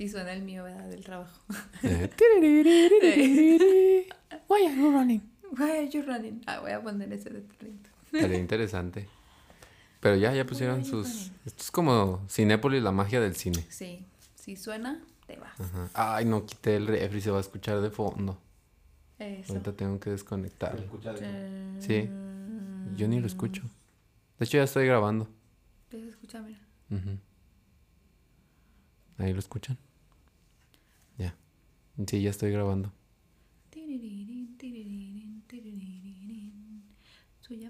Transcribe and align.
Y 0.00 0.08
suena 0.08 0.32
el 0.32 0.42
mío, 0.42 0.64
¿verdad? 0.64 0.88
Del 0.88 1.04
trabajo. 1.04 1.38
Eh, 1.82 2.08
Why 4.48 4.66
are 4.66 4.74
you 4.76 4.90
running? 4.90 5.20
Why 5.58 5.70
are 5.70 5.88
you 5.90 6.02
running? 6.02 6.42
Ah, 6.46 6.60
voy 6.60 6.70
a 6.72 6.82
poner 6.82 7.12
ese 7.12 7.28
de 7.28 7.40
perrito. 7.42 7.90
Estaría 8.10 8.38
interesante. 8.46 9.06
Pero 10.00 10.16
ya, 10.16 10.32
ya 10.32 10.46
pusieron 10.46 10.86
sus... 10.86 11.30
Esto 11.44 11.62
es 11.62 11.70
como 11.70 12.24
Cinépolis, 12.30 12.82
la 12.82 12.92
magia 12.92 13.20
del 13.20 13.36
cine. 13.36 13.62
Sí, 13.68 14.06
si 14.36 14.56
suena, 14.56 15.02
te 15.26 15.36
vas. 15.36 15.60
Ajá. 15.60 15.90
Ay, 16.16 16.24
no 16.24 16.46
quité 16.46 16.76
el 16.76 16.86
refri, 16.86 17.20
se 17.20 17.30
va 17.30 17.36
a 17.36 17.42
escuchar 17.42 17.82
de 17.82 17.90
fondo. 17.90 18.38
Eso. 19.18 19.52
Ahorita 19.52 19.74
tengo 19.74 20.00
que 20.00 20.08
desconectar. 20.10 20.78
Se 20.78 20.84
escucha 20.84 21.12
de- 21.12 21.76
Sí. 21.80 22.08
Yo 22.96 23.06
ni 23.06 23.20
lo 23.20 23.26
escucho. 23.26 23.62
De 24.38 24.46
hecho, 24.46 24.56
ya 24.56 24.64
estoy 24.64 24.86
grabando. 24.86 25.28
Se 25.90 26.08
escucha, 26.08 26.40
mira. 26.40 26.58
Ahí 29.18 29.34
lo 29.34 29.38
escuchan. 29.38 29.76
Sí, 32.06 32.22
ya 32.22 32.30
estoy 32.30 32.52
grabando. 32.52 32.92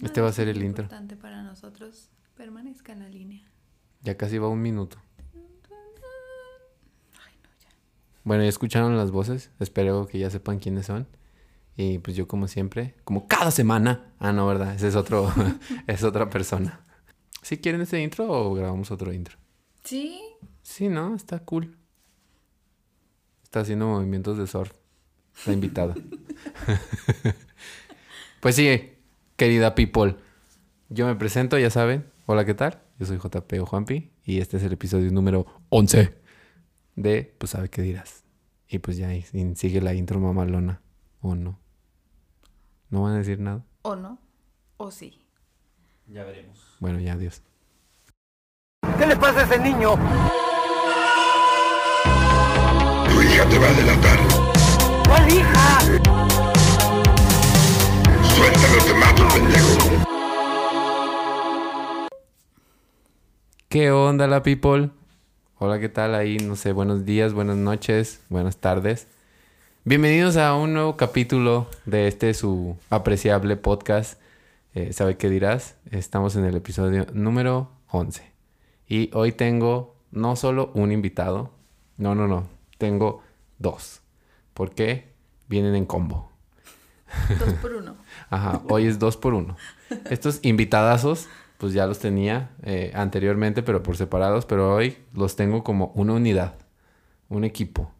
Este 0.02 0.20
va 0.20 0.28
a 0.28 0.32
ser 0.32 0.48
el 0.48 0.62
intro. 0.62 0.84
importante 0.84 1.16
para 1.16 1.42
nosotros. 1.42 2.10
Permanezca 2.36 2.92
en 2.92 3.00
la 3.00 3.08
línea. 3.08 3.46
Ya 4.02 4.16
casi 4.16 4.38
va 4.38 4.48
un 4.48 4.60
minuto. 4.60 4.98
Ay, 5.34 7.34
no, 7.42 7.48
ya. 7.62 7.68
Bueno, 8.24 8.42
ya 8.42 8.48
escucharon 8.48 8.96
las 8.96 9.10
voces. 9.10 9.50
Espero 9.58 10.06
que 10.06 10.18
ya 10.18 10.30
sepan 10.30 10.58
quiénes 10.58 10.86
son. 10.86 11.06
Y 11.76 11.98
pues 11.98 12.16
yo 12.16 12.28
como 12.28 12.48
siempre, 12.48 12.94
como 13.04 13.26
cada 13.26 13.50
semana. 13.50 14.12
Ah, 14.18 14.32
no, 14.32 14.46
¿verdad? 14.46 14.74
Ese 14.74 14.88
es 14.88 14.96
otro, 14.96 15.32
es 15.86 16.02
otra 16.02 16.28
persona. 16.28 16.80
¿Sí 17.42 17.58
quieren 17.58 17.80
este 17.80 18.02
intro 18.02 18.30
o 18.30 18.54
grabamos 18.54 18.90
otro 18.90 19.12
intro? 19.12 19.38
Sí, 19.84 20.20
Sí, 20.62 20.88
¿no? 20.88 21.16
Está 21.16 21.40
cool. 21.40 21.76
Está 23.50 23.62
haciendo 23.62 23.88
movimientos 23.88 24.38
de 24.38 24.46
surf. 24.46 24.70
La 25.44 25.52
invitada. 25.52 25.92
pues 28.40 28.54
sí, 28.54 28.92
querida 29.34 29.74
people. 29.74 30.14
Yo 30.88 31.04
me 31.08 31.16
presento, 31.16 31.58
ya 31.58 31.68
saben. 31.68 32.08
Hola, 32.26 32.44
¿qué 32.44 32.54
tal? 32.54 32.80
Yo 33.00 33.06
soy 33.06 33.18
JP 33.18 33.52
o 33.60 33.66
Juanpi 33.66 34.12
y 34.22 34.38
este 34.38 34.58
es 34.58 34.62
el 34.62 34.74
episodio 34.74 35.10
número 35.10 35.46
11 35.70 36.14
de 36.94 37.34
Pues 37.38 37.50
sabe 37.50 37.68
qué 37.70 37.82
dirás. 37.82 38.22
Y 38.68 38.78
pues 38.78 38.96
ya 38.98 39.08
ahí 39.08 39.22
sin- 39.22 39.56
sigue 39.56 39.80
la 39.80 39.94
intro 39.94 40.20
mamalona. 40.20 40.80
¿O 41.20 41.34
no? 41.34 41.58
¿No 42.88 43.02
van 43.02 43.14
a 43.14 43.18
decir 43.18 43.40
nada? 43.40 43.64
o 43.82 43.96
no, 43.96 44.20
o 44.76 44.92
sí. 44.92 45.26
Ya 46.06 46.22
veremos. 46.22 46.76
Bueno, 46.78 47.00
ya, 47.00 47.14
adiós. 47.14 47.42
¿Qué 48.96 49.06
le 49.08 49.16
pasa 49.16 49.40
a 49.40 49.42
ese 49.42 49.58
niño? 49.58 49.96
Tu 53.20 53.26
hija 53.26 53.46
te 53.50 53.58
va 53.58 53.66
a 53.66 53.72
delatar. 53.74 54.18
¿Cuál 55.06 55.30
hija? 55.30 55.80
Suéltalo, 58.34 58.84
te 58.86 58.94
mato, 58.94 59.28
pendejo. 59.34 59.78
¿Qué 63.68 63.90
onda 63.90 64.26
la 64.26 64.42
people? 64.42 64.88
Hola, 65.58 65.78
¿qué 65.78 65.90
tal 65.90 66.14
ahí? 66.14 66.38
No 66.38 66.56
sé, 66.56 66.72
buenos 66.72 67.04
días, 67.04 67.34
buenas 67.34 67.58
noches, 67.58 68.22
buenas 68.30 68.56
tardes. 68.56 69.06
Bienvenidos 69.84 70.38
a 70.38 70.54
un 70.54 70.72
nuevo 70.72 70.96
capítulo 70.96 71.68
de 71.84 72.08
este 72.08 72.32
su 72.32 72.78
apreciable 72.88 73.56
podcast. 73.56 74.18
Eh, 74.72 74.94
¿Sabe 74.94 75.18
qué 75.18 75.28
dirás? 75.28 75.76
Estamos 75.90 76.36
en 76.36 76.46
el 76.46 76.56
episodio 76.56 77.06
número 77.12 77.68
11. 77.90 78.22
Y 78.88 79.10
hoy 79.12 79.32
tengo 79.32 79.94
no 80.10 80.36
solo 80.36 80.70
un 80.72 80.90
invitado, 80.90 81.50
no, 81.98 82.14
no, 82.14 82.26
no, 82.26 82.48
tengo 82.80 83.22
dos. 83.58 84.00
¿Por 84.54 84.70
qué? 84.74 85.12
Vienen 85.48 85.76
en 85.76 85.84
combo. 85.84 86.32
Dos 87.38 87.52
por 87.54 87.74
uno. 87.74 87.96
Ajá, 88.30 88.62
hoy 88.68 88.86
es 88.86 88.98
dos 88.98 89.16
por 89.16 89.34
uno. 89.34 89.56
Estos 90.08 90.40
invitadazos, 90.42 91.28
pues 91.58 91.72
ya 91.74 91.86
los 91.86 91.98
tenía 91.98 92.50
eh, 92.62 92.90
anteriormente, 92.94 93.62
pero 93.62 93.82
por 93.82 93.96
separados, 93.96 94.46
pero 94.46 94.74
hoy 94.74 94.96
los 95.12 95.36
tengo 95.36 95.62
como 95.62 95.92
una 95.94 96.14
unidad, 96.14 96.54
un 97.28 97.44
equipo, 97.44 97.92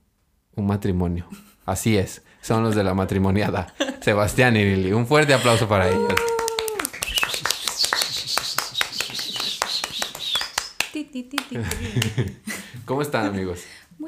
un 0.57 0.67
matrimonio. 0.67 1.29
Así 1.67 1.99
es, 1.99 2.23
son 2.41 2.63
los 2.65 2.75
de 2.75 2.83
la 2.83 2.95
matrimoniada. 2.95 3.75
Sebastián 4.01 4.57
y 4.57 4.65
Lili. 4.65 4.93
Un 4.93 5.07
fuerte 5.07 5.35
aplauso 5.35 5.69
para 5.69 5.89
ellos. 5.89 6.15
Ti, 10.93 11.05
ti. 11.05 11.37
¿Cómo 12.87 13.03
están, 13.03 13.27
amigos? 13.27 13.61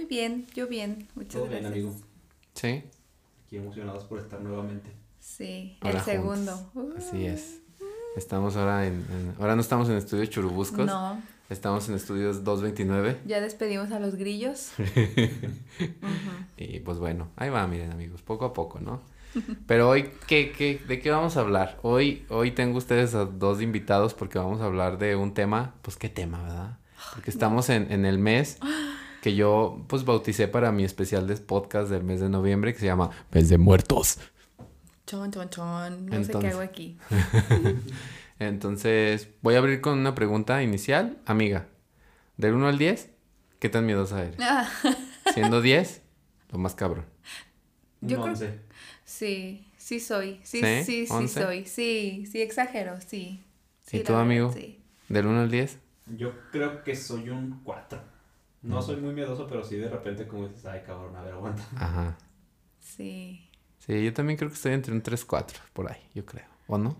Muy 0.03 0.09
bien, 0.09 0.47
yo 0.53 0.67
bien. 0.67 1.07
Muchas 1.15 1.35
Todo 1.35 1.47
bien, 1.47 1.63
gracias. 1.63 1.85
amigo. 1.85 2.01
¿Sí? 2.55 2.83
Aquí 3.47 3.57
emocionados 3.57 4.03
por 4.05 4.19
estar 4.19 4.41
nuevamente. 4.41 4.91
Sí, 5.21 5.79
Ahora 5.81 6.01
el 6.01 6.05
segundo. 6.05 6.57
juntos. 6.75 7.05
Así 7.05 7.25
es. 7.25 7.61
Estamos 8.17 8.57
ahora 8.57 8.85
en, 8.89 8.95
en- 8.95 9.35
Ahora 9.39 9.55
no 9.55 9.61
estamos 9.61 9.89
en 9.89 9.97
estudios 9.97 10.29
churubuscos. 10.29 10.87
No, 10.87 11.23
Estamos 11.51 11.89
en 11.89 11.95
estudios 11.95 12.43
229. 12.43 13.21
ya 13.27 13.41
despedimos 13.41 13.93
a 13.93 14.01
los 14.01 14.17
grillos. 14.17 14.73
Y 16.57 16.81
pues 16.81 16.99
bueno, 16.99 17.29
ahí 17.37 17.49
va, 17.51 17.67
miren 17.69 17.93
amigos, 17.93 18.23
poco 18.23 18.45
a 18.45 18.53
poco, 18.53 18.81
¿no? 18.81 19.01
Pero 19.67 19.89
hoy, 19.89 20.11
¿qué, 20.27 20.51
qué, 20.53 20.81
¿de 20.87 21.01
qué 21.01 21.11
vamos 21.11 21.37
a 21.37 21.41
hablar? 21.41 21.79
Hoy, 21.83 22.25
hoy 22.29 22.51
tengo 22.53 22.79
ustedes 22.79 23.15
a 23.15 23.25
dos 23.25 23.61
invitados 23.63 24.15
porque 24.15 24.39
vamos 24.39 24.61
a 24.61 24.65
hablar 24.67 24.99
de 24.99 25.15
un 25.17 25.33
tema, 25.35 25.75
pues 25.83 25.97
qué 25.97 26.09
tema, 26.09 26.43
¿verdad? 26.43 26.79
Porque 27.15 27.31
estamos 27.31 27.69
en, 27.69 27.91
en 27.93 28.05
el 28.05 28.19
mes 28.19 28.59
que 29.23 29.37
yo 29.37 29.85
pues 29.87 30.05
bauticé 30.05 30.49
para 30.49 30.73
mi 30.73 30.83
especial 30.83 31.29
de 31.29 31.37
podcast 31.37 31.89
del 31.89 32.03
mes 32.03 32.21
de 32.21 32.29
noviembre 32.29 32.73
que 32.75 32.81
se 32.81 32.87
llama 32.87 33.09
Mes 33.31 33.49
de 33.49 33.57
Muertos. 33.57 34.19
Chon, 35.07 35.31
chon, 35.31 35.49
chon. 35.49 36.07
No 36.07 36.25
sé 36.25 36.33
qué 36.41 36.49
hago 36.49 36.61
aquí. 36.61 36.99
Entonces, 38.41 39.29
voy 39.41 39.55
a 39.55 39.59
abrir 39.59 39.81
con 39.81 39.97
una 39.99 40.17
pregunta 40.17 40.61
inicial. 40.65 41.19
Amiga, 41.25 41.69
del 42.37 42.55
1 42.55 42.67
al 42.69 42.79
10, 42.79 43.11
¿qué 43.61 43.69
tan 43.69 43.87
miedosa 43.87 44.25
eres? 44.25 44.37
Ah, 44.41 44.69
Siendo 45.35 45.61
10, 45.63 46.03
lo 46.51 46.59
más 46.59 46.75
cabrón. 46.75 47.05
Yo 48.01 48.17
Un 48.17 48.23
creo- 48.25 48.33
once. 48.33 48.59
sí, 49.05 49.69
sí 49.77 50.01
soy. 50.01 50.41
Sí, 50.43 50.61
¿Sí? 50.61 50.85
sí, 50.85 51.07
sí, 51.07 51.29
soy. 51.29 51.65
Sí, 51.67 52.25
sí, 52.31 52.43
exagero, 52.43 53.01
sí. 53.07 53.41
Sí, 53.87 53.99
¿Y 53.99 54.01
tú, 54.01 54.15
verdad, 54.15 54.23
amigo? 54.23 54.53
Sí. 54.53 54.81
Del 55.09 55.27
1 55.27 55.41
al 55.43 55.51
10. 55.51 55.79
Yo 56.17 56.33
creo 56.51 56.83
que 56.83 56.97
soy 56.97 57.31
un 57.31 57.61
4. 57.63 58.11
No 58.63 58.81
soy 58.83 58.97
muy 58.97 59.13
miedoso, 59.13 59.47
pero 59.49 59.65
sí 59.65 59.77
de 59.77 59.89
repente 59.89 60.27
como 60.29 60.47
dices, 60.49 60.65
ay 60.67 60.83
cabrón, 60.87 61.17
a 61.17 61.23
ver, 61.23 61.33
aguanta. 61.35 61.63
Ajá. 61.77 62.17
Sí. 62.79 63.49
Sí, 63.79 64.05
yo 64.05 64.13
también 64.13 64.37
creo 64.37 64.49
que 64.49 64.55
estoy 64.57 64.73
entre 64.73 64.93
un 64.93 65.03
3-4, 65.03 65.47
por 65.73 65.91
ahí, 65.91 66.01
yo 66.15 66.25
creo. 66.25 66.47
¿O 66.69 66.79
no? 66.79 66.97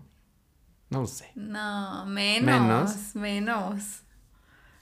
No 0.89 1.01
lo 1.01 1.07
sé. 1.07 1.31
No, 1.35 2.05
menos. 2.05 3.15
Menos. 3.15 4.01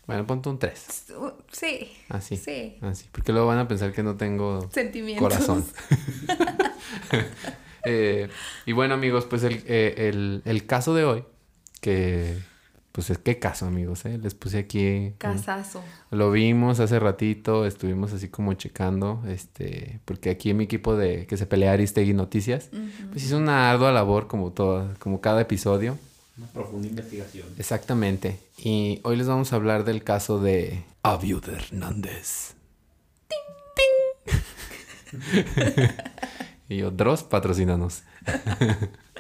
Bueno, 0.08 0.26
ponte 0.26 0.50
un 0.50 0.58
3. 0.60 1.06
Uh, 1.18 1.30
Sí. 1.52 1.92
Así. 2.10 2.36
Sí. 2.38 2.78
Así. 2.82 3.08
Porque 3.12 3.32
luego 3.32 3.48
van 3.48 3.60
a 3.60 3.68
pensar 3.68 3.94
que 3.94 4.02
no 4.04 4.18
tengo 4.18 4.68
Sentimientos. 4.72 5.22
corazón. 5.22 5.64
Eh, 7.84 8.30
y 8.68 8.74
bueno, 8.74 8.94
amigos, 8.94 9.26
pues 9.26 9.44
el, 9.44 9.64
eh, 9.66 10.10
el- 10.10 10.44
el 10.46 10.66
caso 10.68 10.94
de 10.94 11.04
hoy, 11.04 11.26
que... 11.82 12.38
Pues 12.92 13.10
es 13.10 13.18
qué 13.20 13.40
caso, 13.40 13.66
amigos, 13.66 14.04
¿eh? 14.06 14.18
Les 14.18 14.34
puse 14.36 14.58
aquí... 14.60 14.86
un- 14.88 15.12
Casazo. 15.18 15.82
Lo 16.10 16.30
vimos 16.32 16.82
hace 16.82 17.00
ratito, 17.00 17.66
estuvimos 17.66 18.12
así 18.12 18.28
como 18.28 18.54
checando, 18.54 19.24
este, 19.28 20.02
porque 20.04 20.30
aquí 20.30 20.50
en 20.50 20.58
mi 20.58 20.66
equipo 20.66 20.98
de 20.98 21.26
que 21.26 21.38
se 21.38 21.46
pelea 21.46 21.72
Aristegui 21.72 22.14
Noticias, 22.14 22.70
pues 23.12 23.24
hizo 23.24 23.38
una 23.38 23.72
ardua 23.72 23.94
labor 23.94 24.28
como 24.28 24.52
todo, 24.52 24.94
como 25.00 25.22
cada 25.22 25.40
episodio. 25.42 25.98
Una 26.38 26.48
profunda 26.48 26.88
investigación. 26.90 27.48
Exactamente. 27.58 28.40
Y 28.58 29.00
hoy 29.04 29.16
les 29.16 29.28
vamos 29.28 29.54
a 29.54 29.56
hablar 29.56 29.86
del 29.86 30.04
caso 30.04 30.42
de 30.42 30.84
Aviud 31.04 31.48
Hernández. 31.48 32.56
y 36.70 36.82
otros 36.84 37.24
patrocínanos. 37.24 38.04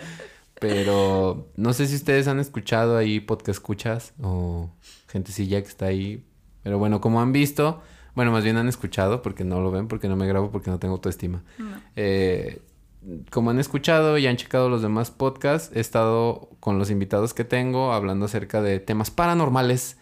Pero 0.62 1.50
no 1.56 1.74
sé 1.74 1.88
si 1.88 1.96
ustedes 1.96 2.28
han 2.28 2.40
escuchado 2.40 2.96
ahí 2.96 3.20
podcast 3.20 3.58
escuchas 3.58 4.14
o 4.22 4.70
gentecilla 5.08 5.60
que 5.60 5.68
está 5.68 5.88
ahí. 5.88 6.24
Pero 6.62 6.78
bueno, 6.78 7.02
como 7.02 7.20
han 7.20 7.32
visto, 7.34 7.82
bueno, 8.14 8.32
más 8.32 8.44
bien 8.44 8.58
han 8.58 8.68
escuchado 8.68 9.24
porque 9.24 9.44
no 9.44 9.60
lo 9.60 9.72
ven, 9.72 9.88
porque 9.88 10.08
no 10.08 10.16
me 10.16 10.28
grabo, 10.28 10.52
porque 10.52 10.70
no 10.70 10.78
tengo 10.78 10.94
autoestima. 10.94 11.44
Eh, 11.96 12.62
como 13.32 13.50
han 13.50 13.58
escuchado 13.58 14.20
y 14.20 14.28
han 14.28 14.38
checado 14.38 14.70
los 14.70 14.84
demás 14.84 15.10
podcasts, 15.10 15.76
he 15.76 15.80
estado 15.80 16.50
con 16.60 16.78
los 16.78 16.92
invitados 16.92 17.34
que 17.34 17.44
tengo 17.44 17.92
hablando 17.92 18.26
acerca 18.26 18.62
de 18.62 18.80
temas 18.80 19.10
paranormales 19.10 19.98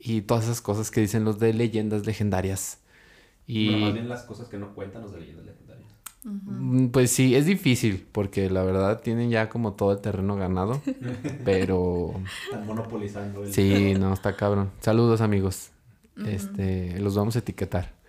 y 0.00 0.22
todas 0.22 0.42
esas 0.46 0.60
cosas 0.60 0.90
que 0.90 1.00
dicen 1.00 1.22
los 1.22 1.38
de 1.38 1.54
leyendas 1.54 2.06
legendarias. 2.06 2.80
Y 3.46 3.70
Bueno, 3.70 3.84
más 3.84 3.94
bien 3.94 4.08
las 4.08 4.24
cosas 4.24 4.48
que 4.48 4.58
no 4.58 4.74
cuentan 4.74 5.02
los 5.02 5.12
de 5.12 5.20
leyendas 5.20 5.46
legendarias. 5.46 5.71
Pues 6.92 7.10
sí, 7.10 7.34
es 7.34 7.46
difícil 7.46 8.06
porque 8.12 8.48
la 8.48 8.62
verdad 8.62 9.00
tienen 9.00 9.30
ya 9.30 9.48
como 9.48 9.72
todo 9.72 9.92
el 9.92 10.00
terreno 10.00 10.36
ganado, 10.36 10.80
pero 11.44 12.14
Están 12.44 12.66
monopolizando 12.66 13.42
el... 13.42 13.52
sí, 13.52 13.94
no, 13.98 14.12
está 14.12 14.36
cabrón. 14.36 14.70
Saludos 14.80 15.20
amigos. 15.20 15.70
Este, 16.26 16.98
los 17.00 17.16
vamos 17.16 17.36
a 17.36 17.40
etiquetar. 17.40 17.92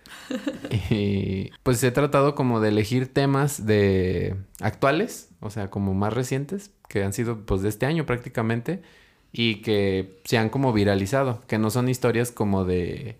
Y 0.90 1.50
pues 1.62 1.82
he 1.82 1.90
tratado 1.90 2.34
como 2.34 2.60
de 2.60 2.68
elegir 2.68 3.12
temas 3.12 3.66
de 3.66 4.36
actuales, 4.60 5.30
o 5.40 5.50
sea, 5.50 5.70
como 5.70 5.94
más 5.94 6.12
recientes, 6.12 6.70
que 6.88 7.02
han 7.04 7.12
sido 7.12 7.44
pues 7.44 7.62
de 7.62 7.68
este 7.68 7.86
año 7.86 8.06
prácticamente, 8.06 8.82
y 9.32 9.56
que 9.56 10.20
se 10.24 10.38
han 10.38 10.48
como 10.50 10.72
viralizado, 10.72 11.42
que 11.46 11.58
no 11.58 11.70
son 11.70 11.88
historias 11.88 12.30
como 12.30 12.64
de 12.64 13.16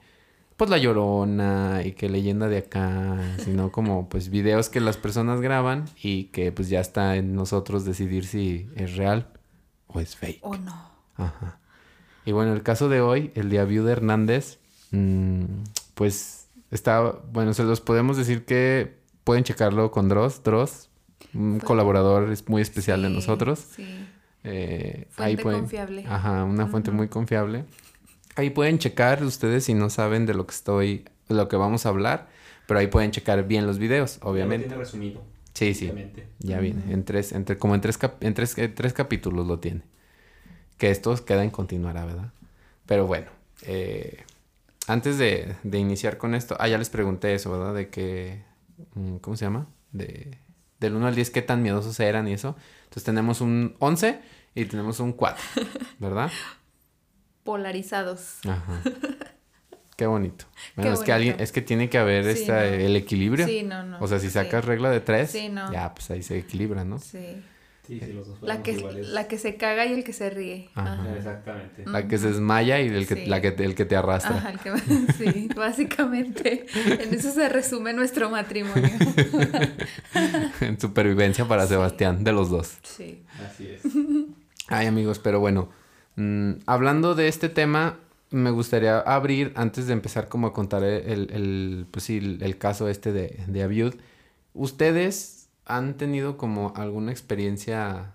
pues 0.57 0.71
La 0.71 0.79
Llorona 0.79 1.83
y 1.85 1.93
que 1.93 2.09
leyenda 2.09 2.49
de 2.49 2.59
acá, 2.59 3.19
sino 3.39 3.71
como 3.73 4.09
pues 4.09 4.29
videos 4.31 4.69
que 4.69 4.81
las 4.81 4.97
personas 4.97 5.41
graban 5.41 5.85
y 6.03 6.25
que 6.25 6.53
pues 6.53 6.69
ya 6.69 6.81
está 6.81 7.17
en 7.17 7.35
nosotros 7.35 7.85
decidir 7.85 8.27
si 8.27 8.69
es 8.77 8.97
real 8.97 9.29
o 9.89 10.01
es 10.01 10.17
fake. 10.17 10.39
¿O 10.43 10.57
no? 10.57 10.91
Ajá. 11.17 11.59
Y 12.25 12.33
bueno, 12.33 12.53
el 12.55 12.63
caso 12.63 12.89
de 12.89 13.01
hoy, 13.01 13.31
el 13.35 13.51
de 13.51 13.59
Abiud 13.59 13.87
Hernández, 13.89 14.59
mm, 14.93 15.45
pues 15.95 16.49
está, 16.71 17.01
bueno, 17.33 17.53
se 17.55 17.65
los 17.65 17.81
podemos 17.81 18.17
decir 18.17 18.45
que 18.45 18.97
pueden 19.25 19.45
checarlo 19.45 19.91
con 19.91 20.09
Dross. 20.09 20.43
Dross, 20.43 20.89
un 21.35 21.59
Fue- 21.61 21.67
colaborador 21.67 22.31
es 22.31 22.49
muy 22.49 22.63
especial 22.63 23.03
de 23.03 23.11
nosotros. 23.11 23.59
Sí. 23.77 24.07
Eh, 24.43 25.07
Fuente 25.11 25.43
pueden- 25.43 25.61
confiable. 25.61 26.05
Ajá, 26.09 26.45
una 26.45 26.67
fuente 26.67 26.91
muy 26.91 27.09
confiable. 27.09 27.65
Ahí 28.37 28.51
pueden 28.51 28.79
checar 28.79 29.23
ustedes 29.23 29.65
si 29.65 29.75
no 29.75 29.91
saben 29.91 30.27
de 30.27 30.35
lo 30.35 30.47
que 30.47 30.55
estoy, 30.55 31.05
de 31.29 31.35
lo 31.35 31.49
que 31.49 31.57
vamos 31.57 31.87
a 31.87 31.91
hablar, 31.91 32.29
pero 32.67 32.81
ahí 32.81 32.89
pueden 32.89 33.11
checar 33.11 33.47
bien 33.47 33.67
los 33.67 33.79
videos, 33.79 34.19
lo 34.23 34.31
obviamente. 34.31 34.67
tiene 34.67 34.79
resumido. 34.81 35.23
Sí, 35.53 35.73
sí. 35.75 35.85
obviamente. 35.85 36.27
Ya 36.41 36.59
viene, 36.59 36.93
en 36.93 37.05
tres, 37.05 37.33
entre, 37.33 37.59
como 37.59 37.75
en 37.77 37.81
tres, 37.81 37.97
cap- 37.97 38.23
en 38.25 38.35
tres, 38.35 38.59
en 38.59 38.75
tres 38.75 38.93
capítulos 38.93 39.47
lo 39.47 39.61
tiene. 39.61 39.83
Que 40.79 40.91
estos 40.91 41.21
quedan 41.21 41.51
continuará, 41.51 42.05
¿verdad? 42.05 42.33
Pero 42.87 43.07
bueno, 43.07 43.31
eh, 43.63 44.25
antes 44.89 45.17
de, 45.19 45.55
de 45.63 45.79
iniciar 45.79 46.19
con 46.19 46.35
esto, 46.35 46.57
ah, 46.59 46.67
ya 46.67 46.77
les 46.79 46.91
pregunté 46.91 47.35
eso, 47.35 47.53
¿verdad? 47.53 47.73
De 47.75 47.89
que, 47.89 48.43
mm, 48.95 49.17
¿cómo 49.19 49.37
se 49.37 49.45
llama? 49.45 49.69
De, 49.93 50.39
del 50.81 50.97
1 50.97 51.07
al 51.07 51.15
10, 51.15 51.31
¿qué 51.31 51.41
tan 51.43 51.63
miedosos 51.63 52.01
eran 52.01 52.27
y 52.27 52.33
eso? 52.33 52.57
Entonces 52.83 53.05
tenemos 53.05 53.41
un 53.41 53.77
11 53.79 54.21
y 54.57 54.65
tenemos 54.65 54.99
un 54.99 55.13
4, 55.13 55.43
¿verdad? 56.01 56.31
Polarizados. 57.45 58.39
Ajá. 58.49 58.81
Qué 59.97 60.07
bonito. 60.07 60.47
Bueno, 60.75 60.91
Qué 60.91 60.95
es 60.95 61.05
que 61.05 61.13
alguien, 61.13 61.37
es 61.39 61.53
que 61.53 61.63
tiene 61.63 61.89
que 61.89 61.99
haber 61.99 62.25
Sí, 62.35 62.41
esta, 62.43 62.55
no. 62.57 62.63
el 62.63 62.97
equilibrio. 62.97 63.47
Sí, 63.47 63.63
no, 63.63 63.85
no. 63.85 63.99
O 64.01 64.09
sea, 64.09 64.19
si 64.19 64.27
sí. 64.27 64.33
sacas 64.33 64.65
regla 64.65 64.91
de 64.91 64.99
3, 65.01 65.31
Sí, 65.31 65.49
no. 65.51 65.73
ya, 65.73 65.95
pues 65.95 66.11
ahí 66.11 66.23
se 66.23 66.37
equilibra, 66.39 66.85
¿no? 66.85 66.99
Sí. 66.99 67.41
Sí, 67.87 68.01
sí, 68.01 68.13
los 68.15 68.27
dos 68.27 68.41
La 68.43 68.63
que, 68.63 68.73
iguales. 68.73 69.09
la 69.09 69.29
que 69.29 69.37
se 69.37 69.57
caga 69.57 69.85
y 69.85 69.93
el 69.93 70.05
que 70.05 70.15
se 70.15 70.31
ríe. 70.31 70.71
Ajá. 70.75 70.95
Ajá. 70.95 71.17
Exactamente. 71.17 71.85
La 71.87 72.09
que 72.09 72.17
se 72.19 72.29
desmaya 72.29 72.81
y 72.81 72.89
el 72.89 73.07
que, 73.07 73.15
Sí. 73.15 73.27
la 73.27 73.41
que, 73.43 73.49
el 73.49 73.75
que 73.75 73.85
te 73.85 73.95
arrastra. 73.95 74.37
Ajá, 74.39 74.51
el 74.53 74.59
que 74.59 74.73
sí, 75.19 75.49
básicamente. 75.55 76.65
En 76.75 77.13
eso 77.15 77.31
se 77.31 77.47
resume 77.51 77.93
nuestro 77.93 78.31
matrimonio. 78.31 78.89
en 80.61 80.81
supervivencia 80.81 81.47
para 81.47 81.65
Sí. 81.65 81.69
Sebastián, 81.75 82.25
de 82.25 82.33
los 82.33 82.51
dos. 82.51 82.79
Sí. 82.83 83.23
Así 83.47 83.69
es. 83.69 83.83
Ay, 84.69 84.87
amigos, 84.87 85.19
pero 85.19 85.39
bueno. 85.41 85.69
Mm, 86.17 86.53
hablando 86.67 87.15
de 87.15 87.29
este 87.29 87.49
tema, 87.49 87.99
me 88.31 88.51
gustaría 88.51 88.99
abrir, 89.01 89.53
antes 89.57 89.87
de 89.87 89.93
empezar 89.93 90.29
como 90.29 90.47
a 90.49 90.53
contar 90.53 90.83
el, 90.85 91.31
el, 91.31 91.87
pues 91.91 92.05
sí, 92.05 92.19
el, 92.19 92.43
el 92.43 92.59
caso 92.59 92.89
este 92.89 93.13
de, 93.13 93.45
de 93.47 93.63
Abiud. 93.63 93.95
¿Ustedes 94.55 95.49
han 95.67 95.95
tenido 95.97 96.37
como 96.37 96.73
alguna 96.77 97.11
experiencia 97.13 98.13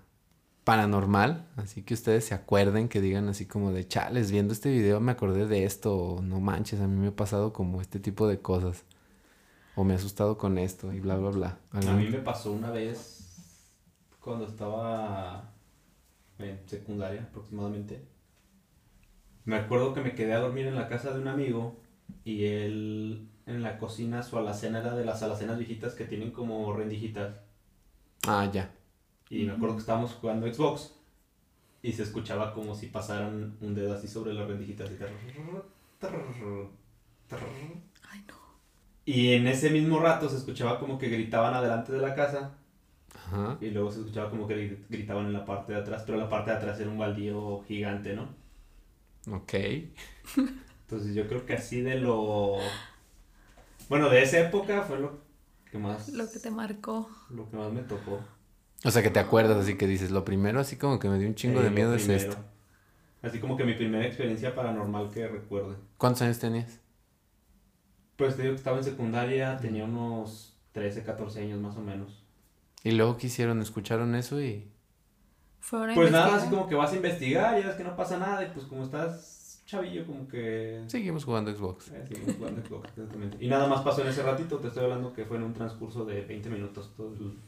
paranormal? 0.64 1.46
Así 1.56 1.82
que 1.82 1.94
ustedes 1.94 2.24
se 2.24 2.34
acuerden, 2.34 2.88
que 2.88 3.00
digan 3.00 3.28
así 3.28 3.46
como 3.46 3.72
de, 3.72 3.86
chales, 3.88 4.30
viendo 4.30 4.52
este 4.52 4.70
video 4.70 5.00
me 5.00 5.12
acordé 5.12 5.46
de 5.46 5.64
esto, 5.64 5.96
o 5.96 6.22
no 6.22 6.40
manches, 6.40 6.80
a 6.80 6.86
mí 6.86 6.98
me 7.00 7.08
ha 7.08 7.16
pasado 7.16 7.52
como 7.52 7.80
este 7.80 7.98
tipo 8.00 8.26
de 8.28 8.40
cosas. 8.40 8.84
O 9.76 9.84
me 9.84 9.94
he 9.94 9.96
asustado 9.96 10.36
con 10.36 10.58
esto 10.58 10.92
y 10.92 11.00
bla, 11.00 11.16
bla, 11.16 11.30
bla. 11.30 11.58
A 11.72 11.78
¿Algún- 11.78 11.98
mí 11.98 12.08
me 12.10 12.18
pasó 12.18 12.52
una 12.52 12.70
vez 12.70 13.16
cuando 14.20 14.46
estaba 14.46 15.52
en 16.42 16.60
secundaria 16.68 17.22
aproximadamente. 17.22 18.02
Me 19.44 19.56
acuerdo 19.56 19.94
que 19.94 20.00
me 20.02 20.14
quedé 20.14 20.34
a 20.34 20.40
dormir 20.40 20.66
en 20.66 20.76
la 20.76 20.88
casa 20.88 21.12
de 21.12 21.20
un 21.20 21.28
amigo 21.28 21.80
y 22.24 22.44
él 22.44 23.28
en 23.46 23.62
la 23.62 23.78
cocina 23.78 24.22
su 24.22 24.38
alacena 24.38 24.80
era 24.80 24.94
de 24.94 25.04
las 25.04 25.22
alacenas 25.22 25.58
viejitas 25.58 25.94
que 25.94 26.04
tienen 26.04 26.30
como 26.30 26.72
rendijitas. 26.72 27.36
Ah, 28.26 28.48
ya. 28.52 28.70
Y 29.28 29.44
me 29.44 29.52
acuerdo 29.52 29.76
que 29.76 29.80
estábamos 29.80 30.12
jugando 30.12 30.52
Xbox 30.52 30.94
y 31.82 31.92
se 31.92 32.02
escuchaba 32.02 32.52
como 32.52 32.74
si 32.74 32.86
pasaran 32.86 33.56
un 33.60 33.74
dedo 33.74 33.94
así 33.94 34.08
sobre 34.08 34.34
las 34.34 34.46
rendijitas. 34.46 34.90
Y, 34.90 34.96
Ay, 38.10 38.24
no. 38.28 38.34
y 39.04 39.32
en 39.32 39.46
ese 39.46 39.70
mismo 39.70 40.00
rato 40.00 40.28
se 40.28 40.36
escuchaba 40.36 40.78
como 40.78 40.98
que 40.98 41.08
gritaban 41.08 41.54
adelante 41.54 41.92
de 41.92 42.00
la 42.00 42.14
casa 42.14 42.58
Ajá. 43.30 43.58
Y 43.60 43.70
luego 43.70 43.90
se 43.90 44.00
escuchaba 44.00 44.30
como 44.30 44.46
que 44.48 44.56
gri- 44.56 44.86
gritaban 44.88 45.26
en 45.26 45.32
la 45.32 45.44
parte 45.44 45.72
de 45.72 45.78
atrás, 45.80 46.02
pero 46.06 46.18
la 46.18 46.28
parte 46.28 46.50
de 46.50 46.56
atrás 46.56 46.80
era 46.80 46.90
un 46.90 46.98
baldío 46.98 47.62
gigante, 47.64 48.14
¿no? 48.14 48.28
Ok. 49.30 49.54
Entonces 50.82 51.14
yo 51.14 51.26
creo 51.28 51.46
que 51.46 51.54
así 51.54 51.80
de 51.82 51.96
lo... 52.00 52.56
Bueno, 53.88 54.08
de 54.08 54.22
esa 54.22 54.38
época 54.40 54.82
fue 54.82 54.98
lo 55.00 55.20
que 55.70 55.78
más... 55.78 56.08
Lo 56.10 56.30
que 56.30 56.38
te 56.38 56.50
marcó. 56.50 57.08
Lo 57.30 57.48
que 57.50 57.56
más 57.56 57.72
me 57.72 57.82
tocó. 57.82 58.20
O 58.84 58.90
sea, 58.90 59.02
que 59.02 59.10
te 59.10 59.20
acuerdas 59.20 59.58
así 59.58 59.76
que 59.76 59.86
dices, 59.86 60.10
lo 60.10 60.24
primero 60.24 60.58
así 60.60 60.76
como 60.76 60.98
que 60.98 61.08
me 61.08 61.18
dio 61.18 61.28
un 61.28 61.34
chingo 61.34 61.60
Eh, 61.60 61.64
de 61.64 61.70
miedo 61.70 61.94
es 61.94 62.08
esto. 62.08 62.36
Así 63.22 63.38
como 63.38 63.56
que 63.56 63.64
mi 63.64 63.74
primera 63.74 64.06
experiencia 64.06 64.54
paranormal 64.54 65.10
que 65.10 65.28
recuerde. 65.28 65.76
¿Cuántos 65.98 66.22
años 66.22 66.38
tenías? 66.38 66.80
Pues 68.16 68.36
te 68.36 68.42
digo 68.42 68.54
que 68.54 68.58
estaba 68.58 68.78
en 68.78 68.84
secundaria, 68.84 69.56
tenía 69.58 69.84
unos 69.84 70.56
13, 70.72 71.02
14 71.02 71.40
años 71.40 71.60
más 71.60 71.76
o 71.76 71.80
menos. 71.80 72.19
Y 72.82 72.92
luego 72.92 73.16
¿qué 73.16 73.26
hicieron? 73.26 73.60
¿Escucharon 73.60 74.14
eso 74.14 74.40
y...? 74.40 74.66
Fueron 75.60 75.94
Pues 75.94 76.10
nada, 76.10 76.36
así 76.36 76.48
como 76.48 76.66
que 76.66 76.74
vas 76.74 76.92
a 76.92 76.96
investigar, 76.96 77.60
ya 77.60 77.66
ves 77.68 77.76
que 77.76 77.84
no 77.84 77.94
pasa 77.94 78.18
nada, 78.18 78.42
y 78.42 78.50
pues 78.50 78.64
como 78.66 78.82
estás 78.84 79.62
chavillo, 79.66 80.06
como 80.06 80.26
que... 80.26 80.82
Seguimos 80.86 81.24
jugando 81.24 81.54
Xbox. 81.54 81.88
Eh, 81.88 82.04
seguimos 82.08 82.36
jugando 82.36 82.62
Xbox, 82.66 82.88
exactamente. 82.88 83.36
Y 83.44 83.48
nada 83.48 83.68
más 83.68 83.82
pasó 83.82 84.00
en 84.02 84.08
ese 84.08 84.22
ratito, 84.22 84.56
te 84.58 84.68
estoy 84.68 84.84
hablando 84.84 85.12
que 85.12 85.24
fue 85.26 85.36
en 85.36 85.42
un 85.44 85.52
transcurso 85.52 86.04
de 86.06 86.22
20 86.22 86.48
minutos 86.48 86.90
todo, 86.96 87.08
el- 87.12 87.38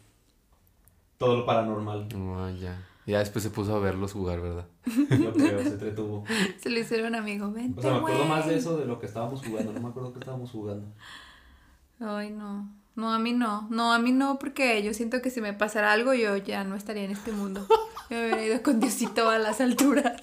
todo 1.19 1.39
lo 1.39 1.47
paranormal. 1.47 2.09
Ah, 2.15 2.51
ya. 2.61 2.87
Ya 3.07 3.19
después 3.19 3.43
se 3.43 3.51
puso 3.51 3.75
a 3.75 3.81
verlos 3.81 4.13
jugar, 4.13 4.41
¿verdad? 4.41 4.67
Yo 4.87 5.33
creo, 5.33 5.61
se 5.63 5.69
entretuvo. 5.71 6.25
Se 6.61 6.71
lo 6.71 6.79
hicieron 6.79 7.17
amigo. 7.17 7.51
Vente, 7.51 7.81
O 7.81 7.83
sea, 7.83 7.93
me 7.93 7.99
acuerdo 7.99 8.25
más 8.27 8.47
de 8.47 8.57
eso 8.57 8.77
de 8.77 8.85
lo 8.85 9.01
que 9.01 9.07
estábamos 9.07 9.45
jugando, 9.45 9.73
no 9.73 9.81
me 9.81 9.89
acuerdo 9.89 10.13
que 10.13 10.21
estábamos 10.21 10.51
jugando. 10.53 10.87
Ay, 11.99 12.31
no. 12.31 12.71
No, 12.95 13.13
a 13.15 13.19
mí 13.19 13.33
no. 13.33 13.67
No, 13.71 13.93
a 13.93 13.99
mí 13.99 14.13
no, 14.13 14.39
porque 14.39 14.83
yo 14.83 14.93
siento 14.93 15.23
que 15.23 15.31
si 15.31 15.41
me 15.41 15.53
pasara 15.55 15.93
algo, 15.93 16.13
yo 16.15 16.37
ya 16.37 16.63
no 16.65 16.77
estaría 16.77 17.05
en 17.05 17.11
este 17.13 17.33
mundo. 17.33 17.67
Yo 18.11 18.19
me 18.19 18.25
hubiera 18.27 18.45
ido 18.45 18.63
con 18.63 18.79
Diosito 18.79 19.31
a 19.31 19.39
las 19.39 19.61
alturas. 19.63 20.21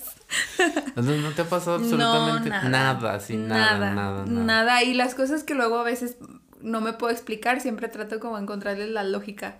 No, 0.95 1.01
no 1.01 1.31
te 1.31 1.41
ha 1.41 1.45
pasado 1.49 1.77
absolutamente 1.77 2.49
no, 2.49 2.69
nada. 2.69 3.13
así, 3.15 3.35
nada, 3.37 3.79
nada, 3.79 4.25
nada. 4.25 4.25
Nada. 4.25 4.83
Y 4.83 4.93
las 4.93 5.15
cosas 5.15 5.43
que 5.43 5.55
luego 5.55 5.79
a 5.79 5.83
veces 5.83 6.17
no 6.61 6.81
me 6.81 6.93
puedo 6.93 7.11
explicar, 7.11 7.61
siempre 7.61 7.87
trato 7.87 8.19
como 8.19 8.37
encontrarles 8.37 8.89
la 8.89 9.03
lógica 9.03 9.57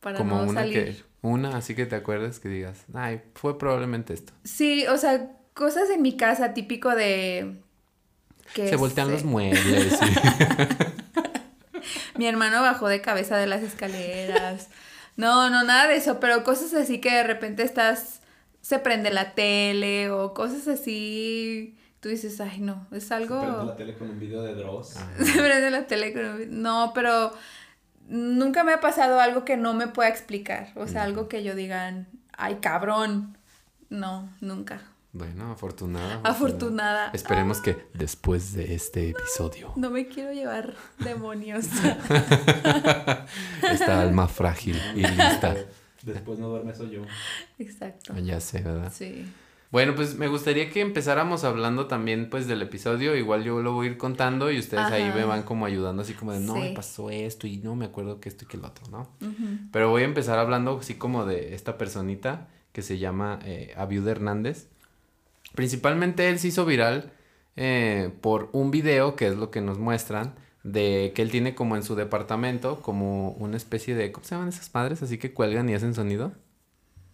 para 0.00 0.18
Como 0.18 0.36
no 0.38 0.42
una 0.50 0.60
salir. 0.62 0.74
que... 0.96 1.02
Una, 1.22 1.56
así 1.56 1.74
que 1.76 1.86
te 1.86 1.94
acuerdes 1.96 2.40
que 2.40 2.48
digas, 2.50 2.84
ay, 2.92 3.22
fue 3.34 3.56
probablemente 3.58 4.12
esto. 4.12 4.32
Sí, 4.44 4.84
o 4.88 4.98
sea, 4.98 5.30
cosas 5.54 5.88
en 5.88 6.02
mi 6.02 6.16
casa 6.16 6.52
típico 6.52 6.90
de... 6.94 7.62
Que 8.52 8.68
Se 8.68 8.76
voltean 8.76 9.06
se- 9.06 9.12
los 9.14 9.24
muebles. 9.24 9.98
y- 10.02 11.01
Mi 12.22 12.28
hermano 12.28 12.62
bajó 12.62 12.86
de 12.86 13.00
cabeza 13.00 13.36
de 13.36 13.48
las 13.48 13.62
escaleras. 13.64 14.68
No, 15.16 15.50
no, 15.50 15.62
nada 15.62 15.88
de 15.88 15.96
eso, 15.96 16.20
pero 16.20 16.42
cosas 16.42 16.72
así 16.72 16.98
que 16.98 17.12
de 17.12 17.22
repente 17.22 17.62
estás, 17.64 18.20
se 18.62 18.78
prende 18.78 19.10
la 19.10 19.34
tele 19.34 20.10
o 20.10 20.32
cosas 20.32 20.66
así. 20.68 21.76
Tú 22.00 22.08
dices, 22.08 22.40
ay, 22.40 22.60
no, 22.60 22.86
es 22.92 23.12
algo... 23.12 23.38
Prende 23.42 23.64
la 23.66 23.76
tele 23.76 23.98
con 23.98 24.08
un 24.08 24.18
video 24.18 24.42
de 24.42 24.54
Dross. 24.54 24.94
Se 25.18 25.32
prende 25.42 25.70
la 25.70 25.86
tele 25.86 26.14
con 26.14 26.24
un- 26.24 26.62
No, 26.62 26.92
pero 26.94 27.32
nunca 28.08 28.64
me 28.64 28.72
ha 28.72 28.80
pasado 28.80 29.20
algo 29.20 29.44
que 29.44 29.58
no 29.58 29.74
me 29.74 29.86
pueda 29.86 30.08
explicar. 30.08 30.68
O 30.76 30.86
sea, 30.88 31.02
algo 31.02 31.28
que 31.28 31.42
yo 31.44 31.54
diga, 31.54 32.06
ay, 32.38 32.56
cabrón. 32.62 33.36
No, 33.90 34.30
nunca. 34.40 34.80
Bueno, 35.12 35.52
afortunada. 35.52 36.20
Afortunada. 36.24 37.10
Esperemos 37.12 37.60
que 37.60 37.76
después 37.92 38.54
de 38.54 38.74
este 38.74 39.10
episodio, 39.10 39.72
No 39.76 39.90
me 39.90 40.08
quiero 40.08 40.32
llevar 40.32 40.74
demonios. 40.98 41.66
esta 43.70 44.00
alma 44.00 44.26
frágil 44.26 44.80
y 44.94 45.00
lista. 45.06 45.54
Después 46.02 46.38
no 46.38 46.48
duerme 46.48 46.74
soy 46.74 46.92
yo. 46.92 47.02
Exacto. 47.58 48.14
Ah, 48.16 48.20
Ya 48.20 48.40
sé, 48.40 48.62
¿verdad? 48.62 48.90
Sí. 48.90 49.30
Bueno, 49.70 49.94
pues 49.94 50.16
me 50.16 50.28
gustaría 50.28 50.70
que 50.70 50.80
empezáramos 50.80 51.44
hablando 51.44 51.86
también 51.86 52.30
pues 52.30 52.46
del 52.46 52.62
episodio. 52.62 53.14
Igual 53.14 53.44
yo 53.44 53.60
lo 53.62 53.72
voy 53.72 53.88
a 53.88 53.90
ir 53.90 53.98
contando 53.98 54.50
y 54.50 54.58
ustedes 54.58 54.84
ahí 54.84 55.10
me 55.14 55.24
van 55.24 55.42
como 55.42 55.66
ayudando 55.66 56.02
así 56.02 56.14
como 56.14 56.32
de 56.32 56.40
no, 56.40 56.56
me 56.56 56.72
pasó 56.72 57.10
esto 57.10 57.46
y 57.46 57.58
no 57.58 57.74
me 57.74 57.86
acuerdo 57.86 58.20
que 58.20 58.28
esto 58.28 58.44
y 58.44 58.48
que 58.48 58.56
el 58.58 58.64
otro, 58.64 58.86
¿no? 58.90 59.08
Pero 59.72 59.88
voy 59.88 60.02
a 60.02 60.06
empezar 60.06 60.38
hablando 60.38 60.78
así 60.78 60.94
como 60.94 61.24
de 61.24 61.54
esta 61.54 61.78
personita 61.78 62.48
que 62.72 62.82
se 62.82 62.98
llama 62.98 63.38
eh, 63.44 63.72
Abiud 63.76 64.06
Hernández. 64.06 64.68
Principalmente 65.54 66.28
él 66.28 66.38
se 66.38 66.48
hizo 66.48 66.64
viral 66.64 67.12
eh, 67.56 68.10
por 68.20 68.48
un 68.52 68.70
video 68.70 69.16
que 69.16 69.26
es 69.28 69.36
lo 69.36 69.50
que 69.50 69.60
nos 69.60 69.78
muestran 69.78 70.34
de 70.64 71.12
que 71.14 71.22
él 71.22 71.30
tiene 71.30 71.54
como 71.54 71.76
en 71.76 71.82
su 71.82 71.94
departamento 71.96 72.80
como 72.80 73.30
una 73.32 73.56
especie 73.56 73.94
de, 73.94 74.12
¿cómo 74.12 74.24
se 74.24 74.34
llaman 74.34 74.48
esas 74.48 74.72
madres? 74.72 75.02
Así 75.02 75.18
que 75.18 75.32
cuelgan 75.34 75.68
y 75.68 75.74
hacen 75.74 75.94
sonido. 75.94 76.32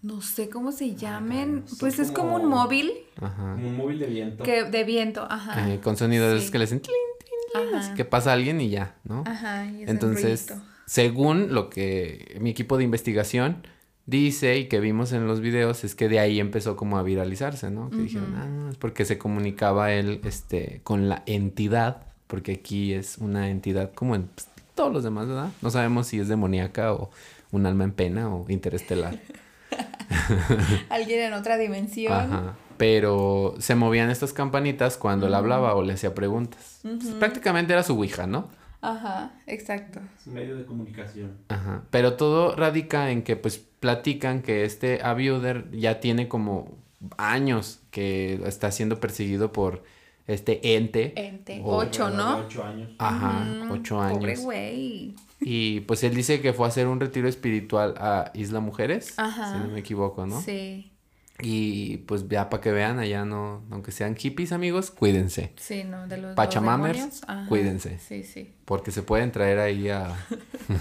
No 0.02 0.20
sé 0.20 0.48
cómo 0.48 0.70
se 0.70 0.94
llamen. 0.94 1.64
son 1.66 1.78
pues 1.78 1.98
es 1.98 2.12
como 2.12 2.36
un 2.36 2.46
móvil 2.46 2.92
Ajá. 3.20 3.54
Como 3.54 3.68
un 3.68 3.76
móvil 3.76 3.98
de 3.98 4.06
viento. 4.06 4.44
que 4.44 4.64
de 4.64 4.84
viento, 4.84 5.26
ajá. 5.28 5.72
Eh, 5.72 5.80
con 5.80 5.96
sonidos 5.96 6.44
Sí. 6.44 6.52
que 6.52 6.58
le 6.58 6.64
hacen 6.64 6.80
tlin, 6.80 6.94
tlin, 7.18 7.62
tlin, 7.64 7.74
Ajá. 7.74 7.86
así 7.88 7.94
que 7.96 8.04
pasa 8.04 8.32
alguien 8.32 8.60
y 8.60 8.70
ya, 8.70 8.96
¿no? 9.02 9.24
Ajá, 9.26 9.64
y 9.66 9.82
es 9.82 9.82
un 9.84 9.88
Entonces, 9.88 10.52
según 10.86 11.52
lo 11.52 11.68
que 11.68 12.36
mi 12.40 12.50
equipo 12.50 12.76
de 12.78 12.84
investigación 12.84 13.66
dice 14.08 14.56
y 14.56 14.68
que 14.68 14.80
vimos 14.80 15.12
en 15.12 15.26
los 15.26 15.40
videos, 15.40 15.84
es 15.84 15.94
que 15.94 16.08
de 16.08 16.18
ahí 16.18 16.40
empezó 16.40 16.76
como 16.76 16.98
a 16.98 17.02
viralizarse, 17.02 17.70
¿no? 17.70 17.90
Que 17.90 17.98
dijeron, 17.98 18.34
ah, 18.36 18.70
es 18.70 18.76
porque 18.78 19.04
se 19.04 19.18
comunicaba 19.18 19.92
él 19.92 20.20
este, 20.24 20.80
con 20.82 21.10
la 21.10 21.22
entidad, 21.26 22.06
porque 22.26 22.52
aquí 22.52 22.94
es 22.94 23.18
una 23.18 23.50
entidad 23.50 23.92
como 23.92 24.14
en 24.14 24.24
pues, 24.28 24.48
todos 24.74 24.90
los 24.92 25.04
demás, 25.04 25.28
¿verdad? 25.28 25.50
No 25.60 25.70
sabemos 25.70 26.06
si 26.06 26.18
es 26.18 26.28
demoníaca 26.28 26.94
o 26.94 27.10
un 27.52 27.66
alma 27.66 27.84
en 27.84 27.92
pena 27.92 28.34
o 28.34 28.46
interestelar. 28.48 29.18
Alguien 30.88 31.20
en 31.20 31.34
otra 31.34 31.58
dimensión. 31.58 32.12
Ajá. 32.14 32.54
Pero 32.78 33.56
se 33.58 33.74
movían 33.74 34.08
estas 34.08 34.32
campanitas 34.32 34.96
cuando 34.96 35.26
él 35.26 35.34
hablaba 35.34 35.74
o 35.74 35.82
le 35.82 35.92
hacía 35.92 36.14
preguntas. 36.14 36.78
Pues, 36.82 37.08
prácticamente 37.18 37.74
era 37.74 37.82
su 37.82 37.92
ouija, 37.94 38.26
¿no? 38.26 38.48
Ajá, 38.80 39.32
exacto. 39.46 40.00
Es 40.20 40.26
un 40.26 40.34
medio 40.34 40.56
de 40.56 40.64
comunicación. 40.64 41.36
Ajá. 41.48 41.82
Pero 41.90 42.14
todo 42.14 42.54
radica 42.54 43.10
en 43.10 43.22
que 43.22 43.36
pues 43.36 43.58
platican 43.58 44.42
que 44.42 44.64
este 44.64 45.00
abuder 45.02 45.70
ya 45.72 46.00
tiene 46.00 46.28
como 46.28 46.76
años 47.16 47.80
que 47.90 48.40
está 48.46 48.70
siendo 48.72 49.00
perseguido 49.00 49.52
por 49.52 49.82
este 50.26 50.76
ente. 50.76 51.12
Ente. 51.16 51.60
O- 51.64 51.76
Ocho, 51.76 52.10
¿no? 52.10 52.38
Ocho 52.38 52.62
años. 52.64 52.90
Ajá, 52.98 53.44
Mm, 53.44 53.70
ocho 53.72 53.96
Pobre 53.96 54.32
años. 54.32 54.44
güey. 54.44 55.14
Y 55.40 55.80
pues 55.80 56.02
él 56.04 56.14
dice 56.14 56.40
que 56.40 56.52
fue 56.52 56.66
a 56.66 56.68
hacer 56.68 56.86
un 56.86 57.00
retiro 57.00 57.28
espiritual 57.28 57.94
a 57.98 58.30
Isla 58.34 58.60
Mujeres. 58.60 59.14
Ajá. 59.16 59.52
Si 59.54 59.58
no 59.66 59.72
me 59.72 59.80
equivoco, 59.80 60.26
¿no? 60.26 60.40
Sí, 60.42 60.92
Y 61.40 61.98
pues 61.98 62.28
ya 62.28 62.50
para 62.50 62.60
que 62.60 62.72
vean, 62.72 62.98
allá 62.98 63.24
no, 63.24 63.62
aunque 63.70 63.92
sean 63.92 64.16
hippies 64.16 64.50
amigos, 64.52 64.90
cuídense. 64.90 65.52
sí, 65.56 65.84
no, 65.84 66.06
de 66.08 66.16
los, 66.16 66.26
los 66.28 66.34
Pachamamers. 66.34 67.22
Ajá, 67.28 67.46
cuídense. 67.48 67.98
Sí, 68.00 68.24
sí. 68.24 68.54
Porque 68.64 68.90
se 68.90 69.02
pueden 69.02 69.30
traer 69.30 69.58
ahí 69.60 69.88
a 69.88 70.16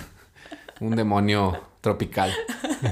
un 0.79 0.95
demonio 0.95 1.61
tropical 1.81 2.31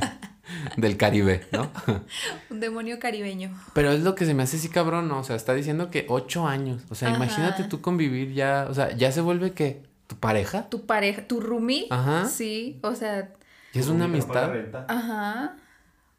del 0.78 0.98
Caribe, 0.98 1.46
¿no? 1.52 1.72
Un 2.50 2.60
demonio 2.60 3.00
caribeño. 3.00 3.52
Pero 3.74 3.92
es 3.92 4.02
lo 4.02 4.14
que 4.16 4.26
se 4.26 4.34
me 4.34 4.44
hace 4.44 4.58
así 4.58 4.70
cabrón, 4.70 5.08
¿no? 5.08 5.20
O 5.20 5.24
sea, 5.24 5.36
está 5.36 5.54
diciendo 5.54 5.90
que 5.90 6.06
ocho 6.10 6.48
años. 6.48 6.84
O 6.90 6.96
sea, 6.96 7.10
Ajá. 7.10 7.18
imagínate 7.18 7.64
tú 7.66 7.82
convivir 7.82 8.34
ya, 8.34 8.68
o 8.70 8.74
sea, 8.74 8.96
ya 8.96 9.12
se 9.12 9.22
vuelve 9.22 9.52
que 9.54 9.84
tu 10.08 10.16
pareja. 10.18 10.70
Tu 10.70 10.86
pareja, 10.86 11.28
tu 11.28 11.40
roomie. 11.42 11.88
Ajá. 11.90 12.26
Sí, 12.28 12.80
o 12.84 12.94
sea, 12.96 13.34
Y 13.74 13.80
es 13.80 13.88
una 13.88 14.06
amistad. 14.06 14.52
ajá. 14.88 15.56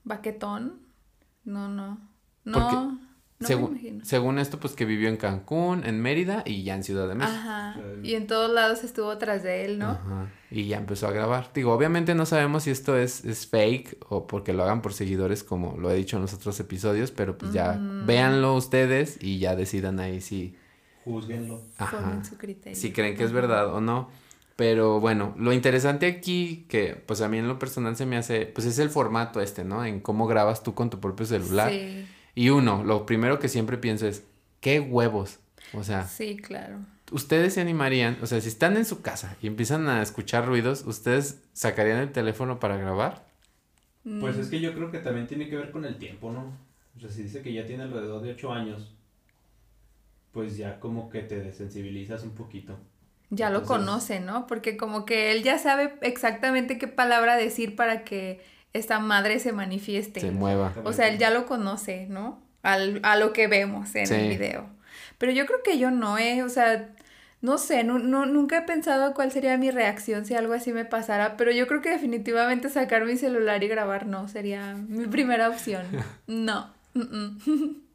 Baquetón. 0.05 0.81
No, 1.47 1.69
no. 1.69 1.99
Porque 2.45 2.61
No, 2.61 2.83
no 2.93 2.99
me 3.38 3.47
según, 3.47 3.71
imagino. 3.73 4.05
según 4.05 4.38
esto, 4.38 4.59
pues 4.61 4.75
que 4.75 4.85
vivió 4.85 5.09
en 5.09 5.17
Cancún, 5.17 5.85
en 5.85 6.00
Mérida 6.00 6.43
y 6.47 6.62
ya 6.62 6.75
en 6.75 6.85
Ciudad 6.85 7.09
de 7.09 7.15
México. 7.15 7.37
Ajá. 7.38 7.76
Y 8.03 8.15
en 8.15 8.26
todos 8.26 8.50
lados 8.50 8.83
estuvo 8.85 9.17
tras 9.19 9.43
de 9.43 9.65
él, 9.65 9.79
¿no? 9.79 9.91
Ajá. 9.91 10.31
Y 10.50 10.67
ya 10.69 10.79
empezó 10.79 11.07
a 11.09 11.11
grabar. 11.12 11.50
Digo, 11.55 11.73
obviamente 11.73 12.15
no 12.15 12.25
sabemos 12.26 12.62
si 12.65 12.71
esto 12.71 12.97
es, 12.97 13.25
es 13.25 13.47
fake 13.47 13.99
o 14.09 14.26
porque 14.26 14.53
lo 14.53 14.62
hagan 14.62 14.81
por 14.83 14.93
seguidores, 14.95 15.43
como 15.45 15.76
lo 15.79 15.91
he 15.91 15.95
dicho 15.97 16.17
en 16.17 16.23
los 16.23 16.33
otros 16.35 16.59
episodios, 16.61 17.11
pero 17.11 17.37
pues 17.37 17.53
ya 17.53 17.79
véanlo 18.07 18.55
ustedes 18.55 19.19
y 19.21 19.38
ya 19.38 19.55
decidan 19.57 19.99
ahí 20.00 20.21
si, 20.21 20.57
Júzguenlo. 21.05 21.61
ajá, 21.79 21.99
Formen 21.99 22.25
su 22.25 22.37
criterio. 22.38 22.79
si 22.79 22.93
creen 22.93 23.17
que 23.17 23.25
es 23.25 23.33
verdad 23.33 23.73
o 23.75 23.81
no. 23.81 24.09
Pero 24.57 25.01
bueno, 25.01 25.35
lo 25.39 25.53
interesante 25.53 26.07
aquí, 26.07 26.67
que 26.69 26.95
pues 27.07 27.21
a 27.21 27.29
mí 27.29 27.39
en 27.39 27.49
lo 27.49 27.59
personal 27.59 27.97
se 27.97 28.07
me 28.07 28.17
hace, 28.17 28.47
pues 28.47 28.67
es 28.67 28.79
el 28.79 28.91
formato 28.91 29.41
este, 29.41 29.65
¿no? 29.65 29.85
En 29.85 30.01
cómo 30.01 30.27
grabas 30.27 30.63
tú 30.63 30.75
con 30.75 30.91
tu 30.91 30.99
propio 31.01 31.27
celular. 31.27 31.71
Sí, 31.71 32.09
Y 32.35 32.51
uno, 32.51 32.83
lo 32.85 33.07
primero 33.07 33.39
que 33.39 33.49
siempre 33.49 33.79
pienso 33.79 34.07
es, 34.07 34.25
¿qué 34.61 34.81
huevos? 34.81 35.41
O 35.73 35.85
sea, 35.85 36.07
sí, 36.07 36.37
claro. 36.37 36.79
ustedes 37.11 37.55
se 37.55 37.61
animarían, 37.61 38.19
o 38.23 38.27
sea, 38.27 38.41
si 38.41 38.49
están 38.49 38.77
en 38.77 38.85
su 38.85 39.03
casa 39.03 39.37
y 39.43 39.47
empiezan 39.47 39.89
a 39.89 40.03
escuchar 40.03 40.47
ruidos, 40.47 40.85
¿ustedes 40.87 41.43
sacarían 41.53 41.99
el 41.99 42.13
teléfono 42.13 42.59
para 42.61 42.77
grabar? 42.77 43.27
Pues 44.19 44.37
es 44.39 44.49
que 44.49 44.61
yo 44.61 44.75
creo 44.75 44.91
que 44.91 44.99
también 45.01 45.27
tiene 45.27 45.49
que 45.49 45.57
ver 45.57 45.71
con 45.71 45.85
el 45.85 45.99
tiempo, 45.99 46.33
¿no? 46.33 46.57
O 46.97 47.01
sea, 47.01 47.11
si 47.11 47.23
dice 47.25 47.43
que 47.43 47.53
ya 47.53 47.67
tiene 47.67 47.85
alrededor 47.85 48.23
de 48.23 48.33
ocho 48.33 48.53
años, 48.53 48.95
pues 50.33 50.57
ya 50.57 50.79
como 50.81 51.09
que 51.11 51.23
te 51.23 51.41
desensibilizas 51.41 52.23
un 52.23 52.35
poquito. 52.35 52.79
Ya 53.30 53.50
lo 53.50 53.64
conoce, 53.64 54.21
¿no? 54.21 54.47
Porque 54.47 54.76
como 54.76 55.04
que 55.04 55.33
él 55.33 55.42
ya 55.42 55.59
sabe 55.59 55.95
exactamente 56.02 56.78
qué 56.78 56.87
palabra 56.88 57.37
decir 57.37 57.75
para 57.76 58.04
que 58.04 58.40
esta 58.73 58.99
madre 59.00 59.40
se 59.40 59.52
manifieste. 59.52 60.21
Se 60.21 60.30
mueva. 60.30 60.73
O 60.85 60.92
sea, 60.92 61.09
él 61.09 61.18
ya 61.18 61.30
lo 61.30 61.47
conoce, 61.47 62.06
¿no? 62.09 62.40
Al, 62.62 63.00
a 63.02 63.16
lo 63.16 63.33
que 63.33 63.49
vemos 63.49 63.95
en 63.95 64.06
Sí. 64.06 64.14
el 64.14 64.28
video. 64.28 64.66
Pero 65.18 65.33
yo 65.33 65.47
creo 65.47 65.62
que 65.64 65.78
yo 65.78 65.90
no, 65.90 66.18
¿eh? 66.18 66.42
O 66.42 66.49
sea, 66.49 66.88
no 67.40 67.59
sé, 67.59 67.85
nu- 67.85 67.99
nu- 67.99 68.26
nunca 68.26 68.59
he 68.59 68.62
pensado 68.62 69.12
cuál 69.14 69.30
sería 69.33 69.56
mi 69.59 69.71
reacción 69.71 70.25
si 70.25 70.35
algo 70.35 70.52
así 70.52 70.73
me 70.73 70.85
pasara, 70.85 71.37
pero 71.37 71.50
yo 71.52 71.66
creo 71.66 71.80
que 71.80 71.90
definitivamente 71.90 72.68
sacar 72.68 73.04
mi 73.04 73.16
celular 73.16 73.62
y 73.64 73.68
grabar 73.68 74.06
no 74.06 74.28
sería 74.28 74.75
mi 74.75 75.06
primera 75.06 75.49
opción. 75.49 75.85
No. 76.26 76.73
mm, 76.95 77.00
mm. 77.00 77.76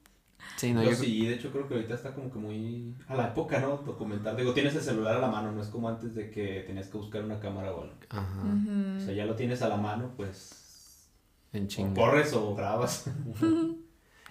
Sí, 0.62 0.74
no, 0.74 0.84
yo 0.84 0.92
yo 0.92 0.96
sí, 0.96 1.26
de 1.26 1.34
hecho 1.36 1.52
creo 1.52 1.68
que 1.68 1.74
ahorita 1.76 1.96
está 1.96 2.14
como 2.14 2.32
que 2.32 2.38
muy 2.40 2.96
a 3.08 3.16
la 3.16 3.28
época, 3.30 3.60
¿no? 3.60 3.78
Documentar. 3.78 4.36
Digo, 4.36 4.54
tienes 4.54 4.76
el 4.76 4.82
celular 4.82 5.16
a 5.18 5.20
la 5.20 5.28
mano, 5.28 5.52
no 5.52 5.62
es 5.62 5.68
como 5.70 5.90
antes 5.90 6.14
de 6.16 6.30
que 6.30 6.64
tenías 6.68 6.88
que 6.88 6.98
buscar 6.98 7.24
una 7.24 7.40
cámara 7.40 7.72
o 7.74 7.82
algo. 7.82 7.96
Ajá, 8.10 8.44
O 8.98 9.00
sea, 9.00 9.14
ya 9.14 9.26
lo 9.26 9.36
tienes 9.36 9.62
a 9.62 9.70
la 9.70 9.78
mano, 9.78 10.12
pues 10.16 11.10
en 11.54 11.66
o 11.66 11.68
chinga. 11.68 11.94
corres 11.96 12.34
o 12.34 12.56
grabas. 12.56 13.06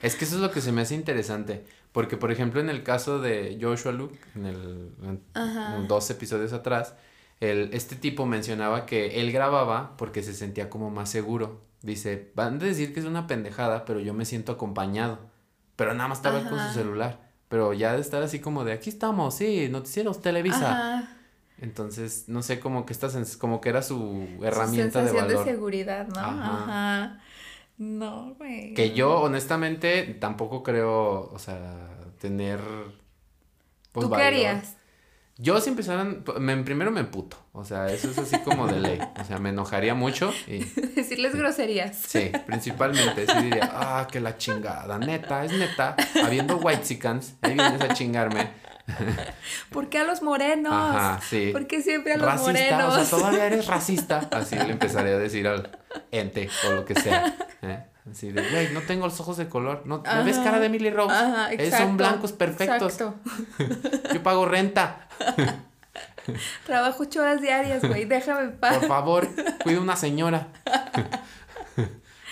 Es 0.03 0.17
que 0.17 0.25
eso 0.25 0.37
es 0.37 0.41
lo 0.41 0.51
que 0.51 0.63
se 0.63 0.73
me 0.73 0.81
hace 0.81 0.95
interesante, 0.95 1.65
porque 1.93 2.17
por 2.17 2.33
ejemplo 2.33 2.59
en 2.61 2.71
el 2.71 2.83
caso 2.83 3.21
de 3.21 3.59
Joshua 3.61 3.93
Luke, 3.93 4.19
en 4.35 4.47
el 4.47 4.93
en- 5.03 5.23
Ajá. 5.35 5.77
en 5.77 5.89
dos 5.89 6.09
episodios 6.11 6.55
atrás, 6.55 6.95
el, 7.41 7.69
este 7.75 7.97
tipo 7.97 8.25
mencionaba 8.25 8.87
que 8.87 9.21
él 9.21 9.31
grababa 9.31 9.97
porque 9.99 10.23
se 10.23 10.33
sentía 10.33 10.71
como 10.71 10.91
más 10.91 11.11
seguro. 11.11 11.61
Dice, 11.83 12.31
van 12.35 12.55
a 12.57 12.65
decir 12.65 12.95
que 12.95 13.01
es 13.01 13.07
una 13.07 13.27
pendejada, 13.27 13.85
pero 13.85 14.01
yo 14.01 14.15
me 14.15 14.25
siento 14.25 14.53
acompañado. 14.53 15.19
Pero 15.81 15.95
nada 15.95 16.11
más 16.11 16.19
estaba 16.19 16.39
él 16.41 16.45
con 16.45 16.59
su 16.59 16.65
Ajá. 16.65 16.75
celular. 16.75 17.21
Pero 17.49 17.73
ya 17.73 17.95
de 17.95 18.03
estar 18.03 18.23
así 18.23 18.39
como 18.39 18.65
de, 18.65 18.73
aquí 18.75 18.91
estamos, 18.91 19.35
sí, 19.35 19.67
noticieros 19.71 20.21
Televisa. 20.21 20.73
Ajá. 20.99 21.17
Entonces, 21.59 22.25
no 22.29 22.43
sé, 22.43 22.61
como 22.61 22.85
que 22.85 22.93
esta 22.93 23.09
sens- 23.09 23.39
como 23.39 23.63
que 23.63 23.71
era 23.71 23.81
su 23.81 23.97
Su 24.39 24.45
herramienta 24.45 25.01
de 25.01 25.09
sensación 25.09 25.27
valor. 25.29 25.45
seguridad, 25.47 26.07
¿no? 26.09 26.21
Ajá. 26.21 26.65
Ajá. 26.65 27.21
No, 27.79 28.35
güey. 28.35 28.75
Que 28.75 28.93
yo, 28.93 29.21
honestamente, 29.23 30.03
tampoco 30.21 30.63
creo, 30.63 31.31
o 31.33 31.39
sea, 31.39 31.89
tener. 32.19 32.61
pues, 33.93 34.07
¿Tú 34.07 34.13
qué 34.15 34.23
harías? 34.23 34.77
Yo 35.43 35.59
si 35.59 35.71
empezaran, 35.71 36.23
me, 36.39 36.55
primero 36.59 36.91
me 36.91 37.01
emputo, 37.01 37.39
o 37.53 37.65
sea, 37.65 37.87
eso 37.87 38.11
es 38.11 38.19
así 38.19 38.39
como 38.41 38.67
de 38.67 38.79
ley, 38.79 38.99
o 39.19 39.25
sea, 39.25 39.39
me 39.39 39.49
enojaría 39.49 39.95
mucho 39.95 40.35
y 40.47 40.59
Decirles 40.95 41.35
groserías. 41.35 41.97
sí, 41.97 42.31
principalmente, 42.45 43.27
sí 43.27 43.39
diría, 43.45 43.71
ah, 43.73 44.07
que 44.11 44.21
la 44.21 44.37
chingada, 44.37 44.99
neta, 44.99 45.43
es 45.47 45.53
neta, 45.53 45.97
habiendo 46.23 46.59
white 46.59 46.85
ahí 47.41 47.55
vienes 47.55 47.81
a 47.81 47.95
chingarme, 47.95 48.51
¿Por 49.71 49.89
qué 49.89 49.99
a 49.99 50.05
los 50.05 50.21
morenos? 50.21 50.73
ajá, 50.73 51.21
sí, 51.23 51.51
¿Por 51.53 51.67
qué 51.67 51.81
siempre 51.81 52.13
a 52.13 52.17
los 52.19 52.27
racista, 52.27 52.53
morenos? 52.53 52.95
o 52.97 53.05
sea, 53.05 53.19
todavía 53.19 53.47
eres 53.47 53.67
racista, 53.67 54.19
así 54.33 54.57
le 54.57 54.73
empezaré 54.73 55.15
a 55.15 55.19
decir 55.19 55.49
al 55.49 55.71
ente 56.11 56.51
o 56.69 56.73
lo 56.73 56.85
que 56.85 56.95
sea, 56.95 57.35
¿eh? 57.63 57.85
Así 58.11 58.31
de, 58.31 58.43
güey, 58.51 58.73
no 58.73 58.81
tengo 58.83 59.07
los 59.07 59.19
ojos 59.21 59.37
de 59.37 59.49
color, 59.49 59.83
no, 59.85 60.03
¿me 60.03 60.23
ves 60.25 60.37
Ajá. 60.37 60.45
cara 60.45 60.61
de 60.61 60.67
Emily 60.67 60.91
Rose? 60.91 61.15
Ajá, 61.15 61.51
Eh, 61.53 61.57
exacto. 61.57 61.87
Son 61.87 61.97
blancos 61.97 62.33
perfectos, 62.33 62.99
yo 64.15 64.23
pago 64.23 64.47
renta, 64.47 65.09
Trabajo 66.67 67.03
ocho 67.03 67.21
horas 67.23 67.41
diarias, 67.41 67.83
güey. 67.85 68.05
Déjame 68.05 68.43
en 68.43 68.53
paz. 68.59 68.79
Por 68.79 68.89
favor, 68.89 69.29
cuida 69.65 69.81
una 69.81 69.97
señora. 69.97 70.49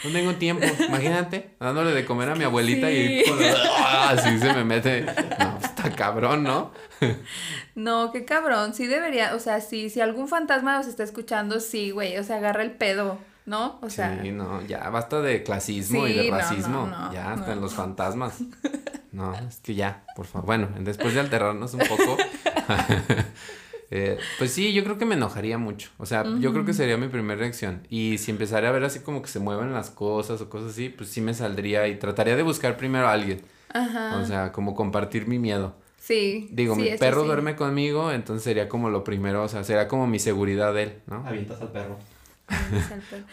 No 0.04 0.12
tengo 0.12 0.34
tiempo. 0.34 0.64
Imagínate, 0.87 1.56
dándole 1.58 1.92
de 1.92 2.04
comer 2.04 2.28
a 2.30 2.34
mi 2.37 2.44
abuelita 2.44 2.88
y 2.90 3.25
Sí. 3.25 3.32
¡Ah! 3.78 4.10
así 4.10 4.38
se 4.38 4.52
me 4.52 4.64
mete. 4.64 5.02
No, 5.40 5.58
está 5.60 5.90
cabrón, 5.96 6.44
¿no? 6.44 6.70
No, 7.75 8.12
qué 8.12 8.25
cabrón. 8.25 8.75
Sí 8.75 8.87
debería, 8.87 9.34
o 9.34 9.40
sea, 9.40 9.60
sí, 9.60 9.90
si 9.90 10.00
algún 10.00 10.28
fantasma 10.28 10.76
nos 10.76 10.87
está 10.87 11.02
escuchando, 11.02 11.58
sí, 11.58 11.90
güey. 11.90 12.16
O 12.18 12.22
sea, 12.22 12.37
agarra 12.37 12.62
el 12.62 12.70
pedo, 12.72 13.18
¿no? 13.49 13.78
O 13.81 13.88
sea, 13.88 14.21
sí, 14.23 14.31
no, 14.31 14.62
ya 14.67 14.90
basta 14.90 15.23
de 15.23 15.43
clasismo 15.43 16.07
y 16.07 16.12
de 16.12 16.31
racismo. 16.31 16.87
no, 16.87 17.07
no, 17.07 17.12
ya, 17.12 17.33
hasta 17.33 17.47
no. 17.47 17.52
en 17.55 17.61
los 17.61 17.75
fantasmas. 17.75 18.38
No, 19.11 19.35
es 19.35 19.57
que 19.61 19.75
ya, 19.75 20.05
por 20.14 20.26
favor. 20.26 20.47
Bueno, 20.47 20.69
después 20.78 21.14
de 21.14 21.21
alterarnos 21.21 21.73
un 21.73 21.81
poco. 21.81 22.19
eh, 23.90 24.19
pues 24.37 24.52
sí, 24.52 24.75
yo 24.75 24.85
creo 24.85 24.99
que 24.99 25.07
me 25.07 25.14
enojaría 25.14 25.57
mucho. 25.57 25.90
O 25.97 26.05
sea, 26.05 26.25
yo 26.38 26.52
creo 26.52 26.67
que 26.67 26.75
sería 26.75 26.99
mi 26.99 27.09
primera 27.09 27.40
reacción. 27.40 27.85
Y 27.88 28.19
si 28.19 28.31
empezara 28.31 28.69
a 28.69 28.71
ver 28.71 28.85
así 28.85 29.00
como 29.00 29.23
que 29.23 29.28
se 29.28 29.40
mueven 29.40 29.73
las 29.73 29.90
cosas 29.90 30.40
o 30.43 30.50
cosas 30.50 30.73
así, 30.73 30.90
pues 30.90 31.09
sí 31.09 31.23
me 31.23 31.33
saldría 31.33 31.88
y 31.88 31.99
trataría 31.99 32.37
de 32.37 32.43
buscar 32.43 32.76
primero 32.76 33.09
a 33.09 33.12
alguien. 33.12 33.40
ajá. 33.71 34.19
O 34.19 34.26
sea, 34.26 34.52
como 34.52 34.75
compartir 34.75 35.26
mi 35.26 35.38
miedo. 35.38 35.75
Sí. 35.97 36.49
Digo, 36.52 36.75
sí, 36.76 36.83
mi 36.83 36.99
perro 36.99 37.23
sí. 37.23 37.26
duerme 37.28 37.57
conmigo, 37.57 38.12
entonces 38.12 38.45
sería 38.45 38.69
como 38.69 38.90
lo 38.90 39.02
primero, 39.02 39.43
o 39.43 39.49
sea, 39.49 39.64
sería 39.64 39.88
como 39.88 40.07
mi 40.07 40.19
seguridad 40.19 40.75
de 40.75 40.83
él, 40.83 40.93
¿no? 41.07 41.26
Avientas 41.26 41.61
al 41.61 41.73
perro. 41.73 41.99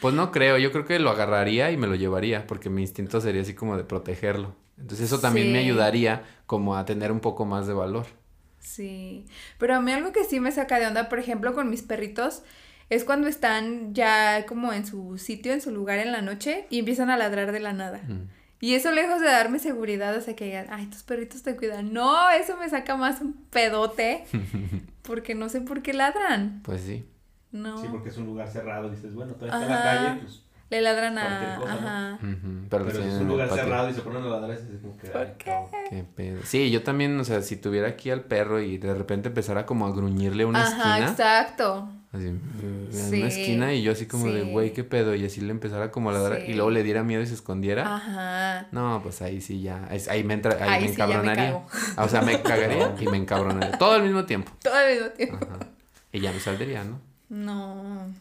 Pues 0.01 0.13
no 0.13 0.31
creo, 0.31 0.57
yo 0.57 0.71
creo 0.71 0.85
que 0.85 0.99
lo 0.99 1.09
agarraría 1.09 1.71
y 1.71 1.77
me 1.77 1.87
lo 1.87 1.95
llevaría, 1.95 2.47
porque 2.47 2.69
mi 2.69 2.81
instinto 2.81 3.21
sería 3.21 3.41
así 3.41 3.53
como 3.53 3.77
de 3.77 3.83
protegerlo. 3.83 4.55
Entonces 4.77 5.07
eso 5.07 5.19
también 5.19 5.53
me 5.53 5.59
ayudaría 5.59 6.23
como 6.45 6.75
a 6.75 6.85
tener 6.85 7.11
un 7.11 7.21
poco 7.21 7.45
más 7.45 7.65
de 7.67 7.73
valor. 7.73 8.05
Sí, 8.59 9.25
pero 9.57 9.75
a 9.75 9.81
mí 9.81 9.91
algo 9.91 10.11
que 10.11 10.23
sí 10.23 10.39
me 10.39 10.51
saca 10.51 10.79
de 10.79 10.87
onda, 10.87 11.07
por 11.07 11.19
ejemplo, 11.19 11.53
con 11.53 11.69
mis 11.69 11.81
perritos, 11.81 12.43
es 12.89 13.03
cuando 13.03 13.27
están 13.27 13.93
ya 13.93 14.45
como 14.45 14.73
en 14.73 14.85
su 14.85 15.17
sitio, 15.17 15.53
en 15.53 15.61
su 15.61 15.71
lugar 15.71 15.99
en 15.99 16.11
la 16.11 16.21
noche 16.21 16.67
y 16.69 16.79
empiezan 16.79 17.09
a 17.09 17.17
ladrar 17.17 17.51
de 17.51 17.59
la 17.59 17.73
nada. 17.73 18.01
Mm. 18.07 18.27
Y 18.61 18.73
eso 18.73 18.91
lejos 18.91 19.21
de 19.21 19.27
darme 19.27 19.59
seguridad, 19.59 20.15
o 20.17 20.21
sea, 20.21 20.35
que 20.35 20.45
digan, 20.45 20.67
ay, 20.69 20.87
tus 20.87 21.03
perritos 21.03 21.43
te 21.43 21.55
cuidan. 21.55 21.93
No, 21.93 22.29
eso 22.31 22.57
me 22.57 22.69
saca 22.69 22.95
más 22.95 23.21
un 23.21 23.33
pedote, 23.51 24.25
porque 25.03 25.35
no 25.35 25.49
sé 25.49 25.61
por 25.61 25.81
qué 25.81 25.93
ladran. 25.93 26.61
Pues 26.63 26.81
sí. 26.81 27.05
No. 27.55 27.77
Sí, 27.81 27.87
porque 27.89 28.09
es 28.09 28.17
un 28.17 28.25
lugar 28.25 28.49
cerrado. 28.49 28.89
Dices, 28.89 29.13
bueno, 29.15 29.33
todavía 29.33 29.53
está 29.55 29.65
en 29.65 29.71
Ajá. 29.71 29.83
la 29.95 30.07
calle, 30.09 30.21
pues. 30.21 30.41
Le 30.71 30.81
ladran 30.81 31.17
a... 31.19 31.55
cosa, 31.59 31.75
¿no? 31.75 31.87
Ajá. 31.87 32.13
Ujú, 32.21 32.67
Pero, 32.69 32.85
Pero 32.85 33.01
si 33.01 33.07
es 33.07 33.13
un 33.15 33.27
lugar 33.27 33.47
patio. 33.49 33.63
cerrado 33.63 33.89
y 33.89 33.93
se 33.93 34.01
ponen 34.01 34.23
a 34.23 34.25
ladrar, 34.27 34.51
es 34.51 34.61
como 34.81 34.97
que. 34.97 35.07
¿Por 35.07 35.21
ay, 35.21 35.33
qué? 35.37 36.05
pedo. 36.15 36.39
Sí, 36.43 36.71
yo 36.71 36.81
también, 36.83 37.19
o 37.19 37.23
sea, 37.23 37.41
si 37.43 37.55
tuviera 37.55 37.87
aquí 37.87 38.09
al 38.09 38.21
perro 38.21 38.59
y 38.59 38.77
de 38.79 38.93
repente 38.95 39.27
empezara 39.29 39.65
como 39.67 39.85
a 39.85 39.91
gruñirle 39.91 40.43
una 40.43 40.63
Ajá, 40.63 40.97
esquina, 40.97 41.11
exacto. 41.11 41.87
así, 42.11 42.25
en 42.27 42.41
Sí, 42.91 43.17
una 43.19 43.27
esquina 43.27 43.73
y 43.75 43.83
yo 43.83 43.91
así 43.91 44.07
como 44.07 44.25
de, 44.27 44.41
güey, 44.43 44.73
qué 44.73 44.83
pedo, 44.83 45.13
y 45.13 45.23
así 45.23 45.39
le 45.39 45.51
empezara 45.51 45.91
como 45.91 46.09
a 46.09 46.13
ladrar 46.13 46.49
y 46.49 46.55
luego 46.55 46.71
le 46.71 46.81
diera 46.81 47.03
miedo 47.03 47.21
y 47.21 47.27
se 47.27 47.35
escondiera. 47.35 47.95
Ajá. 47.97 48.67
No, 48.71 49.01
pues 49.03 49.21
ahí 49.21 49.41
sí 49.41 49.61
ya, 49.61 49.87
es- 49.91 50.07
ahí 50.09 50.23
me 50.23 50.33
entra, 50.33 50.57
ahí, 50.59 50.69
Ahí 50.69 50.81
me 50.85 50.89
sí 50.89 50.95
ya 50.97 51.05
me 51.05 51.13
encabronaría. 51.13 51.61
Ah, 51.95 52.05
o 52.05 52.09
sea, 52.09 52.21
me 52.23 52.41
cagaría 52.41 52.95
y 52.99 53.05
me 53.07 53.17
encabronaría. 53.17 53.71
Todo 53.77 53.91
al 53.91 54.01
mismo 54.03 54.25
tiempo. 54.25 54.51
Todo 54.63 54.73
al 54.73 54.91
mismo 54.93 55.09
tiempo. 55.11 55.37
Ajá. 55.45 55.59
Y 56.11 56.21
ya 56.21 56.31
me 56.31 56.39
saldría, 56.39 56.83
¿no? 56.83 56.99
No. 57.29 58.13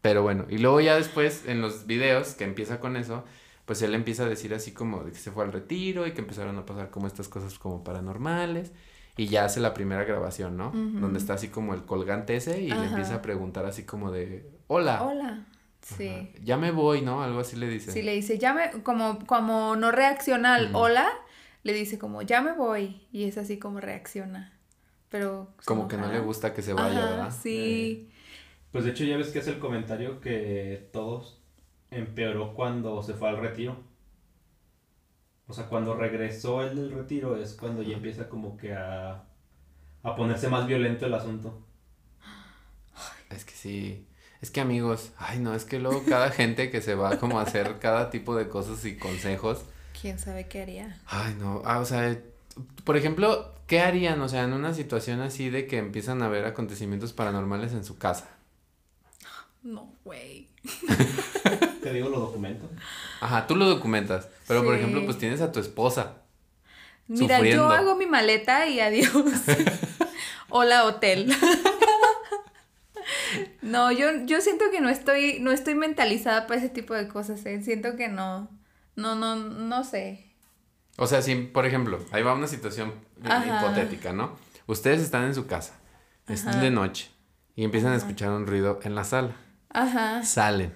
Pero 0.00 0.22
bueno, 0.22 0.46
y 0.48 0.58
luego 0.58 0.80
ya 0.80 0.96
después 0.96 1.44
en 1.46 1.60
los 1.60 1.86
videos 1.86 2.34
que 2.34 2.44
empieza 2.44 2.80
con 2.80 2.96
eso, 2.96 3.24
pues 3.64 3.82
él 3.82 3.94
empieza 3.94 4.24
a 4.24 4.28
decir 4.28 4.54
así 4.54 4.72
como 4.72 5.04
de 5.04 5.12
que 5.12 5.18
se 5.18 5.30
fue 5.30 5.44
al 5.44 5.52
retiro 5.52 6.06
y 6.06 6.12
que 6.12 6.20
empezaron 6.20 6.56
a 6.56 6.64
pasar 6.64 6.90
como 6.90 7.06
estas 7.06 7.28
cosas 7.28 7.58
como 7.58 7.84
paranormales. 7.84 8.72
Y 9.16 9.26
ya 9.26 9.44
hace 9.44 9.58
la 9.58 9.74
primera 9.74 10.04
grabación, 10.04 10.56
¿no? 10.56 10.70
Donde 10.72 11.18
está 11.18 11.34
así 11.34 11.48
como 11.48 11.74
el 11.74 11.84
colgante 11.84 12.36
ese 12.36 12.62
y 12.62 12.70
le 12.70 12.86
empieza 12.86 13.16
a 13.16 13.22
preguntar 13.22 13.66
así 13.66 13.82
como 13.82 14.12
de, 14.12 14.48
hola. 14.68 15.02
Hola. 15.02 15.46
Sí. 15.82 16.08
Ajá, 16.08 16.28
Ya 16.42 16.56
me 16.56 16.70
voy, 16.70 17.02
¿no? 17.02 17.22
Algo 17.22 17.40
así 17.40 17.56
le 17.56 17.68
dice. 17.68 17.90
Si 17.90 18.02
le 18.02 18.14
dice, 18.14 18.38
ya 18.38 18.54
me, 18.54 18.70
como, 18.82 19.26
como 19.26 19.74
no 19.74 19.90
reacciona 19.90 20.54
al 20.54 20.70
hola, 20.74 21.08
le 21.64 21.72
dice 21.72 21.98
como, 21.98 22.22
ya 22.22 22.40
me 22.42 22.52
voy. 22.52 23.06
Y 23.10 23.24
es 23.24 23.38
así 23.38 23.58
como 23.58 23.80
reacciona. 23.80 24.57
Pero. 25.10 25.54
Como 25.64 25.88
que 25.88 25.96
no 25.96 26.10
le 26.10 26.20
gusta 26.20 26.54
que 26.54 26.62
se 26.62 26.72
vaya, 26.72 26.98
Ajá, 26.98 27.10
¿verdad? 27.10 27.34
Sí. 27.42 28.10
Pues 28.72 28.84
de 28.84 28.90
hecho, 28.90 29.04
ya 29.04 29.16
ves 29.16 29.28
que 29.30 29.38
hace 29.40 29.50
el 29.50 29.58
comentario 29.58 30.20
que 30.20 30.88
todos 30.92 31.40
empeoró 31.90 32.54
cuando 32.54 33.02
se 33.02 33.14
fue 33.14 33.28
al 33.28 33.38
retiro. 33.38 33.76
O 35.46 35.52
sea, 35.54 35.66
cuando 35.68 35.94
regresó 35.94 36.62
el 36.62 36.76
del 36.76 36.92
retiro 36.92 37.36
es 37.36 37.54
cuando 37.54 37.82
ya 37.82 37.94
empieza 37.96 38.28
como 38.28 38.56
que 38.56 38.74
a, 38.74 39.24
a 40.02 40.16
ponerse 40.16 40.48
más 40.48 40.66
violento 40.66 41.06
el 41.06 41.14
asunto. 41.14 41.66
Es 43.30 43.44
que 43.44 43.54
sí. 43.54 44.06
Es 44.40 44.50
que 44.50 44.60
amigos, 44.60 45.12
ay 45.18 45.40
no, 45.40 45.54
es 45.54 45.64
que 45.64 45.78
luego 45.80 46.04
cada 46.04 46.30
gente 46.32 46.70
que 46.70 46.80
se 46.80 46.94
va 46.94 47.18
como 47.18 47.38
a 47.38 47.42
hacer 47.42 47.78
cada 47.80 48.10
tipo 48.10 48.36
de 48.36 48.48
cosas 48.48 48.84
y 48.84 48.96
consejos, 48.98 49.64
¿Quién 50.00 50.18
sabe 50.18 50.46
qué 50.46 50.62
haría? 50.62 50.96
Ay, 51.06 51.34
no, 51.38 51.62
ah, 51.64 51.80
o 51.80 51.84
sea, 51.84 52.16
por 52.84 52.96
ejemplo, 52.96 53.54
¿qué 53.66 53.80
harían? 53.80 54.20
O 54.20 54.28
sea, 54.28 54.44
en 54.44 54.52
una 54.52 54.74
situación 54.74 55.20
así 55.20 55.50
de 55.50 55.66
que 55.66 55.78
empiezan 55.78 56.22
a 56.22 56.26
haber 56.26 56.44
acontecimientos 56.44 57.12
paranormales 57.12 57.72
en 57.72 57.84
su 57.84 57.98
casa. 57.98 58.28
No, 59.62 59.92
güey. 60.04 60.48
Te 61.82 61.92
digo, 61.92 62.08
lo 62.08 62.20
documento. 62.20 62.68
Ajá, 63.20 63.46
tú 63.46 63.56
lo 63.56 63.66
documentas, 63.66 64.28
pero 64.46 64.64
por 64.64 64.74
ejemplo, 64.74 65.04
pues 65.04 65.18
tienes 65.18 65.40
a 65.40 65.52
tu 65.52 65.60
esposa. 65.60 66.22
Mira, 67.06 67.36
Sufriendo. 67.36 67.64
yo 67.64 67.70
hago 67.70 67.94
mi 67.94 68.06
maleta 68.06 68.66
y 68.66 68.80
adiós. 68.80 69.10
Hola, 70.50 70.84
hotel. 70.84 71.34
no, 73.62 73.92
yo, 73.92 74.24
yo 74.26 74.40
siento 74.40 74.66
que 74.70 74.80
no 74.80 74.88
estoy, 74.88 75.38
no 75.40 75.50
estoy 75.50 75.74
mentalizada 75.74 76.46
para 76.46 76.60
ese 76.60 76.68
tipo 76.68 76.94
de 76.94 77.08
cosas, 77.08 77.44
¿eh? 77.46 77.62
Siento 77.62 77.96
que 77.96 78.08
no. 78.08 78.50
No, 78.96 79.14
no, 79.14 79.36
no 79.36 79.84
sé. 79.84 80.27
O 81.00 81.06
sea, 81.06 81.22
si, 81.22 81.34
por 81.36 81.64
ejemplo, 81.64 82.00
ahí 82.10 82.22
va 82.24 82.34
una 82.34 82.48
situación 82.48 82.92
Ajá. 83.24 83.64
hipotética, 83.64 84.12
¿no? 84.12 84.36
Ustedes 84.66 85.00
están 85.00 85.24
en 85.24 85.34
su 85.34 85.46
casa, 85.46 85.78
están 86.26 86.54
Ajá. 86.54 86.62
de 86.62 86.70
noche 86.72 87.10
y 87.54 87.62
empiezan 87.64 87.92
a 87.92 87.96
escuchar 87.96 88.30
un 88.30 88.46
ruido 88.46 88.80
en 88.82 88.94
la 88.96 89.04
sala. 89.04 89.36
Ajá. 89.70 90.24
Salen, 90.24 90.72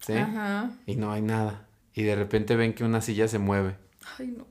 ¿sí? 0.00 0.14
Ajá. 0.14 0.70
Y 0.86 0.96
no 0.96 1.12
hay 1.12 1.20
nada. 1.20 1.66
Y 1.92 2.02
de 2.02 2.16
repente 2.16 2.56
ven 2.56 2.72
que 2.72 2.82
una 2.82 3.00
silla 3.02 3.28
se 3.28 3.38
mueve. 3.38 3.76
Ay, 4.18 4.28
no. 4.36 4.46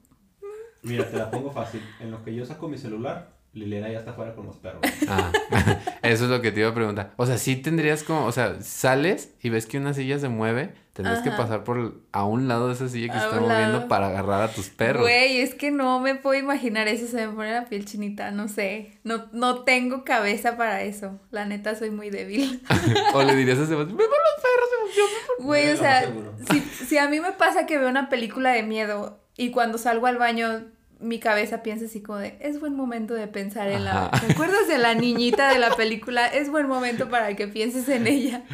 Mira, 0.84 1.10
te 1.10 1.18
la 1.18 1.32
pongo 1.32 1.52
fácil. 1.52 1.82
En 2.00 2.12
lo 2.12 2.24
que 2.24 2.36
yo 2.36 2.46
saco 2.46 2.68
mi 2.68 2.78
celular, 2.78 3.32
Liliana 3.54 3.90
ya 3.90 4.00
está 4.00 4.14
fuera 4.14 4.36
con 4.36 4.46
los 4.46 4.58
perros. 4.58 4.82
Ah, 5.08 5.32
eso 6.04 6.26
es 6.26 6.30
lo 6.30 6.42
que 6.42 6.52
te 6.52 6.60
iba 6.60 6.70
a 6.70 6.74
preguntar. 6.76 7.14
O 7.18 7.26
sea, 7.26 7.40
sí 7.40 7.56
tendrías 7.56 8.04
como, 8.04 8.26
o 8.26 8.32
sea, 8.32 8.62
sales 8.62 9.34
y 9.42 9.50
ves 9.50 9.66
que 9.66 9.80
una 9.80 9.96
silla 9.96 10.20
se 10.20 10.30
mueve, 10.30 10.76
tendrías 10.96 11.22
que 11.22 11.30
pasar 11.32 11.66
por 11.66 11.94
a 12.14 12.24
un 12.24 12.48
lado 12.48 12.70
de 12.70 12.74
esa 12.74 12.88
silla 12.88 13.12
que 13.12 13.18
A 13.18 13.22
se 13.22 13.26
está 13.28 13.42
moviendo 13.42 13.74
lado. 13.80 13.88
para 13.90 14.08
agarrar 14.08 14.44
a 14.44 14.48
tus 14.48 14.70
perros. 14.70 15.02
Güey, 15.04 15.42
es 15.42 15.54
que 15.54 15.70
no 15.70 16.00
me 16.00 16.16
puedo 16.16 16.40
imaginar 16.40 16.88
eso, 16.88 17.06
se 17.06 17.28
me 17.28 17.34
pone 17.34 17.52
la 17.52 17.66
piel 17.66 17.84
chinita, 17.84 18.32
no 18.32 18.48
sé. 18.48 18.98
No, 19.04 19.26
no 19.34 19.64
tengo 19.64 20.06
cabeza 20.06 20.56
para 20.56 20.84
eso. 20.84 21.20
La 21.32 21.46
neta, 21.46 21.76
soy 21.76 21.92
muy 21.92 22.10
débil. 22.10 22.64
o 23.14 23.24
le 23.24 23.36
dirías 23.36 23.60
a 23.60 23.66
Sebastián, 23.68 23.98
"Me 23.98 24.04
los 24.04 24.12
perros, 24.42 24.70
Sebastián". 24.72 25.08
Güey, 25.40 25.68
o 25.68 25.72
Lo 25.74 25.78
sea, 25.78 26.14
si, 26.50 26.62
si 26.62 26.98
a 26.98 27.10
mí 27.10 27.20
me 27.20 27.34
pasa 27.34 27.66
que 27.66 27.78
veo 27.78 27.90
una 27.90 28.08
película 28.10 28.52
de 28.54 28.64
miedo 28.64 29.20
y 29.36 29.52
cuando 29.52 29.78
salgo 29.78 30.08
al 30.08 30.18
baño 30.18 30.64
mi 31.06 31.20
cabeza 31.20 31.64
piensa 31.64 31.86
así 31.86 32.02
como 32.02 32.18
de, 32.20 32.38
es 32.42 32.60
buen 32.60 32.76
momento 32.76 33.14
de 33.14 33.28
pensar 33.28 33.68
en 33.70 33.86
la... 33.86 34.08
Ajá. 34.08 34.26
¿Te 34.26 34.34
acuerdas 34.34 34.68
de 34.68 34.78
la 34.78 34.94
niñita 34.96 35.50
de 35.50 35.60
la 35.60 35.70
película? 35.76 36.28
Es 36.28 36.50
buen 36.50 36.68
momento 36.68 37.10
para 37.10 37.36
que 37.36 37.48
pienses 37.48 37.88
en 37.90 38.08
ella. 38.08 38.44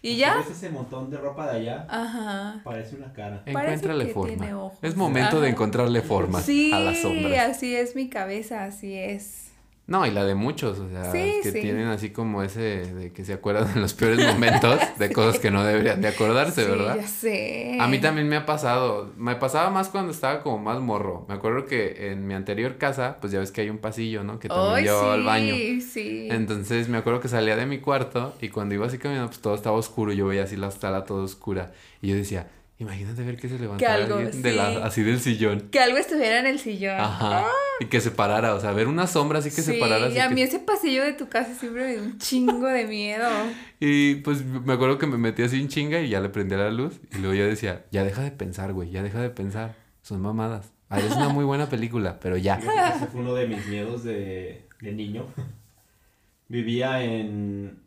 Y 0.00 0.16
ya... 0.16 0.36
¿Ves 0.36 0.50
ese 0.56 0.70
montón 0.70 1.10
de 1.10 1.16
ropa 1.16 1.50
de 1.50 1.58
allá? 1.58 1.84
Ajá. 1.90 2.60
Parece 2.62 2.94
una 2.94 3.12
cara. 3.12 3.42
Encuéntrale 3.44 4.06
forma. 4.06 4.28
tiene 4.28 4.54
ojos. 4.54 4.78
Es 4.80 4.94
momento 4.94 5.40
de 5.40 5.48
encontrarle 5.48 6.02
forma 6.02 6.40
Sí, 6.40 6.70
a 6.72 6.78
las 6.78 6.98
sombras. 7.02 7.50
así 7.50 7.74
es 7.74 7.96
mi 7.96 8.08
cabeza, 8.08 8.62
así 8.62 8.94
es. 8.94 9.47
No, 9.88 10.04
y 10.06 10.10
la 10.10 10.26
de 10.26 10.34
muchos, 10.34 10.78
o 10.80 10.88
sea, 10.90 11.10
Sí, 11.10 11.40
que 11.42 11.50
sí. 11.50 11.60
tienen 11.62 11.86
así 11.88 12.10
como 12.10 12.42
ese 12.42 12.60
de 12.94 13.10
que 13.10 13.24
se 13.24 13.32
acuerdan 13.32 13.70
en 13.74 13.80
los 13.80 13.94
peores 13.94 14.18
momentos 14.24 14.78
de 14.98 15.10
cosas 15.14 15.38
que 15.40 15.50
no 15.50 15.64
deberían 15.64 16.02
de 16.02 16.08
acordarse, 16.08 16.66
¿verdad? 16.66 16.96
ya 16.96 17.06
sé. 17.08 17.78
A 17.80 17.88
mí 17.88 17.98
también 17.98 18.28
me 18.28 18.36
ha 18.36 18.44
pasado, 18.44 19.10
me 19.16 19.34
pasaba 19.36 19.70
más 19.70 19.88
cuando 19.88 20.12
estaba 20.12 20.42
como 20.42 20.58
más 20.58 20.78
morro. 20.80 21.24
Me 21.26 21.34
acuerdo 21.34 21.64
que 21.64 22.12
en 22.12 22.26
mi 22.26 22.34
anterior 22.34 22.76
casa, 22.76 23.16
pues 23.20 23.32
ya 23.32 23.38
ves 23.38 23.50
que 23.50 23.62
hay 23.62 23.70
un 23.70 23.78
pasillo, 23.78 24.24
¿no? 24.24 24.38
Que 24.38 24.48
también 24.48 24.84
llevaba 24.84 25.14
al 25.14 25.20
sí, 25.20 25.26
baño. 25.26 25.54
sí. 25.80 26.28
Entonces 26.30 26.90
me 26.90 26.98
acuerdo 26.98 27.20
que 27.20 27.28
salía 27.28 27.56
de 27.56 27.64
mi 27.64 27.78
cuarto 27.78 28.34
y 28.42 28.50
cuando 28.50 28.74
iba 28.74 28.86
así 28.86 28.98
caminando, 28.98 29.28
pues 29.30 29.40
todo 29.40 29.54
estaba 29.54 29.76
oscuro. 29.78 30.12
Yo 30.12 30.26
veía 30.26 30.42
así 30.44 30.56
la 30.56 30.70
sala 30.70 31.06
toda 31.06 31.22
oscura. 31.24 31.72
Y 32.02 32.08
yo 32.08 32.14
decía, 32.14 32.46
imagínate 32.78 33.22
ver 33.24 33.36
que 33.36 33.48
se 33.48 33.58
levantara 33.58 33.94
algo, 33.94 34.16
alguien 34.18 34.42
de 34.42 34.52
la- 34.52 34.70
sí. 34.70 34.78
así 34.82 35.02
del 35.02 35.20
sillón. 35.20 35.68
Que 35.70 35.80
algo 35.80 35.98
estuviera 35.98 36.38
en 36.40 36.46
el 36.46 36.58
sillón. 36.58 36.98
Ajá. 37.00 37.44
Y 37.80 37.86
que 37.86 38.00
se 38.00 38.10
parara, 38.10 38.54
o 38.54 38.60
sea, 38.60 38.72
ver 38.72 38.86
una 38.88 39.06
sombra 39.06 39.40
así 39.40 39.50
que 39.50 39.62
se 39.62 39.74
parara. 39.74 40.06
Así 40.06 40.16
y 40.16 40.18
a 40.20 40.28
que- 40.28 40.34
mí 40.34 40.42
ese 40.42 40.58
pasillo 40.60 41.04
de 41.04 41.12
tu 41.12 41.28
casa 41.28 41.54
siempre 41.54 41.82
me 41.84 41.92
dio 41.92 42.02
un 42.02 42.18
chingo 42.18 42.66
de 42.68 42.86
miedo. 42.86 43.28
Y 43.80 44.16
pues 44.16 44.44
me 44.44 44.72
acuerdo 44.72 44.98
que 44.98 45.06
me 45.06 45.18
metí 45.18 45.42
así 45.44 45.60
en 45.60 45.68
chinga 45.68 46.00
y 46.00 46.08
ya 46.08 46.20
le 46.20 46.28
prendía 46.30 46.58
la 46.58 46.70
luz. 46.72 47.00
Y 47.12 47.18
luego 47.18 47.34
ya 47.34 47.44
decía, 47.44 47.84
ya 47.92 48.02
deja 48.02 48.22
de 48.22 48.32
pensar, 48.32 48.72
güey, 48.72 48.90
ya 48.90 49.02
deja 49.04 49.20
de 49.20 49.30
pensar. 49.30 49.76
Son 50.02 50.20
mamadas. 50.20 50.72
Ah, 50.88 50.98
es 50.98 51.14
una 51.14 51.28
muy 51.28 51.44
buena 51.44 51.68
película, 51.68 52.18
pero 52.18 52.36
ya. 52.36 52.56
Ese 52.56 53.06
fue 53.06 53.20
uno 53.20 53.34
de 53.34 53.46
mis 53.46 53.66
miedos 53.66 54.02
de, 54.02 54.66
de 54.80 54.92
niño. 54.92 55.26
Vivía 56.48 57.02
en... 57.04 57.82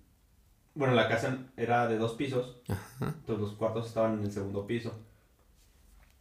Bueno, 0.74 0.94
la 0.94 1.08
casa 1.10 1.38
era 1.58 1.88
de 1.88 1.98
dos 1.98 2.14
pisos. 2.14 2.58
Entonces 3.02 3.40
los 3.40 3.52
cuartos 3.54 3.88
estaban 3.88 4.20
en 4.20 4.24
el 4.26 4.32
segundo 4.32 4.66
piso. 4.66 4.94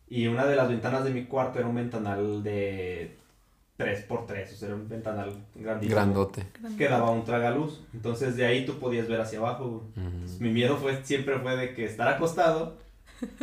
Y 0.08 0.26
una 0.26 0.44
de 0.46 0.56
las 0.56 0.68
ventanas 0.68 1.04
de 1.04 1.10
mi 1.10 1.24
cuarto 1.26 1.60
era 1.60 1.68
un 1.68 1.76
ventanal 1.76 2.42
de 2.42 3.16
3x3. 3.78 4.18
O 4.52 4.56
sea, 4.56 4.66
era 4.68 4.74
un 4.74 4.88
ventanal 4.88 5.32
grandísimo. 5.54 5.94
Grandote. 5.96 6.46
Que 6.76 6.88
daba 6.88 7.10
un 7.10 7.24
tragaluz. 7.24 7.80
Entonces 7.94 8.36
de 8.36 8.44
ahí 8.44 8.66
tú 8.66 8.78
podías 8.80 9.06
ver 9.08 9.20
hacia 9.20 9.38
abajo. 9.38 9.68
güey. 9.94 10.06
Entonces, 10.06 10.40
mi 10.40 10.50
miedo 10.50 10.76
fue, 10.76 11.04
siempre 11.04 11.38
fue 11.38 11.56
de 11.56 11.74
que 11.74 11.84
estar 11.84 12.08
acostado 12.08 12.76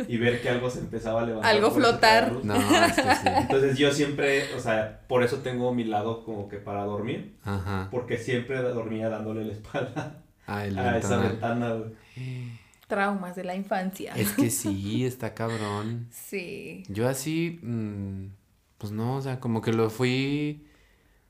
y 0.08 0.18
ver 0.18 0.42
que 0.42 0.50
algo 0.50 0.68
se 0.68 0.80
empezaba 0.80 1.22
a 1.22 1.24
levantar. 1.24 1.50
Algo 1.54 1.70
flotar. 1.70 2.32
No, 2.44 2.54
es 2.56 2.94
que 2.96 3.02
sí. 3.14 3.28
Entonces 3.38 3.78
yo 3.78 3.90
siempre, 3.92 4.54
o 4.54 4.60
sea, 4.60 5.00
por 5.08 5.22
eso 5.22 5.38
tengo 5.38 5.72
mi 5.72 5.84
lado 5.84 6.22
como 6.24 6.48
que 6.50 6.58
para 6.58 6.84
dormir, 6.84 7.36
Ajá. 7.44 7.88
porque 7.90 8.18
siempre 8.18 8.60
dormía 8.60 9.08
dándole 9.08 9.44
la 9.44 9.52
espalda 9.52 10.22
Ah, 10.48 10.66
el 10.66 10.78
a 10.78 10.98
esa 10.98 11.18
ventanal. 11.18 11.30
ventana, 11.30 11.72
güey. 11.74 12.58
Traumas 12.88 13.36
de 13.36 13.44
la 13.44 13.54
infancia. 13.54 14.14
Es 14.16 14.32
que 14.32 14.50
sí, 14.50 15.04
está 15.04 15.34
cabrón. 15.34 16.08
Sí. 16.10 16.82
Yo 16.88 17.08
así, 17.08 17.60
mm, 17.62 18.26
Pues 18.78 18.92
no, 18.92 19.16
o 19.16 19.20
sea, 19.20 19.40
como 19.40 19.60
que 19.60 19.72
lo 19.72 19.90
fui. 19.90 20.66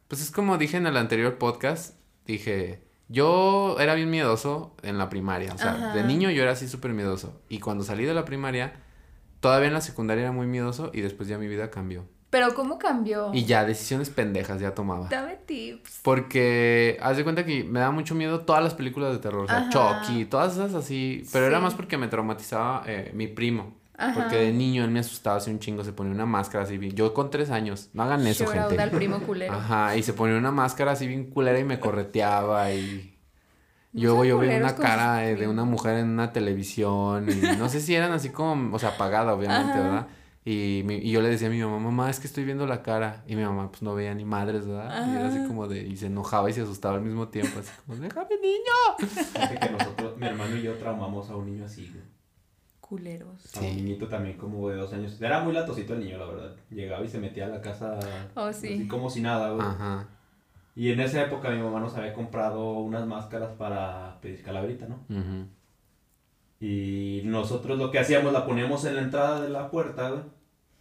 Pues 0.07 0.23
es 0.23 0.31
como 0.31 0.57
dije 0.57 0.77
en 0.77 0.87
el 0.87 0.97
anterior 0.97 1.37
podcast. 1.39 1.97
Dije, 2.27 2.81
yo 3.09 3.77
era 3.81 3.95
bien 3.95 4.11
miedoso 4.11 4.77
en 4.83 4.99
la 4.99 5.09
primaria. 5.09 5.53
O 5.55 5.59
sea, 5.59 5.73
Ajá. 5.75 5.95
de 5.95 6.05
niño 6.05 6.31
yo 6.31 6.43
era 6.43 6.53
así 6.53 6.69
súper 6.69 6.93
miedoso. 6.93 7.41
Y 7.49 7.59
cuando 7.59 7.85
salí 7.85 8.05
de 8.05 8.15
la 8.15 8.25
primaria, 8.25 8.75
todavía 9.41 9.69
en 9.69 9.75
la 9.75 9.81
secundaria 9.81 10.23
era 10.25 10.33
muy 10.33 10.47
miedoso 10.47 10.91
y 10.95 11.01
después 11.01 11.29
ya 11.29 11.39
mi 11.39 11.49
vida 11.49 11.71
cambió. 11.71 12.07
Pero 12.31 12.55
¿cómo 12.55 12.79
cambió? 12.79 13.31
Y 13.33 13.45
ya, 13.47 13.65
decisiones 13.65 14.11
pendejas 14.11 14.61
ya 14.61 14.75
tomaba. 14.75 15.09
Dame 15.09 15.37
tips. 15.47 16.01
Porque 16.03 16.99
haz 17.01 17.17
de 17.17 17.25
cuenta 17.25 17.45
que 17.47 17.65
me 17.65 17.81
da 17.81 17.91
mucho 17.91 18.15
miedo 18.15 18.41
todas 18.41 18.63
las 18.63 18.75
películas 18.75 19.13
de 19.13 19.19
terror. 19.19 19.45
O 19.45 19.49
sea. 19.49 19.71
Chucky, 19.71 20.27
todas 20.27 20.53
esas 20.55 20.75
así. 20.75 21.25
Pero 21.33 21.47
era 21.47 21.59
más 21.59 21.75
porque 21.75 21.97
me 21.97 22.09
traumatizaba 22.09 22.83
eh, 22.87 23.13
mi 23.15 23.29
primo. 23.29 23.77
Ajá. 23.97 24.13
Porque 24.15 24.37
de 24.37 24.53
niño 24.53 24.85
él 24.85 24.91
me 24.91 25.01
asustaba 25.01 25.39
así 25.39 25.51
un 25.51 25.59
chingo. 25.59 25.83
Se 25.85 25.93
ponía 25.93 26.13
una 26.13 26.27
máscara 26.27 26.65
así. 26.65 26.77
bien- 26.77 26.95
Yo 26.95 27.15
con 27.15 27.31
tres 27.31 27.51
años. 27.51 27.89
No 27.95 28.03
hagan 28.03 28.27
eso, 28.27 28.45
Shout 28.45 28.69
gente. 28.69 28.83
al 28.83 28.91
primo 28.91 29.21
culero. 29.21 29.55
Ajá. 29.55 29.97
Y 29.97 30.03
se 30.03 30.13
ponía 30.13 30.37
una 30.37 30.53
máscara 30.53 30.93
así 30.93 31.07
bien 31.07 31.31
culera 31.31 31.59
y 31.59 31.65
me 31.65 31.81
correteaba 31.81 32.73
y... 32.73 33.15
Yo, 33.95 34.23
yo 34.23 34.37
culeros 34.37 34.71
una 34.73 34.77
cara 34.77 35.27
eh, 35.27 35.35
de 35.35 35.49
una 35.49 35.65
mujer 35.65 35.97
en 35.99 36.11
una 36.11 36.31
televisión 36.31 37.27
y 37.31 37.57
no 37.57 37.71
sé 37.71 37.81
si 37.81 37.95
eran 37.95 38.13
así 38.13 38.29
como, 38.29 38.77
o 38.77 38.79
sea, 38.79 38.91
apagada 38.91 39.33
obviamente, 39.33 39.73
Ajá. 39.73 39.81
¿verdad? 39.83 40.07
Y, 40.45 40.83
mi- 40.87 40.97
y 40.97 41.11
yo 41.11 41.21
le 41.21 41.29
decía 41.29 41.49
a 41.49 41.51
mi 41.51 41.61
mamá, 41.61 41.79
mamá, 41.79 42.09
es 42.09 42.21
que 42.21 42.27
estoy 42.27 42.45
viendo 42.45 42.67
la 42.67 42.83
cara. 42.83 43.23
Y 43.27 43.37
mi 43.37 43.43
mamá 43.45 43.71
pues 43.71 43.83
no 43.83 43.95
veía 43.95 44.15
ni 44.15 44.25
madres, 44.25 44.67
¿verdad? 44.67 45.07
Y 45.07 45.17
era 45.17 45.29
así 45.29 45.47
como 45.47 45.69
de, 45.69 45.83
y 45.83 45.97
se 45.97 46.07
enojaba 46.07 46.49
y 46.49 46.53
se 46.55 46.63
asustaba 46.63 46.95
al 46.97 47.03
mismo 47.03 47.29
tiempo, 47.29 47.59
así 47.61 47.71
como, 47.87 47.99
déjame 48.01 48.37
niño. 48.41 49.09
Fíjate 49.11 49.59
que 49.59 49.71
nosotros, 49.71 50.17
mi 50.17 50.27
hermano 50.27 50.57
y 50.57 50.63
yo 50.63 50.75
traumamos 50.77 51.29
a 51.31 51.37
un 51.37 51.47
niño 51.47 51.65
así, 51.67 51.91
güey. 51.93 52.05
Culeros. 52.81 53.55
A 53.57 53.61
un 53.61 53.77
niñito 53.77 54.09
también 54.09 54.39
como 54.39 54.71
de 54.71 54.77
dos 54.77 54.91
años. 54.95 55.21
Era 55.21 55.41
muy 55.41 55.53
latosito 55.53 55.93
el 55.93 56.01
niño, 56.01 56.17
la 56.17 56.25
verdad. 56.27 56.57
Llegaba 56.71 57.05
y 57.05 57.09
se 57.09 57.19
metía 57.19 57.45
a 57.45 57.49
la 57.51 57.61
casa 57.61 57.99
Oh, 58.35 58.51
sí. 58.51 58.73
así 58.75 58.89
como 58.89 59.11
si 59.11 59.21
nada, 59.21 59.51
güey. 59.51 59.67
Ajá. 59.67 60.07
Y 60.75 60.91
en 60.93 61.01
esa 61.01 61.21
época 61.23 61.51
mi 61.51 61.61
mamá 61.61 61.81
nos 61.81 61.95
había 61.97 62.15
comprado 62.15 62.79
unas 62.79 63.07
máscaras 63.07 63.51
para 63.59 64.19
pedir 64.23 64.43
calaverita, 64.43 64.87
¿no? 64.87 64.95
ujú. 65.11 65.47
Y 66.61 67.21
nosotros 67.25 67.79
lo 67.79 67.91
que 67.91 67.99
hacíamos, 67.99 68.33
la 68.33 68.45
poníamos 68.47 68.85
en 68.85 68.97
la 68.97 69.03
entrada 69.03 69.41
de 69.43 69.49
la 69.49 69.71
puerta, 69.71 70.11
güey. 70.11 70.23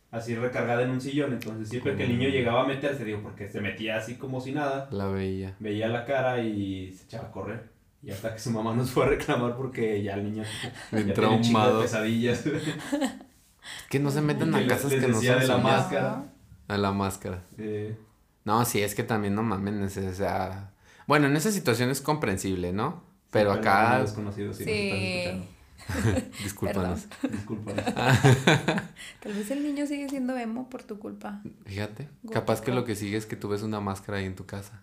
Así 0.10 0.36
recargada 0.36 0.82
en 0.84 0.90
un 0.90 1.02
sillón. 1.02 1.34
Entonces 1.34 1.70
siempre 1.70 1.96
que 1.96 2.04
el 2.06 2.18
niño 2.18 2.30
Mm. 2.30 2.32
llegaba 2.32 2.64
a 2.64 2.68
meterse, 2.68 3.04
digo, 3.06 3.22
porque 3.22 3.50
se 3.50 3.62
metía 3.62 3.98
así 3.98 4.16
como 4.16 4.40
si 4.42 4.52
nada, 4.54 4.88
La 4.92 5.08
veía. 5.08 5.56
veía 5.60 5.88
la 5.88 6.06
cara 6.06 6.42
y 6.42 6.92
se 6.94 7.04
echaba 7.06 7.28
a 7.28 7.32
correr. 7.32 7.70
Y 8.02 8.12
hasta 8.12 8.34
que 8.34 8.40
su 8.40 8.52
mamá 8.52 8.74
nos 8.74 8.90
fue 8.92 9.06
a 9.06 9.10
reclamar 9.10 9.56
porque 9.58 10.02
ya 10.02 10.14
el 10.16 10.24
niño 10.24 10.44
Bien 10.92 11.08
ya 11.08 11.14
chingo 11.14 11.30
de 11.30 11.40
traumado. 11.42 11.82
pesadillas. 11.82 12.44
Que 13.90 14.00
no 14.00 14.12
se 14.12 14.22
metan 14.22 14.56
a 14.56 14.60
Les- 14.62 14.70
casas 14.70 14.92
les 14.94 15.02
que 15.02 15.08
no 15.10 15.22
son 15.22 15.40
de 15.40 15.48
la 15.48 15.58
máscara. 15.58 16.24
A 16.70 16.78
la 16.78 16.92
máscara. 16.94 17.44
Eh, 17.58 17.98
No, 18.46 18.64
sí, 18.64 18.82
es 18.82 18.96
que 18.96 19.04
también 19.04 19.36
no 19.36 19.44
mamen, 19.44 19.84
es- 19.84 19.98
o 19.98 20.14
sea... 20.14 20.72
Bueno, 21.06 21.28
en 21.28 21.36
esa 21.36 21.52
situación 21.52 21.90
es 21.90 22.00
comprensible, 22.00 22.72
¿no? 22.72 23.04
Pero 23.30 23.52
sí, 23.54 23.60
acá... 23.60 24.00
desconocidos 24.02 24.56
sí, 24.58 24.64
nos 24.64 24.72
Sí. 24.72 24.88
están 24.90 25.04
escuchando. 25.04 25.57
Discúlpanos. 26.44 27.08
Discúlpanos. 27.30 27.86
Tal 27.96 29.34
vez 29.34 29.52
el 29.52 29.64
niño 29.64 29.86
sigue 29.88 30.10
siendo 30.10 30.36
emo 30.38 30.70
por 30.70 30.84
tu 30.84 31.00
culpa. 31.00 31.42
Fíjate, 31.66 32.04
Gótico. 32.24 32.34
capaz 32.34 32.62
que 32.62 32.72
lo 32.72 32.84
que 32.86 32.96
sigue 32.96 33.18
es 33.18 33.26
que 33.26 33.36
tú 33.36 33.48
ves 33.50 33.62
una 33.64 33.80
máscara 33.80 34.18
ahí 34.20 34.26
en 34.26 34.36
tu 34.36 34.46
casa. 34.46 34.82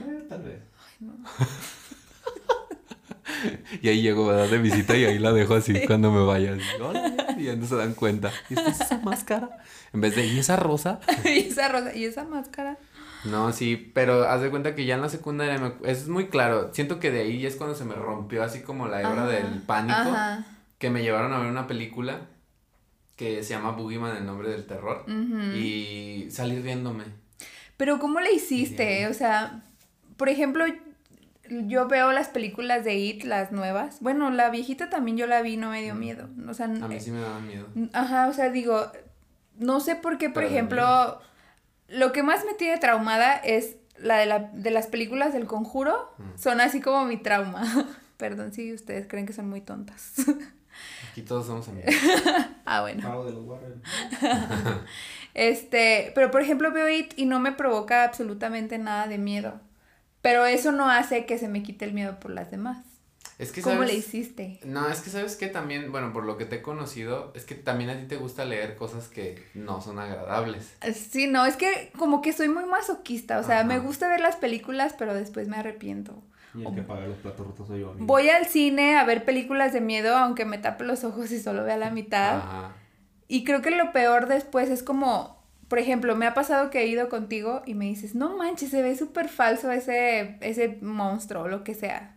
Eh, 0.00 0.24
tal 0.28 0.42
vez. 0.42 0.60
Y 3.82 3.88
ahí 3.88 4.00
llego, 4.00 4.26
¿verdad? 4.26 4.48
De 4.48 4.58
visita 4.58 4.96
y 4.96 5.04
ahí 5.04 5.18
la 5.18 5.32
dejo 5.32 5.54
así 5.54 5.74
cuando 5.86 6.10
me 6.10 6.24
vaya. 6.24 6.54
así, 6.54 6.62
"Hola", 6.80 7.14
y 7.36 7.44
ya 7.44 7.56
no 7.56 7.66
se 7.66 7.76
dan 7.76 7.92
cuenta. 7.94 8.30
¿Y 8.48 8.54
esta 8.54 8.70
es 8.70 8.80
esa 8.80 8.98
máscara? 9.00 9.58
En 9.92 10.00
vez 10.00 10.14
de, 10.16 10.26
¿y 10.26 10.38
esa 10.38 10.56
rosa? 10.56 11.00
y 11.24 11.40
esa 11.48 11.68
rosa, 11.68 11.94
y 11.94 12.04
esa 12.04 12.24
máscara. 12.24 12.78
No, 13.24 13.52
sí, 13.52 13.76
pero 13.94 14.28
haz 14.28 14.40
de 14.42 14.50
cuenta 14.50 14.74
que 14.74 14.84
ya 14.84 14.94
en 14.96 15.00
la 15.02 15.08
secundaria 15.08 15.58
me- 15.58 15.90
es 15.90 16.08
muy 16.08 16.28
claro. 16.28 16.70
Siento 16.74 17.00
que 17.00 17.10
de 17.10 17.22
ahí 17.22 17.44
es 17.46 17.56
cuando 17.56 17.74
se 17.74 17.84
me 17.84 17.94
rompió 17.94 18.42
así 18.42 18.60
como 18.62 18.86
la 18.88 19.00
hebra 19.00 19.22
Ajá, 19.24 19.26
del 19.26 19.62
pánico. 19.62 19.98
Ajá. 19.98 20.44
Que 20.78 20.90
me 20.90 21.02
llevaron 21.02 21.32
a 21.32 21.38
ver 21.38 21.50
una 21.50 21.66
película 21.66 22.20
que 23.16 23.42
se 23.42 23.54
llama 23.54 23.70
Boogeyman, 23.72 24.16
el 24.16 24.26
nombre 24.26 24.48
del 24.50 24.66
terror. 24.66 25.04
Ujú. 25.06 25.56
Y 25.56 26.28
salir 26.30 26.62
riéndome. 26.62 27.04
Pero 27.76 27.98
¿cómo 27.98 28.20
le 28.20 28.32
hiciste? 28.32 29.06
O 29.08 29.14
sea, 29.14 29.62
por 30.16 30.28
ejemplo, 30.28 30.64
yo 31.48 31.88
veo 31.88 32.12
las 32.12 32.28
películas 32.28 32.84
de 32.84 32.94
It, 32.96 33.24
las 33.24 33.52
nuevas. 33.52 33.98
Bueno, 34.00 34.30
la 34.30 34.50
viejita 34.50 34.90
también 34.90 35.16
yo 35.16 35.26
la 35.26 35.42
vi, 35.42 35.56
no 35.56 35.70
me 35.70 35.82
dio 35.82 35.94
miedo. 35.94 36.28
O 36.48 36.54
sea, 36.54 36.66
A 36.66 36.68
mí 36.68 36.96
eh, 36.96 37.00
sí 37.00 37.10
me 37.10 37.20
daban 37.20 37.46
miedo. 37.46 37.66
Ajá, 37.92 38.28
o 38.28 38.32
sea, 38.32 38.50
digo, 38.50 38.90
no 39.58 39.80
sé 39.80 39.96
por 39.96 40.18
qué, 40.18 40.28
por 40.28 40.42
Pero 40.42 40.48
ejemplo, 40.48 41.20
lo 41.88 42.12
que 42.12 42.22
más 42.22 42.44
me 42.44 42.54
tiene 42.54 42.78
traumada 42.78 43.36
es 43.36 43.76
la 43.98 44.18
de, 44.18 44.26
la, 44.26 44.38
de 44.38 44.70
las 44.70 44.86
películas 44.86 45.32
del 45.32 45.46
conjuro. 45.46 46.12
Mm. 46.18 46.38
Son 46.38 46.60
así 46.60 46.80
como 46.80 47.04
mi 47.04 47.16
trauma. 47.16 47.64
Perdón 48.16 48.52
si 48.52 48.72
ustedes 48.72 49.06
creen 49.08 49.26
que 49.26 49.32
son 49.32 49.48
muy 49.48 49.60
tontas. 49.60 50.14
Aquí 51.10 51.22
todos 51.22 51.46
somos 51.46 51.68
amigos. 51.68 51.94
ah, 52.64 52.80
bueno. 52.80 53.24
De 53.24 53.32
los. 53.32 53.44
Este, 55.34 56.12
pero 56.14 56.30
por 56.30 56.42
ejemplo 56.42 56.72
veo 56.72 56.88
It 56.88 57.12
y 57.16 57.26
no 57.26 57.40
me 57.40 57.52
provoca 57.52 58.04
absolutamente 58.04 58.78
nada 58.78 59.06
de 59.06 59.18
miedo. 59.18 59.60
Pero 60.20 60.46
eso 60.46 60.72
no 60.72 60.90
hace 60.90 61.26
que 61.26 61.38
se 61.38 61.48
me 61.48 61.62
quite 61.62 61.84
el 61.84 61.92
miedo 61.92 62.18
por 62.18 62.30
las 62.30 62.50
demás. 62.50 62.78
Es 63.38 63.50
que 63.50 63.62
¿Cómo 63.62 63.76
sabes- 63.76 63.90
le 63.92 63.98
hiciste? 63.98 64.60
No, 64.64 64.88
es 64.88 65.00
que 65.00 65.10
sabes 65.10 65.34
que 65.36 65.48
también, 65.48 65.90
bueno, 65.90 66.12
por 66.12 66.24
lo 66.24 66.36
que 66.36 66.44
te 66.44 66.56
he 66.56 66.62
conocido, 66.62 67.32
es 67.34 67.44
que 67.44 67.54
también 67.56 67.90
a 67.90 67.98
ti 67.98 68.06
te 68.06 68.16
gusta 68.16 68.44
leer 68.44 68.76
cosas 68.76 69.08
que 69.08 69.44
no 69.54 69.80
son 69.80 69.98
agradables. 69.98 70.74
Sí, 71.10 71.26
no, 71.26 71.44
es 71.44 71.56
que 71.56 71.90
como 71.98 72.22
que 72.22 72.32
soy 72.32 72.48
muy 72.48 72.64
masoquista, 72.64 73.38
o 73.38 73.42
sea, 73.42 73.58
Ajá. 73.60 73.64
me 73.68 73.80
gusta 73.80 74.08
ver 74.08 74.20
las 74.20 74.36
películas, 74.36 74.94
pero 74.98 75.14
después 75.14 75.48
me 75.48 75.56
arrepiento. 75.56 76.22
Y 76.54 76.64
el 76.64 76.72
que 76.76 76.82
paga 76.82 77.06
los 77.08 77.16
platos 77.18 77.44
rotos 77.48 77.66
soy 77.66 77.80
yo, 77.80 77.90
amigo. 77.90 78.06
Voy 78.06 78.28
al 78.28 78.46
cine 78.46 78.96
a 78.96 79.04
ver 79.04 79.24
películas 79.24 79.72
de 79.72 79.80
miedo, 79.80 80.16
aunque 80.16 80.44
me 80.44 80.58
tape 80.58 80.84
los 80.84 81.02
ojos 81.02 81.32
y 81.32 81.40
solo 81.40 81.64
vea 81.64 81.76
la 81.76 81.90
mitad. 81.90 82.36
Ajá. 82.36 82.72
Y 83.26 83.42
creo 83.42 83.60
que 83.62 83.72
lo 83.72 83.90
peor 83.92 84.28
después 84.28 84.70
es 84.70 84.84
como, 84.84 85.42
por 85.66 85.80
ejemplo, 85.80 86.14
me 86.14 86.26
ha 86.26 86.34
pasado 86.34 86.70
que 86.70 86.82
he 86.82 86.86
ido 86.86 87.08
contigo 87.08 87.62
y 87.66 87.74
me 87.74 87.86
dices, 87.86 88.14
no 88.14 88.36
manches, 88.36 88.70
se 88.70 88.82
ve 88.82 88.96
súper 88.96 89.28
falso 89.28 89.72
ese, 89.72 90.36
ese 90.40 90.78
monstruo 90.80 91.42
o 91.42 91.48
lo 91.48 91.64
que 91.64 91.74
sea. 91.74 92.13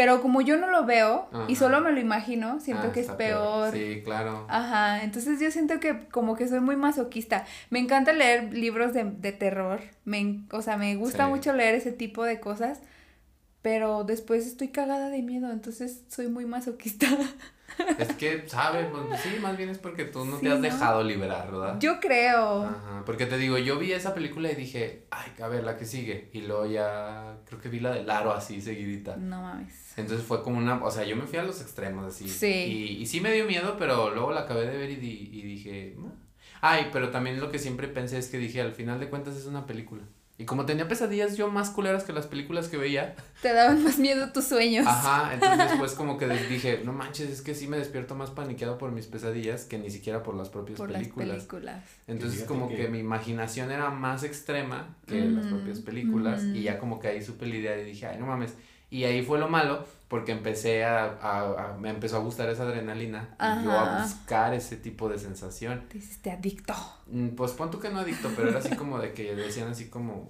Pero 0.00 0.22
como 0.22 0.40
yo 0.40 0.56
no 0.56 0.70
lo 0.70 0.86
veo 0.86 1.28
y 1.46 1.56
solo 1.56 1.82
me 1.82 1.92
lo 1.92 2.00
imagino, 2.00 2.58
siento 2.58 2.86
Ah, 2.88 2.92
que 2.92 3.00
es 3.00 3.10
peor. 3.10 3.74
Sí, 3.74 4.00
claro. 4.02 4.46
Ajá, 4.48 5.02
entonces 5.04 5.38
yo 5.40 5.50
siento 5.50 5.78
que 5.78 6.08
como 6.08 6.36
que 6.36 6.48
soy 6.48 6.60
muy 6.60 6.74
masoquista. 6.76 7.44
Me 7.68 7.80
encanta 7.80 8.14
leer 8.14 8.54
libros 8.54 8.94
de, 8.94 9.04
de 9.04 9.32
terror, 9.32 9.80
me, 10.06 10.40
o 10.52 10.62
sea, 10.62 10.78
me 10.78 10.96
gusta 10.96 11.24
Sí. 11.26 11.30
mucho 11.30 11.52
leer 11.52 11.74
ese 11.74 11.92
tipo 11.92 12.24
de 12.24 12.40
cosas, 12.40 12.80
pero 13.60 14.04
después 14.04 14.46
estoy 14.46 14.68
cagada 14.68 15.10
de 15.10 15.20
miedo, 15.20 15.50
entonces 15.50 16.02
soy 16.08 16.28
muy 16.28 16.46
masoquista. 16.46 17.06
Es 17.98 18.12
que, 18.14 18.44
¿sabes? 18.48 18.86
Pues, 18.90 19.20
sí, 19.20 19.30
más 19.40 19.56
bien 19.56 19.68
es 19.70 19.78
porque 19.78 20.04
tú 20.04 20.24
no 20.24 20.36
Sí, 20.38 20.42
te 20.46 20.50
has 20.52 20.56
¿no? 20.58 20.62
dejado 20.62 21.02
liberar, 21.04 21.50
¿verdad? 21.50 21.76
Yo 21.80 22.00
creo. 22.00 22.64
Ajá, 22.64 23.02
porque 23.06 23.26
te 23.26 23.36
digo, 23.38 23.58
yo 23.58 23.78
vi 23.78 23.92
esa 23.92 24.14
película 24.14 24.50
y 24.50 24.54
dije, 24.54 25.06
ay, 25.10 25.30
a 25.42 25.48
ver, 25.48 25.64
la 25.64 25.76
que 25.76 25.84
sigue. 25.84 26.30
Y 26.32 26.42
luego 26.42 26.66
ya, 26.66 27.38
creo 27.46 27.60
que 27.60 27.68
vi 27.68 27.80
la 27.80 27.90
de 27.92 28.02
Laro 28.04 28.32
así, 28.32 28.60
seguidita. 28.60 29.16
No 29.16 29.42
mames. 29.42 29.94
Entonces 29.96 30.26
fue 30.26 30.42
como 30.42 30.58
una, 30.58 30.82
o 30.82 30.90
sea, 30.90 31.04
yo 31.04 31.16
me 31.16 31.26
fui 31.26 31.38
a 31.38 31.42
los 31.42 31.60
extremos 31.60 32.06
así. 32.06 32.28
Sí. 32.28 32.46
Y, 32.98 33.02
y 33.02 33.06
sí 33.06 33.20
me 33.20 33.32
dio 33.32 33.44
miedo, 33.46 33.76
pero 33.78 34.10
luego 34.14 34.32
la 34.32 34.42
acabé 34.42 34.66
de 34.66 34.76
ver 34.76 34.90
y, 34.90 34.96
di- 34.96 35.30
y 35.32 35.42
dije, 35.42 35.96
ay, 36.60 36.88
pero 36.92 37.10
también 37.10 37.40
lo 37.40 37.50
que 37.50 37.58
siempre 37.58 37.88
pensé 37.88 38.18
es 38.18 38.28
que 38.28 38.38
dije, 38.38 38.60
al 38.60 38.72
final 38.72 39.00
de 39.00 39.08
cuentas 39.08 39.36
es 39.36 39.46
una 39.46 39.66
película. 39.66 40.02
Y 40.40 40.46
como 40.46 40.64
tenía 40.64 40.88
pesadillas 40.88 41.36
yo 41.36 41.48
más 41.50 41.68
culeras 41.68 42.02
que 42.04 42.14
las 42.14 42.26
películas 42.26 42.68
que 42.68 42.78
veía, 42.78 43.14
Te 43.42 43.52
daban 43.52 43.84
más 43.84 43.98
miedo 43.98 44.32
tus 44.32 44.44
sueños. 44.46 44.86
ajá, 44.86 45.34
entonces 45.34 45.68
después 45.68 45.92
como 45.92 46.16
que 46.16 46.26
dije, 46.28 46.80
no 46.82 46.94
manches, 46.94 47.28
es 47.28 47.42
que 47.42 47.54
sí 47.54 47.68
me 47.68 47.76
despierto 47.76 48.14
más 48.14 48.30
paniqueado 48.30 48.78
por 48.78 48.90
mis 48.90 49.06
pesadillas 49.06 49.64
que 49.64 49.78
ni 49.78 49.90
siquiera 49.90 50.22
por 50.22 50.34
las 50.34 50.48
propias 50.48 50.78
por 50.78 50.90
películas. 50.90 51.28
las 51.28 51.36
películas. 51.44 51.84
Entonces 52.08 52.44
como 52.44 52.68
que... 52.70 52.76
que- 52.76 52.88
mi 52.88 53.00
imaginación 53.00 53.70
era 53.70 53.90
más 53.90 54.24
extrema 54.24 54.96
que 55.06 55.28
las 55.28 55.44
Ujú, 55.44 55.56
propias 55.56 55.80
películas 55.80 56.46
y 56.54 56.62
ya 56.62 56.78
como 56.78 56.98
que 57.00 57.08
ahí 57.08 57.22
supe 57.22 57.44
la 57.46 57.56
idea 57.56 57.78
y 57.78 57.84
dije, 57.84 58.06
ay, 58.06 58.18
no 58.18 58.24
mames. 58.26 58.54
Y 58.90 59.04
ahí 59.04 59.22
fue 59.22 59.38
lo 59.38 59.48
malo 59.48 59.84
porque 60.08 60.32
empecé 60.32 60.84
a, 60.84 61.04
a- 61.22 61.70
a- 61.74 61.76
me 61.78 61.90
empezó 61.90 62.16
a 62.16 62.20
gustar 62.20 62.48
esa 62.50 62.64
adrenalina 62.64 63.36
y 63.38 63.64
yo 63.64 63.70
a 63.70 64.02
buscar 64.02 64.52
ese 64.54 64.76
tipo 64.76 65.08
de 65.08 65.18
sensación. 65.18 65.84
Te 65.88 65.98
hiciste 65.98 66.30
adicto. 66.32 66.74
Mm, 67.06 67.28
Pues 67.30 67.52
pon 67.52 67.70
tú 67.70 67.78
que 67.78 67.90
no 67.90 68.00
adicto, 68.00 68.28
pero 68.36 68.48
era 68.48 68.58
así 68.58 68.74
como 68.74 68.98
de 68.98 69.12
que 69.12 69.36
decían 69.36 69.68
así 69.68 69.88
como, 69.88 70.28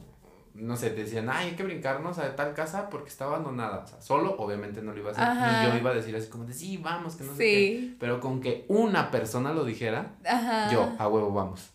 no 0.52 0.76
sé, 0.76 0.90
decían, 0.90 1.30
ay, 1.30 1.48
hay 1.50 1.56
que 1.56 1.62
brincarnos 1.62 2.18
a 2.18 2.36
tal 2.36 2.52
casa 2.52 2.90
porque 2.90 3.08
está 3.08 3.24
abandonada. 3.24 3.84
O 3.84 3.86
sea, 3.86 4.02
solo 4.02 4.34
obviamente 4.36 4.82
no 4.82 4.92
lo 4.92 4.98
iba 4.98 5.08
a 5.08 5.12
hacer. 5.12 5.24
Ajá. 5.24 5.64
Y 5.66 5.70
yo 5.72 5.78
iba 5.78 5.90
a 5.90 5.94
decir 5.94 6.14
así 6.14 6.28
como 6.28 6.44
de, 6.44 6.52
sí, 6.52 6.76
vamos, 6.76 7.16
que 7.16 7.24
no 7.24 7.32
sé 7.32 7.38
qué. 7.38 7.94
Pero 7.98 8.20
con 8.20 8.42
que 8.42 8.66
una 8.68 9.10
persona 9.10 9.54
lo 9.54 9.64
dijera, 9.64 10.16
Ajá. 10.26 10.70
yo, 10.70 10.92
a 10.98 11.08
huevo, 11.08 11.32
vamos. 11.32 11.70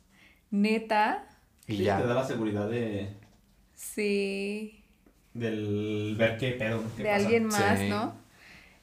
Neta. 0.51 1.27
Y 1.67 1.77
Sí, 1.77 1.83
ya. 1.85 1.97
te 1.97 2.05
da 2.05 2.13
la 2.13 2.23
seguridad 2.23 2.69
de 2.69 3.17
Sí. 3.73 4.84
Del 5.35 6.15
ver 6.17 6.37
qué 6.37 6.51
pedo. 6.51 6.81
qué 6.97 7.03
de 7.03 7.09
pasa. 7.09 7.23
alguien 7.23 7.45
más, 7.45 7.79
Sí. 7.79 7.89
¿no? 7.89 8.15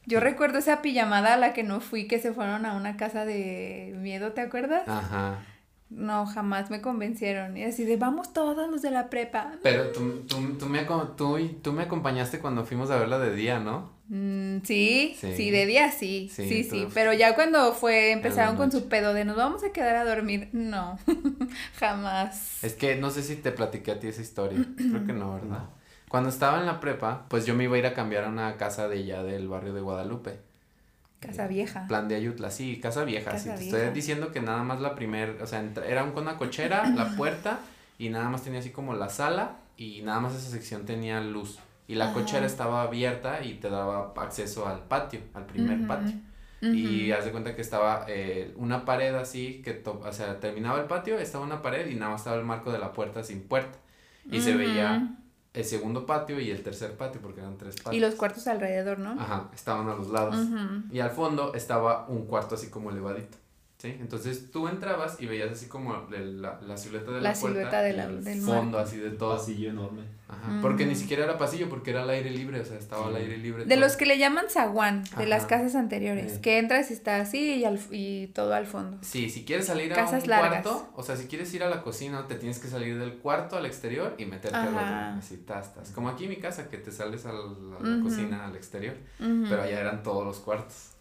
Yo 0.07 0.21
recuerdo 0.21 0.59
esa 0.59 0.83
pijamada 0.83 1.35
a 1.35 1.37
la 1.37 1.53
que 1.53 1.63
no 1.63 1.81
fui, 1.81 2.07
que 2.09 2.19
se 2.21 2.33
fueron 2.33 2.67
a 2.67 2.75
una 2.75 2.97
casa 2.97 3.25
de 3.25 3.95
miedo, 3.97 4.33
¿te 4.33 4.41
acuerdas? 4.41 4.87
Ajá. 4.89 5.39
no, 5.91 6.25
jamás 6.25 6.71
me 6.71 6.81
convencieron. 6.81 7.55
Y 7.57 7.65
así 7.65 7.85
de, 7.85 7.99
vamos 7.99 8.33
todos 8.33 8.71
los 8.71 8.81
de 8.81 8.91
la 8.91 9.11
prepa. 9.11 9.53
Pero 9.63 9.93
tú, 9.93 10.25
tú, 10.27 10.55
tú, 10.59 10.67
me, 10.67 10.87
tú, 11.19 11.39
tú 11.63 11.73
me 11.75 11.83
acompañaste 11.83 12.39
cuando 12.39 12.65
fuimos 12.65 12.91
a 12.91 12.97
verla 12.99 13.19
de 13.19 13.35
día, 13.35 13.59
¿no? 13.61 13.93
Mm, 14.09 14.63
sí, 14.65 15.15
Sí. 15.21 15.37
sí, 15.37 15.51
de 15.51 15.67
día 15.67 15.91
sí, 15.93 16.31
Sí, 16.35 16.65
sí, 16.65 16.87
pero 16.95 17.13
ya 17.13 17.35
cuando 17.35 17.73
fue, 17.75 18.11
empezaron 18.13 18.57
con 18.57 18.73
su 18.73 18.89
pedo 18.89 19.13
de 19.15 19.25
nos 19.27 19.37
vamos 19.37 19.63
a 19.65 19.71
quedar 19.73 19.97
a 19.97 20.05
dormir, 20.05 20.49
no, 20.53 20.99
jamás. 21.79 22.63
Es 22.65 22.75
que 22.75 22.97
no 22.97 23.11
sé 23.11 23.23
si 23.23 23.37
te 23.37 23.53
platiqué 23.53 23.93
a 23.93 24.01
ti 24.01 24.09
esa 24.09 24.23
historia. 24.23 24.65
Creo 24.77 25.05
que 25.07 25.13
no, 25.13 25.35
¿verdad? 25.35 25.65
Cuando 26.13 26.29
estaba 26.31 26.61
en 26.61 26.67
la 26.67 26.79
prepa, 26.79 27.25
pues 27.29 27.47
yo 27.47 27.55
me 27.55 27.65
iba 27.65 27.75
a 27.75 27.79
ir 27.79 27.87
a 27.87 27.95
cambiar 27.95 28.25
a 28.25 28.29
una 28.29 28.57
casa 28.57 28.87
de 28.89 28.99
allá 28.99 29.23
del 29.25 29.49
barrio 29.49 29.73
de 29.73 29.81
Guadalupe. 29.81 30.41
Casa 31.21 31.47
vieja. 31.47 31.87
Plan 31.89 32.09
de 32.09 32.17
Ayutla, 32.17 32.51
sí, 32.51 32.81
casa 32.81 33.05
vieja. 33.05 33.31
Casa 33.33 33.39
sí, 33.39 33.49
te 33.51 33.65
vieja. 33.65 33.79
estoy 33.79 33.95
diciendo 33.95 34.33
que 34.33 34.41
nada 34.41 34.63
más 34.63 34.81
la 34.81 34.95
primer, 34.95 35.41
o 35.43 35.47
sea, 35.47 35.65
era 35.87 36.05
un- 36.05 36.13
con 36.13 36.25
una 36.25 36.37
cochera, 36.37 36.91
la 36.97 37.17
puerta, 37.17 37.61
y 37.99 38.09
nada 38.09 38.29
más 38.29 38.43
tenía 38.43 38.61
así 38.61 38.71
como 38.71 38.95
la 38.95 39.09
sala, 39.09 39.57
y 39.77 40.03
nada 40.03 40.21
más 40.21 40.35
esa 40.35 40.51
sección 40.51 40.85
tenía 40.85 41.21
luz. 41.21 41.59
Y 41.89 41.95
la 41.95 42.07
Ajá. 42.07 42.15
cochera 42.15 42.47
estaba 42.47 42.83
abierta 42.83 43.43
y 43.45 43.55
te 43.55 43.71
daba 43.71 44.13
acceso 44.17 44.67
al 44.69 44.81
patio, 44.85 45.21
al 45.35 45.47
primer 45.47 45.79
Ujú, 45.79 45.87
patio. 45.89 46.17
Y 46.61 47.11
haz 47.13 47.25
de 47.25 47.33
cuenta 47.33 47.55
que 47.57 47.63
estaba 47.63 48.05
eh, 48.09 48.55
una 48.57 48.85
pared 48.85 49.15
así, 49.15 49.63
que 49.63 49.83
o 49.85 50.13
sea, 50.13 50.39
terminaba 50.41 50.81
el 50.81 50.87
patio, 50.87 51.19
estaba 51.19 51.45
una 51.45 51.61
pared 51.63 51.87
y 51.89 51.95
nada 51.97 52.13
más 52.13 52.21
estaba 52.21 52.37
el 52.37 52.45
marco 52.45 52.71
de 52.73 52.79
la 52.79 52.93
puerta 52.93 53.23
sin 53.25 53.43
puerta. 53.43 53.79
Y 54.31 54.41
se 54.41 54.51
Ujú. 54.51 54.59
veía 54.59 55.17
el 55.55 55.65
segundo 55.65 56.07
patio 56.07 56.41
y 56.41 56.51
el 56.51 56.63
tercer 56.63 56.97
patio, 56.97 57.21
porque 57.21 57.41
eran 57.41 57.59
tres 57.59 57.77
patios. 57.77 57.95
Y 57.95 58.01
los 58.01 58.15
cuartos 58.15 58.47
alrededor, 58.47 58.99
¿no? 58.99 59.13
Ajá, 59.21 59.51
estaban 59.55 59.89
a 59.89 59.95
los 59.95 60.09
lados. 60.09 60.37
Y 60.91 61.01
al 61.01 61.11
fondo 61.11 61.55
estaba 61.55 62.07
un 62.09 62.27
cuarto 62.27 62.55
así 62.55 62.69
como 62.69 62.91
elevadito. 62.91 63.37
¿Sí? 63.83 63.97
Entonces 64.01 64.53
tú 64.53 64.69
entrabas 64.69 65.21
y 65.21 65.27
veías 65.27 65.51
así 65.51 65.67
como 65.67 66.07
el- 66.15 66.41
la, 66.41 66.61
la 66.61 66.77
silueta 66.77 67.11
de 67.11 67.21
la, 67.21 67.33
La 67.33 67.35
puerta 67.35 67.89
y 67.89 67.91
el 67.91 68.23
del 68.23 68.41
fondo 68.41 68.79
así 68.79 68.97
de 68.99 69.11
todo. 69.11 69.37
Pasillo 69.37 69.71
enorme. 69.71 70.03
Ajá, 70.29 70.61
porque 70.63 70.87
ni 70.87 70.93
Ujú. 70.93 71.01
siquiera 71.01 71.25
era 71.25 71.37
pasillo, 71.37 71.69
porque 71.69 71.91
era 71.91 72.05
al 72.05 72.11
aire 72.11 72.31
libre, 72.31 72.61
o 72.61 72.65
sea, 72.65 72.79
estaba 72.79 73.09
al 73.09 73.17
aire 73.17 73.37
libre. 73.39 73.65
De 73.65 73.75
todo. 73.75 73.81
los 73.85 73.97
que 73.97 74.07
le 74.07 74.19
llaman 74.19 74.45
zaguán, 74.49 75.03
de 75.19 75.27
las 75.27 75.47
casas 75.47 75.75
anteriores, 75.75 76.35
Eh. 76.37 76.41
que 76.41 76.59
entras 76.59 76.91
y 76.93 76.95
está 76.95 77.17
así 77.17 77.57
y, 77.57 77.65
al- 77.65 77.81
y 77.91 78.29
todo 78.29 78.55
al 78.55 78.67
fondo. 78.67 78.99
Sí, 79.03 79.29
si 79.31 79.45
quieres 79.45 79.67
salir 79.67 79.93
a 79.93 79.97
Casas 79.97 80.23
un 80.23 80.31
largas. 80.31 80.63
cuarto, 80.63 80.89
o 80.95 81.03
sea, 81.03 81.17
si 81.17 81.27
quieres 81.27 81.53
ir 81.53 81.65
a 81.65 81.69
la 81.69 81.83
cocina, 81.83 82.29
te 82.29 82.37
tienes 82.37 82.61
que 82.61 82.69
salir 82.69 82.97
del 83.01 83.15
cuarto 83.19 83.57
al 83.57 83.67
exterior 83.67 84.15
y 84.17 84.27
meterte 84.27 84.57
al 84.57 84.69
Ajá. 84.69 85.09
otro. 85.09 85.19
Así, 85.19 85.39
tas, 85.39 85.75
tas. 85.75 85.91
Como 85.91 86.09
aquí 86.09 86.23
en 86.25 86.31
mi 86.31 86.37
casa, 86.37 86.69
que 86.71 86.79
te 86.79 86.93
sales 86.93 87.27
a 87.27 87.33
la, 87.33 87.41
a 87.41 88.03
cocina 88.05 88.47
al 88.47 88.55
exterior, 88.55 88.95
pero 89.19 89.61
allá 89.61 89.81
eran 89.81 90.05
todos 90.05 90.25
los 90.25 90.39
cuartos. 90.39 90.92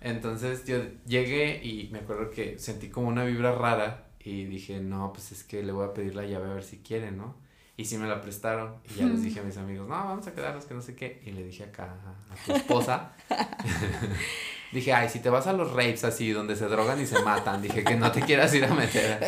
Entonces 0.00 0.64
yo 0.64 0.78
llegué 1.06 1.64
y 1.64 1.88
me 1.92 2.00
acuerdo 2.00 2.30
que 2.30 2.58
sentí 2.58 2.88
como 2.88 3.08
una 3.08 3.24
vibra 3.24 3.52
rara 3.52 4.06
y 4.20 4.44
dije, 4.44 4.80
no, 4.80 5.12
pues 5.12 5.32
es 5.32 5.44
que 5.44 5.62
le 5.62 5.72
voy 5.72 5.86
a 5.86 5.92
pedir 5.92 6.14
la 6.14 6.24
llave 6.24 6.50
a 6.50 6.54
ver 6.54 6.64
si 6.64 6.78
quiere, 6.78 7.10
¿no? 7.10 7.34
Y 7.76 7.86
sí 7.86 7.98
me 7.98 8.06
la 8.06 8.20
prestaron 8.20 8.76
y 8.88 9.00
ya 9.00 9.06
les 9.06 9.22
dije 9.22 9.40
a 9.40 9.42
mis 9.42 9.56
amigos, 9.56 9.88
no, 9.88 9.94
vamos 9.96 10.26
a 10.28 10.32
quedarnos 10.32 10.64
que 10.64 10.74
no 10.74 10.80
sé 10.80 10.94
qué. 10.94 11.20
Y 11.26 11.32
le 11.32 11.42
dije 11.42 11.64
acá 11.64 11.96
a, 12.04 12.32
a 12.32 12.46
tu 12.46 12.52
esposa, 12.52 13.12
dije, 14.72 14.92
ay, 14.92 15.08
si 15.08 15.18
te 15.18 15.28
vas 15.28 15.48
a 15.48 15.52
los 15.52 15.72
rapes 15.72 16.04
así, 16.04 16.30
donde 16.30 16.54
se 16.54 16.66
drogan 16.66 17.00
y 17.00 17.06
se 17.06 17.20
matan, 17.22 17.60
dije 17.60 17.82
que 17.82 17.96
no 17.96 18.12
te 18.12 18.20
quieras 18.20 18.54
ir 18.54 18.64
a 18.64 18.72
meter. 18.72 19.18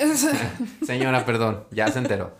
Señora, 0.86 1.24
perdón, 1.24 1.64
ya 1.72 1.88
se 1.88 1.98
enteró. 1.98 2.36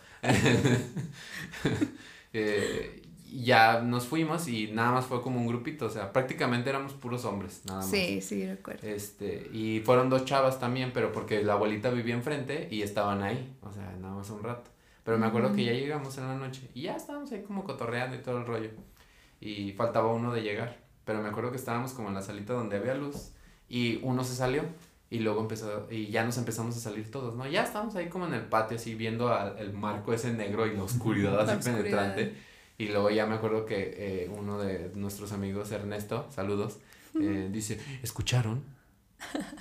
Eh, 2.33 2.96
ya 3.27 3.81
nos 3.81 4.07
fuimos 4.07 4.49
y 4.49 4.69
nada 4.73 4.93
más 4.93 5.07
fue 5.07 5.23
como 5.23 5.41
un 5.41 5.47
grupito, 5.47 5.87
o 5.87 5.91
sea, 5.91 6.13
prácticamente 6.13 6.71
éramos 6.71 6.93
puros 6.93 7.25
hombres, 7.25 7.63
nada 7.67 7.81
más. 7.81 7.91
Sí, 7.91 8.21
sí, 8.21 8.47
recuerdo. 8.47 8.87
Este, 8.87 9.49
y 9.53 9.81
fueron 9.85 10.09
dos 10.11 10.25
chavas 10.25 10.59
también, 10.61 10.91
pero 10.95 11.13
porque 11.13 11.43
la 11.43 11.55
abuelita 11.55 11.91
vivía 11.91 12.15
enfrente 12.15 12.69
y 12.71 12.83
estaban 12.83 13.23
ahí, 13.23 13.57
o 13.63 13.73
sea, 13.73 13.95
nada 14.01 14.15
más 14.15 14.31
un 14.31 14.43
rato. 14.43 14.71
Pero 15.05 15.19
me 15.19 15.27
acuerdo 15.27 15.53
que 15.55 15.65
ya 15.65 15.73
llegamos 15.73 16.19
en 16.19 16.27
la 16.27 16.35
noche 16.35 16.69
y 16.75 16.83
ya 16.83 16.97
estábamos 16.97 17.31
ahí 17.33 17.43
como 17.43 17.63
cotorreando 17.65 18.17
y 18.17 18.21
todo 18.21 18.39
el 18.39 18.47
rollo. 18.47 18.71
Y 19.41 19.73
faltaba 19.73 20.13
uno 20.13 20.33
de 20.33 20.43
llegar, 20.43 20.79
pero 21.05 21.23
me 21.23 21.29
acuerdo 21.29 21.51
que 21.51 21.57
estábamos 21.59 21.93
como 21.93 22.09
en 22.09 22.15
la 22.15 22.23
salita 22.23 22.55
donde 22.55 22.77
había 22.77 22.95
luz 22.95 23.33
y 23.69 24.01
uno 24.03 24.25
se 24.25 24.35
salió 24.35 24.63
y 25.09 25.21
luego 25.21 25.41
empezó, 25.41 25.87
y 25.91 26.09
ya 26.09 26.25
nos 26.25 26.37
empezamos 26.39 26.77
a 26.77 26.81
salir 26.81 27.11
todos, 27.13 27.37
¿no? 27.37 27.47
Ya 27.47 27.63
estábamos 27.63 27.95
ahí 27.95 28.09
como 28.09 28.27
en 28.27 28.35
el 28.35 28.43
patio 28.47 28.77
así 28.77 28.97
viendo 28.97 29.29
al- 29.33 29.57
el 29.59 29.73
marco 29.73 30.13
ese 30.13 30.33
negro 30.33 30.67
y 30.67 30.77
la 30.77 30.83
oscuridad 30.83 31.35
La 31.37 31.43
así 31.53 31.69
oscuridad. 31.69 31.83
penetrante. 32.15 32.37
Y 32.79 32.89
luego 32.89 33.11
ya 33.11 33.27
me 33.27 33.35
acuerdo 33.37 33.65
que 33.67 33.95
eh, 34.25 34.31
uno 34.37 34.59
de 34.59 34.91
nuestros 34.95 35.33
amigos, 35.33 35.71
Ernesto, 35.73 36.29
saludos, 36.35 36.79
eh, 37.21 37.49
dice, 37.51 37.81
¿escucharon? 38.03 38.63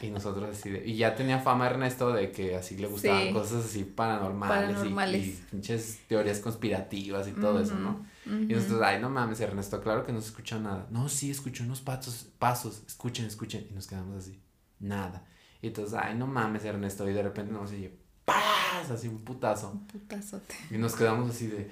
Y 0.02 0.10
nosotros 0.10 0.50
así 0.58 0.70
de, 0.70 0.86
y 0.86 0.98
ya 0.98 1.16
tenía 1.16 1.40
fama 1.40 1.68
Ernesto 1.68 2.12
de 2.12 2.30
que 2.32 2.56
así 2.58 2.76
le 2.76 2.88
gustaban 2.88 3.28
Sí. 3.28 3.34
cosas 3.34 3.66
así 3.66 3.84
paranormales, 3.86 4.70
y- 4.70 4.74
Paranormales. 4.74 5.26
Y, 5.26 5.42
pinches 5.50 6.00
teorías 6.10 6.40
conspirativas 6.40 7.28
y 7.30 7.32
todo 7.32 7.62
eso, 7.62 7.76
¿no? 7.80 8.06
Ujú, 8.26 8.36
Y 8.36 8.44
ujú. 8.48 8.54
nosotros, 8.56 8.82
ay, 8.84 9.00
no 9.00 9.10
mames, 9.10 9.40
Ernesto, 9.40 9.82
claro 9.82 10.06
que 10.06 10.12
no 10.12 10.20
se 10.20 10.28
escuchó 10.28 10.60
nada. 10.60 10.86
No, 10.92 11.08
sí, 11.08 11.32
escuché 11.32 11.64
unos 11.64 11.80
pasos, 11.80 12.28
pasos, 12.38 12.84
escuchen, 12.86 13.26
escuchen. 13.26 13.66
Y 13.72 13.74
nos 13.74 13.88
quedamos 13.88 14.18
así, 14.18 14.38
nada. 14.82 15.26
Y 15.62 15.68
entonces, 15.68 15.98
ay, 15.98 16.16
no 16.16 16.28
mames, 16.28 16.66
Ernesto. 16.66 17.10
Y 17.10 17.14
de 17.14 17.24
repente 17.24 17.54
nos 17.54 17.72
oye, 17.72 17.98
¡paz! 18.26 18.92
Así 18.92 19.08
un 19.08 19.24
putazo. 19.24 19.72
Un 19.72 19.88
putazote. 19.88 20.54
Y 20.70 20.78
nos 20.78 20.96
quedamos 20.96 21.30
así 21.32 21.48
de. 21.48 21.72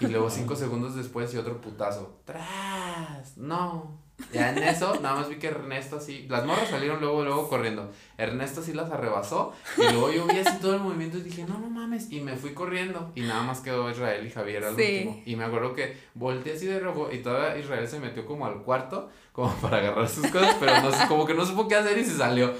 Y 0.00 0.06
luego 0.06 0.30
cinco 0.30 0.54
segundos 0.56 0.94
después 0.94 1.32
y 1.34 1.38
otro 1.38 1.60
putazo. 1.60 2.20
¡Tras! 2.24 3.36
¡No! 3.36 3.98
Ya 4.32 4.50
en 4.50 4.58
eso, 4.58 4.98
nada 5.00 5.14
más 5.14 5.28
vi 5.28 5.36
que 5.36 5.46
Ernesto 5.46 5.96
así. 5.98 6.26
Las 6.28 6.44
morras 6.44 6.68
salieron 6.68 7.00
luego, 7.00 7.22
luego 7.22 7.48
corriendo. 7.48 7.92
Ernesto 8.16 8.62
sí 8.62 8.72
las 8.72 8.90
arrebasó. 8.90 9.52
Y 9.76 9.82
luego 9.82 10.10
yo 10.10 10.26
vi 10.26 10.38
así 10.38 10.58
todo 10.60 10.74
el 10.74 10.80
movimiento 10.80 11.18
y 11.18 11.22
dije, 11.22 11.44
no, 11.48 11.56
no 11.58 11.70
mames. 11.70 12.10
Y 12.10 12.20
me 12.20 12.36
fui 12.36 12.52
corriendo. 12.52 13.12
Y 13.14 13.20
nada 13.20 13.42
más 13.44 13.60
quedó 13.60 13.88
Israel 13.88 14.26
y 14.26 14.30
Javier 14.30 14.64
al 14.64 14.74
Sí. 14.76 14.82
último. 15.06 15.22
Y 15.24 15.36
me 15.36 15.44
acuerdo 15.44 15.72
que 15.72 15.96
volteé 16.14 16.54
así 16.54 16.66
de 16.66 16.80
rojo. 16.80 17.08
Y 17.12 17.18
todavía 17.18 17.58
Israel 17.58 17.86
se 17.86 18.00
metió 18.00 18.26
como 18.26 18.44
al 18.46 18.62
cuarto, 18.64 19.08
como 19.32 19.54
para 19.60 19.76
agarrar 19.78 20.08
sus 20.08 20.26
cosas. 20.26 20.56
Pero 20.58 20.80
no, 20.82 21.08
como 21.08 21.24
que 21.24 21.34
no 21.34 21.46
supo 21.46 21.68
qué 21.68 21.76
hacer 21.76 21.96
y 21.96 22.04
se 22.04 22.16
salió. 22.16 22.52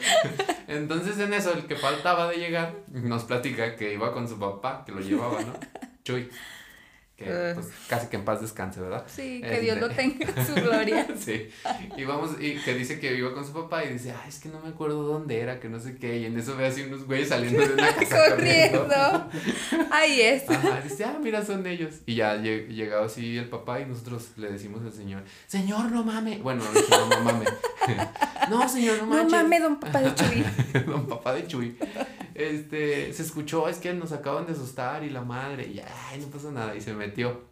Entonces 0.68 1.18
en 1.18 1.34
eso, 1.34 1.52
el 1.52 1.66
que 1.66 1.74
faltaba 1.74 2.28
de 2.28 2.36
llegar, 2.36 2.74
nos 2.92 3.24
platica 3.24 3.74
que 3.74 3.92
iba 3.94 4.12
con 4.12 4.28
su 4.28 4.38
papá, 4.38 4.84
que 4.86 4.92
lo 4.92 5.00
llevaba, 5.00 5.40
¿no? 5.40 5.54
Chuy. 6.04 6.28
Que 7.18 7.24
Ugh. 7.24 7.54
pues 7.56 7.66
casi 7.88 8.06
que 8.06 8.16
en 8.16 8.24
paz 8.24 8.40
descanse, 8.40 8.80
¿verdad? 8.80 9.04
Sí, 9.08 9.40
que 9.40 9.46
Este- 9.54 9.60
Dios 9.62 9.80
lo 9.80 9.88
tenga 9.94 10.24
en 10.36 10.46
su 10.46 10.54
gloria. 10.54 11.04
sí. 11.18 11.48
Y 11.96 12.04
vamos, 12.04 12.36
y 12.40 12.54
que 12.62 12.74
dice 12.74 13.00
que 13.00 13.16
iba 13.16 13.34
con 13.34 13.44
su 13.44 13.52
papá 13.52 13.84
y 13.84 13.92
dice, 13.94 14.12
ay, 14.12 14.28
es 14.28 14.38
que 14.38 14.48
no 14.48 14.60
me 14.60 14.68
acuerdo 14.68 15.02
dónde 15.02 15.40
era, 15.40 15.58
que 15.58 15.68
no 15.68 15.80
sé 15.80 15.96
qué. 15.96 16.18
Y 16.18 16.26
en 16.26 16.38
eso 16.38 16.56
ve 16.56 16.68
así 16.68 16.82
unos 16.82 17.06
güeyes 17.06 17.28
saliendo 17.30 17.60
de 17.66 17.74
una 17.74 17.92
casa 17.92 18.30
corriendo. 18.30 18.86
Corriendo. 18.86 19.30
Ahí 19.90 20.20
es. 20.20 20.48
Ajá, 20.48 20.80
dice, 20.80 21.04
ah, 21.06 21.18
mira, 21.20 21.44
son 21.44 21.66
ellos. 21.66 21.96
Y 22.06 22.14
ya 22.14 22.36
lleg- 22.36 22.68
llegado 22.68 23.04
así 23.06 23.36
el 23.36 23.48
papá 23.48 23.80
y 23.80 23.86
nosotros 23.86 24.28
le 24.36 24.52
decimos 24.52 24.82
al 24.84 24.92
señor, 24.92 25.24
señor, 25.48 25.90
no 25.90 26.04
mame. 26.04 26.38
Bueno, 26.38 26.62
no 26.62 26.70
dije, 26.72 26.86
no, 26.90 27.08
no 27.08 27.20
mame. 27.24 27.46
no, 28.48 28.68
señor, 28.68 28.98
no 28.98 29.06
No 29.06 29.16
manches. 29.16 29.32
mames, 29.32 29.62
don 29.62 29.80
papá 29.80 30.00
de 30.02 30.14
Chuy. 30.14 30.44
don 30.86 31.06
papá 31.08 31.34
de 31.34 31.46
Chuy. 31.48 31.76
Este, 32.34 33.12
se 33.12 33.22
escuchó, 33.24 33.68
es 33.68 33.78
que 33.78 33.92
nos 33.92 34.12
acaban 34.12 34.46
de 34.46 34.52
asustar 34.52 35.02
y 35.02 35.10
la 35.10 35.22
madre, 35.22 35.66
y 35.66 35.80
ay, 35.80 36.20
no 36.20 36.28
pasa 36.28 36.52
nada. 36.52 36.76
Y 36.76 36.80
se 36.80 36.92
metió 37.08 37.42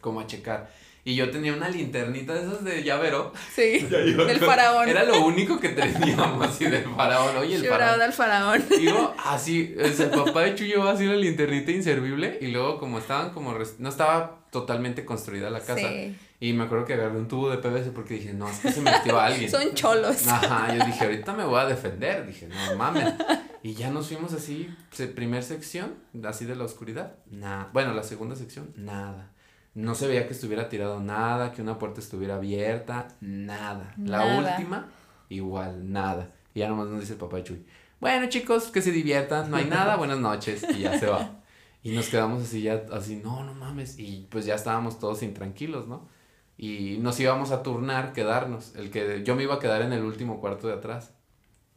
como 0.00 0.20
a 0.20 0.26
checar. 0.26 0.70
Y 1.04 1.14
yo 1.14 1.30
tenía 1.30 1.54
una 1.54 1.70
linternita 1.70 2.34
de 2.34 2.40
esas 2.40 2.64
de 2.64 2.82
llavero. 2.82 3.32
Sí. 3.54 3.78
Del 3.88 4.40
faraón. 4.40 4.88
Era 4.88 5.04
lo 5.04 5.24
único 5.24 5.58
que 5.58 5.70
teníamos 5.70 6.46
así 6.46 6.66
del 6.66 6.84
faraón. 6.84 7.36
Oye, 7.38 7.56
el 7.56 7.64
faraón. 7.64 7.98
del 7.98 8.12
faraón. 8.12 8.64
Digo, 8.68 9.14
así, 9.24 9.74
o 9.82 9.88
sea, 9.88 10.06
el 10.06 10.10
papá 10.10 10.42
de 10.42 10.54
Chuy 10.54 10.68
llevaba 10.68 10.92
así 10.92 11.06
la 11.06 11.14
linternita 11.14 11.70
inservible. 11.70 12.38
Y 12.42 12.48
luego, 12.48 12.78
como 12.78 12.98
estaban 12.98 13.30
como. 13.30 13.56
No 13.78 13.88
estaba 13.88 14.40
totalmente 14.50 15.06
construida 15.06 15.48
la 15.48 15.60
casa. 15.60 15.88
Sí. 15.88 16.14
Y 16.40 16.52
me 16.52 16.64
acuerdo 16.64 16.84
que 16.84 16.94
agarré 16.94 17.18
un 17.18 17.26
tubo 17.26 17.50
de 17.50 17.58
PVC 17.58 17.90
porque 17.92 18.14
dije, 18.14 18.32
no, 18.32 18.48
es 18.48 18.60
que 18.60 18.70
se 18.70 18.80
metió 18.80 19.18
alguien. 19.20 19.50
Son 19.50 19.74
cholos. 19.74 20.26
Ajá, 20.28 20.72
yo 20.76 20.84
dije, 20.84 21.04
ahorita 21.04 21.32
me 21.34 21.44
voy 21.44 21.58
a 21.60 21.66
defender. 21.66 22.26
Dije, 22.26 22.48
no 22.48 22.76
mames. 22.76 23.12
Y 23.64 23.74
ya 23.74 23.90
nos 23.90 24.06
fuimos 24.08 24.32
así, 24.32 24.72
primer 25.16 25.42
sección, 25.42 25.94
así 26.24 26.44
de 26.44 26.54
la 26.54 26.64
oscuridad. 26.64 27.16
Nada. 27.28 27.70
Bueno, 27.72 27.92
la 27.92 28.04
segunda 28.04 28.36
sección, 28.36 28.72
nada. 28.76 29.32
No 29.74 29.94
se 29.96 30.06
veía 30.06 30.26
que 30.28 30.32
estuviera 30.32 30.68
tirado 30.68 31.00
nada, 31.00 31.52
que 31.52 31.60
una 31.62 31.78
puerta 31.78 32.00
estuviera 32.00 32.36
abierta, 32.36 33.08
nada. 33.20 33.94
La 33.98 34.18
Nada. 34.18 34.38
última, 34.38 34.88
igual, 35.28 35.90
nada. 35.92 36.30
Y 36.54 36.60
ya 36.60 36.68
nomás 36.68 36.86
nos 36.88 37.00
dice 37.00 37.14
el 37.14 37.18
papá 37.18 37.38
de 37.38 37.44
Chuy. 37.44 37.66
Bueno, 38.00 38.28
chicos, 38.28 38.68
que 38.70 38.80
se 38.80 38.92
diviertan, 38.92 39.50
no 39.50 39.56
hay 39.56 39.64
nada, 39.64 39.96
buenas 39.98 40.18
noches. 40.18 40.64
Y 40.72 40.80
ya 40.80 40.98
se 40.98 41.06
va. 41.06 41.40
Y 41.82 41.92
nos 41.92 42.08
quedamos 42.08 42.42
así 42.44 42.62
ya, 42.62 42.84
así, 42.92 43.16
no, 43.16 43.42
no 43.44 43.54
mames. 43.54 43.98
Y 43.98 44.26
pues 44.30 44.46
ya 44.46 44.54
estábamos 44.54 44.98
todos 45.00 45.22
intranquilos, 45.24 45.88
¿no? 45.88 46.08
Y 46.58 46.98
nos 46.98 47.18
íbamos 47.20 47.52
a 47.52 47.62
turnar, 47.62 48.12
quedarnos. 48.12 48.74
El 48.74 48.90
que 48.90 49.22
yo 49.24 49.36
me 49.36 49.44
iba 49.44 49.54
a 49.54 49.58
quedar 49.60 49.80
en 49.80 49.92
el 49.92 50.02
último 50.02 50.40
cuarto 50.40 50.66
de 50.66 50.74
atrás. 50.74 51.12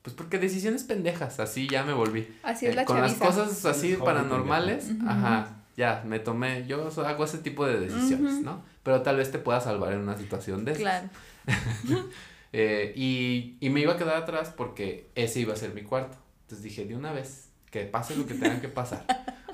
Pues 0.02 0.16
porque 0.16 0.40
decisiones 0.40 0.84
pendejas, 0.84 1.40
así 1.40 1.68
ya 1.70 1.84
me 1.84 1.94
volví. 1.94 2.28
Así 2.42 2.66
es 2.66 2.74
Eh, 2.74 2.76
la 2.76 2.86
Con 2.86 3.00
las 3.00 3.14
cosas 3.14 3.64
así 3.66 3.96
paranormales, 3.96 4.90
ajá, 5.08 5.58
ya, 5.78 6.04
me 6.08 6.18
tomé, 6.18 6.66
yo 6.66 6.90
hago 7.06 7.24
ese 7.24 7.38
tipo 7.38 7.68
de 7.68 7.80
decisiones, 7.80 8.34
Ujú. 8.34 8.42
¿no? 8.44 8.64
Pero 8.82 9.04
tal 9.04 9.18
vez 9.18 9.32
te 9.32 9.38
pueda 9.38 9.62
salvar 9.62 9.94
en 9.94 10.00
una 10.00 10.18
situación 10.18 10.66
de. 10.66 10.74
Claro. 10.74 11.08
Eh, 12.54 12.92
y, 12.98 13.56
y 13.62 13.70
me 13.70 13.80
iba 13.80 13.94
a 13.94 13.98
quedar 13.98 14.18
atrás 14.18 14.54
porque 14.54 15.10
ese 15.16 15.40
iba 15.40 15.54
a 15.54 15.56
ser 15.56 15.74
mi 15.74 15.84
cuarto. 15.84 16.18
Entonces 16.42 16.64
dije, 16.66 16.84
de 16.84 16.98
una 16.98 17.14
vez, 17.14 17.48
que 17.70 17.86
pase 17.86 18.14
lo 18.18 18.26
que 18.26 18.34
tenga 18.34 18.60
que 18.60 18.68
pasar. 18.68 19.06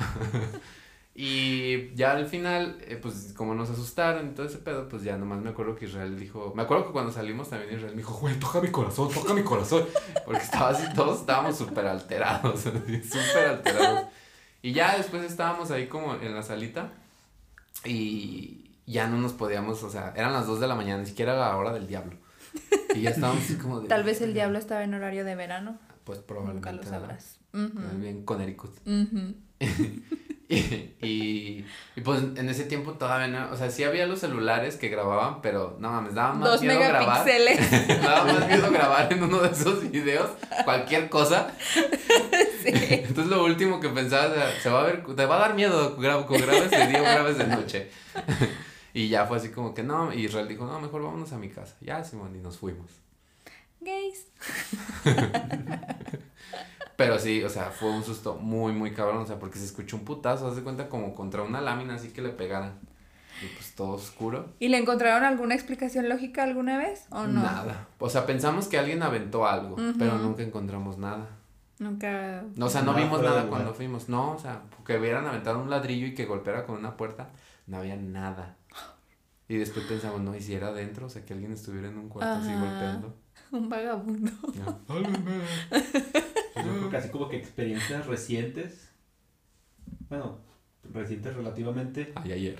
y 1.20 1.96
ya 1.96 2.12
al 2.12 2.28
final, 2.28 2.78
eh, 2.82 3.00
pues 3.02 3.34
como 3.36 3.56
nos 3.56 3.72
asustaron 3.72 4.28
y 4.28 4.30
todo 4.36 4.46
ese 4.46 4.60
pedo, 4.60 4.88
pues 4.88 5.02
ya 5.02 5.18
nomás 5.18 5.42
me 5.42 5.50
acuerdo 5.50 5.76
que 5.76 5.86
Israel 5.86 6.20
dijo, 6.20 6.54
me 6.56 6.62
acuerdo 6.62 6.86
que 6.86 6.92
cuando 6.92 7.12
salimos 7.12 7.50
también 7.50 7.74
Israel 7.74 7.96
me 7.96 8.04
dijo, 8.04 8.14
güey, 8.20 8.40
toca 8.40 8.62
mi 8.62 8.70
corazón, 8.70 9.12
toca 9.12 9.34
mi 9.34 9.42
corazón. 9.42 9.84
Porque 10.26 10.44
estaba 10.44 10.70
así, 10.70 10.84
todos 10.94 11.22
estábamos 11.22 11.58
súper 11.58 11.88
alterados, 11.88 12.60
súper 12.62 13.48
alterados. 13.50 14.06
Y 14.62 14.74
ya 14.74 14.96
después 14.96 15.24
estábamos 15.24 15.72
ahí 15.72 15.88
como 15.88 16.14
en 16.14 16.36
la 16.36 16.44
salita 16.44 16.92
y 17.84 18.76
ya 18.86 19.08
no 19.08 19.18
nos 19.18 19.34
podíamos, 19.34 19.82
o 19.82 19.90
sea, 19.90 20.14
eran 20.16 20.34
las 20.34 20.46
2 20.46 20.60
de 20.60 20.68
la 20.68 20.76
mañana, 20.76 21.02
ni 21.02 21.08
siquiera 21.08 21.34
era 21.34 21.50
la 21.50 21.58
hora 21.58 21.74
del 21.74 21.88
diablo. 21.88 22.16
Y 22.94 23.02
ya 23.02 23.10
estábamos 23.10 23.44
así 23.44 23.56
como 23.56 23.80
de... 23.80 23.88
Tal 23.88 24.04
vez 24.04 24.22
el 24.22 24.36
diablo 24.36 24.60
estaba 24.60 24.84
en 24.84 24.94
horario 24.94 25.26
de 25.26 25.34
verano. 25.34 25.80
Pues 26.04 26.20
probablemente. 26.20 26.72
Nunca 26.72 26.84
lo 26.84 26.88
sabrás. 26.88 27.40
Ujú, 27.54 27.80
Bien 28.00 28.24
Connecticut. 28.24 28.78
ujú. 28.86 29.47
Y, 29.60 30.56
y, 31.06 31.66
y, 31.96 32.02
pues 32.02 32.22
en 32.36 32.48
ese 32.50 32.64
tiempo 32.66 32.94
todavía 32.94 33.28
no, 33.28 33.52
o 33.52 33.58
sea, 33.58 33.70
sí 33.70 33.84
había 33.84 34.06
los 34.08 34.20
celulares 34.20 34.76
que 34.78 34.88
grababan, 34.90 35.42
pero 35.42 35.76
no 35.80 35.92
mames, 35.92 36.14
daba 36.14 36.34
más 36.34 36.50
Dos 36.50 36.62
miedo 36.62 36.80
grabar. 36.80 37.26
daba 38.02 38.24
más 38.34 38.48
miedo 38.48 38.72
grabar 38.72 39.12
en 39.12 39.24
uno 39.24 39.40
de 39.42 39.50
esos 39.50 39.90
videos 39.92 40.30
cualquier 40.66 41.10
cosa. 41.10 41.52
Sí. 42.64 42.74
Entonces 42.74 43.28
lo 43.28 43.46
último 43.46 43.80
que 43.80 43.88
pensaba 43.88 44.34
se 44.62 44.70
va 44.70 44.82
a 44.82 44.84
ver, 44.84 45.06
te 45.16 45.26
va 45.26 45.38
a 45.38 45.40
dar 45.40 45.54
miedo 45.56 45.96
gra- 45.98 46.26
con 46.26 46.38
grabes 46.42 46.70
de 46.70 46.88
día 46.88 47.00
o 47.00 47.04
grabes 47.04 47.38
de 47.38 47.48
noche. 47.48 47.90
y 48.94 49.08
ya 49.08 49.26
fue 49.26 49.38
así 49.38 49.52
como 49.52 49.74
que 49.74 49.84
no, 49.84 50.12
y 50.14 50.26
Israel 50.26 50.50
dijo, 50.50 50.66
no, 50.66 50.78
mejor 50.82 51.04
vámonos 51.04 51.32
a 51.32 51.38
mi 51.38 51.48
casa. 51.50 51.78
Ya, 51.80 52.04
Simón, 52.04 52.36
y 52.36 52.40
nos 52.40 52.58
fuimos. 52.58 52.92
Gays. 53.80 54.26
Pero 56.98 57.20
sí, 57.20 57.44
o 57.44 57.50
sea, 57.50 57.66
fue 57.70 57.92
un 57.92 58.04
susto 58.04 58.36
muy, 58.36 58.74
muy 58.74 58.92
cabrón, 58.92 59.18
o 59.18 59.26
sea, 59.26 59.38
porque 59.38 59.60
se 59.60 59.66
escuchó 59.66 59.96
un 59.98 60.04
putazo, 60.04 60.48
haz 60.48 60.56
de 60.56 60.64
cuenta 60.64 60.90
como 60.90 61.14
contra 61.14 61.44
una 61.44 61.62
lámina 61.62 61.94
así 61.94 62.10
que 62.10 62.24
le 62.24 62.30
pegaran. 62.30 62.80
Y 63.44 63.54
pues 63.54 63.76
todo 63.76 63.90
oscuro. 63.90 64.48
¿Y 64.60 64.70
le 64.70 64.80
encontraron 64.80 65.24
alguna 65.24 65.54
explicación 65.54 66.10
lógica 66.10 66.44
alguna 66.44 66.80
vez 66.80 67.06
o 67.12 67.28
no? 67.28 67.44
Nada. 67.44 67.88
O 68.00 68.10
sea, 68.10 68.26
pensamos 68.26 68.68
que 68.68 68.80
alguien 68.80 69.04
aventó 69.04 69.46
algo, 69.46 69.76
pero 70.00 70.18
nunca 70.18 70.42
encontramos 70.42 70.98
nada. 70.98 71.28
Nunca. 71.78 72.44
No, 72.56 72.66
o 72.66 72.70
sea, 72.70 72.82
no 72.82 72.96
vimos 72.96 73.22
nada 73.22 73.44
lugar. 73.44 73.50
cuando 73.50 73.74
fuimos. 73.76 74.10
No, 74.10 74.32
o 74.32 74.40
sea, 74.40 74.64
que 74.84 74.98
hubieran 74.98 75.28
aventado 75.28 75.60
un 75.60 75.70
ladrillo 75.70 76.08
y 76.08 76.16
que 76.16 76.26
golpeara 76.26 76.66
con 76.66 76.78
una 76.78 76.98
puerta, 76.98 77.30
no 77.68 77.78
había 77.78 77.96
nada. 77.96 78.56
Y 79.48 79.58
después 79.58 79.86
pensamos, 79.86 80.22
no, 80.22 80.36
y 80.36 80.42
si 80.42 80.56
era 80.56 80.70
adentro, 80.70 81.06
o 81.06 81.10
sea, 81.10 81.24
que 81.24 81.34
alguien 81.34 81.54
estuviera 81.54 81.88
en 81.90 81.98
un 82.00 82.10
cuarto 82.10 82.40
así 82.42 82.52
golpeando. 82.52 83.16
Un 83.52 83.70
vagabundo. 83.70 84.32
Ya. 84.54 84.78
Pues 84.88 86.66
yo 86.66 86.74
creo 86.74 86.87
que 86.87 86.87
así 86.98 87.10
como 87.10 87.30
que 87.30 87.38
experiencias 87.38 88.06
recientes. 88.08 88.92
Bueno, 90.10 90.38
recientes 90.94 91.36
relativamente. 91.36 92.12
Ay, 92.16 92.32
ayer. 92.34 92.60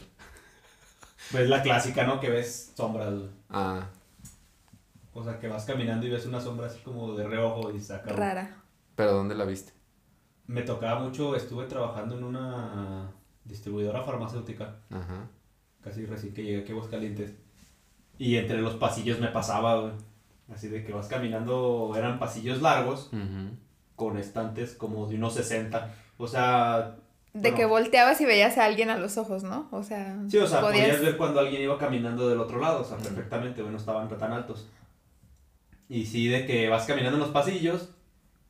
Pues 1.32 1.50
la 1.50 1.62
clásica, 1.62 2.06
¿no? 2.06 2.20
Que 2.20 2.30
ves 2.30 2.72
sombras. 2.76 3.14
Ah, 3.50 3.88
O 5.14 5.24
sea, 5.24 5.40
que 5.40 5.48
vas 5.48 5.66
caminando 5.66 6.06
y 6.06 6.10
ves 6.10 6.26
una 6.26 6.40
sombra 6.40 6.68
así 6.68 6.80
como 6.82 7.14
de 7.16 7.28
reojo 7.28 7.72
y 7.72 7.80
saca. 7.82 8.12
Rara. 8.14 8.56
pero 8.96 9.14
¿dónde 9.14 9.36
la 9.36 9.46
viste? 9.46 9.74
Me 10.48 10.62
tocaba 10.62 11.00
mucho, 11.02 11.36
estuve 11.36 11.66
trabajando 11.66 12.18
en 12.18 12.24
una 12.24 13.12
distribuidora 13.44 14.04
farmacéutica. 14.04 14.76
Ajá. 14.90 15.28
Casi 15.82 16.06
recién 16.06 16.34
que 16.34 16.44
llegué 16.44 16.62
aquí 16.62 16.72
a 16.72 16.76
Aguascalientes. 16.76 17.34
Y 18.18 18.36
entre 18.38 18.62
los 18.62 18.76
pasillos 18.76 19.20
me 19.20 19.28
pasaba, 19.28 19.80
güey. 19.82 19.94
Así 20.54 20.70
de 20.70 20.86
que 20.86 20.94
vas 20.94 21.08
caminando, 21.08 21.94
eran 21.98 22.20
pasillos 22.20 22.62
largos 22.62 23.08
Ujú. 23.12 23.50
Con 23.98 24.18
estantes 24.18 24.74
como 24.76 25.08
de 25.08 25.16
unos 25.16 25.34
60. 25.34 25.94
O 26.18 26.28
sea, 26.30 26.96
De 27.34 27.42
Bueno. 27.52 27.58
que 27.58 27.66
volteabas 27.66 28.20
y 28.22 28.26
veías 28.26 28.58
a 28.58 28.64
alguien 28.66 28.90
a 28.90 28.98
los 28.98 29.18
ojos, 29.18 29.44
¿no? 29.44 29.68
O 29.72 29.84
sea. 29.84 30.18
Sí, 30.30 30.38
o 30.38 30.48
sea, 30.48 30.62
podías- 30.62 30.86
podías 30.88 31.02
ver 31.02 31.18
cuando 31.18 31.40
alguien 31.42 31.62
iba 31.62 31.78
caminando 31.78 32.28
del 32.30 32.40
otro 32.40 32.60
lado, 32.60 32.82
o 32.82 32.86
sea, 32.86 32.98
perfectamente, 32.98 33.62
bueno, 33.62 33.78
estaban 33.78 34.08
tan 34.08 34.32
altos. 34.32 34.70
Y 35.90 36.06
sí, 36.06 36.28
de 36.30 36.46
que 36.48 36.68
vas 36.70 36.86
caminando 36.86 37.18
en 37.18 37.22
los 37.22 37.30
pasillos 37.32 37.90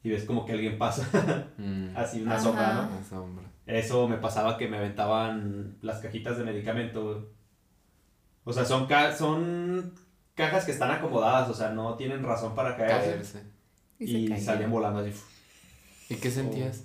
y 0.04 0.10
ves 0.12 0.24
como 0.24 0.46
que 0.46 0.54
alguien 0.54 0.78
pasa, 0.78 1.04
Mm. 1.58 1.98
así 1.98 2.22
una 2.22 2.36
Ajá. 2.36 2.44
sombra, 2.44 2.74
¿no? 2.74 2.82
Ah, 2.82 3.00
sombra. 3.10 3.44
Eso 3.66 4.08
me 4.08 4.18
pasaba 4.18 4.58
que 4.58 4.68
me 4.70 4.78
aventaban 4.78 5.78
las 5.82 6.00
cajitas 6.00 6.38
de 6.38 6.46
medicamento. 6.46 7.30
O 8.46 8.54
sea, 8.54 8.64
son, 8.64 8.86
ca- 8.88 9.14
son 9.14 9.94
cajas 10.36 10.64
que 10.64 10.72
están 10.72 10.92
acomodadas, 10.92 11.50
o 11.50 11.54
sea, 11.54 11.70
no 11.72 11.96
tienen 11.96 12.24
razón 12.24 12.56
para 12.56 12.78
caer. 12.78 12.92
Caerse. 12.92 13.44
Y, 14.00 14.30
salían 14.40 14.72
volando 14.72 15.00
así. 15.00 15.12
¿Y 16.10 16.16
qué 16.16 16.32
sentías? 16.32 16.84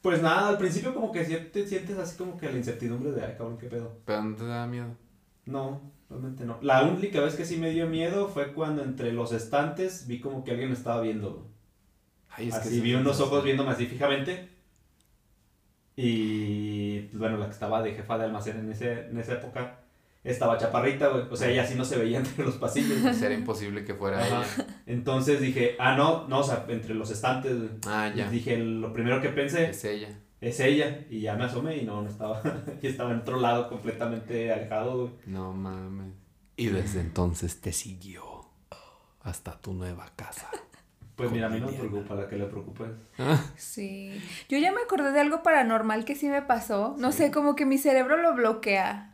Pues 0.00 0.22
nada, 0.22 0.48
al 0.48 0.58
principio 0.58 0.94
como 0.94 1.12
que 1.12 1.24
te 1.24 1.66
sientes 1.66 1.98
así 1.98 2.16
como 2.16 2.38
que 2.38 2.50
la 2.50 2.56
incertidumbre 2.56 3.10
de, 3.12 3.22
ay, 3.24 3.34
cabrón, 3.36 3.58
qué 3.58 3.66
pedo. 3.66 3.98
Pero 4.06 4.22
no 4.22 4.36
te 4.36 4.46
daba 4.46 4.66
miedo. 4.66 4.96
No, 5.44 5.80
realmente 6.08 6.44
no. 6.44 6.58
La 6.62 6.84
única 6.84 7.20
vez 7.20 7.34
que 7.34 7.44
sí 7.44 7.58
me 7.58 7.70
dio 7.70 7.86
miedo 7.86 8.28
fue 8.28 8.52
cuando 8.54 8.82
entre 8.82 9.12
los 9.12 9.32
estantes 9.32 10.06
vi 10.06 10.20
como 10.20 10.42
que 10.42 10.52
alguien 10.52 10.70
me 10.70 10.76
estaba 10.76 11.02
viendo. 11.02 11.50
Ay, 12.30 12.48
es 12.48 12.54
así 12.54 12.80
vi 12.80 12.94
unos 12.94 13.20
ojos 13.20 13.44
viéndome 13.44 13.70
así 13.70 13.86
fijamente. 13.86 14.48
Y 15.96 17.00
pues, 17.00 17.18
bueno, 17.18 17.36
la 17.36 17.46
que 17.46 17.52
estaba 17.52 17.82
de 17.82 17.94
jefa 17.94 18.16
de 18.16 18.24
almacén 18.24 18.58
en, 18.58 18.72
ese, 18.72 19.06
en 19.08 19.18
esa 19.18 19.34
época 19.34 19.79
estaba 20.24 20.58
chaparrita, 20.58 21.08
güey. 21.08 21.24
O 21.30 21.36
sea, 21.36 21.48
ella 21.48 21.66
sí 21.66 21.74
no 21.74 21.84
se 21.84 21.96
veía 21.98 22.18
entre 22.24 22.44
los 22.44 22.56
pasillos. 22.56 22.98
Pues 23.02 23.22
era 23.22 23.34
imposible 23.34 23.84
que 23.84 23.94
fuera 23.94 24.18
Ajá. 24.18 24.26
ella. 24.56 24.66
Entonces 24.86 25.40
dije, 25.40 25.76
ah, 25.78 25.96
no, 25.96 26.26
no, 26.28 26.40
o 26.40 26.44
sea, 26.44 26.64
entre 26.68 26.94
los 26.94 27.10
estantes. 27.10 27.54
Ah, 27.86 28.10
ya. 28.14 28.26
Y 28.26 28.30
dije, 28.30 28.56
lo 28.58 28.92
primero 28.92 29.20
que 29.20 29.30
pensé 29.30 29.70
Es 29.70 29.84
ella. 29.84 30.08
es 30.40 30.60
ella. 30.60 31.06
Y 31.10 31.20
ya 31.20 31.36
me 31.36 31.44
asomé 31.44 31.76
y 31.78 31.84
no, 31.84 32.02
no 32.02 32.08
estaba. 32.08 32.42
y 32.82 32.86
estaba 32.86 33.12
en 33.12 33.18
otro 33.20 33.40
lado 33.40 33.68
completamente 33.68 34.52
alejado, 34.52 34.98
güey. 35.02 35.12
No 35.26 35.52
mames. 35.52 36.12
Y 36.56 36.66
desde 36.66 37.00
entonces 37.00 37.60
te 37.62 37.72
siguió 37.72 38.22
hasta 39.22 39.58
tu 39.60 39.72
nueva 39.72 40.10
casa. 40.16 40.48
Pues 41.16 41.30
mira, 41.30 41.46
a 41.46 41.50
mí 41.50 41.60
no 41.60 41.66
me 41.66 41.72
preocupa, 41.74 42.14
la 42.14 42.26
que 42.28 42.36
le 42.36 42.46
preocupa 42.46 42.84
es. 42.86 43.40
Sí. 43.56 44.18
Yo 44.48 44.56
ya 44.58 44.72
me 44.72 44.80
acordé 44.80 45.12
de 45.12 45.20
algo 45.20 45.42
paranormal 45.42 46.04
que 46.06 46.14
sí 46.14 46.28
me 46.28 46.40
pasó. 46.42 46.94
No 46.98 47.12
sé, 47.12 47.30
como 47.30 47.56
que 47.56 47.66
mi 47.66 47.76
cerebro 47.76 48.16
lo 48.16 48.34
bloquea. 48.34 49.09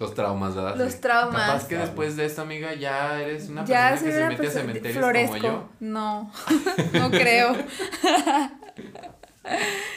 Los 0.00 0.14
traumas, 0.14 0.54
¿verdad? 0.56 0.76
Los 0.76 1.00
traumas. 1.00 1.46
Capaz 1.46 1.68
que 1.68 1.76
después 1.76 2.16
de 2.16 2.24
esto, 2.24 2.40
amiga, 2.42 2.74
ya 2.74 3.20
eres 3.20 3.48
una 3.50 3.64
ya 3.66 3.90
persona 3.90 4.06
que 4.06 4.12
se 4.12 4.18
una 4.18 4.28
mete 4.28 4.40
a 4.40 4.42
persona 4.44 4.60
cementerios 4.62 4.98
floresco. 4.98 5.32
como 5.36 5.42
yo. 5.42 5.68
No, 5.80 6.32
no 6.94 7.10
creo. 7.10 7.54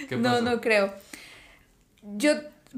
¿Qué 0.09 0.17
no, 0.17 0.31
pasó? 0.31 0.41
no 0.41 0.61
creo. 0.61 0.93
Yo, 2.01 2.33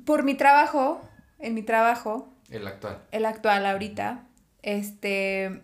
por 0.05 0.23
mi 0.23 0.35
trabajo, 0.35 1.01
en 1.39 1.53
mi 1.53 1.63
trabajo, 1.63 2.31
El 2.49 2.67
actual. 2.67 2.99
el 3.11 3.25
actual 3.25 3.65
ahorita, 3.65 4.23
este, 4.61 5.61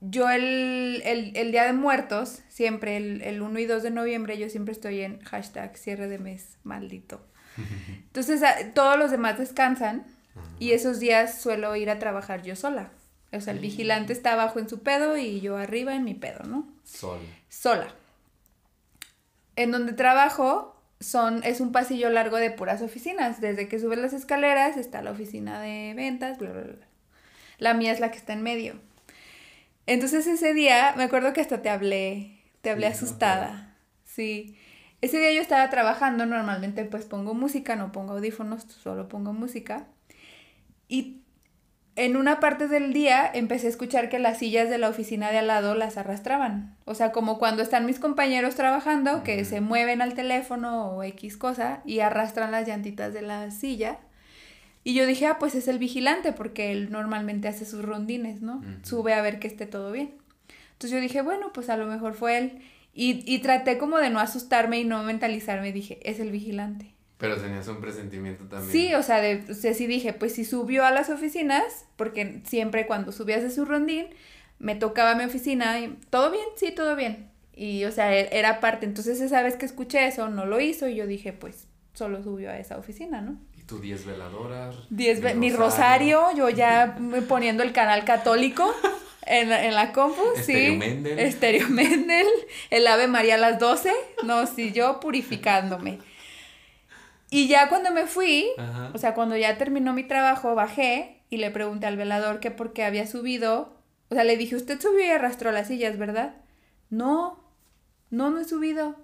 yo 0.00 0.28
el, 0.30 1.02
el, 1.04 1.36
el 1.36 1.52
Día 1.52 1.64
de 1.64 1.72
Muertos, 1.72 2.40
siempre, 2.48 2.96
el, 2.96 3.22
el 3.22 3.40
1 3.42 3.58
y 3.58 3.66
2 3.66 3.82
de 3.82 3.90
noviembre, 3.90 4.38
yo 4.38 4.48
siempre 4.48 4.72
estoy 4.72 5.00
en 5.00 5.20
hashtag 5.22 5.76
cierre 5.76 6.08
de 6.08 6.18
mes, 6.18 6.58
maldito. 6.62 7.24
Entonces, 7.88 8.42
todos 8.74 8.98
los 8.98 9.10
demás 9.10 9.38
descansan 9.38 10.04
y 10.58 10.72
esos 10.72 11.00
días 11.00 11.40
suelo 11.40 11.74
ir 11.76 11.90
a 11.90 11.98
trabajar 11.98 12.42
yo 12.42 12.56
sola. 12.56 12.90
O 13.32 13.40
sea, 13.40 13.54
el 13.54 13.60
vigilante 13.60 14.12
está 14.12 14.32
abajo 14.32 14.58
en 14.58 14.68
su 14.68 14.82
pedo 14.82 15.16
y 15.16 15.40
yo 15.40 15.56
arriba 15.56 15.94
en 15.94 16.04
mi 16.04 16.14
pedo, 16.14 16.44
¿no? 16.44 16.68
Sol. 16.84 17.20
sola. 17.48 17.88
En 19.56 19.70
donde 19.70 19.94
trabajo 19.94 20.76
son, 21.00 21.42
es 21.42 21.60
un 21.60 21.72
pasillo 21.72 22.10
largo 22.10 22.36
de 22.36 22.50
puras 22.50 22.82
oficinas. 22.82 23.40
Desde 23.40 23.68
que 23.68 23.78
subes 23.78 23.98
las 23.98 24.12
escaleras 24.12 24.76
está 24.76 25.02
la 25.02 25.12
oficina 25.12 25.60
de 25.60 25.94
ventas, 25.94 26.38
bla, 26.38 26.50
bla, 26.50 26.62
bla. 26.62 26.86
La 27.58 27.74
mía 27.74 27.92
es 27.92 28.00
la 28.00 28.10
que 28.10 28.18
está 28.18 28.34
en 28.34 28.42
medio. 28.42 28.74
Entonces 29.86 30.26
ese 30.26 30.54
día, 30.54 30.94
me 30.96 31.04
acuerdo 31.04 31.32
que 31.32 31.40
hasta 31.40 31.62
te 31.62 31.70
hablé, 31.70 32.38
te 32.60 32.70
hablé 32.70 32.86
Sí, 32.86 32.92
no, 32.92 32.96
asustada. 32.96 33.76
Sí. 34.04 34.58
Ese 35.00 35.18
día 35.18 35.32
yo 35.32 35.40
estaba 35.40 35.68
trabajando, 35.70 36.26
normalmente 36.26 36.84
pues 36.84 37.06
pongo 37.06 37.34
música, 37.34 37.76
no 37.76 37.90
pongo 37.92 38.12
audífonos, 38.12 38.64
solo 38.64 39.08
pongo 39.08 39.32
música. 39.32 39.86
Y 40.92 41.22
en 41.96 42.18
una 42.18 42.38
parte 42.38 42.68
del 42.68 42.92
día 42.92 43.30
empecé 43.32 43.66
a 43.66 43.70
escuchar 43.70 44.10
que 44.10 44.18
las 44.18 44.40
sillas 44.40 44.68
de 44.68 44.76
la 44.76 44.90
oficina 44.90 45.30
de 45.30 45.38
al 45.38 45.46
lado 45.46 45.74
las 45.74 45.96
arrastraban. 45.96 46.76
O 46.84 46.94
sea, 46.94 47.12
como 47.12 47.38
cuando 47.38 47.62
están 47.62 47.86
mis 47.86 47.98
compañeros 47.98 48.56
trabajando, 48.56 49.24
que 49.24 49.42
se 49.46 49.62
mueven 49.62 50.02
al 50.02 50.12
teléfono 50.12 50.90
o 50.90 51.02
X 51.02 51.38
cosa 51.38 51.80
y 51.86 52.00
arrastran 52.00 52.50
las 52.50 52.68
llantitas 52.68 53.14
de 53.14 53.22
la 53.22 53.50
silla. 53.50 54.00
Y 54.84 54.92
yo 54.92 55.06
dije, 55.06 55.24
ah, 55.24 55.38
pues 55.38 55.54
es 55.54 55.66
el 55.66 55.78
vigilante, 55.78 56.34
porque 56.34 56.72
él 56.72 56.92
normalmente 56.92 57.48
hace 57.48 57.64
sus 57.64 57.82
rondines, 57.82 58.42
¿no? 58.42 58.62
Sube 58.82 59.14
a 59.14 59.22
ver 59.22 59.38
que 59.38 59.48
esté 59.48 59.64
todo 59.64 59.92
bien. 59.92 60.12
Entonces 60.72 60.90
yo 60.90 61.00
dije, 61.00 61.22
bueno, 61.22 61.54
pues 61.54 61.70
a 61.70 61.78
lo 61.78 61.86
mejor 61.86 62.12
fue 62.12 62.36
él. 62.36 62.60
Y, 62.92 63.22
y 63.24 63.38
traté 63.38 63.78
como 63.78 63.96
de 63.96 64.10
no 64.10 64.20
asustarme 64.20 64.78
y 64.78 64.84
no 64.84 65.02
mentalizarme. 65.04 65.72
Dije, 65.72 66.00
es 66.02 66.20
el 66.20 66.30
vigilante. 66.30 66.92
Pero 67.22 67.36
tenías 67.40 67.66
un 67.68 67.80
presentimiento 67.80 68.44
también. 68.44 68.70
Sí, 68.72 68.94
o 68.94 69.02
sea, 69.02 69.20
de, 69.20 69.44
o 69.50 69.54
sea, 69.54 69.72
sí 69.72 69.86
dije, 69.86 70.12
pues 70.12 70.34
si 70.34 70.44
subió 70.44 70.84
a 70.84 70.90
las 70.90 71.08
oficinas, 71.08 71.86
porque 71.96 72.40
siempre 72.44 72.86
cuando 72.86 73.12
subías 73.12 73.42
de 73.42 73.50
su 73.50 73.64
rondín, 73.64 74.08
me 74.58 74.74
tocaba 74.74 75.14
mi 75.14 75.24
oficina 75.24 75.78
y 75.80 75.96
todo 76.10 76.30
bien, 76.32 76.44
sí, 76.56 76.72
todo 76.72 76.96
bien. 76.96 77.30
Y, 77.54 77.84
o 77.84 77.92
sea, 77.92 78.14
él 78.14 78.28
era 78.32 78.58
parte. 78.60 78.86
Entonces, 78.86 79.20
esa 79.20 79.42
vez 79.42 79.56
que 79.56 79.66
escuché 79.66 80.06
eso, 80.06 80.28
no 80.28 80.46
lo 80.46 80.60
hizo 80.60 80.88
y 80.88 80.96
yo 80.96 81.06
dije, 81.06 81.32
pues, 81.32 81.68
solo 81.94 82.22
subió 82.22 82.50
a 82.50 82.58
esa 82.58 82.76
oficina, 82.76 83.20
¿no? 83.20 83.36
Y 83.56 83.62
tú 83.62 83.78
10 83.78 84.04
veladoras. 84.04 84.74
Diez 84.90 85.20
ve- 85.20 85.34
mi 85.34 85.50
mi 85.50 85.52
rosario, 85.56 86.24
yo 86.36 86.48
ya 86.50 86.98
poniendo 87.28 87.62
el 87.62 87.72
canal 87.72 88.04
católico 88.04 88.74
en, 89.26 89.48
la- 89.50 89.64
en 89.64 89.74
la 89.76 89.92
compu, 89.92 90.20
Estéreo 90.36 90.72
sí. 90.72 90.76
Mendel. 90.78 91.18
Estéreo 91.20 91.68
Mendel, 91.68 92.26
el 92.70 92.86
Ave 92.88 93.06
María 93.06 93.34
a 93.36 93.38
las 93.38 93.58
12, 93.60 93.92
no, 94.24 94.46
sí, 94.46 94.72
yo 94.72 94.98
purificándome. 94.98 95.98
Y 97.32 97.48
ya 97.48 97.70
cuando 97.70 97.90
me 97.92 98.06
fui, 98.06 98.46
Ajá. 98.58 98.90
o 98.92 98.98
sea, 98.98 99.14
cuando 99.14 99.38
ya 99.38 99.56
terminó 99.56 99.94
mi 99.94 100.04
trabajo, 100.04 100.54
bajé 100.54 101.22
y 101.30 101.38
le 101.38 101.50
pregunté 101.50 101.86
al 101.86 101.96
velador 101.96 102.40
que 102.40 102.50
por 102.50 102.74
qué 102.74 102.84
había 102.84 103.06
subido. 103.06 103.72
O 104.10 104.14
sea, 104.14 104.22
le 104.24 104.36
dije, 104.36 104.54
usted 104.54 104.78
subió 104.78 105.06
y 105.06 105.08
arrastró 105.08 105.50
las 105.50 105.68
sillas, 105.68 105.96
¿verdad? 105.96 106.34
No, 106.90 107.42
no, 108.10 108.28
no 108.28 108.38
he 108.38 108.44
subido. 108.44 108.96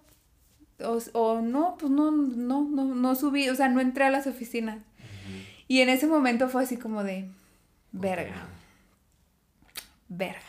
O, 0.84 0.98
o 1.14 1.40
no, 1.40 1.76
pues 1.78 1.90
no, 1.90 2.10
no, 2.10 2.68
no, 2.68 2.84
no 2.94 3.14
subí, 3.14 3.48
o 3.48 3.54
sea, 3.54 3.70
no 3.70 3.80
entré 3.80 4.04
a 4.04 4.10
las 4.10 4.26
oficinas. 4.26 4.78
Y 5.66 5.80
en 5.80 5.88
ese 5.88 6.06
momento 6.06 6.50
fue 6.50 6.64
así 6.64 6.76
como 6.76 7.04
de, 7.04 7.30
verga, 7.92 8.46
verga. 10.08 10.40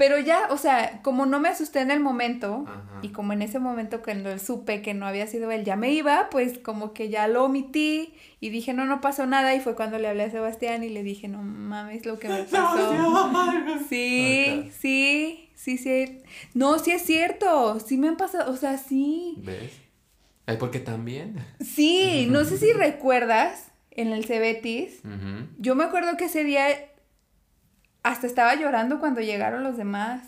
Pero 0.00 0.18
ya, 0.18 0.48
o 0.50 0.56
sea, 0.56 1.00
como 1.02 1.26
no 1.26 1.40
me 1.40 1.50
asusté 1.50 1.80
en 1.80 1.90
el 1.90 2.00
momento, 2.00 2.64
Ajá. 2.66 3.00
y 3.02 3.10
como 3.10 3.34
en 3.34 3.42
ese 3.42 3.58
momento 3.58 4.00
cuando 4.02 4.38
supe 4.38 4.80
que 4.80 4.94
no 4.94 5.06
había 5.06 5.26
sido 5.26 5.50
él, 5.50 5.62
ya 5.62 5.76
me 5.76 5.92
iba, 5.92 6.28
pues 6.30 6.56
como 6.58 6.94
que 6.94 7.10
ya 7.10 7.28
lo 7.28 7.44
omití 7.44 8.14
y 8.40 8.48
dije, 8.48 8.72
no, 8.72 8.86
no 8.86 9.02
pasó 9.02 9.26
nada. 9.26 9.54
Y 9.54 9.60
fue 9.60 9.74
cuando 9.76 9.98
le 9.98 10.08
hablé 10.08 10.22
a 10.22 10.30
Sebastián 10.30 10.82
y 10.84 10.88
le 10.88 11.02
dije, 11.02 11.28
no 11.28 11.42
mames 11.42 12.06
lo 12.06 12.18
que 12.18 12.28
me 12.30 12.42
pasó. 12.50 13.30
Sí, 13.88 14.64
Ok. 14.66 14.72
sí, 14.80 15.50
sí, 15.54 15.76
sí. 15.78 16.22
No, 16.54 16.78
sí 16.78 16.92
es 16.92 17.02
cierto, 17.02 17.78
sí 17.80 17.96
me 17.98 18.08
han 18.08 18.16
pasado, 18.16 18.50
o 18.52 18.56
sea, 18.56 18.78
sí. 18.78 19.34
¿Ves? 19.38 19.72
Ay, 20.46 20.56
porque 20.58 20.80
también. 20.80 21.36
Sí, 21.60 22.26
no 22.30 22.44
sé 22.44 22.56
si 22.56 22.72
recuerdas 22.72 23.66
en 23.90 24.12
el 24.12 24.24
Cebetis. 24.24 25.00
Ujú. 25.04 25.46
Yo 25.58 25.74
me 25.74 25.84
acuerdo 25.84 26.16
que 26.16 26.24
ese 26.24 26.42
día 26.44 26.64
hasta 28.02 28.26
estaba 28.26 28.54
llorando 28.54 28.98
cuando 29.00 29.20
llegaron 29.20 29.62
los 29.62 29.76
demás. 29.76 30.22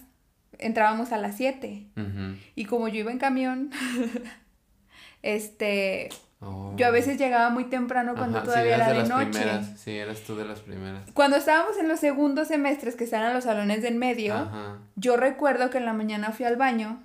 Entrábamos 0.58 1.12
a 1.12 1.18
las 1.18 1.36
7 1.36 1.86
Ujú. 1.96 2.36
y 2.54 2.64
como 2.66 2.88
yo 2.88 3.00
iba 3.00 3.10
en 3.10 3.18
camión, 3.18 3.70
este, 5.22 6.08
Oh. 6.44 6.74
yo 6.76 6.88
a 6.88 6.90
veces 6.90 7.18
llegaba 7.18 7.50
muy 7.50 7.64
temprano 7.66 8.14
cuando 8.16 8.38
Ajá, 8.38 8.44
todavía 8.46 8.74
era 8.74 8.88
de, 8.88 8.94
de 8.94 8.98
las 8.98 9.08
noche. 9.08 9.26
primeras. 9.30 9.78
Sí, 9.80 9.92
eras 9.96 10.22
tú 10.22 10.34
de 10.34 10.44
las 10.44 10.58
primeras. 10.58 11.02
Cuando 11.14 11.36
estábamos 11.36 11.78
en 11.78 11.86
los 11.86 12.00
segundos 12.00 12.48
semestres 12.48 12.96
que 12.96 13.04
están 13.04 13.24
en 13.24 13.32
los 13.32 13.44
salones 13.44 13.80
de 13.82 13.88
en 13.88 13.98
medio, 13.98 14.34
Ajá. 14.34 14.78
yo 14.96 15.16
recuerdo 15.16 15.70
que 15.70 15.78
en 15.78 15.84
la 15.84 15.92
mañana 15.92 16.32
fui 16.32 16.44
al 16.44 16.56
baño 16.56 17.00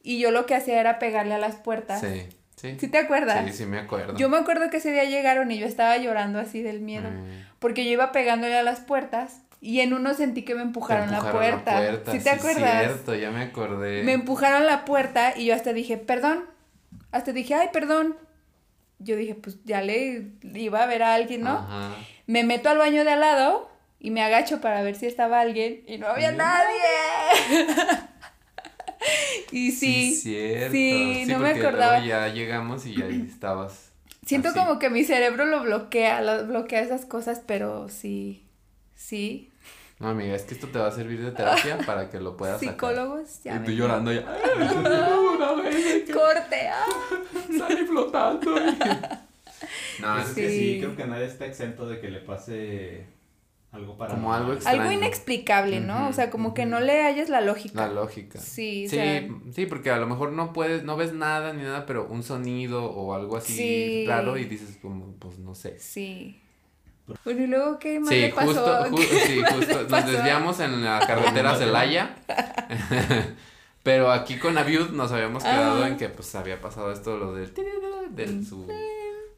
y 0.00 0.20
yo 0.20 0.30
lo 0.30 0.46
que 0.46 0.54
hacía 0.54 0.78
era 0.78 1.00
pegarle 1.00 1.34
a 1.34 1.38
las 1.38 1.56
puertas. 1.56 2.00
Sí. 2.00 2.28
Sí. 2.54 2.76
¿Sí 2.78 2.86
te 2.88 2.98
acuerdas? 2.98 3.44
Sí, 3.46 3.52
sí, 3.52 3.66
me 3.66 3.78
acuerdo. 3.78 4.16
Yo 4.16 4.28
me 4.28 4.36
acuerdo 4.36 4.70
que 4.70 4.76
ese 4.76 4.92
día 4.92 5.04
llegaron 5.04 5.50
y 5.50 5.58
yo 5.58 5.66
estaba 5.66 5.96
llorando 5.96 6.38
así 6.38 6.62
del 6.62 6.80
miedo. 6.80 7.10
Mm. 7.10 7.46
Porque 7.58 7.84
yo 7.84 7.90
iba 7.90 8.12
pegándole 8.12 8.56
a 8.56 8.62
las 8.62 8.78
puertas 8.80 9.42
y 9.60 9.80
en 9.80 9.92
uno 9.92 10.14
sentí 10.14 10.42
que 10.42 10.54
me 10.54 10.62
empujaron, 10.62 11.10
la, 11.10 11.32
puerta. 11.32 11.76
puerta, 11.76 12.12
¿Sí 12.12 12.20
te 12.20 12.30
acuerdas? 12.30 12.84
cierto, 12.84 13.14
ya 13.14 13.30
me 13.30 13.42
acordé. 13.42 14.02
Me 14.04 14.12
empujaron 14.12 14.66
la 14.66 14.84
puerta 14.84 15.36
y 15.36 15.46
yo 15.46 15.54
hasta 15.54 15.72
dije, 15.72 15.96
perdón. 15.96 16.44
Hasta 17.10 17.32
dije, 17.32 17.54
ay, 17.54 17.68
perdón. 17.72 18.16
Yo 19.00 19.16
dije, 19.16 19.34
pues 19.34 19.58
ya 19.64 19.80
le 19.80 20.32
iba 20.54 20.82
a 20.82 20.86
ver 20.86 21.02
a 21.02 21.14
alguien, 21.14 21.42
¿no? 21.42 21.58
Ajá. 21.58 21.94
Me 22.26 22.44
meto 22.44 22.68
al 22.68 22.78
baño 22.78 23.04
de 23.04 23.10
al 23.10 23.20
lado 23.20 23.70
y 23.98 24.10
me 24.10 24.22
agacho 24.22 24.60
para 24.60 24.82
ver 24.82 24.94
si 24.94 25.06
estaba 25.06 25.40
alguien 25.40 25.82
y 25.86 25.98
no 25.98 26.06
había 26.06 26.30
nadie. 26.32 26.78
y 29.52 29.72
sí, 29.72 30.14
cierto. 30.14 30.72
sí, 30.72 31.24
no 31.26 31.38
me 31.38 31.50
acordaba. 31.50 31.98
luego 31.98 32.06
ya 32.06 32.28
llegamos 32.28 32.86
y 32.86 33.00
ahí 33.02 33.26
estabas. 33.28 33.92
Siento 34.24 34.48
así. 34.48 34.58
como 34.58 34.78
que 34.78 34.90
mi 34.90 35.04
cerebro 35.04 35.46
lo 35.46 35.62
bloquea, 35.62 36.20
lo 36.20 36.46
bloquea 36.46 36.82
esas 36.82 37.06
cosas, 37.06 37.42
pero 37.44 37.88
sí, 37.88 38.47
sí. 38.98 39.50
No, 40.00 40.08
amiga, 40.10 40.34
es 40.36 40.42
que 40.42 40.54
esto 40.54 40.68
te 40.68 40.78
va 40.78 40.86
a 40.88 40.92
servir 40.92 41.20
de 41.24 41.32
terapia 41.32 41.78
para 41.86 42.08
que 42.10 42.20
lo 42.20 42.36
puedas 42.36 42.60
sacar. 42.60 42.74
Psicólogos, 42.74 43.42
ya 43.42 43.56
Y 43.56 43.64
tú 43.64 43.70
llorando 43.72 44.12
ya. 44.12 44.20
Una 45.34 45.52
vez 45.62 46.04
que 46.04 46.12
Corte, 46.12 46.68
ah. 46.68 46.84
salí 47.58 47.84
flotando. 47.86 48.54
No, 50.00 50.16
es 50.20 50.28
que 50.28 50.48
sí, 50.48 50.76
creo 50.78 50.94
que 50.94 51.04
nadie 51.04 51.24
está 51.26 51.44
exento 51.44 51.88
de 51.88 52.00
que 52.00 52.08
le 52.10 52.20
pase 52.20 53.06
algo 53.72 53.98
para 53.98 54.14
Como 54.14 54.32
algo 54.32 54.52
extraño. 54.52 54.82
Algo 54.82 54.92
inexplicable, 54.92 55.80
¿no? 55.80 56.08
O 56.08 56.12
sea, 56.12 56.30
como 56.30 56.54
que 56.54 56.64
no 56.64 56.78
le 56.78 57.02
halles 57.02 57.28
la 57.28 57.40
lógica. 57.40 57.88
la 57.88 57.92
lógica. 57.92 58.38
Sí, 58.38 58.86
o 58.86 58.90
Sí, 58.90 58.96
sea- 58.96 59.28
sí, 59.52 59.66
porque 59.66 59.90
a 59.90 59.96
lo 59.98 60.06
mejor 60.06 60.30
no 60.30 60.52
puedes, 60.52 60.84
no 60.84 60.96
ves 60.96 61.12
nada 61.12 61.52
ni 61.52 61.64
nada, 61.64 61.84
pero 61.86 62.06
un 62.08 62.22
sonido 62.22 62.84
o 62.84 63.14
algo 63.14 63.36
así 63.36 63.54
Sí. 63.56 64.04
raro 64.06 64.38
y 64.38 64.44
dices 64.44 64.78
como, 64.80 65.14
pues 65.18 65.38
no 65.40 65.56
sé. 65.56 65.76
Sí. 65.80 66.40
Bueno, 67.24 67.42
y 67.42 67.46
luego, 67.46 67.78
¿qué 67.78 68.00
más 68.00 68.08
Sí, 68.10 68.20
le 68.20 68.28
pasó? 68.30 68.46
justo, 68.48 68.84
ju- 68.90 68.98
sí, 69.26 69.42
¿Qué 69.46 69.54
justo, 69.54 69.72
le 69.74 69.82
nos 69.82 69.90
pasó? 69.90 70.10
desviamos 70.10 70.60
en 70.60 70.84
la 70.84 70.98
carretera 71.06 71.54
Celaya. 71.56 72.14
Pero 73.82 74.10
aquí 74.12 74.36
con 74.38 74.58
Aviud 74.58 74.90
nos 74.90 75.12
habíamos 75.12 75.42
quedado 75.42 75.84
Ah. 75.84 75.88
en 75.88 75.96
que 75.96 76.08
pues 76.08 76.34
había 76.34 76.60
pasado 76.60 76.92
esto 76.92 77.16
lo 77.16 77.32
del 77.34 77.52
de 78.10 78.44
su 78.44 78.66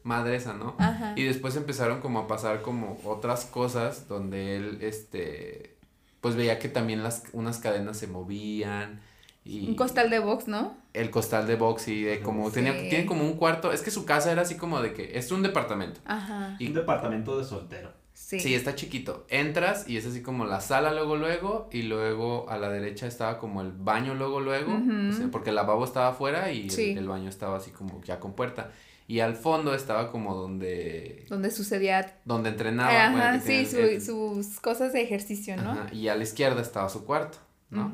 madre 0.03 0.35
esa, 0.35 0.53
¿no? 0.53 0.75
Ajá. 0.79 1.13
Y 1.15 1.23
después 1.23 1.55
empezaron 1.55 2.01
como 2.01 2.19
a 2.19 2.27
pasar 2.27 2.61
como 2.61 2.99
otras 3.05 3.45
cosas 3.45 4.07
donde 4.07 4.57
él 4.57 4.79
este 4.81 5.75
pues 6.19 6.35
veía 6.35 6.59
que 6.59 6.67
también 6.69 7.03
las 7.03 7.23
unas 7.33 7.59
cadenas 7.59 7.97
se 7.97 8.07
movían 8.07 8.99
y 9.43 9.67
Un 9.67 9.75
costal 9.75 10.09
de 10.09 10.19
box, 10.19 10.47
¿no? 10.47 10.75
el 10.93 11.09
costal 11.09 11.47
de 11.47 11.55
box 11.55 11.87
y 11.87 12.03
de 12.03 12.19
como 12.21 12.51
tenía 12.51 12.73
tiene 12.89 13.05
como 13.05 13.23
un 13.23 13.33
cuarto, 13.37 13.71
es 13.71 13.81
que 13.81 13.89
su 13.91 14.05
casa 14.05 14.31
era 14.31 14.41
así 14.41 14.55
como 14.55 14.81
de 14.81 14.93
que 14.93 15.17
es 15.17 15.31
un 15.31 15.41
departamento. 15.41 15.99
Ajá. 16.05 16.55
Y 16.59 16.67
Un 16.67 16.73
departamento 16.73 17.37
de 17.37 17.45
soltero. 17.45 17.91
Sí. 18.13 18.39
Sí, 18.39 18.53
está 18.55 18.75
chiquito. 18.75 19.25
Entras 19.29 19.89
y 19.89 19.97
es 19.97 20.05
así 20.05 20.21
como 20.21 20.45
la 20.45 20.61
sala 20.61 20.93
luego 20.93 21.15
luego 21.15 21.69
y 21.71 21.83
luego 21.83 22.47
a 22.49 22.57
la 22.57 22.69
derecha 22.69 23.07
estaba 23.07 23.39
como 23.39 23.61
el 23.61 23.71
baño 23.71 24.13
luego 24.13 24.39
luego, 24.41 24.73
Ujú. 24.73 25.09
o 25.09 25.13
sea, 25.13 25.27
porque 25.31 25.49
el 25.49 25.55
lavabo 25.55 25.83
estaba 25.85 26.09
afuera 26.09 26.51
y 26.51 26.63
el- 26.65 26.71
Sí. 26.71 26.91
el, 26.91 27.07
baño 27.07 27.29
estaba 27.29 27.57
así 27.57 27.71
como 27.71 28.01
ya 28.03 28.19
con 28.19 28.33
puerta. 28.33 28.71
Y 29.07 29.19
al 29.21 29.35
fondo 29.35 29.73
estaba 29.73 30.11
como 30.11 30.35
donde 30.35 31.25
Donde 31.29 31.51
sucedía. 31.51 32.19
donde 32.25 32.49
entrenaba. 32.49 32.91
bueno, 33.11 33.25
Ajá, 33.25 33.39
sí, 33.39 33.47
tenía 33.47 33.69
su- 33.69 33.77
el- 33.79 34.01
sus 34.01 34.59
cosas 34.59 34.93
de 34.93 35.01
ejercicio, 35.01 35.57
¿no? 35.57 35.71
Ajá, 35.71 35.87
y 35.93 36.07
a 36.09 36.15
la 36.15 36.23
izquierda 36.23 36.61
estaba 36.61 36.87
su 36.89 37.05
cuarto, 37.05 37.37
¿no? 37.71 37.91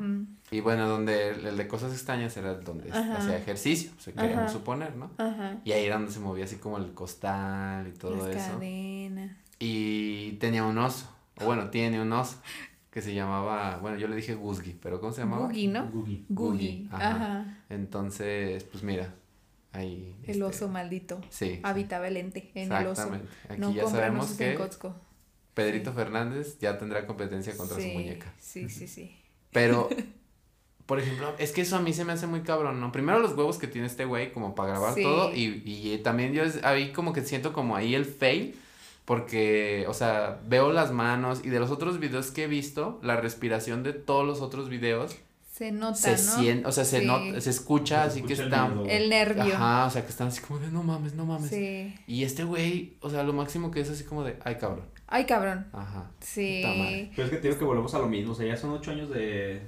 Y 0.51 0.59
bueno, 0.59 0.87
donde 0.87 1.29
el, 1.29 1.55
de 1.57 1.67
cosas 1.67 1.93
extrañas 1.93 2.35
era 2.37 2.55
donde 2.55 2.89
Ajá. 2.91 3.17
hacía 3.17 3.37
ejercicio, 3.37 3.91
se 3.99 4.13
queríamos 4.13 4.45
Ajá. 4.45 4.49
suponer, 4.49 4.95
¿no? 4.95 5.11
Ajá. 5.17 5.57
Y 5.63 5.71
ahí 5.71 5.85
era 5.85 5.95
donde 5.95 6.11
se 6.11 6.19
movía 6.19 6.45
así 6.45 6.57
como 6.57 6.77
el 6.77 6.93
costal 6.93 7.87
y 7.87 7.91
todo 7.91 8.15
Las 8.27 8.35
eso. 8.35 8.53
cadenas. 8.53 9.31
Y 9.59 10.33
tenía 10.33 10.63
un 10.65 10.77
oso, 10.77 11.09
o 11.41 11.45
bueno, 11.45 11.69
tiene 11.69 12.01
un 12.01 12.11
oso, 12.11 12.37
que 12.91 13.01
se 13.01 13.13
llamaba, 13.13 13.77
bueno, 13.77 13.97
yo 13.97 14.07
le 14.07 14.15
dije 14.15 14.35
Guzgi, 14.35 14.75
pero 14.81 14.99
¿cómo 14.99 15.13
se 15.13 15.21
llamaba? 15.21 15.47
Gugi, 15.47 15.67
¿no? 15.67 15.87
Googie. 15.87 16.25
Gugi. 16.29 16.89
Ajá. 16.91 17.09
Ajá. 17.15 17.57
Entonces, 17.69 18.63
pues 18.63 18.83
mira, 18.83 19.13
ahí. 19.73 20.15
El 20.23 20.29
este, 20.31 20.43
oso 20.43 20.67
maldito. 20.67 21.21
Sí. 21.29 21.59
Habitaba 21.63 22.07
el 22.07 22.17
ente 22.17 22.51
en 22.55 22.71
el 22.71 22.87
oso. 22.87 23.03
Exactamente. 23.03 23.27
Aquí 23.49 23.61
no 23.61 23.71
ya 23.71 23.87
sabemos 23.87 24.31
que. 24.31 24.57
Pedrito 25.53 25.91
Fernández 25.91 26.59
ya 26.59 26.77
tendrá 26.77 27.07
competencia 27.07 27.57
contra 27.57 27.77
Sí, 27.77 27.91
su 27.91 27.97
muñeca. 27.97 28.31
Sí, 28.39 28.69
sí, 28.69 28.87
sí. 28.87 29.15
Pero, 29.59 29.89
por 30.85 30.99
ejemplo, 30.99 31.33
es 31.37 31.51
que 31.51 31.61
eso 31.61 31.75
a 31.75 31.81
mí 31.81 31.93
se 31.93 32.05
me 32.05 32.13
hace 32.13 32.27
muy 32.27 32.41
cabrón, 32.41 32.79
¿no? 32.79 32.91
Primero 32.91 33.19
los 33.19 33.33
huevos 33.33 33.57
que 33.57 33.67
tiene 33.67 33.87
este 33.87 34.05
güey 34.05 34.31
como 34.31 34.55
para 34.55 34.69
grabar 34.69 34.93
Sí. 34.93 35.03
todo 35.03 35.33
y, 35.33 35.61
y 35.65 35.97
también 36.03 36.33
yo 36.33 36.43
es- 36.43 36.63
ahí 36.63 36.91
como 36.93 37.11
que 37.13 37.21
siento 37.23 37.51
como 37.53 37.75
ahí 37.75 37.93
el 37.95 38.05
fail 38.05 38.55
porque, 39.05 39.85
o 39.87 39.93
sea, 39.93 40.39
veo 40.47 40.71
las 40.73 40.91
manos 40.91 41.41
y 41.43 41.49
de 41.49 41.59
los 41.59 41.71
otros 41.71 41.99
videos 41.99 42.29
que 42.31 42.43
he 42.43 42.47
visto, 42.47 42.99
la 43.03 43.15
respiración 43.15 43.81
de 43.83 43.93
todos 43.93 44.25
los 44.27 44.41
otros 44.41 44.67
videos 44.69 45.15
Se 45.53 45.71
nota, 45.71 45.95
se 45.95 46.11
¿no? 46.11 46.17
siente, 46.41 46.67
o 46.67 46.71
sea, 46.71 46.83
se 46.85 46.99
Sí. 46.99 47.05
nota, 47.05 47.39
se 47.41 47.49
escucha 47.49 48.03
Se 48.03 48.09
así 48.09 48.21
que 48.23 48.33
escucha 48.33 48.43
el 48.47 48.53
está... 48.53 48.67
miedo. 48.67 48.85
El 48.89 49.09
nervio. 49.09 49.55
Ajá, 49.55 49.85
o 49.85 49.89
sea, 49.89 50.03
que 50.03 50.09
están 50.09 50.27
así 50.27 50.41
como 50.41 50.59
de 50.59 50.67
no 50.71 50.83
mames, 50.83 51.13
no 51.15 51.25
mames. 51.25 51.49
Sí. 51.49 51.95
Y 52.05 52.23
este 52.25 52.43
güey, 52.43 52.93
o 52.99 53.09
sea, 53.09 53.23
lo 53.23 53.33
máximo 53.33 53.71
que 53.71 53.79
es 53.81 53.89
así 53.89 54.03
como 54.03 54.23
de, 54.23 54.35
ay 54.43 54.55
cabrón. 54.59 54.85
Ay, 55.07 55.25
cabrón. 55.25 55.67
Ajá. 55.73 56.11
Sí. 56.19 56.61
Pero 57.15 57.25
es 57.25 57.29
que 57.31 57.37
te 57.37 57.47
digo 57.47 57.57
que 57.59 57.65
volvemos 57.65 57.93
a 57.93 57.99
lo 57.99 58.07
mismo. 58.07 58.33
O 58.33 58.35
sea, 58.35 58.45
ya 58.45 58.57
son 58.57 58.71
ocho 58.71 58.91
años 58.91 59.09
de, 59.09 59.61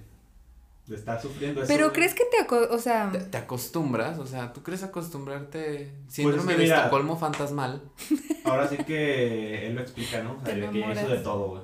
de 0.88 0.96
estar 0.96 1.22
sufriendo 1.22 1.62
eso. 1.64 1.72
Pero 1.74 1.94
crees 1.94 2.14
que 2.14 2.24
te, 2.26 2.54
o 2.56 2.78
sea, 2.80 3.10
Te, 3.12 3.20
te 3.20 3.38
acostumbras, 3.38 4.20
o 4.20 4.26
sea, 4.28 4.52
¿tú 4.52 4.64
crees 4.64 4.84
acostumbrarte? 4.84 5.94
Síndrome 6.08 6.44
Pues 6.44 6.48
que 6.56 6.58
de 6.58 6.64
mira- 6.66 6.78
Estocolmo 6.84 7.16
fantasmal. 7.18 7.82
Ahora 8.44 8.68
sí 8.68 8.78
que 8.78 9.68
él 9.68 9.76
lo 9.76 9.82
explica, 9.82 10.22
¿no? 10.24 10.34
O 10.42 10.46
sea, 10.46 10.54
que 10.72 10.80
hizo 10.80 11.08
de 11.10 11.18
todo, 11.20 11.48
güey. 11.50 11.62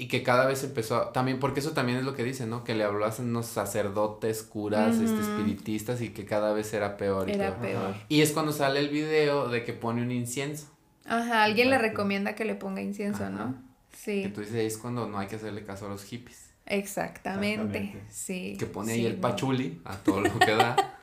Y 0.00 0.06
que 0.06 0.22
cada 0.22 0.46
vez 0.46 0.62
empezó 0.62 0.96
a- 0.96 1.12
también, 1.12 1.40
porque 1.40 1.58
eso 1.60 1.72
también 1.72 1.98
es 1.98 2.04
lo 2.04 2.14
que 2.14 2.22
dice, 2.24 2.46
¿no? 2.46 2.62
Que 2.64 2.74
le 2.74 2.84
habló 2.84 3.04
a 3.04 3.12
unos 3.18 3.46
sacerdotes, 3.46 4.42
curas, 4.44 4.96
este, 4.96 5.20
espiritistas 5.20 6.00
y 6.00 6.10
que 6.10 6.24
cada 6.24 6.52
vez 6.52 6.72
era 6.72 6.96
peor 6.96 7.28
y 7.28 7.32
era 7.32 7.58
peor. 7.58 7.82
peor. 7.82 7.94
Y 8.08 8.20
es 8.22 8.30
cuando 8.32 8.52
sale 8.52 8.78
el 8.80 8.88
video 8.90 9.48
de 9.48 9.64
que 9.64 9.72
pone 9.72 10.02
un 10.02 10.12
incienso. 10.12 10.68
Ajá, 11.08 11.44
alguien 11.44 11.70
le 11.70 11.78
recomienda 11.78 12.34
que 12.34 12.44
le 12.44 12.54
ponga 12.54 12.80
incienso, 12.82 13.24
Ajá. 13.24 13.30
¿no? 13.30 13.54
Que 13.90 13.96
Sí. 13.96 14.30
tú 14.34 14.40
dices, 14.40 14.54
ahí 14.56 14.66
es 14.66 14.78
cuando 14.78 15.08
no 15.08 15.18
hay 15.18 15.26
que 15.28 15.36
hacerle 15.36 15.64
caso 15.64 15.86
a 15.86 15.88
los 15.88 16.04
hippies. 16.04 16.50
Exactamente. 16.66 17.78
Exactamente. 17.78 18.12
Sí. 18.12 18.56
que 18.58 18.66
pone 18.66 18.92
sí, 18.94 19.00
ahí 19.00 19.06
el 19.06 19.14
no. 19.16 19.20
pachuli 19.22 19.80
a 19.84 19.96
todo 19.96 20.20
lo 20.20 20.38
que 20.38 20.54
da. 20.54 20.76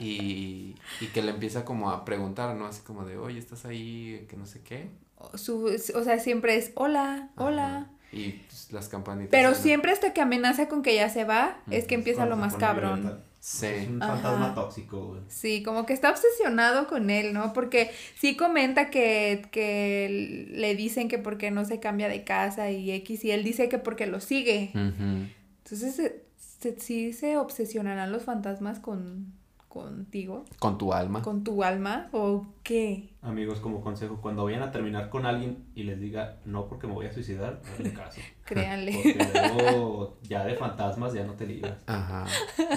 Y, 0.00 0.74
y 1.00 1.06
que 1.14 1.22
le 1.22 1.30
empieza 1.30 1.64
como 1.64 1.92
a 1.92 2.04
preguntar, 2.04 2.56
¿no? 2.56 2.66
Así 2.66 2.82
como 2.82 3.04
de, 3.04 3.16
oye, 3.16 3.38
¿estás 3.38 3.64
ahí? 3.64 4.26
Que 4.28 4.36
no 4.36 4.44
sé 4.44 4.60
qué. 4.60 4.88
O 5.18 5.38
Su, 5.38 5.66
o 5.66 6.02
sea, 6.02 6.18
siempre 6.18 6.56
es 6.56 6.72
hola, 6.74 7.30
hola. 7.36 7.66
Ajá. 7.76 7.90
Y 8.10 8.30
pues, 8.32 8.72
las 8.72 8.88
campanitas. 8.88 9.30
Pero 9.30 9.54
siempre 9.54 9.92
hasta 9.92 10.12
que 10.12 10.20
amenaza 10.20 10.66
con 10.68 10.82
que 10.82 10.96
ya 10.96 11.08
se 11.10 11.22
va, 11.22 11.58
es 11.70 11.84
que 11.86 11.94
empieza 11.94 12.26
lo 12.26 12.36
más 12.36 12.56
cabrón. 12.56 13.20
Sí. 13.46 13.66
Es 13.66 13.88
un 13.88 14.02
Ajá. 14.02 14.14
fantasma 14.14 14.54
tóxico, 14.54 15.08
güey. 15.08 15.20
Sí, 15.28 15.62
como 15.62 15.84
que 15.84 15.92
está 15.92 16.08
obsesionado 16.10 16.86
con 16.86 17.10
él, 17.10 17.34
¿no? 17.34 17.52
Porque 17.52 17.90
sí 18.18 18.36
comenta 18.36 18.88
que, 18.88 19.42
que 19.50 20.48
le 20.50 20.74
dicen 20.74 21.08
que 21.08 21.18
porque 21.18 21.50
no 21.50 21.66
se 21.66 21.78
cambia 21.78 22.08
de 22.08 22.24
casa 22.24 22.70
y 22.70 22.90
X, 22.90 23.22
y 23.22 23.32
él 23.32 23.44
dice 23.44 23.68
que 23.68 23.76
porque 23.78 24.06
lo 24.06 24.20
sigue. 24.20 24.70
Entonces, 24.74 25.94
se- 25.94 26.24
se- 26.38 26.80
sí 26.80 27.12
se 27.12 27.36
obsesionarán 27.36 28.12
los 28.12 28.22
fantasmas 28.22 28.78
con 28.78 29.34
contigo, 29.74 30.44
Con 30.58 30.78
tu 30.78 30.92
alma. 30.94 31.20
con 31.20 31.44
tu 31.44 31.62
alma, 31.64 32.08
o 32.12 32.46
qué? 32.62 33.10
Amigos, 33.20 33.58
como 33.60 33.82
consejo, 33.82 34.20
cuando 34.22 34.44
vayan 34.44 34.62
a 34.62 34.70
terminar 34.70 35.10
con 35.10 35.26
alguien 35.26 35.64
y 35.74 35.82
les 35.82 36.00
diga 36.00 36.36
no 36.44 36.66
porque 36.68 36.86
me 36.86 36.94
voy 36.94 37.06
a 37.06 37.12
suicidar, 37.12 37.60
no 37.66 37.74
hagan 37.74 37.92
caso. 37.94 38.20
Créanle. 38.46 38.92
Porque 38.92 39.52
luego 39.54 40.16
ya 40.22 40.44
de 40.46 40.54
fantasmas 40.54 41.12
ya 41.12 41.24
no 41.24 41.34
te 41.34 41.46
libras. 41.46 41.76
Ajá, 41.86 42.24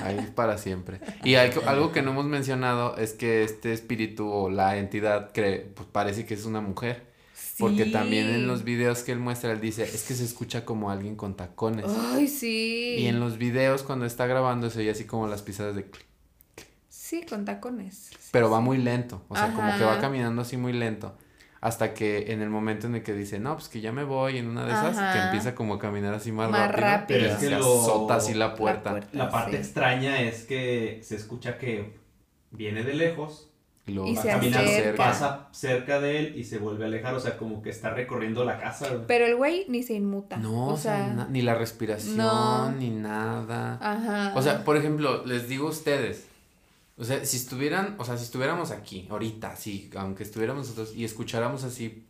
ahí 0.03 0.17
es 0.17 0.29
para 0.31 0.57
siempre. 0.57 0.99
Y 1.23 1.35
hay 1.35 1.51
algo 1.67 1.91
que 1.91 2.01
no 2.01 2.11
hemos 2.11 2.25
mencionado 2.25 2.97
es 2.97 3.13
que 3.13 3.43
este 3.43 3.71
espíritu 3.73 4.27
o 4.29 4.49
la 4.49 4.77
entidad 4.77 5.31
cree, 5.33 5.59
pues 5.59 5.87
parece 5.91 6.25
que 6.25 6.33
es 6.33 6.45
una 6.45 6.59
mujer. 6.61 7.05
Porque 7.59 7.85
Sí. 7.85 7.91
también 7.91 8.27
en 8.29 8.45
los 8.47 8.63
videos 8.63 9.01
que 9.01 9.11
él 9.11 9.19
muestra, 9.19 9.51
él 9.51 9.59
dice, 9.59 9.81
es 9.83 10.03
que 10.07 10.13
se 10.13 10.23
escucha 10.23 10.63
como 10.63 10.91
alguien 10.91 11.15
con 11.15 11.35
tacones. 11.35 11.85
Ay, 12.13 12.27
sí. 12.27 12.95
Y 12.99 13.07
en 13.07 13.19
los 13.19 13.37
videos 13.39 13.81
cuando 13.81 14.05
está 14.05 14.27
grabando 14.27 14.69
se 14.69 14.79
oye 14.81 14.91
así 14.91 15.05
como 15.05 15.27
las 15.27 15.41
pisadas 15.41 15.75
de... 15.75 15.85
clic, 15.89 16.05
Sí, 17.07 17.21
con 17.29 17.45
tacones. 17.45 18.09
Pero 18.31 18.49
va 18.49 18.59
muy 18.59 18.77
lento, 18.77 19.23
o 19.29 19.35
sea, 19.35 19.53
como 19.53 19.77
que 19.77 19.83
va 19.85 19.99
caminando 20.01 20.41
así 20.41 20.57
muy 20.57 20.73
lento. 20.73 21.15
Hasta 21.61 21.93
que 21.93 22.33
en 22.33 22.41
el 22.41 22.49
momento 22.49 22.85
en 22.87 22.95
el 22.95 23.03
que 23.03 23.13
dice, 23.13 23.39
no, 23.39 23.55
pues 23.55 23.69
que 23.69 23.79
ya 23.81 23.91
me 23.93 24.03
voy, 24.03 24.37
en 24.37 24.47
una 24.49 24.65
de 24.65 24.71
esas, 24.73 25.13
que 25.13 25.19
empieza 25.23 25.55
como 25.55 25.75
a 25.75 25.79
caminar 25.79 26.13
así 26.13 26.31
más, 26.33 26.51
Más 26.51 26.69
rápido. 26.69 26.87
rápido. 26.87 27.19
Pero 27.19 27.31
es 27.33 27.39
que 27.39 27.45
se 27.45 27.51
lo- 27.51 27.57
azota 27.81 28.15
así 28.15 28.33
la 28.33 28.55
puerta. 28.55 28.91
puerta. 28.91 29.09
La 29.13 29.29
parte 29.31 29.51
Sí. 29.51 29.57
extraña 29.57 30.21
es 30.21 30.43
que 30.43 30.99
se 31.01 31.15
escucha 31.15 31.57
que 31.57 31.97
viene 32.51 32.83
de 32.83 32.93
lejos, 32.93 33.49
luego 33.85 34.09
Y 34.09 34.15
va 34.15 34.21
se 34.21 34.27
caminando, 34.27 34.69
acerca. 34.69 34.97
pasa 34.97 35.47
cerca 35.51 35.99
de 36.01 36.19
él 36.19 36.33
y 36.37 36.43
se 36.43 36.57
vuelve 36.59 36.83
a 36.83 36.87
alejar, 36.87 37.15
o 37.15 37.19
sea, 37.21 37.37
como 37.37 37.61
que 37.61 37.69
está 37.69 37.89
recorriendo 37.89 38.43
la 38.43 38.59
casa. 38.59 38.85
Pero 39.07 39.25
el 39.25 39.35
güey 39.37 39.65
ni 39.69 39.81
se 39.81 39.93
inmuta. 39.93 40.35
No, 40.37 40.67
o 40.67 40.77
sea, 40.77 41.07
na- 41.07 41.27
ni 41.29 41.41
la 41.41 41.55
respiración, 41.55 42.17
no. 42.17 42.69
ni 42.73 42.89
nada. 42.89 43.79
ajá. 43.81 44.33
O 44.35 44.41
sea, 44.41 44.63
por 44.65 44.75
ejemplo, 44.77 45.25
les 45.25 45.47
digo 45.47 45.67
a 45.67 45.71
ustedes, 45.71 46.27
o 46.97 47.03
sea, 47.03 47.23
si 47.25 47.37
estuvieran, 47.37 47.95
o 47.99 48.05
sea, 48.05 48.17
si 48.17 48.23
estuviéramos 48.23 48.71
aquí, 48.71 49.07
ahorita, 49.09 49.55
sí, 49.55 49.89
aunque 49.95 50.23
estuviéramos 50.23 50.67
nosotros 50.67 50.95
y 50.95 51.03
escucháramos 51.05 51.63
así 51.63 52.05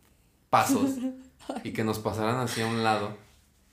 pasos 0.50 0.92
y 1.64 1.72
que 1.72 1.84
nos 1.84 1.98
pasaran 1.98 2.36
así 2.36 2.60
a 2.62 2.66
un 2.66 2.82
lado, 2.82 3.16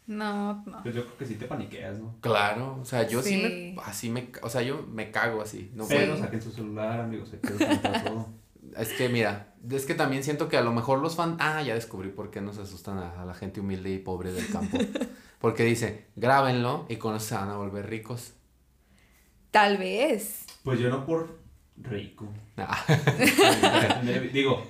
no, 0.08 0.64
no. 0.68 0.84
Pues 0.84 0.94
yo 0.94 1.04
creo 1.04 1.18
que 1.18 1.26
sí 1.26 1.36
te 1.36 1.46
paniqueas, 1.46 1.98
¿no? 1.98 2.16
claro, 2.22 2.78
o 2.80 2.86
sea, 2.86 3.08
yo 3.08 3.24
sí, 3.24 3.30
Sí. 3.30 3.38
me, 3.42 3.76
así 3.86 4.10
me, 4.10 4.30
o 4.44 4.50
sea, 4.50 4.62
yo 4.62 4.84
me 4.92 5.10
cago 5.10 5.42
así, 5.42 5.72
no 5.74 5.86
Sí. 5.86 5.96
Puedo. 5.96 6.18
saquen 6.18 6.42
su 6.42 6.52
celular, 6.52 7.00
amigos, 7.00 7.30
se 7.30 7.38
todo. 7.38 8.30
Es 8.78 8.92
que 8.94 9.10
mira, 9.10 9.54
es 9.70 9.86
que 9.86 9.94
también 9.96 10.24
siento 10.24 10.50
que 10.50 10.58
a 10.58 10.62
lo 10.62 10.74
mejor 10.74 11.00
los 11.00 11.16
fan, 11.16 11.38
ah, 11.40 11.62
ya 11.62 11.76
descubrí 11.76 12.10
por 12.10 12.30
qué 12.30 12.42
nos 12.42 12.58
asustan 12.58 12.98
a, 12.98 13.22
a 13.22 13.26
la 13.26 13.34
gente 13.34 13.62
humilde 13.62 13.92
y 13.92 14.00
pobre 14.00 14.32
del 14.34 14.50
campo. 14.52 14.78
Porque 15.40 15.64
dice, 15.64 16.08
grábenlo 16.16 16.86
y 16.90 16.98
con 16.98 17.16
eso 17.16 17.26
se 17.28 17.36
van 17.36 17.50
a 17.50 17.58
volver 17.58 17.88
ricos. 17.90 18.34
Tal 19.52 19.78
vez. 19.78 20.45
Pues 20.66 20.80
yo 20.80 20.90
no 20.90 21.06
por 21.06 21.40
rico. 21.78 22.28
Ah, 22.58 22.84
Digo, 24.34 24.66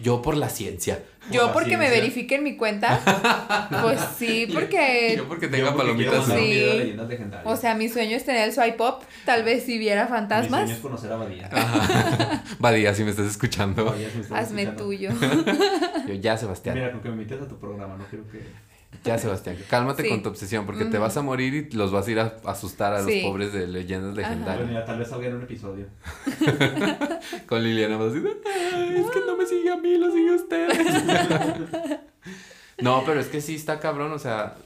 yo 0.00 0.20
por 0.20 0.36
la 0.36 0.48
ciencia. 0.48 1.04
Yo 1.30 1.52
porque 1.52 1.76
me 1.76 1.86
ciencia. 1.86 2.00
verifiquen 2.00 2.42
mi 2.42 2.56
cuenta. 2.56 3.68
Pues 3.80 4.00
sí, 4.18 4.46
porque. 4.52 5.14
Yo 5.16 5.28
porque 5.28 5.46
yo 5.46 5.52
tenga 5.52 5.72
porque 5.72 5.94
quiero 5.94 6.12
palomitas. 6.12 6.38
Sí. 6.38 6.96
O 7.44 7.56
sea, 7.56 7.76
mi 7.76 7.88
sueño 7.88 8.16
es 8.16 8.24
tener 8.24 8.48
el 8.48 8.52
swipe 8.52 8.82
up. 8.82 8.96
Tal 9.24 9.44
vez 9.44 9.64
si 9.64 9.78
viera 9.78 10.04
Mi 10.04 10.10
fantasmas, 10.10 10.60
sueño 10.62 10.74
es 10.74 10.80
conocer 10.80 11.12
a 11.12 11.16
Badía. 11.16 11.48
Ajá. 11.52 12.42
Badía, 12.58 12.92
si 12.92 13.04
me 13.04 13.10
estás 13.10 13.26
escuchando. 13.26 13.84
Badía, 13.84 14.10
si 14.10 14.16
me 14.16 14.22
estás 14.22 14.38
hazme 14.40 14.62
escuchando. 14.62 14.84
tuyo. 14.84 15.10
Yo, 16.08 16.14
ya, 16.14 16.36
Sebastián. 16.36 16.74
Mira, 16.76 16.90
con 16.90 17.00
que 17.02 17.08
me 17.08 17.14
invites 17.14 17.40
a 17.40 17.48
tu 17.48 17.56
programa, 17.58 17.96
no 17.96 18.04
quiero 18.06 18.28
que... 18.28 18.42
Ya, 19.04 19.18
Sebastián. 19.18 19.56
Cálmate 19.70 20.02
Sí. 20.02 20.08
con 20.08 20.22
tu 20.22 20.28
obsesión 20.30 20.66
porque 20.66 20.84
te 20.86 20.98
vas 20.98 21.16
a 21.16 21.22
morir 21.22 21.68
y 21.70 21.76
los 21.76 21.92
vas 21.92 22.06
a 22.06 22.10
ir 22.10 22.20
a 22.20 22.36
asustar 22.44 22.94
a 22.94 23.02
los 23.02 23.12
pobres 23.22 23.52
de 23.52 23.66
leyendas. 23.66 24.14
Bueno, 24.14 24.28
legendarias. 24.28 24.84
tal 24.86 24.98
vez 24.98 25.08
salga 25.08 25.26
en 25.28 25.34
un 25.36 25.42
episodio. 25.42 25.86
Con 27.46 27.62
Liliana 27.62 27.96
vas 27.96 28.12
a 28.12 28.14
decir, 28.14 28.42
"Ay, 28.74 28.94
es 29.04 29.10
que 29.10 29.20
no 29.26 29.36
me 29.36 29.46
sigue 29.46 29.70
a 29.70 29.76
mí, 29.76 29.96
lo 29.98 30.10
sigue 30.12 30.30
a 30.30 30.34
ustedes. 30.34 30.78
no, 32.78 33.02
pero 33.06 33.20
es 33.20 33.28
que 33.28 33.40
sí 33.40 33.54
está 33.54 33.80
cabrón, 33.80 34.12
o 34.12 34.18
sea, 34.18 34.56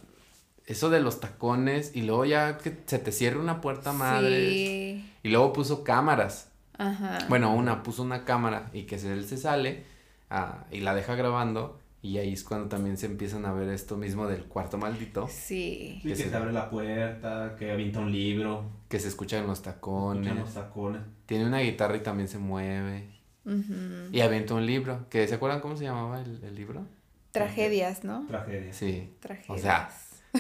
eso 0.67 0.91
de 0.91 1.01
los 1.01 1.21
tacones 1.21 1.93
y 1.95 2.03
luego 2.03 2.25
ya 2.25 2.59
que 2.59 2.77
se 2.87 2.99
te 2.99 3.13
cierra 3.13 3.41
una 3.41 3.61
puerta 3.61 3.93
madre. 3.93 4.51
Sí. 4.51 5.11
Y 5.23 5.29
luego 5.31 5.53
puso 5.53 5.85
cámaras. 5.85 6.49
Ajá. 6.79 7.19
Bueno, 7.29 7.53
una 7.55 7.83
puso 7.83 8.03
una 8.03 8.25
cámara 8.25 8.71
y 8.73 8.85
que 8.85 8.99
se- 8.99 9.13
él 9.13 9.27
se 9.27 9.37
sale 9.37 9.85
ah, 10.31 10.65
y 10.71 10.81
la 10.81 10.95
deja 10.95 11.15
grabando. 11.15 11.80
Y 12.03 12.17
ahí 12.19 12.33
es 12.33 12.45
cuando 12.45 12.69
también 12.69 12.97
se 12.97 13.07
empiezan 13.07 13.45
a 13.45 13.53
ver 13.53 13.69
esto 13.69 13.97
mismo 13.99 14.27
del 14.27 14.45
cuarto 14.45 14.79
maldito, 14.79 15.29
Sí. 15.29 15.99
Sí, 16.01 16.01
Que 16.03 16.09
que 16.11 16.17
se- 16.17 16.31
se 16.31 16.37
abre 16.37 16.53
la 16.53 16.71
puerta, 16.71 17.57
que 17.59 17.71
avienta 17.71 17.99
un 18.01 18.11
libro, 18.11 18.65
que 18.89 18.99
se 18.99 19.09
escucha 19.09 19.39
en 19.39 19.47
los 19.47 19.61
tacones. 19.63 20.27
escuchan 20.27 20.45
los 20.45 20.55
tacones. 20.55 21.03
Tiene 21.27 21.47
una 21.47 21.59
guitarra 21.61 21.97
y 21.97 22.01
también 22.01 22.29
se 22.29 22.39
mueve. 22.39 23.11
Ujú. 23.45 24.09
Y 24.13 24.21
avienta 24.21 24.55
un 24.55 24.65
libro. 24.67 25.07
que 25.11 25.27
¿Se 25.29 25.35
acuerdan 25.35 25.61
cómo 25.61 25.77
se 25.77 25.85
llamaba 25.85 26.21
el, 26.23 26.43
el 26.43 26.55
libro? 26.55 26.87
Tragedias, 27.33 28.03
¿no? 28.05 28.25
Tragedia. 28.27 28.73
Sí. 28.73 29.15
Tragedias. 29.21 29.51
O 29.59 29.59
sea, 29.63 29.91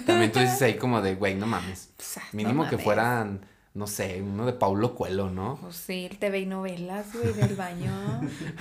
también 0.07 0.33
tú 0.33 0.39
dices 0.41 0.61
ahí 0.63 0.75
como 0.77 1.01
de, 1.03 1.15
güey, 1.15 1.35
no 1.35 1.47
mames. 1.47 1.93
Pues, 1.97 2.19
ah, 2.19 2.23
Mínimo 2.33 2.65
no 2.65 2.71
que 2.71 2.79
fueran, 2.79 3.41
no 3.75 3.87
sé, 3.87 4.21
uno 4.23 4.47
de 4.47 4.53
Paulo 4.53 4.95
Coelho, 4.95 5.31
¿no? 5.31 5.59
Pues 5.63 5.77
sí, 5.77 6.07
el 6.11 6.19
TV 6.19 6.41
y 6.41 6.47
novelas, 6.47 7.13
güey, 7.15 7.33
del 7.33 7.55
baño. 7.55 7.93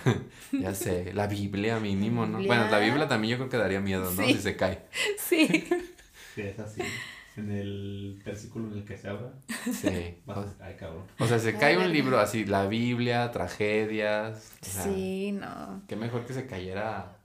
Ya 0.51 0.73
sé, 0.73 1.13
la 1.13 1.27
Biblia 1.27 1.79
mínimo, 1.79 2.25
¿no? 2.25 2.37
Biblia. 2.39 2.57
Bueno, 2.57 2.71
la 2.71 2.79
Biblia 2.79 3.07
también 3.07 3.31
yo 3.31 3.37
creo 3.37 3.49
que 3.49 3.57
daría 3.57 3.79
miedo, 3.79 4.05
¿no? 4.11 4.23
Sí. 4.25 4.33
Si 4.33 4.39
se 4.41 4.55
cae. 4.55 4.83
Sí. 5.17 5.67
Sí, 6.35 6.41
es 6.41 6.59
así. 6.59 6.81
En 7.37 7.51
el 7.51 8.21
versículo 8.25 8.67
en 8.67 8.79
el 8.79 8.85
que 8.85 8.97
se 8.97 9.07
abra, 9.07 9.31
Sí. 9.73 10.17
vas. 10.25 10.55
Ay, 10.59 10.75
cabrón. 10.77 11.03
o 11.19 11.25
sea, 11.25 11.39
se 11.39 11.49
Ay, 11.49 11.55
cae 11.59 11.77
un 11.77 11.91
libro 11.91 12.19
así, 12.19 12.45
la 12.45 12.67
Biblia, 12.67 13.31
tragedias. 13.31 14.51
O 14.61 14.65
sea, 14.65 14.83
Sí, 14.83 15.31
no. 15.31 15.81
Qué 15.87 15.95
mejor 15.95 16.25
que 16.25 16.33
se 16.33 16.45
cayera, 16.47 17.17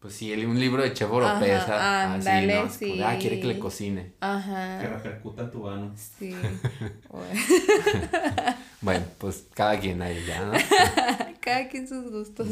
pues 0.00 0.14
sí, 0.14 0.32
el- 0.32 0.46
un 0.46 0.58
libro 0.58 0.82
de 0.82 0.92
Chef 0.92 1.10
Oropesa. 1.10 1.74
Ajá, 1.76 2.14
así, 2.14 2.28
ándale, 2.28 2.54
¿no? 2.54 2.60
Así 2.62 2.84
como 2.88 2.96
de, 2.96 3.04
ah, 3.04 3.18
quiere 3.20 3.38
que 3.40 3.46
le 3.46 3.58
cocine. 3.58 4.02
Que 4.12 4.16
Ajá. 4.20 4.78
repercuta 4.82 5.42
en 5.42 5.50
tu 5.50 5.68
ano. 5.68 5.94
Sí. 5.96 6.34
Bueno, 8.82 9.04
pues 9.18 9.46
cada 9.54 9.78
quien 9.78 10.00
ahí 10.00 10.24
ya, 10.26 10.42
¿no? 10.46 10.52
Cada 11.40 11.68
quien 11.68 11.86
sus 11.88 12.10
gustos. 12.10 12.48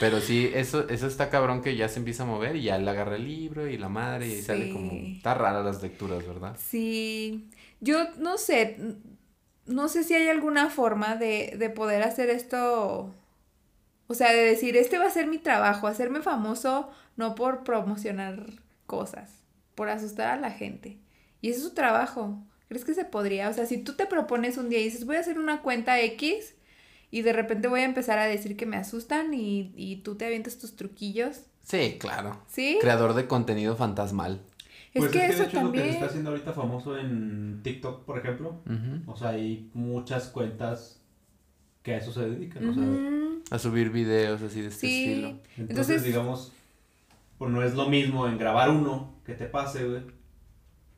Pero 0.00 0.20
sí, 0.20 0.50
eso, 0.54 0.86
eso 0.88 1.06
está 1.06 1.30
cabrón 1.30 1.62
que 1.62 1.76
ya 1.76 1.88
se 1.88 1.98
empieza 1.98 2.22
a 2.24 2.26
mover 2.26 2.56
y 2.56 2.62
ya 2.64 2.76
él 2.76 2.86
agarra 2.88 3.16
el 3.16 3.24
libro 3.24 3.66
y 3.66 3.76
la 3.78 3.88
madre 3.88 4.26
y 4.28 4.32
ahí 4.32 4.42
sale 4.42 4.70
como... 4.72 4.92
Está 4.92 5.32
rara 5.34 5.62
las 5.62 5.82
lecturas, 5.82 6.26
¿verdad? 6.26 6.56
Sí. 6.58 7.48
Yo 7.80 8.06
no 8.18 8.36
sé. 8.38 8.76
No 9.66 9.88
sé 9.88 10.04
si 10.04 10.14
hay 10.14 10.28
alguna 10.28 10.68
forma 10.70 11.16
de, 11.16 11.56
de 11.58 11.70
poder 11.70 12.02
hacer 12.02 12.28
esto. 12.30 13.14
O 14.08 14.14
sea, 14.14 14.32
de 14.32 14.38
decir, 14.44 14.76
este 14.76 14.98
va 14.98 15.06
a 15.06 15.10
ser 15.10 15.26
mi 15.26 15.38
trabajo, 15.38 15.86
hacerme 15.86 16.20
famoso 16.22 16.90
no 17.16 17.34
por 17.34 17.64
promocionar 17.64 18.46
cosas, 18.86 19.42
por 19.74 19.88
asustar 19.88 20.28
a 20.28 20.40
la 20.40 20.50
gente. 20.50 20.98
Y 21.40 21.48
ese 21.50 21.58
es 21.58 21.64
su 21.64 21.74
trabajo. 21.74 22.42
¿Crees 22.68 22.84
que 22.84 22.94
se 22.94 23.04
podría? 23.04 23.48
O 23.48 23.52
sea, 23.52 23.66
si 23.66 23.78
tú 23.78 23.94
te 23.94 24.06
propones 24.06 24.58
un 24.58 24.68
día 24.68 24.80
y 24.80 24.84
dices, 24.84 25.06
voy 25.06 25.16
a 25.16 25.20
hacer 25.20 25.38
una 25.38 25.62
cuenta 25.62 26.00
X 26.00 26.54
y 27.10 27.22
de 27.22 27.32
repente 27.32 27.68
voy 27.68 27.80
a 27.80 27.84
empezar 27.84 28.18
a 28.18 28.26
decir 28.26 28.56
que 28.56 28.66
me 28.66 28.76
asustan 28.76 29.32
y, 29.34 29.72
y 29.76 29.96
tú 30.02 30.16
te 30.16 30.26
avientas 30.26 30.58
tus 30.58 30.76
truquillos, 30.76 31.42
Sí, 31.62 31.96
claro. 31.98 32.40
¿sí? 32.46 32.78
Creador 32.80 33.14
de 33.14 33.26
contenido 33.26 33.74
fantasmal. 33.74 34.40
Es 34.94 35.00
Pues 35.00 35.10
que 35.10 35.18
de 35.18 35.26
eso 35.26 35.42
hecho 35.42 35.58
es 35.58 35.64
lo 35.64 35.72
que 35.72 35.78
se 35.78 35.82
también... 35.82 35.88
está 35.88 36.06
haciendo 36.06 36.30
ahorita 36.30 36.52
famoso 36.52 36.96
en 36.96 37.60
TikTok, 37.64 38.04
por 38.04 38.18
ejemplo. 38.18 38.62
O 39.06 39.16
sea, 39.16 39.30
hay 39.30 39.68
muchas 39.74 40.28
cuentas 40.28 41.00
que 41.86 41.94
a 41.94 41.98
eso 41.98 42.12
se 42.12 42.28
dedican. 42.28 42.68
O 42.68 42.74
sea, 42.74 43.56
A 43.56 43.60
subir 43.60 43.90
videos 43.90 44.42
así 44.42 44.60
de 44.60 44.66
este 44.68 44.88
Sí. 44.88 45.04
estilo. 45.08 45.28
entonces, 45.28 45.70
Entonces- 45.70 46.02
digamos, 46.02 46.52
pues 47.38 47.52
no 47.52 47.62
es 47.62 47.74
lo 47.76 47.88
mismo 47.88 48.26
en 48.26 48.38
grabar 48.38 48.70
uno 48.70 49.14
que 49.24 49.34
te 49.34 49.46
pase, 49.46 49.86
güey, 49.88 50.02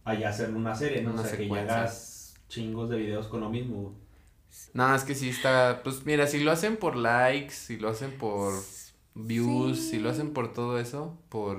allá 0.05 0.31
hacerle 0.31 0.57
una 0.57 0.75
serie, 0.75 1.03
¿no? 1.03 1.13
Una 1.13 1.21
o 1.21 1.25
sea, 1.27 1.37
que 1.37 1.47
ya 1.47 1.61
hagas 1.63 2.35
chingos 2.49 2.89
de 2.89 2.97
videos 2.97 3.27
con 3.27 3.41
lo 3.43 3.51
mismo, 3.51 3.83
güey. 3.83 3.95
No, 4.73 4.95
es 4.95 5.05
que 5.05 5.15
sí 5.15 5.29
está... 5.29 5.83
Pues 5.85 6.07
mira, 6.07 6.27
si 6.27 6.41
lo 6.43 6.51
hacen 6.51 6.79
por 6.79 6.97
likes, 6.97 7.51
si 7.53 7.77
lo 7.77 7.91
hacen 7.91 8.13
por 8.13 8.55
views, 9.15 9.77
Sí. 9.79 9.91
si 9.91 9.99
lo 9.99 10.09
hacen 10.09 10.33
por 10.33 10.55
todo 10.55 10.79
eso, 10.79 11.19
por 11.29 11.59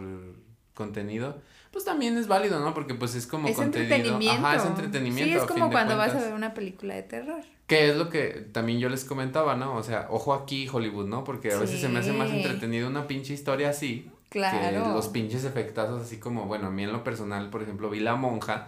contenido, 0.80 1.40
pues 1.72 1.86
también 1.86 2.18
es 2.18 2.28
válido, 2.28 2.60
¿no? 2.60 2.74
Porque 2.74 2.96
pues 2.96 3.14
es 3.14 3.28
como 3.28 3.48
Es 3.48 3.56
contenido. 3.56 3.94
entretenimiento. 3.96 4.48
Ajá, 4.48 4.56
es 4.56 4.66
entretenimiento. 4.66 5.32
Sí, 5.36 5.40
es 5.40 5.44
como 5.46 5.70
cuando 5.70 5.96
vas 5.98 6.16
a 6.16 6.20
ver 6.22 6.34
una 6.34 6.54
película 6.56 6.96
de 6.96 7.04
terror. 7.04 7.42
Que 7.68 7.90
es 7.92 7.96
lo 7.98 8.10
que 8.10 8.48
también 8.52 8.80
yo 8.80 8.90
les 8.90 9.06
comentaba, 9.06 9.56
¿no? 9.56 9.76
O 9.76 9.84
sea, 9.84 10.08
ojo 10.10 10.34
aquí 10.34 10.68
Hollywood, 10.72 11.06
¿no? 11.08 11.24
Porque 11.24 11.54
a 11.54 11.60
veces 11.60 11.80
se 11.82 11.90
me 11.90 12.00
hace 12.00 12.14
más 12.14 12.32
entretenido 12.32 12.88
una 12.88 13.06
pinche 13.06 13.34
historia 13.36 13.70
así. 13.70 14.10
Que 14.30 14.40
Claro. 14.40 14.94
los 14.94 15.08
pinches 15.10 15.44
efectazos 15.44 16.02
así 16.02 16.18
como, 16.18 16.46
bueno, 16.46 16.68
a 16.68 16.72
mí 16.72 16.84
en 16.84 16.92
lo 16.94 17.04
personal, 17.04 17.50
por 17.50 17.62
ejemplo, 17.62 17.90
vi 17.90 18.00
La 18.00 18.16
Monja 18.16 18.68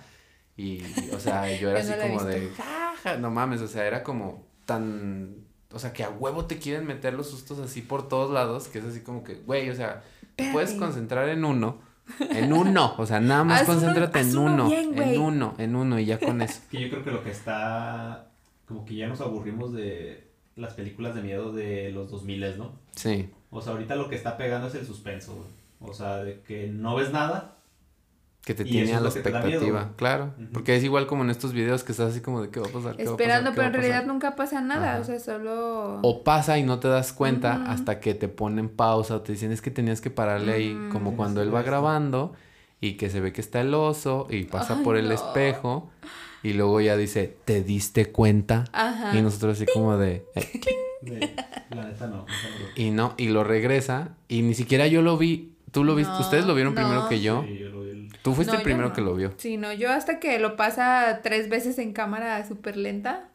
y, 0.57 0.82
o 1.14 1.20
sea, 1.20 1.49
yo 1.59 1.70
era 1.72 1.82
Yo 1.82 1.93
así 1.93 2.01
como 2.01 2.24
de. 2.24 2.49
"Ja, 2.57 2.93
ja", 3.03 3.18
no 3.18 3.32
mames, 3.32 3.62
o 3.62 3.68
sea, 3.68 3.86
era 3.88 4.03
como 4.03 4.45
tan, 4.66 5.36
o 5.72 5.80
sea, 5.80 5.93
que 5.93 6.03
a 6.03 6.09
huevo 6.09 6.45
te 6.45 6.57
quieren 6.59 6.86
meter 6.86 7.14
los 7.14 7.30
sustos 7.30 7.57
así 7.59 7.82
por 7.82 8.07
todos 8.07 8.30
lados, 8.32 8.68
que 8.68 8.80
es 8.80 8.86
así 8.86 9.01
como 9.01 9.24
que, 9.24 9.36
güey, 9.36 9.70
o 9.70 9.76
sea, 9.76 10.03
te 10.36 10.51
puedes 10.51 10.74
concentrar 10.74 11.30
en 11.30 11.45
uno, 11.45 11.80
en 12.20 12.54
uno, 12.54 12.95
o 12.97 13.06
sea, 13.06 13.20
nada 13.20 13.43
más 13.43 13.62
Haz 13.62 13.68
concéntrate 13.68 14.20
en 14.20 14.38
uno 14.38 14.54
uno, 14.54 14.70
bien, 14.70 14.93
güey. 14.93 15.16
en 15.16 15.22
uno, 15.22 15.56
en 15.58 15.76
uno 15.76 15.99
y 15.99 16.06
ya 16.06 16.20
con 16.20 16.41
eso. 16.41 16.62
Que 16.70 16.82
yo 16.82 16.89
creo 16.89 17.04
que 17.04 17.12
lo 17.12 17.24
que 17.24 17.32
está. 17.32 18.28
Como 18.66 18.86
que 18.86 18.95
ya 18.95 19.08
nos 19.08 19.22
aburrimos 19.22 19.74
de 19.74 20.28
las 20.56 20.74
películas 20.74 21.16
de 21.16 21.22
miedo 21.22 21.52
de 21.52 21.91
los 21.91 22.12
2000, 22.12 22.58
¿no? 22.58 22.74
Sí. 22.95 23.30
O 23.49 23.62
sea, 23.62 23.74
ahorita 23.74 23.95
lo 23.95 24.10
que 24.10 24.16
está 24.16 24.38
pegando 24.38 24.68
es 24.68 24.76
el 24.76 24.86
suspenso, 24.86 25.34
güey. 25.36 25.47
O 25.82 25.93
sea, 25.93 26.18
de 26.18 26.41
que 26.41 26.68
no 26.68 26.95
ves 26.95 27.12
nada. 27.12 27.58
Que 28.44 28.56
te 28.56 28.64
Y 28.64 28.72
tiene 28.72 28.96
a 28.96 29.00
la 29.00 29.10
expectativa, 29.10 29.92
claro. 29.98 30.34
Porque 30.52 30.76
es 30.76 30.84
igual 30.84 31.06
como 31.06 31.24
en 31.24 31.30
estos 31.30 31.54
videos 31.54 31.84
que 31.84 31.92
estás 31.92 32.10
así 32.12 32.22
como 32.22 32.42
de 32.42 32.50
qué 32.50 32.60
va 32.60 32.66
a 32.68 32.70
pasar, 32.72 32.96
qué 32.98 33.04
va 33.06 33.12
a 33.12 33.14
pasar, 33.18 33.22
Esperando, 33.22 33.52
qué 33.52 33.56
pero 33.56 33.62
va 33.62 33.68
en 33.68 33.74
realidad 33.74 33.96
pasar? 33.98 34.08
nunca 34.08 34.36
pasa 34.36 34.62
nada. 34.62 34.94
Ajá. 34.94 35.02
O 35.02 35.04
sea, 35.04 35.20
solo. 35.20 36.00
O 36.02 36.24
pasa 36.24 36.58
y 36.58 36.64
no 36.64 36.80
te 36.80 36.88
das 36.88 37.14
cuenta 37.14 37.64
hasta 37.68 38.00
que 38.00 38.16
te 38.16 38.28
ponen 38.30 38.70
pausa 38.70 39.18
o 39.18 39.22
te 39.22 39.34
dicen 39.34 39.52
es 39.52 39.62
que 39.62 39.70
tenías 39.70 40.02
que 40.02 40.10
pararle 40.10 40.54
ahí, 40.54 40.74
Ujú. 40.74 40.89
como 40.92 41.16
cuando 41.16 41.42
él 41.44 41.54
va 41.54 41.62
grabando 41.62 42.34
y 42.80 42.94
que 42.94 43.12
se 43.12 43.20
ve 43.22 43.32
que 43.32 43.42
está 43.42 43.62
el 43.62 43.76
oso 43.76 44.26
y 44.32 44.46
pasa 44.46 44.78
Ay, 44.80 44.84
por 44.84 44.98
el 44.98 45.10
no. 45.10 45.14
espejo 45.14 45.92
y 46.42 46.54
luego 46.54 46.82
ya 46.82 46.98
dice, 46.98 47.38
¿te 47.46 47.62
diste 47.62 48.08
cuenta? 48.12 48.64
Ajá. 48.74 49.16
Y 49.16 49.22
nosotros 49.22 49.58
así 49.62 49.68
como 49.72 49.98
de, 49.98 50.26
"Eh". 50.34 50.62
De, 51.04 51.20
la 51.76 51.86
neta 51.86 52.08
no. 52.08 52.26
y 52.76 52.89
no, 52.89 53.14
y 53.18 53.28
lo 53.30 53.44
regresa 53.44 54.16
y 54.28 54.42
ni 54.42 54.56
siquiera 54.56 54.88
yo 54.88 55.04
lo 55.04 55.18
vi, 55.20 55.51
tú 55.72 55.84
lo 55.84 55.95
viste, 55.95 56.11
No, 56.13 56.19
ustedes 56.19 56.45
lo 56.45 56.53
vieron 56.55 56.74
primero 56.76 57.07
que 57.09 57.22
yo, 57.22 57.43
Sí, 57.47 57.57
yo 57.59 57.69
lo 57.69 57.82
vi. 57.84 58.09
tú 58.22 58.34
fuiste 58.34 58.53
No, 58.53 58.59
el 58.59 58.63
primero 58.63 58.89
no. 58.89 58.93
que 58.93 59.01
lo 59.01 59.15
vio. 59.15 59.34
Sí, 59.38 59.57
no, 59.57 59.74
yo 59.74 59.91
hasta 59.91 60.19
que 60.19 60.39
lo 60.39 60.55
pasa 60.55 61.19
tres 61.24 61.49
veces 61.49 61.78
en 61.80 61.93
cámara 61.93 62.45
súper 62.47 62.78
lenta. 62.78 63.28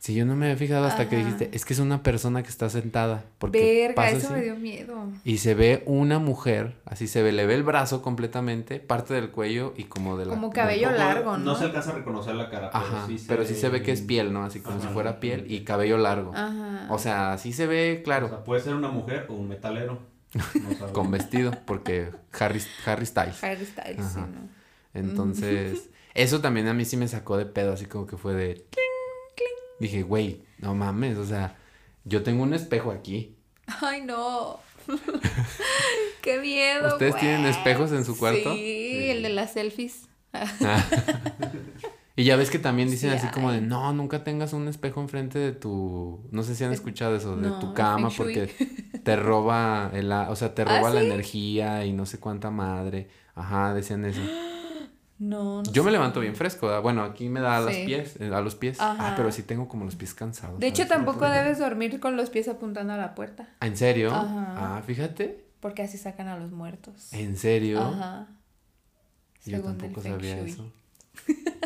Sí, 0.00 0.14
yo 0.14 0.24
no 0.24 0.36
me 0.36 0.46
había 0.46 0.56
fijado 0.56 0.84
hasta 0.86 1.08
que 1.08 1.16
dijiste, 1.16 1.50
es 1.52 1.64
que 1.64 1.72
es 1.72 1.80
una 1.80 2.04
persona 2.04 2.44
que 2.44 2.48
está 2.50 2.70
sentada. 2.70 3.24
Porque 3.38 3.58
Verga, 3.88 3.94
pasa 3.96 4.16
eso 4.16 4.26
así, 4.28 4.34
me 4.34 4.42
dio 4.42 4.54
miedo. 4.54 4.94
Y 5.24 5.38
se 5.38 5.54
ve 5.54 5.82
una 5.86 6.20
mujer, 6.20 6.76
así 6.84 7.08
se 7.08 7.20
ve, 7.20 7.32
le 7.32 7.46
ve 7.46 7.54
el 7.56 7.64
brazo 7.64 8.00
completamente, 8.00 8.78
parte 8.78 9.12
del 9.14 9.30
cuello 9.32 9.74
y 9.76 9.84
como 9.84 10.16
de 10.16 10.26
la... 10.26 10.34
Como 10.34 10.50
cabello 10.50 10.92
largo, 10.92 11.32
¿no? 11.36 11.46
No 11.46 11.54
se 11.56 11.64
alcanza 11.64 11.90
a 11.90 11.94
reconocer 11.94 12.36
la 12.36 12.48
cara, 12.48 12.70
pero 12.70 12.84
Ajá, 12.84 13.06
sí 13.08 13.18
se 13.18 13.26
pero 13.26 13.44
sí 13.44 13.56
se 13.56 13.68
ve 13.70 13.82
que 13.82 13.90
es 13.90 14.02
piel, 14.02 14.32
¿no? 14.32 14.44
Así 14.44 14.60
como 14.60 14.80
si 14.80 14.86
fuera 14.86 15.18
piel 15.18 15.46
y 15.50 15.64
cabello 15.64 15.98
largo. 15.98 16.30
Ajá. 16.32 16.86
O 16.90 16.98
sea, 17.00 17.36
sí 17.36 17.52
se 17.52 17.66
ve, 17.66 17.98
O 18.00 18.04
claro, 18.04 18.28
sea, 18.28 18.44
puede 18.44 18.60
ser 18.62 18.74
una 18.76 18.90
mujer 18.90 19.26
o 19.28 19.34
un 19.34 19.48
metalero. 19.48 19.98
No 20.34 20.92
con 20.92 21.10
vestido, 21.10 21.52
porque 21.66 22.10
Harry, 22.38 22.62
Harry 22.84 23.06
Styles. 23.06 23.42
Harry 23.42 23.64
Styles, 23.64 24.06
sí, 24.06 24.18
Ajá. 24.18 24.26
¿no? 24.26 24.48
Entonces, 24.94 25.90
eso 26.14 26.40
también 26.40 26.68
a 26.68 26.74
mí 26.74 26.84
sí 26.84 26.96
me 26.96 27.08
sacó 27.08 27.36
de 27.36 27.46
pedo, 27.46 27.72
así 27.72 27.86
como 27.86 28.06
que 28.06 28.16
fue 28.16 28.34
de... 28.34 28.54
cling, 28.54 29.34
cling. 29.36 29.80
Dije, 29.80 30.02
güey, 30.02 30.42
no 30.58 30.74
mames, 30.74 31.18
o 31.18 31.26
sea, 31.26 31.56
yo 32.04 32.22
tengo 32.22 32.42
un 32.42 32.54
espejo 32.54 32.90
aquí. 32.90 33.36
Ay, 33.66 34.02
no. 34.02 34.60
Qué 36.22 36.38
miedo. 36.38 36.88
¿Ustedes 36.88 37.16
tienen 37.16 37.46
espejos 37.46 37.92
en 37.92 38.04
su 38.04 38.16
cuarto? 38.16 38.54
Sí, 38.54 39.10
el 39.10 39.22
de 39.22 39.28
las 39.28 39.52
selfies. 39.52 40.08
Y 42.18 42.24
ya 42.24 42.34
ves 42.34 42.50
que 42.50 42.58
también 42.58 42.90
dicen 42.90 43.10
Sí 43.12 43.16
así 43.16 43.28
como 43.28 43.52
de, 43.52 43.60
no, 43.60 43.92
nunca 43.92 44.24
tengas 44.24 44.52
un 44.52 44.66
espejo 44.66 45.00
enfrente 45.00 45.38
de 45.38 45.52
tu, 45.52 46.26
no 46.32 46.42
sé 46.42 46.56
si 46.56 46.64
han 46.64 46.72
escuchado 46.72 47.14
eso, 47.14 47.36
de 47.36 47.50
no, 47.50 47.60
tu 47.60 47.72
cama 47.74 48.08
porque 48.10 48.52
te 49.04 49.14
roba 49.16 49.88
el, 49.94 50.10
o 50.10 50.34
sea, 50.34 50.52
te 50.52 50.62
¿Ah, 50.62 50.64
roba 50.64 50.90
la 50.90 51.00
sí? 51.00 51.06
energía 51.06 51.84
y 51.86 51.92
no 51.92 52.06
sé 52.06 52.18
cuánta 52.18 52.50
madre. 52.50 53.08
Ajá, 53.36 53.72
decían 53.72 54.04
eso. 54.04 54.20
No, 55.20 55.64
no 55.64 55.72
Yo 55.72 55.82
me 55.82 55.90
levanto 55.90 56.20
bien 56.20 56.36
fresco, 56.36 56.80
bueno, 56.80 57.02
aquí 57.02 57.28
me 57.28 57.40
da 57.40 57.56
a 57.56 57.60
los 57.60 57.74
pies, 57.74 58.14
eh, 58.20 58.30
a 58.32 58.40
los 58.40 58.54
pies. 58.54 58.78
Ah, 58.80 59.14
pero 59.16 59.32
sí 59.32 59.42
tengo 59.42 59.66
como 59.66 59.84
los 59.84 59.96
pies 59.96 60.14
cansados. 60.14 60.60
De 60.60 60.68
hecho, 60.68 60.86
tampoco 60.86 61.28
debes 61.28 61.58
dormir 61.58 61.98
con 61.98 62.16
los 62.16 62.30
pies 62.30 62.46
apuntando 62.46 62.92
a 62.92 62.96
la 62.96 63.16
puerta. 63.16 63.48
¿Ah, 63.58 63.66
¿En 63.66 63.76
serio? 63.76 64.14
Ajá. 64.14 64.76
Ah, 64.78 64.82
fíjate. 64.86 65.44
Porque 65.58 65.82
así 65.82 65.98
sacan 65.98 66.28
a 66.28 66.36
los 66.38 66.52
muertos. 66.52 67.12
¿En 67.12 67.36
serio? 67.36 67.80
Ajá. 67.80 68.28
Yo 69.44 69.56
Según 69.56 69.76
tampoco 69.76 70.02
sabía 70.02 70.38
eso. 70.38 70.72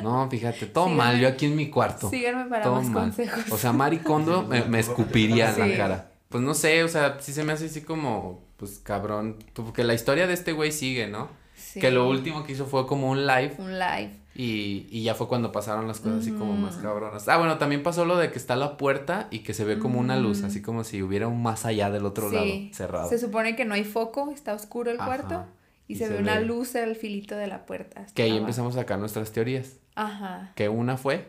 No, 0.02 0.28
fíjate, 0.28 0.66
todo 0.66 0.86
Síganme- 0.88 0.96
mal, 0.96 1.20
yo 1.20 1.28
aquí 1.28 1.46
en 1.46 1.56
mi 1.56 1.70
cuarto. 1.70 2.10
Síganme 2.10 2.46
para 2.48 2.62
Todo 2.64 2.76
más 2.76 2.88
mal. 2.88 3.04
consejos. 3.04 3.44
O 3.52 3.56
sea, 3.58 3.72
Maricondo 3.72 4.42
me, 4.42 4.62
me 4.64 4.80
escupiría 4.80 5.54
en 5.54 5.70
la 5.70 5.76
cara. 5.76 6.08
Pues 6.28 6.42
no 6.42 6.54
sé, 6.54 6.82
o 6.82 6.88
sea, 6.88 7.18
sí 7.20 7.32
se 7.32 7.44
me 7.44 7.52
hace 7.52 7.66
así 7.66 7.82
como, 7.82 8.42
pues 8.56 8.80
cabrón. 8.82 9.36
Porque 9.54 9.84
la 9.84 9.94
historia 9.94 10.26
de 10.26 10.34
este 10.34 10.52
güey 10.52 10.72
sigue, 10.72 11.06
¿no? 11.06 11.28
Sí. 11.54 11.78
Que 11.78 11.90
lo 11.90 12.08
último 12.08 12.42
que 12.44 12.52
hizo 12.52 12.66
fue 12.66 12.86
como 12.86 13.10
un 13.10 13.26
live 13.26 13.54
Un 13.58 13.78
live. 13.78 14.10
y, 14.34 14.86
y 14.90 15.02
ya 15.04 15.14
fue 15.14 15.28
cuando 15.28 15.52
pasaron 15.52 15.86
las 15.86 16.00
cosas 16.00 16.20
así 16.22 16.32
como 16.32 16.54
más 16.54 16.76
cabronas. 16.76 17.28
Ah, 17.28 17.36
bueno, 17.36 17.58
también 17.58 17.82
pasó 17.82 18.04
lo 18.04 18.16
de 18.16 18.30
que 18.32 18.38
está 18.38 18.56
la 18.56 18.76
puerta 18.76 19.28
y 19.30 19.40
que 19.40 19.54
se 19.54 19.64
ve 19.64 19.78
como 19.78 20.00
una 20.00 20.16
luz, 20.16 20.42
así 20.42 20.60
como 20.62 20.82
si 20.84 21.02
hubiera 21.02 21.28
un 21.28 21.42
más 21.42 21.64
allá 21.64 21.90
del 21.90 22.04
otro 22.06 22.30
lado, 22.30 22.46
cerrado. 22.72 23.08
Se 23.08 23.18
supone 23.18 23.54
que 23.54 23.64
no 23.64 23.74
hay 23.74 23.84
foco, 23.84 24.30
está 24.34 24.54
oscuro 24.54 24.90
el 24.90 24.98
Ajá. 24.98 25.06
cuarto. 25.06 25.44
Y, 25.92 25.94
Y 25.94 25.96
se, 25.98 26.06
se 26.06 26.12
ve 26.14 26.18
una 26.20 26.38
ve. 26.38 26.44
luz 26.46 26.74
al 26.76 26.96
filito 26.96 27.36
de 27.36 27.46
la 27.46 27.66
puerta. 27.66 28.06
Que 28.14 28.22
ahí 28.22 28.30
abajo. 28.30 28.44
empezamos 28.44 28.76
a 28.76 28.80
sacar 28.80 28.98
nuestras 28.98 29.32
teorías. 29.32 29.76
Ajá. 29.94 30.52
Que 30.56 30.68
una 30.68 30.96
fue 30.96 31.28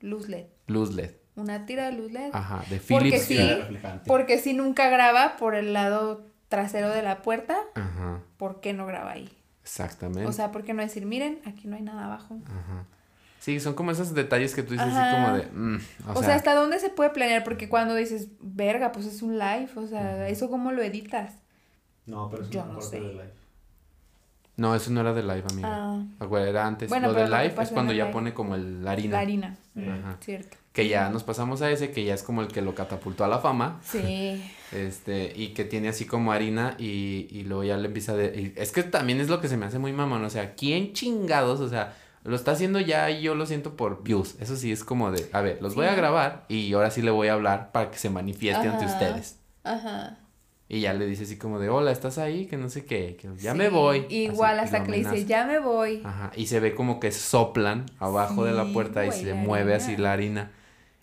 Luz 0.00 0.28
LED. 0.28 0.46
luz 0.66 0.92
LED. 0.94 1.10
Una 1.36 1.66
tira 1.66 1.86
de 1.86 1.92
luz 1.92 2.12
LED. 2.12 2.30
Ajá, 2.32 2.62
de 2.70 2.78
Porque 2.78 3.18
Philips. 3.18 3.22
sí. 3.24 3.38
Porque 4.06 4.38
si 4.38 4.52
nunca 4.54 4.88
graba 4.88 5.36
por 5.36 5.54
el 5.54 5.72
lado 5.72 6.24
trasero 6.48 6.90
de 6.90 7.02
la 7.02 7.22
puerta, 7.22 7.56
Ajá, 7.74 8.20
¿por 8.36 8.60
qué 8.60 8.72
no 8.72 8.86
graba 8.86 9.12
ahí? 9.12 9.28
exactamente. 9.62 10.26
O 10.26 10.32
sea, 10.32 10.52
¿por 10.52 10.62
qué 10.62 10.74
no 10.74 10.82
decir, 10.82 11.06
miren, 11.06 11.40
aquí 11.46 11.66
no 11.68 11.76
hay 11.76 11.82
nada 11.82 12.04
abajo? 12.04 12.38
Ajá. 12.46 12.84
Sí, 13.40 13.60
son 13.60 13.74
como 13.74 13.90
esos 13.90 14.14
detalles 14.14 14.54
que 14.54 14.62
tú 14.62 14.72
dices 14.72 14.86
así 14.90 15.14
como 15.16 15.36
de... 15.36 15.46
mm, 15.52 15.78
o, 16.08 16.12
O, 16.12 16.14
sea, 16.16 16.24
sea, 16.26 16.34
¿hasta 16.36 16.54
dónde 16.54 16.78
se 16.78 16.88
puede 16.90 17.10
planear? 17.10 17.44
Porque 17.44 17.68
cuando 17.68 17.94
dices, 17.94 18.28
verga, 18.40 18.92
pues 18.92 19.04
es 19.06 19.20
un 19.22 19.38
live, 19.38 19.68
o 19.76 19.86
sea. 19.86 20.28
¿eso 20.28 20.48
cómo 20.48 20.70
lo 20.72 20.82
editas? 20.82 21.32
No, 22.06 22.28
pero 22.30 22.42
es 22.44 22.50
Yo 22.50 22.64
no 22.66 22.80
sé. 22.80 23.00
de 23.00 23.12
live. 23.12 23.32
No, 24.56 24.74
eso 24.74 24.90
no 24.92 25.00
era 25.00 25.12
de 25.12 25.22
live, 25.22 25.42
amigo. 25.50 25.68
Ah, 25.68 26.04
Era 26.46 26.66
antes. 26.66 26.88
Bueno, 26.88 27.08
lo 27.08 27.14
de 27.14 27.26
live 27.26 27.54
es 27.60 27.70
cuando 27.70 27.92
ya 27.92 28.04
live. 28.04 28.12
pone 28.12 28.34
como 28.34 28.54
el, 28.54 28.84
la 28.84 28.92
harina. 28.92 29.16
la 29.16 29.20
harina, 29.20 29.56
Ajá. 29.76 30.16
cierto. 30.20 30.56
Que 30.72 30.88
ya 30.88 31.08
nos 31.10 31.22
pasamos 31.24 31.60
a 31.62 31.70
ese, 31.70 31.90
que 31.90 32.04
ya 32.04 32.14
es 32.14 32.22
como 32.22 32.40
el 32.40 32.48
que 32.48 32.62
lo 32.62 32.74
catapultó 32.74 33.24
a 33.24 33.28
la 33.28 33.38
fama. 33.38 33.80
Sí, 33.84 34.42
Este, 34.72 35.32
y 35.36 35.48
que 35.54 35.64
tiene 35.64 35.88
así 35.88 36.04
como 36.04 36.32
harina 36.32 36.74
y, 36.78 37.28
y 37.30 37.44
luego 37.44 37.62
ya 37.62 37.76
le 37.76 37.86
empieza 37.86 38.16
de... 38.16 38.52
y 38.56 38.60
es 38.60 38.72
que 38.72 38.82
también 38.82 39.20
es 39.20 39.28
lo 39.28 39.40
que 39.40 39.46
se 39.46 39.56
me 39.56 39.66
hace 39.66 39.78
muy 39.78 39.92
mamón, 39.92 40.24
o 40.24 40.30
sea, 40.30 40.54
¿quién 40.56 40.92
chingados? 40.94 41.60
O 41.60 41.68
sea, 41.68 41.94
lo 42.24 42.34
está 42.34 42.52
haciendo 42.52 42.80
ya 42.80 43.08
y 43.10 43.22
yo 43.22 43.36
lo 43.36 43.46
siento 43.46 43.76
por 43.76 44.02
views. 44.02 44.34
Eso 44.40 44.56
sí 44.56 44.72
es 44.72 44.82
como 44.82 45.12
de, 45.12 45.28
a 45.32 45.42
ver, 45.42 45.58
los 45.62 45.76
voy 45.76 45.86
a 45.86 45.94
grabar 45.94 46.44
y 46.48 46.72
ahora 46.72 46.90
sí 46.90 47.02
le 47.02 47.12
voy 47.12 47.28
a 47.28 47.34
hablar 47.34 47.70
para 47.70 47.90
que 47.92 47.98
se 47.98 48.10
manifieste 48.10 48.66
ante 48.66 48.84
ustedes. 48.86 49.38
ajá. 49.62 50.18
Y 50.74 50.80
ya 50.80 50.92
le 50.92 51.06
dice 51.06 51.22
así 51.22 51.36
como 51.36 51.60
de, 51.60 51.68
hola, 51.68 51.92
¿estás 51.92 52.18
ahí? 52.18 52.46
Que 52.46 52.56
no 52.56 52.68
sé 52.68 52.84
qué, 52.84 53.16
que 53.16 53.28
ya 53.38 53.52
Sí, 53.52 53.58
me 53.58 53.68
voy. 53.68 54.06
Igual 54.08 54.58
Así, 54.58 54.72
y 54.72 54.76
hasta 54.76 54.84
que 54.84 54.90
le 54.90 54.96
dice, 54.98 55.24
ya 55.24 55.46
me 55.46 55.60
voy. 55.60 56.02
Ajá, 56.04 56.32
y 56.34 56.46
se 56.46 56.58
ve 56.58 56.74
como 56.74 56.98
que 56.98 57.12
soplan 57.12 57.86
abajo 58.00 58.44
de 58.44 58.50
la 58.54 58.64
puerta 58.72 59.06
y 59.06 59.12
se 59.12 59.34
mueve 59.34 59.74
así 59.74 59.96
la 59.96 60.12
harina. 60.12 60.50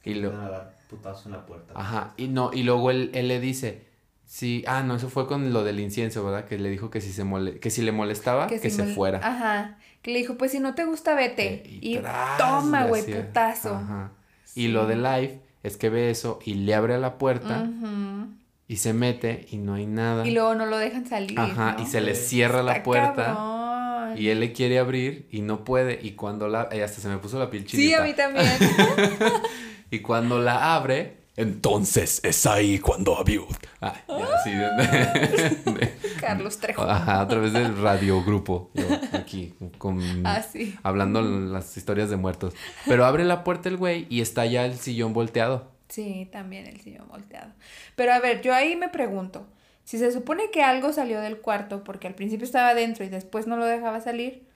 Y 0.03 0.15
lo, 0.15 0.33
Van 0.33 0.41
a 0.41 0.49
dar 0.49 0.75
putazo 0.89 1.29
en 1.29 1.35
la 1.35 1.45
puerta. 1.45 1.71
Ajá, 1.73 2.13
y 2.17 2.27
no, 2.27 2.51
y 2.53 2.63
luego 2.63 2.91
él, 2.91 3.11
él 3.13 3.29
le 3.29 3.39
dice, 3.39 3.85
sí, 4.25 4.61
ah, 4.67 4.83
no, 4.83 4.97
eso 4.97 5.09
fue 5.09 5.25
con 5.25 5.53
lo 5.53 5.63
del 5.63 5.79
incienso, 5.79 6.25
¿verdad? 6.25 6.43
Que 6.49 6.59
le 6.59 6.69
dijo 6.69 6.89
que 6.89 6.99
si 6.99 7.13
se 7.13 7.23
mole, 7.23 7.59
que 7.59 7.69
si 7.69 7.81
le 7.81 7.93
molestaba, 7.93 8.47
que, 8.47 8.59
si 8.59 8.71
se 8.71 8.83
fuera. 8.87 9.21
Ajá. 9.23 9.77
Que 10.01 10.11
le 10.11 10.17
dijo, 10.19 10.35
pues 10.37 10.51
si 10.51 10.59
no 10.59 10.75
te 10.75 10.83
gusta, 10.83 11.15
vete. 11.15 11.63
Eh, 11.63 11.79
Y, 11.81 11.97
tras, 11.99 12.37
toma, 12.37 12.87
güey, 12.87 13.03
putazo. 13.05 13.75
Ajá. 13.75 14.11
Sí. 14.43 14.63
Y 14.63 14.67
lo 14.67 14.85
de 14.85 14.97
live 14.97 15.39
es 15.63 15.77
que 15.77 15.89
ve 15.89 16.09
eso 16.09 16.39
y 16.43 16.55
le 16.55 16.75
abre 16.75 16.99
la 16.99 17.17
puerta 17.17 17.69
Ujú. 17.69 18.40
Y 18.71 18.77
se 18.77 18.93
mete 18.93 19.47
y 19.51 19.57
no 19.57 19.73
hay 19.73 19.85
nada. 19.85 20.25
Y 20.25 20.31
luego 20.31 20.55
no 20.55 20.65
lo 20.65 20.77
dejan 20.77 21.05
salir. 21.05 21.37
Ajá, 21.37 21.75
¿no? 21.77 21.83
y 21.83 21.87
se 21.87 21.99
le 21.99 22.15
cierra 22.15 22.63
la 22.63 22.83
puerta 22.83 23.25
cabrón. 23.35 24.17
y 24.17 24.29
él 24.29 24.39
le 24.39 24.53
quiere 24.53 24.79
abrir 24.79 25.27
y 25.29 25.41
no 25.41 25.65
puede 25.65 25.99
y 26.01 26.11
cuando 26.11 26.47
la, 26.47 26.69
eh, 26.71 26.81
hasta 26.81 27.01
se 27.01 27.09
me 27.09 27.17
puso 27.17 27.37
la 27.37 27.49
piel 27.49 27.67
Sí, 27.67 27.93
a 27.93 28.01
mí 28.01 28.13
también. 28.13 28.47
Y 29.93 29.99
cuando 29.99 30.39
la 30.39 30.75
abre, 30.75 31.17
entonces 31.35 32.21
es 32.23 32.45
ahí 32.45 32.79
cuando 32.79 33.17
abrió. 33.17 33.45
Ah, 33.81 33.93
ya, 34.07 34.37
sí, 34.41 34.51
de- 34.51 35.71
de- 35.73 35.93
Carlos 36.21 36.57
Trejo. 36.59 36.83
Ajá, 36.83 37.19
a 37.19 37.27
través 37.27 37.51
del 37.51 37.75
radiogrupo. 37.77 38.71
Yo 38.73 38.85
aquí, 39.11 39.53
con, 39.77 39.99
Ah, 40.25 40.41
sí. 40.49 40.75
hablando 40.81 41.21
las 41.21 41.75
historias 41.75 42.09
de 42.09 42.15
muertos. 42.15 42.53
Pero 42.87 43.03
abre 43.05 43.25
la 43.25 43.43
puerta 43.43 43.67
el 43.67 43.75
güey 43.75 44.07
y 44.09 44.21
está 44.21 44.45
ya 44.45 44.63
el 44.63 44.75
sillón 44.77 45.11
volteado. 45.11 45.69
Sí, 45.91 46.27
también 46.31 46.65
el 46.65 46.79
sillón 46.81 47.07
volteado. 47.09 47.51
Pero 47.95 48.13
a 48.13 48.19
ver, 48.19 48.41
yo 48.41 48.53
ahí 48.55 48.75
me 48.75 48.89
pregunto, 48.89 49.47
Si 49.83 49.97
se 49.97 50.11
supone 50.11 50.49
que 50.51 50.63
algo 50.63 50.93
salió 50.93 51.19
del 51.21 51.39
cuarto 51.41 51.83
porque 51.83 52.07
al 52.07 52.15
principio 52.15 52.45
estaba 52.45 52.73
dentro 52.73 53.03
y 53.03 53.09
después 53.09 53.45
no 53.47 53.57
lo 53.57 53.65
dejaba 53.65 53.99
salir, 54.01 54.47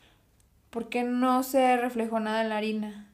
¿por 0.70 0.88
qué 0.90 1.04
no 1.04 1.44
se 1.44 1.78
reflejó 1.78 2.20
nada 2.20 2.42
en 2.42 2.50
la 2.50 2.58
harina? 2.58 3.12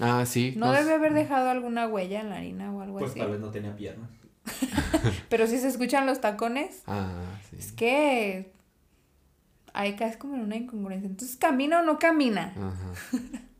Ah, 0.00 0.24
sí. 0.26 0.54
¿No 0.56 0.66
nos- 0.66 0.76
debe 0.78 0.94
haber 0.94 1.14
dejado 1.14 1.48
alguna 1.50 1.86
huella 1.88 2.20
en 2.20 2.30
la 2.30 2.36
harina 2.36 2.72
o 2.74 2.80
algo 2.82 2.98
Pues 2.98 3.10
así? 3.12 3.20
tal 3.20 3.30
vez 3.30 3.40
no 3.40 3.50
tenía 3.50 3.74
piernas. 3.76 4.10
Pero 5.30 5.46
si 5.46 5.56
se 5.58 5.68
escuchan 5.68 6.04
los 6.06 6.20
tacones, 6.20 6.82
Ah, 6.86 7.22
sí. 7.48 7.56
es 7.58 7.72
que 7.72 8.52
ahí 9.72 9.94
caes 9.96 10.16
como 10.16 10.34
en 10.34 10.40
una 10.42 10.56
incongruencia. 10.56 11.08
Entonces, 11.08 11.36
¿camina 11.36 11.80
o 11.80 11.84
no 11.84 11.98
camina? 11.98 12.52
Ajá. 12.56 12.92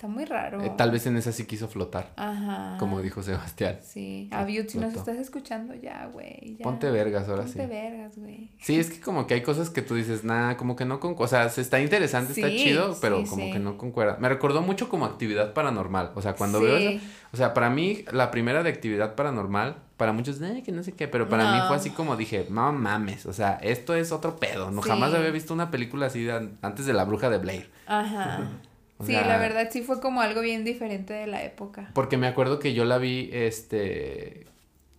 Está 0.00 0.08
muy 0.08 0.24
raro. 0.24 0.62
Eh, 0.64 0.72
tal 0.78 0.90
vez 0.90 1.06
en 1.06 1.18
esa 1.18 1.30
sí 1.30 1.44
quiso 1.44 1.68
flotar, 1.68 2.10
Ajá. 2.16 2.76
como 2.78 3.02
dijo 3.02 3.22
Sebastián. 3.22 3.80
Sí. 3.82 4.30
Aviud, 4.32 4.66
si 4.66 4.78
nos 4.78 4.94
estás 4.94 5.18
escuchando 5.18 5.74
ya, 5.74 6.06
güey. 6.06 6.56
Ponte 6.62 6.90
vergas 6.90 7.28
ahora 7.28 7.42
Ponte 7.42 7.60
sí. 7.64 7.68
vergas, 7.68 8.16
güey. 8.16 8.50
Sí, 8.62 8.80
es 8.80 8.88
que 8.88 8.98
como 8.98 9.26
que 9.26 9.34
hay 9.34 9.42
cosas 9.42 9.68
que 9.68 9.82
tú 9.82 9.94
dices, 9.96 10.24
nada, 10.24 10.56
como 10.56 10.74
que 10.74 10.86
no 10.86 11.00
con... 11.00 11.14
O 11.18 11.26
sea, 11.26 11.50
se 11.50 11.60
está 11.60 11.82
interesante, 11.82 12.32
está 12.32 12.48
chido, 12.48 12.96
pero 13.02 13.20
sí, 13.24 13.28
como 13.28 13.44
sí. 13.44 13.52
que 13.52 13.58
no 13.58 13.76
concuerda. 13.76 14.16
Me 14.18 14.30
recordó 14.30 14.62
mucho 14.62 14.88
como 14.88 15.04
actividad 15.04 15.52
paranormal. 15.52 16.12
O 16.14 16.22
sea, 16.22 16.32
cuando 16.34 16.62
veo 16.62 16.78
eso... 16.78 17.04
O 17.34 17.36
sea, 17.36 17.52
para 17.52 17.68
mí, 17.68 18.02
la 18.10 18.30
primera 18.30 18.62
de 18.62 18.70
actividad 18.70 19.14
paranormal, 19.16 19.76
para 19.98 20.12
muchos, 20.14 20.40
eh, 20.40 20.62
que 20.64 20.72
no 20.72 20.82
sé 20.82 20.92
qué, 20.92 21.08
pero 21.08 21.28
para 21.28 21.52
mí 21.52 21.58
No. 21.58 21.66
fue 21.68 21.76
así 21.76 21.90
como 21.90 22.16
dije, 22.16 22.46
no 22.48 22.72
mames, 22.72 23.26
o 23.26 23.34
sea, 23.34 23.58
esto 23.62 23.94
es 23.94 24.12
otro 24.12 24.36
pedo. 24.40 24.70
No, 24.70 24.80
jamás 24.80 25.12
había 25.12 25.30
visto 25.30 25.52
una 25.52 25.70
película 25.70 26.06
así 26.06 26.24
de 26.24 26.32
an- 26.32 26.58
antes 26.62 26.86
de 26.86 26.94
La 26.94 27.04
Bruja 27.04 27.28
de 27.28 27.36
Blair. 27.36 27.70
Ajá. 27.86 28.48
O 29.00 29.04
sí, 29.04 29.12
sea- 29.12 29.26
la 29.26 29.38
verdad 29.38 29.68
sí 29.72 29.82
fue 29.82 30.00
como 30.00 30.20
algo 30.20 30.40
bien 30.42 30.64
diferente 30.64 31.12
de 31.14 31.26
la 31.26 31.42
época. 31.42 31.90
Porque 31.94 32.16
me 32.16 32.26
acuerdo 32.26 32.58
que 32.58 32.74
yo 32.74 32.84
la 32.84 32.98
vi, 32.98 33.30
este... 33.32 34.46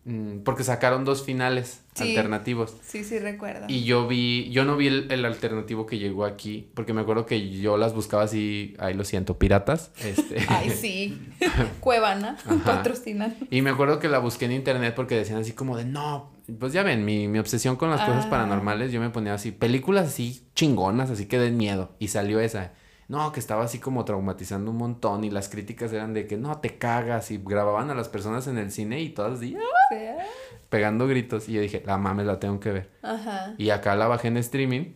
mm, 0.05 0.39
Porque 0.39 0.63
sacaron 0.63 1.05
dos 1.05 1.23
finales 1.23 1.81
Sí. 1.93 2.03
alternativos. 2.09 2.75
Sí, 2.83 3.03
sí 3.03 3.19
recuerdo. 3.19 3.65
Y 3.67 3.83
yo 3.83 4.07
vi, 4.07 4.49
yo 4.49 4.63
no 4.65 4.77
vi 4.77 4.87
el, 4.87 5.11
el 5.11 5.25
alternativo 5.25 5.85
que 5.85 5.97
llegó 5.99 6.23
aquí, 6.25 6.69
porque 6.73 6.93
me 6.93 7.01
acuerdo 7.01 7.25
que 7.25 7.49
yo 7.51 7.75
las 7.77 7.93
buscaba 7.93 8.23
así, 8.23 8.75
ahí 8.79 8.93
lo 8.93 9.03
siento, 9.03 9.37
piratas. 9.37 9.91
Este, 10.03 10.37
Ay, 10.47 10.69
sí. 10.69 11.19
Cuevana, 11.81 12.37
Ajá. 12.45 12.55
patrocinan. 12.63 13.35
y 13.49 13.61
me 13.61 13.69
acuerdo 13.71 13.99
que 13.99 14.07
la 14.07 14.19
busqué 14.19 14.45
en 14.45 14.53
internet 14.53 14.93
porque 14.95 15.15
decían 15.15 15.39
así 15.39 15.51
como 15.51 15.75
de, 15.77 15.83
no, 15.85 16.31
pues 16.59 16.71
ya 16.73 16.81
ven, 16.83 17.03
mi, 17.05 17.27
mi 17.27 17.39
obsesión 17.39 17.75
con 17.75 17.89
las 17.91 18.01
cosas 18.01 18.25
Ah. 18.25 18.29
paranormales, 18.29 18.91
yo 18.93 19.01
me 19.01 19.09
ponía 19.09 19.33
así, 19.33 19.51
películas 19.51 20.07
así 20.07 20.41
chingonas, 20.55 21.09
así 21.11 21.25
que 21.25 21.37
den 21.39 21.57
miedo. 21.57 21.91
Y 21.99 22.07
salió 22.07 22.39
esa. 22.39 22.71
No, 23.11 23.33
que 23.33 23.41
estaba 23.41 23.65
así 23.65 23.77
como 23.77 24.05
traumatizando 24.05 24.71
un 24.71 24.77
montón 24.77 25.25
y 25.25 25.29
las 25.29 25.49
críticas 25.49 25.91
eran 25.91 26.13
de 26.13 26.27
que 26.27 26.37
no, 26.37 26.59
te 26.59 26.77
cagas 26.77 27.29
y 27.29 27.39
grababan 27.43 27.89
a 27.89 27.93
las 27.93 28.07
personas 28.07 28.47
en 28.47 28.57
el 28.57 28.71
cine 28.71 29.01
y 29.01 29.09
todas 29.09 29.39
así, 29.39 29.53
¡ah! 29.53 29.89
Sea, 29.89 30.25
pegando 30.69 31.05
gritos. 31.07 31.49
Y 31.49 31.51
yo 31.51 31.61
dije, 31.61 31.83
la 31.85 31.97
mames, 31.97 32.25
la 32.25 32.39
tengo 32.39 32.61
que 32.61 32.71
ver. 32.71 32.89
Ajá. 33.01 33.53
Y 33.57 33.71
acá 33.71 33.97
la 33.97 34.07
bajé 34.07 34.29
en 34.29 34.37
streaming 34.37 34.93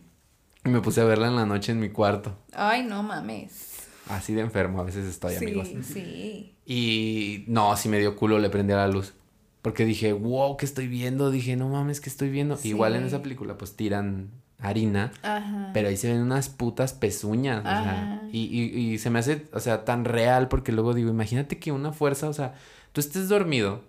y 0.64 0.70
me 0.70 0.80
puse 0.80 1.02
a 1.02 1.04
verla 1.04 1.26
en 1.28 1.36
la 1.36 1.44
noche 1.44 1.72
en 1.72 1.78
mi 1.78 1.90
cuarto. 1.90 2.38
Ay, 2.54 2.84
no 2.84 3.02
mames. 3.02 3.86
Así 4.08 4.32
de 4.32 4.40
enfermo 4.40 4.80
a 4.80 4.84
veces 4.84 5.04
estoy, 5.04 5.34
sí, 5.34 5.44
amigos. 5.44 5.68
sí. 5.82 6.56
Y 6.64 7.44
no, 7.48 7.76
sí 7.76 7.90
me 7.90 7.98
dio 7.98 8.16
culo, 8.16 8.38
le 8.38 8.48
prendí 8.48 8.72
a 8.72 8.76
la 8.76 8.88
luz. 8.88 9.12
Porque 9.60 9.84
dije, 9.84 10.14
wow, 10.14 10.56
¿qué 10.56 10.64
estoy 10.64 10.88
viendo? 10.88 11.30
Dije, 11.30 11.54
no 11.56 11.68
mames, 11.68 12.00
¿qué 12.00 12.08
estoy 12.08 12.30
viendo? 12.30 12.56
Sí. 12.56 12.70
Igual 12.70 12.96
en 12.96 13.04
esa 13.04 13.20
película, 13.20 13.58
pues 13.58 13.76
tiran 13.76 14.30
harina, 14.58 15.12
Ajá. 15.22 15.70
pero 15.74 15.88
ahí 15.88 15.96
se 15.96 16.10
ven 16.10 16.22
unas 16.22 16.48
putas 16.48 16.94
pezuñas, 16.94 17.60
o 17.60 17.62
sea, 17.62 18.22
y, 18.32 18.44
y, 18.44 18.92
y 18.92 18.98
se 18.98 19.10
me 19.10 19.18
hace, 19.18 19.46
o 19.52 19.60
sea, 19.60 19.84
tan 19.84 20.04
real, 20.04 20.48
porque 20.48 20.72
luego 20.72 20.94
digo, 20.94 21.10
imagínate 21.10 21.58
que 21.58 21.72
una 21.72 21.92
fuerza, 21.92 22.28
o 22.28 22.32
sea, 22.32 22.54
tú 22.92 23.00
estés 23.00 23.28
dormido 23.28 23.82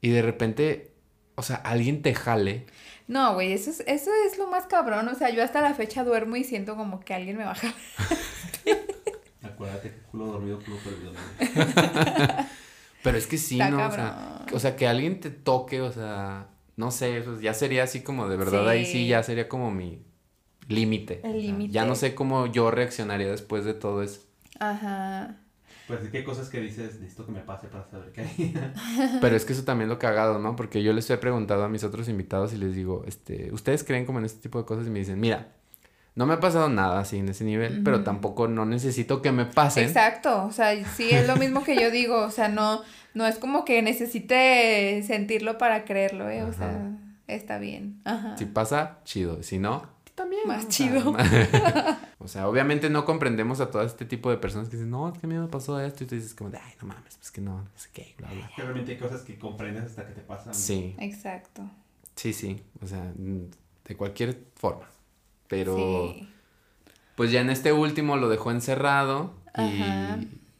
y 0.00 0.10
de 0.10 0.22
repente, 0.22 0.92
o 1.34 1.42
sea, 1.42 1.56
alguien 1.56 2.02
te 2.02 2.14
jale. 2.14 2.66
No, 3.06 3.34
güey, 3.34 3.52
eso 3.52 3.70
es, 3.70 3.80
eso 3.86 4.10
es 4.26 4.36
lo 4.38 4.48
más 4.48 4.66
cabrón. 4.66 5.08
O 5.08 5.14
sea, 5.14 5.30
yo 5.30 5.42
hasta 5.42 5.62
la 5.62 5.72
fecha 5.74 6.04
duermo 6.04 6.36
y 6.36 6.44
siento 6.44 6.76
como 6.76 7.00
que 7.00 7.14
alguien 7.14 7.38
me 7.38 7.44
baja. 7.44 7.72
Acuérdate 9.42 9.90
que 9.90 9.98
culo 10.10 10.26
dormido, 10.26 10.58
culo 10.60 10.76
perdido. 10.76 11.12
Pero 13.02 13.16
es 13.16 13.26
que 13.26 13.38
sí, 13.38 13.60
Está 13.60 13.70
¿no? 13.70 13.86
O 13.86 13.90
sea, 13.90 14.46
o 14.52 14.58
sea, 14.58 14.76
que 14.76 14.86
alguien 14.86 15.20
te 15.20 15.30
toque, 15.30 15.80
o 15.80 15.90
sea, 15.90 16.48
no 16.78 16.92
sé, 16.92 17.18
eso 17.18 17.40
ya 17.40 17.54
sería 17.54 17.82
así 17.82 18.02
como 18.02 18.28
de 18.28 18.36
verdad, 18.36 18.68
ahí 18.68 18.86
sí 18.86 19.08
ya 19.08 19.24
sería 19.24 19.48
como 19.48 19.72
mi 19.72 20.06
límite. 20.68 21.20
El 21.24 21.42
límite. 21.42 21.72
Ya 21.72 21.84
no 21.84 21.96
sé 21.96 22.14
cómo 22.14 22.46
yo 22.46 22.70
reaccionaría 22.70 23.28
después 23.28 23.64
de 23.64 23.74
todo 23.74 24.00
eso. 24.00 24.20
Ajá. 24.60 25.40
Pues 25.88 26.02
sí 26.04 26.10
que 26.10 26.18
hay 26.18 26.24
cosas 26.24 26.48
que 26.48 26.60
dices, 26.60 27.00
necesito 27.00 27.26
que 27.26 27.32
me 27.32 27.40
pase 27.40 27.66
para 27.66 27.84
saber 27.90 28.12
qué 28.12 28.20
hay. 28.20 28.54
Pero 29.20 29.34
es 29.34 29.44
que 29.44 29.54
eso 29.54 29.64
también 29.64 29.88
lo 29.88 29.98
cagado, 29.98 30.38
¿no? 30.38 30.54
Porque 30.54 30.84
yo 30.84 30.92
les 30.92 31.10
he 31.10 31.18
preguntado 31.18 31.64
a 31.64 31.68
mis 31.68 31.82
otros 31.82 32.08
invitados 32.08 32.52
y 32.52 32.58
les 32.58 32.76
digo, 32.76 33.02
este, 33.08 33.52
¿ustedes 33.52 33.82
creen 33.82 34.06
como 34.06 34.20
en 34.20 34.26
este 34.26 34.40
tipo 34.40 34.60
de 34.60 34.64
cosas? 34.64 34.86
Y 34.86 34.90
me 34.90 35.00
dicen, 35.00 35.18
mira, 35.18 35.48
no 36.14 36.26
me 36.26 36.34
ha 36.34 36.40
pasado 36.40 36.68
nada 36.68 37.00
así 37.00 37.18
en 37.18 37.28
ese 37.28 37.42
nivel, 37.42 37.82
pero 37.82 38.04
tampoco 38.04 38.46
no 38.46 38.66
necesito 38.66 39.20
que 39.20 39.32
me 39.32 39.46
pasen. 39.46 39.88
Exacto. 39.88 40.44
O 40.44 40.52
sea, 40.52 40.72
sí 40.94 41.10
es 41.10 41.26
lo 41.26 41.36
mismo 41.36 41.64
que 41.64 41.74
yo 41.74 41.90
digo. 41.90 42.22
O 42.22 42.30
sea, 42.30 42.48
no, 42.48 42.82
no 43.18 43.26
es 43.26 43.36
como 43.38 43.64
que 43.64 43.82
necesite 43.82 45.02
sentirlo 45.02 45.58
para 45.58 45.84
creerlo, 45.84 46.30
¿eh? 46.30 46.44
O 46.44 46.52
sea, 46.52 46.96
está 47.26 47.58
bien. 47.58 48.00
Ajá. 48.04 48.36
Si 48.38 48.46
pasa, 48.46 49.00
chido. 49.04 49.42
Si 49.42 49.58
no, 49.58 49.82
también. 50.14 50.42
Más 50.46 50.58
o 50.58 50.60
sea, 50.62 50.70
chido. 50.70 51.16
o 52.18 52.28
sea, 52.28 52.48
obviamente 52.48 52.90
no 52.90 53.04
comprendemos 53.04 53.60
a 53.60 53.72
todo 53.72 53.82
este 53.82 54.04
tipo 54.04 54.30
de 54.30 54.36
personas 54.36 54.68
que 54.68 54.76
dicen, 54.76 54.90
no, 54.90 55.08
es 55.08 55.18
que 55.18 55.26
a 55.26 55.28
mí 55.28 55.36
me 55.36 55.48
pasó 55.48 55.80
esto. 55.80 56.04
Y 56.04 56.06
tú 56.06 56.14
dices 56.14 56.32
como 56.32 56.50
de, 56.50 56.58
ay, 56.58 56.72
no 56.80 56.86
mames, 56.86 57.16
pues 57.16 57.32
que 57.32 57.40
no, 57.40 57.58
no 57.62 57.68
sé 57.74 57.88
qué, 57.92 58.14
bla, 58.18 58.28
bla. 58.30 58.50
Que 58.54 58.62
realmente 58.62 58.92
hay 58.92 58.98
cosas 58.98 59.22
que 59.22 59.36
comprendes 59.36 59.84
hasta 59.84 60.06
que 60.06 60.12
te 60.12 60.20
pasan. 60.20 60.54
Sí, 60.54 60.94
Exacto. 61.00 61.68
sí, 62.14 62.32
sí. 62.32 62.62
O 62.80 62.86
sea, 62.86 63.12
de 63.16 63.96
cualquier 63.96 64.38
forma. 64.54 64.86
Pero, 65.48 65.76
Sí. 66.14 66.28
pues 67.16 67.32
ya 67.32 67.40
en 67.40 67.50
este 67.50 67.72
último 67.72 68.16
lo 68.16 68.28
dejó 68.28 68.52
encerrado 68.52 69.34
y 69.56 69.82
Ajá. 69.82 70.18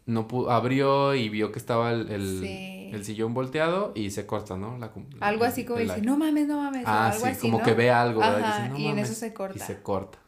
No 0.09 0.26
pudo, 0.26 0.50
abrió 0.50 1.14
y 1.14 1.28
vio 1.28 1.52
que 1.52 1.59
estaba 1.59 1.92
el, 1.92 2.11
el, 2.11 2.40
Sí. 2.40 2.90
el 2.92 3.04
sillón 3.04 3.34
volteado 3.34 3.92
y 3.94 4.11
se 4.11 4.26
corta, 4.26 4.56
¿no? 4.56 4.76
La, 4.78 4.90
Algo 5.20 5.44
el- 5.44 5.50
así 5.52 5.64
como 5.64 5.78
dice, 5.78 6.02
no 6.02 6.16
mames, 6.16 6.48
no 6.48 6.56
mames. 6.62 6.82
Ah, 6.86 7.11
algo 7.11 7.24
sí, 7.26 7.30
así, 7.30 7.40
como 7.42 7.59
¿no? 7.59 7.64
que 7.64 7.74
ve 7.74 7.90
algo, 7.90 8.20
¿verdad? 8.20 8.42
Ajá, 8.42 8.59
dice, 8.64 8.68
"No 8.70 8.78
y 8.78 8.84
en 8.86 8.88
mames", 8.96 9.11
eso 9.11 9.20
se 9.20 9.32
corta. 9.32 9.56
Y 9.56 9.61
se 9.61 9.80
corta. 9.82 10.18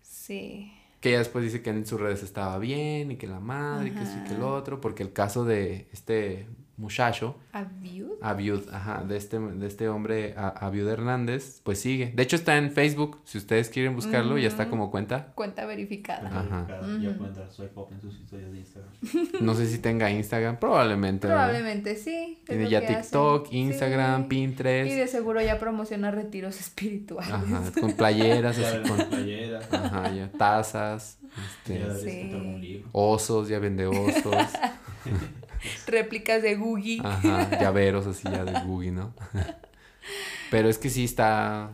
Sí. 0.00 0.72
Que 1.00 1.12
ya 1.12 1.18
después 1.18 1.44
dice 1.44 1.62
que 1.62 1.70
en 1.70 1.86
sus 1.86 2.00
redes 2.00 2.22
estaba 2.22 2.58
bien 2.58 3.10
y 3.10 3.16
que 3.16 3.26
la 3.26 3.40
madre, 3.40 3.88
y 3.88 3.92
que 3.92 4.04
sí, 4.06 4.18
que 4.28 4.34
el 4.34 4.42
otro, 4.42 4.80
porque 4.80 5.02
el 5.02 5.12
caso 5.12 5.44
de 5.44 5.88
este 5.92 6.46
muchacho, 6.80 7.36
¿Aviud? 7.52 8.10
Abiud, 8.22 8.68
ajá, 8.72 9.04
de 9.06 9.16
este, 9.16 9.38
de 9.38 9.66
este 9.66 9.88
hombre, 9.88 10.34
A- 10.36 10.48
Abiud 10.66 10.88
Hernández, 10.88 11.60
pues 11.62 11.80
sigue. 11.80 12.12
De 12.14 12.22
hecho 12.22 12.36
está 12.36 12.56
en 12.56 12.70
Facebook, 12.72 13.18
si 13.24 13.38
ustedes 13.38 13.68
quieren 13.68 13.94
buscarlo, 13.94 14.38
ya 14.38 14.48
está 14.48 14.68
como 14.68 14.90
cuenta. 14.90 15.32
Cuenta 15.34 15.66
verificada. 15.66 16.28
Ajá. 16.28 16.66
Cada 16.66 16.80
Ujú. 16.80 16.98
Ya 17.02 17.16
pueden 17.16 17.34
dar 17.34 17.50
swipe 17.50 17.78
up 17.78 17.88
en 17.92 18.00
sus 18.00 18.18
historias 18.20 18.50
de 18.52 18.58
Instagram. 18.58 18.90
No 19.40 19.54
sé 19.54 19.66
si 19.66 19.78
tenga 19.78 20.10
Instagram, 20.10 20.58
probablemente. 20.58 21.26
Probablemente 21.26 21.96
sí. 21.96 22.38
Tiene 22.46 22.68
ya 22.68 22.86
TikTok, 22.86 23.46
hacen. 23.46 23.58
Instagram, 23.58 24.22
Sí. 24.22 24.28
Pinterest. 24.28 24.90
Y 24.90 24.94
de 24.94 25.06
seguro 25.06 25.40
ya 25.40 25.58
promociona 25.58 26.10
retiros 26.10 26.60
espirituales. 26.60 27.32
Ajá, 27.32 27.62
con 27.80 27.92
playeras, 27.92 28.56
Ya 28.58 28.68
así 28.68 28.88
con... 28.88 29.08
playeras. 29.08 29.72
Ajá, 29.72 30.12
ya, 30.14 30.30
tazas, 30.32 31.18
Ya 31.22 31.28
este, 31.44 31.72
deberías 31.72 32.00
Sí. 32.02 32.20
comprar 32.30 32.42
un 32.54 32.60
libro. 32.60 32.88
osos, 32.92 33.48
ya 33.48 33.58
vende 33.58 33.86
osos. 33.86 34.34
Réplicas 35.86 36.42
de 36.42 36.56
Googie. 36.56 37.00
Ajá, 37.04 37.50
llaveros 37.60 38.06
así 38.06 38.24
ya 38.24 38.44
de 38.44 38.60
Googie, 38.60 38.92
¿no? 38.92 39.14
Pero 40.50 40.68
es 40.68 40.78
que 40.78 40.90
sí 40.90 41.04
está. 41.04 41.70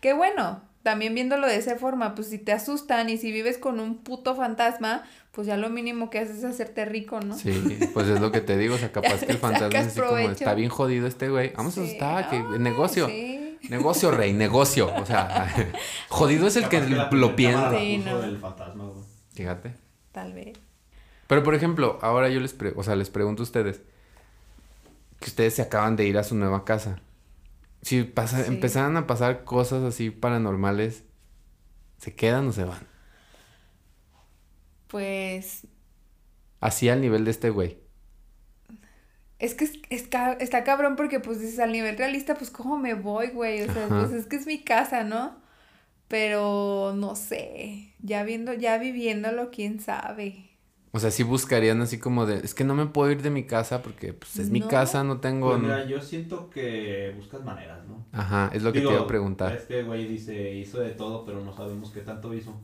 Qué 0.00 0.12
bueno. 0.12 0.62
También 0.82 1.14
viéndolo 1.14 1.46
de 1.46 1.56
esa 1.56 1.76
forma, 1.76 2.14
pues 2.14 2.28
si 2.28 2.38
te 2.38 2.52
asustan 2.52 3.10
y 3.10 3.18
si 3.18 3.30
vives 3.32 3.58
con 3.58 3.80
un 3.80 3.98
puto 3.98 4.34
fantasma, 4.34 5.04
pues 5.30 5.46
ya 5.46 5.58
lo 5.58 5.68
mínimo 5.68 6.08
que 6.08 6.20
haces 6.20 6.38
es 6.38 6.44
hacerte 6.44 6.86
rico, 6.86 7.20
¿no? 7.20 7.36
Sí, 7.36 7.78
pues 7.92 8.08
es 8.08 8.18
lo 8.18 8.32
que 8.32 8.40
te 8.40 8.56
digo. 8.56 8.76
O 8.76 8.78
sea, 8.78 8.90
capaz 8.90 9.20
que 9.20 9.32
el 9.32 9.38
fantasma 9.38 9.78
es 9.78 9.88
así 9.88 10.00
como 10.00 10.16
está 10.16 10.54
bien 10.54 10.70
jodido 10.70 11.06
este 11.06 11.28
güey. 11.28 11.52
Vamos 11.54 11.76
a 11.76 11.82
asustar, 11.82 12.30
que 12.30 12.40
negocio. 12.58 13.08
sí. 13.08 13.58
Negocio, 13.68 14.10
rey, 14.10 14.32
negocio. 14.32 14.90
O 14.96 15.04
sea, 15.04 15.52
jodido 16.08 16.46
es 16.46 16.56
el 16.56 16.68
que 16.68 16.80
lo 16.80 17.36
piensa. 17.36 17.70
Sí, 17.78 17.98
no. 17.98 18.94
Fíjate. 19.34 19.74
Tal 20.12 20.32
vez. 20.32 20.58
Pero 21.30 21.44
por 21.44 21.56
ejemplo, 21.56 21.98
ahora 22.02 22.28
yo 22.30 22.40
les, 22.40 22.52
pre- 22.54 22.74
o 22.76 22.84
sea, 22.84 22.96
les 22.96 23.10
pregunto 23.10 23.42
a 23.42 23.44
ustedes 23.44 23.82
que 25.20 25.26
ustedes 25.30 25.54
se 25.54 25.62
acaban 25.62 25.96
de 25.96 26.06
ir 26.06 26.18
a 26.18 26.24
su 26.24 26.34
nueva 26.34 26.64
casa. 26.64 27.00
Si 27.82 28.04
pasa, 28.04 28.44
Sí. 28.44 28.48
empezaran 28.48 28.96
a 28.96 29.06
pasar 29.08 29.44
cosas 29.44 29.82
así 29.84 30.10
paranormales, 30.10 31.04
¿se 31.98 32.14
quedan 32.16 32.48
o 32.48 32.52
se 32.52 32.64
van? 32.64 32.86
Pues 34.88 35.66
Así 36.60 36.88
al 36.88 37.00
nivel 37.02 37.24
de 37.24 37.30
este 37.32 37.50
güey. 37.50 37.78
es 39.38 39.54
que 39.54 39.64
es, 39.64 39.72
es 39.90 40.08
está 40.40 40.64
cabrón 40.64 40.96
porque 40.96 41.20
pues 41.20 41.40
dices 41.40 41.58
al 41.60 41.72
nivel 41.72 41.96
realista, 41.96 42.34
pues 42.34 42.50
cómo 42.50 42.76
me 42.78 42.94
voy, 42.94 43.28
güey. 43.28 43.62
O 43.62 43.72
sea, 43.72 43.86
Ajá. 43.86 44.00
pues 44.00 44.12
es 44.12 44.26
que 44.26 44.36
es 44.36 44.46
mi 44.46 44.62
casa, 44.62 45.04
¿no? 45.04 45.40
Pero 46.08 46.94
no 46.96 47.16
sé. 47.16 47.94
Ya 48.00 48.24
viendo, 48.24 48.52
ya 48.54 48.78
viviéndolo, 48.78 49.50
quién 49.50 49.80
sabe. 49.80 50.49
O 50.92 50.98
sea, 50.98 51.10
sí 51.12 51.22
buscarían 51.22 51.80
así 51.82 51.98
como 51.98 52.26
de, 52.26 52.38
es 52.38 52.52
que 52.52 52.64
no 52.64 52.74
me 52.74 52.86
puedo 52.86 53.10
ir 53.12 53.22
de 53.22 53.30
mi 53.30 53.44
casa 53.44 53.80
porque 53.80 54.12
pues 54.12 54.38
es 54.38 54.50
mi 54.50 54.60
casa, 54.60 55.04
no 55.04 55.20
tengo... 55.20 55.50
Pues 55.50 55.62
mira, 55.62 55.84
yo 55.84 56.00
siento 56.00 56.50
que 56.50 57.12
buscas 57.16 57.44
maneras, 57.44 57.86
¿no? 57.86 58.04
Ajá, 58.12 58.50
es 58.52 58.62
lo 58.62 58.72
que 58.72 58.80
te 58.80 58.90
iba 58.90 59.00
a 59.00 59.06
preguntar. 59.06 59.52
Este 59.52 59.84
güey 59.84 60.08
dice, 60.08 60.54
hizo 60.54 60.80
de 60.80 60.90
todo, 60.90 61.24
pero 61.24 61.40
no 61.44 61.54
sabemos 61.54 61.90
qué 61.92 62.00
tanto 62.00 62.34
hizo. 62.34 62.60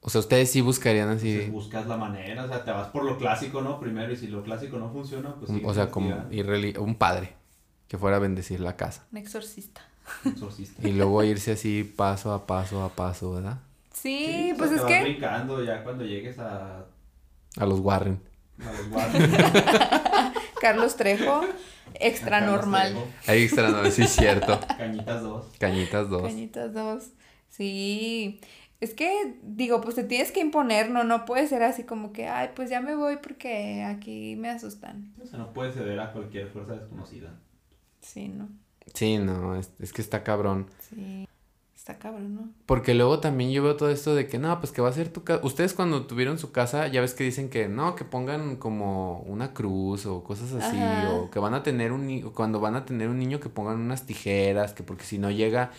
O 0.00 0.10
sea, 0.10 0.20
ustedes 0.20 0.50
sí 0.50 0.62
buscarían 0.62 1.10
así, 1.10 1.28
Entonces 1.30 1.52
buscas 1.52 1.86
la 1.86 1.96
manera, 1.96 2.44
o 2.44 2.48
sea, 2.48 2.64
te 2.64 2.70
vas 2.72 2.88
por 2.88 3.04
lo 3.04 3.18
clásico, 3.18 3.60
¿no? 3.60 3.78
Primero, 3.78 4.12
y 4.12 4.16
si 4.16 4.26
lo 4.28 4.42
clásico 4.42 4.78
no 4.78 4.90
funciona, 4.90 5.34
pues 5.36 5.50
un- 5.50 5.58
sí. 5.58 5.62
o 5.64 5.74
sea, 5.74 5.90
como 5.90 6.26
ir 6.32 6.78
un 6.80 6.94
padre 6.96 7.34
que 7.86 7.98
fuera 7.98 8.16
a 8.16 8.20
bendecir 8.20 8.60
la 8.60 8.76
casa. 8.76 9.06
Un 9.12 9.18
exorcista. 9.18 9.82
Exorcista. 10.24 10.82
Y 10.88 10.92
luego 10.92 11.22
irse 11.22 11.52
así 11.52 11.84
paso 11.84 12.32
a 12.32 12.46
paso 12.46 12.82
a 12.82 12.88
paso, 12.88 13.32
¿verdad? 13.34 13.58
Sí, 13.92 14.52
o 14.52 14.56
sea, 14.56 14.56
pues 14.56 14.70
te 14.70 14.76
es 14.76 14.82
vas 14.82 14.92
que 14.92 15.02
brincando 15.02 15.62
ya 15.64 15.84
cuando 15.84 16.04
llegues 16.04 16.38
a, 16.38 16.86
A 17.56 17.66
los 17.66 17.80
Warren. 17.80 18.20
a 18.60 18.72
los 18.72 18.88
guardias. 18.90 20.32
Carlos 20.60 20.96
Trejo, 20.96 21.42
extra 21.94 22.40
normal. 22.40 22.94
Ahí 23.26 23.44
extra, 23.44 23.70
no, 23.70 23.90
sí, 23.90 24.06
cierto. 24.06 24.60
Cañitas 24.78 25.22
2. 25.22 25.46
Cañitas 25.58 26.10
dos. 26.10 26.22
Cañitas 26.22 26.74
dos. 26.74 27.04
Sí. 27.48 28.40
Es 28.80 28.94
que, 28.94 29.36
digo, 29.42 29.80
pues 29.82 29.94
te 29.94 30.04
tienes 30.04 30.32
que 30.32 30.40
imponer, 30.40 30.90
no, 30.90 31.04
no 31.04 31.26
puede 31.26 31.46
ser 31.46 31.62
así 31.62 31.84
como 31.84 32.12
que, 32.12 32.28
ay, 32.28 32.50
pues 32.54 32.70
ya 32.70 32.80
me 32.80 32.94
voy 32.94 33.18
porque 33.22 33.82
aquí 33.82 34.36
me 34.36 34.48
asustan. 34.48 35.12
O 35.22 35.26
sea, 35.26 35.38
no 35.38 35.52
puedes 35.52 35.74
ceder 35.74 36.00
a 36.00 36.12
cualquier 36.12 36.48
fuerza 36.48 36.74
desconocida. 36.74 37.38
Sí, 38.00 38.28
¿no? 38.28 38.48
Sí, 38.94 39.18
no, 39.18 39.54
es, 39.56 39.70
es 39.80 39.92
que 39.92 40.00
está 40.00 40.22
cabrón. 40.24 40.66
Sí. 40.78 41.28
Está 41.80 41.98
cabrón, 41.98 42.34
¿no? 42.34 42.50
Porque 42.66 42.92
luego 42.92 43.20
también 43.20 43.52
yo 43.52 43.62
veo 43.62 43.74
todo 43.74 43.88
esto 43.88 44.14
de 44.14 44.26
que 44.28 44.38
no, 44.38 44.60
pues 44.60 44.70
que 44.70 44.82
va 44.82 44.90
a 44.90 44.92
ser 44.92 45.08
tu 45.10 45.24
casa. 45.24 45.40
Ustedes 45.46 45.72
cuando 45.72 46.04
tuvieron 46.04 46.38
su 46.38 46.52
casa, 46.52 46.86
ya 46.88 47.00
ves 47.00 47.14
que 47.14 47.24
dicen 47.24 47.48
que 47.48 47.68
no, 47.68 47.94
que 47.96 48.04
pongan 48.04 48.56
como 48.56 49.20
una 49.20 49.54
cruz 49.54 50.04
o 50.04 50.22
cosas 50.22 50.52
así, 50.52 50.76
Ajá. 50.76 51.08
o 51.10 51.30
que 51.30 51.38
van 51.38 51.54
a 51.54 51.62
tener 51.62 51.92
un 51.92 52.06
ni- 52.06 52.22
o 52.22 52.32
cuando 52.34 52.60
van 52.60 52.74
a 52.76 52.84
tener 52.84 53.08
un 53.08 53.18
niño 53.18 53.40
que 53.40 53.48
pongan 53.48 53.78
unas 53.80 54.04
tijeras, 54.04 54.74
que 54.74 54.82
porque 54.82 55.04
si 55.04 55.16
no 55.16 55.30
llega 55.30 55.70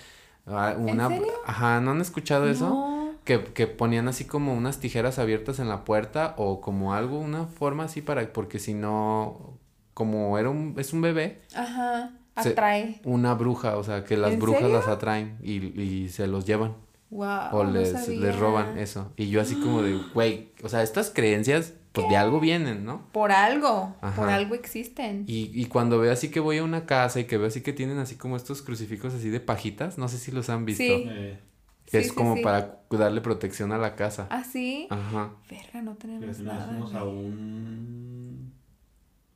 a 0.48 0.74
una 0.76 1.08
serio? 1.10 1.28
ajá, 1.46 1.80
¿no 1.82 1.92
han 1.92 2.02
escuchado 2.02 2.50
eso? 2.50 3.14
Que, 3.24 3.44
que 3.44 3.68
ponían 3.68 4.08
así 4.08 4.26
como 4.26 4.56
unas 4.56 4.80
tijeras 4.80 5.20
abiertas 5.20 5.60
en 5.60 5.70
la 5.70 5.86
puerta 5.86 6.34
o 6.40 6.62
como 6.62 6.96
algo, 6.96 7.20
una 7.20 7.46
forma 7.46 7.84
así 7.84 8.02
para, 8.02 8.34
porque 8.34 8.58
si 8.58 8.74
no, 8.74 9.60
como 9.94 10.40
era 10.40 10.50
un, 10.50 10.74
es 10.80 10.94
un 10.94 11.02
bebé, 11.02 11.42
Ajá. 11.56 12.14
Se- 12.44 12.50
Atrae. 12.50 13.02
una 13.06 13.34
bruja, 13.34 13.78
o 13.78 13.84
sea, 13.84 14.04
que 14.04 14.18
las 14.18 14.34
¿En 14.34 14.40
brujas 14.40 14.62
serio? 14.62 14.76
las 14.78 14.88
atraen 14.88 15.38
y, 15.44 15.80
y 15.82 16.10
se 16.10 16.28
los 16.28 16.46
llevan. 16.46 16.76
Wow. 17.10 17.28
O 17.52 17.64
les, 17.66 18.08
les 18.08 18.40
roban 18.40 18.78
eso. 18.78 19.12
Y 19.18 19.30
yo 19.30 19.42
así 19.42 19.56
como 19.56 19.82
de, 19.82 19.94
güey, 20.14 20.50
o 20.64 20.70
sea, 20.70 20.82
estas 20.84 21.10
creencias, 21.10 21.74
pues 21.92 22.08
de 22.08 22.16
algo 22.16 22.40
vienen, 22.40 22.86
¿no? 22.86 23.06
Por 23.12 23.32
algo. 23.34 23.94
Por 24.16 24.30
algo 24.30 24.56
existen. 24.56 25.26
Y, 25.28 25.52
y 25.54 25.66
cuando 25.66 26.00
veo 26.00 26.14
así 26.14 26.32
que 26.32 26.40
voy 26.40 26.60
a 26.60 26.64
una 26.64 26.86
casa 26.86 27.20
y 27.20 27.26
que 27.26 27.38
veo 27.38 27.48
así 27.48 27.62
que 27.62 27.74
tienen 27.74 27.98
así 27.98 28.16
como 28.16 28.38
estos 28.38 28.62
crucifijos 28.62 29.14
así 29.14 29.30
de 29.30 29.42
pajitas, 29.42 29.98
no 29.98 30.08
sé 30.08 30.18
si 30.18 30.32
los 30.32 30.50
han 30.50 30.64
visto. 30.66 30.84
Sí. 30.84 31.06
Eh, 31.10 31.40
Que 31.84 31.92
Sí, 31.92 31.98
es 31.98 32.08
sí, 32.08 32.16
como 32.16 32.38
sí. 32.38 32.42
para 32.44 32.80
darle 32.92 33.20
protección 33.20 33.74
a 33.74 33.78
la 33.78 33.98
casa. 33.98 34.28
¿Ah, 34.30 34.46
sí? 34.46 34.88
Ajá. 34.90 35.32
Verga, 35.50 35.82
no 35.82 35.96
pero 35.96 36.14
tenemos 36.14 36.28
vez 36.28 36.40
nada. 36.40 36.66
fuimos 36.68 36.94
a 36.94 37.04
un... 37.04 38.54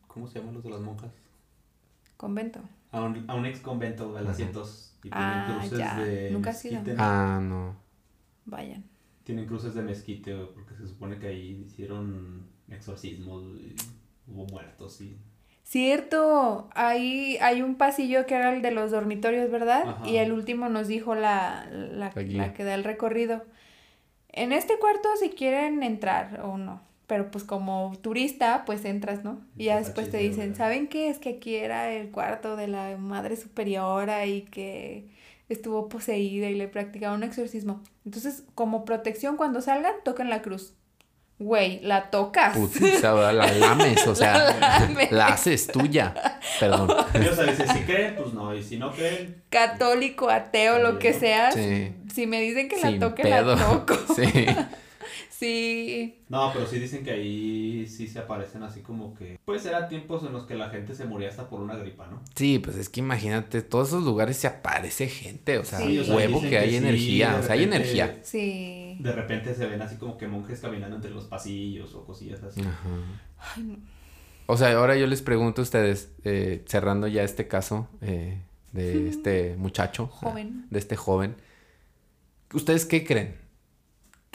¿Cómo 0.08 0.26
se 0.30 0.40
llaman 0.40 0.54
los 0.54 0.64
de 0.64 0.70
las 0.70 0.80
monjas? 0.80 1.12
Convento. 2.16 2.62
A 2.96 3.04
un, 3.04 3.26
a 3.28 3.36
un 3.36 3.46
ex 3.46 3.60
convento 3.60 4.14
de 4.14 4.22
las 4.24 4.38
cientos. 4.38 4.98
Y 5.04 5.10
tienen 5.10 5.22
Ah, 5.22 5.58
cruces 5.60 5.78
ya. 5.80 6.00
de 6.00 6.32
Nunca 6.32 6.52
mezquite. 6.52 6.96
Ah, 6.98 7.40
no. 7.42 7.76
Vayan. 8.46 8.84
Tienen 9.24 9.46
cruces 9.48 9.74
de 9.76 9.82
mezquite, 9.82 10.36
porque 10.54 10.76
se 10.76 10.88
supone 10.88 11.20
que 11.20 11.28
ahí 11.28 11.64
hicieron 11.68 12.48
exorcismos, 12.70 13.44
y 13.60 13.76
hubo 14.28 14.46
muertos 14.46 15.02
y... 15.02 15.18
Cierto, 15.64 16.70
ahí 16.76 17.38
hay 17.42 17.64
un 17.64 17.76
pasillo 17.76 18.28
que 18.28 18.36
era 18.36 18.54
el 18.56 18.62
de 18.62 18.70
los 18.72 18.92
dormitorios, 18.92 19.50
¿verdad? 19.50 19.90
Ajá. 19.90 20.08
Y 20.08 20.18
el 20.18 20.32
último 20.32 20.70
nos 20.70 20.88
dijo 20.88 21.16
la, 21.16 21.68
la, 21.72 22.12
la 22.16 22.54
que 22.54 22.64
da 22.64 22.76
el 22.76 22.84
recorrido. 22.84 23.44
En 24.30 24.52
este 24.52 24.78
cuarto 24.80 25.10
si 25.20 25.30
quieren 25.32 25.82
entrar 25.82 26.42
o 26.44 26.58
no. 26.60 26.82
Pero 27.08 27.30
pues 27.30 27.44
como 27.44 27.94
turista, 28.02 28.64
pues 28.66 28.84
entras, 28.86 29.24
¿no? 29.24 29.40
Y 29.58 29.66
ya 29.66 29.78
después 29.78 30.10
te 30.10 30.18
dicen. 30.18 30.56
¿saben 30.56 30.88
qué? 30.88 31.10
Es 31.10 31.20
que 31.20 31.30
aquí 31.30 31.56
era 31.56 31.92
el 31.92 32.10
cuarto 32.10 32.56
de 32.56 32.68
la 32.68 32.98
madre 32.98 33.36
superiora 33.38 34.26
y 34.26 34.42
que 34.42 35.08
estuvo 35.48 35.88
poseída 35.88 36.50
y 36.50 36.56
le 36.56 36.68
practicaba 36.68 37.14
un 37.16 37.22
exorcismo. 37.24 37.84
Entonces, 38.06 38.44
como 38.56 38.86
protección, 38.86 39.38
cuando 39.38 39.62
salgan, 39.62 39.94
toquen 40.04 40.30
la 40.32 40.42
cruz. 40.42 40.74
Güey, 41.38 41.82
la 41.82 42.10
tocas. 42.12 42.58
Putiza, 42.58 43.14
¿verdad? 43.14 43.34
la 43.34 43.52
lames, 43.54 44.08
o 44.08 44.16
sea, 44.16 44.54
La 44.58 44.80
lames. 44.80 45.12
la 45.12 45.28
haces 45.28 45.68
tuya. 45.68 46.16
Perdón. 46.60 46.88
Y, 47.14 47.28
o 47.28 47.36
sea, 47.36 47.44
dice, 47.46 47.68
si 47.68 47.80
creen, 47.82 48.16
pues 48.16 48.34
no, 48.34 48.56
y 48.56 48.64
si 48.64 48.78
no 48.78 48.92
creen, 48.92 49.44
católico, 49.50 50.30
ateo, 50.30 50.80
lo 50.80 50.98
que 50.98 51.14
seas, 51.14 51.54
Sí. 51.54 51.94
si 52.14 52.26
me 52.26 52.40
dicen 52.42 52.68
que 52.70 52.78
Sin 52.80 53.00
la 53.00 53.10
toque, 53.10 53.24
pedo. 53.24 53.56
la 53.56 53.64
toco. 53.64 53.96
Sí. 54.16 54.46
Sí. 55.30 56.24
No, 56.30 56.52
pero 56.54 56.66
sí 56.66 56.80
dicen 56.80 57.04
que 57.04 57.12
ahí 57.12 57.88
sí 57.88 58.08
se 58.08 58.20
aparecen 58.20 58.64
así 58.64 58.82
como 58.82 59.14
que... 59.14 59.40
Pues 59.46 59.66
eran 59.66 59.88
tiempos 59.90 60.24
en 60.24 60.34
los 60.34 60.46
que 60.46 60.56
la 60.56 60.70
gente 60.70 60.96
se 60.96 61.06
moría 61.06 61.30
hasta 61.30 61.50
por 61.50 61.62
una 61.62 61.76
gripa, 61.76 62.08
¿no? 62.08 62.22
Sí, 62.36 62.60
pues 62.60 62.78
es 62.78 62.90
que 62.90 63.00
imagínate, 63.02 63.62
todos 63.62 63.90
esos 63.90 64.04
lugares 64.04 64.38
se 64.38 64.48
aparece 64.48 65.08
gente, 65.08 65.58
o 65.58 65.66
sea, 65.66 65.80
Sí, 65.80 66.00
o 66.00 66.04
sea, 66.04 66.16
huevo 66.16 66.42
que 66.42 66.58
hay 66.58 66.66
que 66.66 66.72
sí, 66.72 66.78
energía, 66.78 67.38
o 67.40 67.44
sea, 67.44 67.54
hay 67.54 67.64
energía. 67.64 68.20
Sí. 68.24 68.98
De 69.00 69.12
repente 69.12 69.54
se 69.54 69.66
ven 69.66 69.82
así 69.82 69.98
como 69.98 70.18
que 70.18 70.28
monjes 70.28 70.60
caminando 70.60 70.96
entre 70.96 71.12
los 71.12 71.26
pasillos 71.26 71.94
o 71.96 72.06
cosillas 72.06 72.42
así. 72.44 72.62
Ajá. 72.62 72.90
Ay, 73.56 73.64
no. 73.64 73.78
O 74.48 74.58
sea, 74.58 74.72
ahora 74.78 74.96
yo 74.96 75.08
les 75.08 75.22
pregunto 75.22 75.62
a 75.62 75.64
ustedes, 75.64 76.12
eh, 76.24 76.64
cerrando 76.68 77.08
ya 77.08 77.24
este 77.24 77.48
caso 77.48 77.88
eh, 78.02 78.42
de 78.74 79.10
este 79.10 79.56
muchacho, 79.58 80.08
Joven. 80.08 80.68
de 80.70 80.80
este 80.80 80.96
joven, 80.96 81.36
¿ustedes 82.54 82.86
qué 82.86 83.04
creen? 83.06 83.36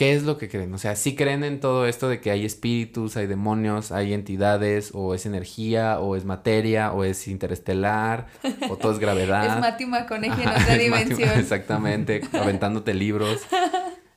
¿Qué 0.00 0.14
es 0.14 0.22
lo 0.22 0.38
que 0.38 0.48
creen? 0.48 0.72
O 0.72 0.78
sea, 0.78 0.96
¿sí 0.96 1.14
creen 1.14 1.44
en 1.44 1.60
todo 1.60 1.84
esto 1.86 2.08
de 2.08 2.22
que 2.22 2.30
hay 2.30 2.46
espíritus, 2.46 3.18
hay 3.18 3.26
demonios, 3.26 3.92
hay 3.92 4.14
entidades, 4.14 4.92
o 4.94 5.14
es 5.14 5.26
energía, 5.26 6.00
o 6.00 6.16
es 6.16 6.24
materia, 6.24 6.90
o 6.92 7.04
es 7.04 7.28
interestelar, 7.28 8.28
o 8.70 8.78
todo 8.78 8.92
es 8.92 8.98
gravedad? 9.06 9.56
Es 9.56 9.60
Matthew 9.60 9.88
McConaughey 9.88 10.42
en 10.42 10.48
otra 10.48 10.58
Matthew- 10.68 10.78
dimensión. 10.78 11.28
Exactamente, 11.38 12.22
aventándote 12.32 12.94
libros. 12.94 13.42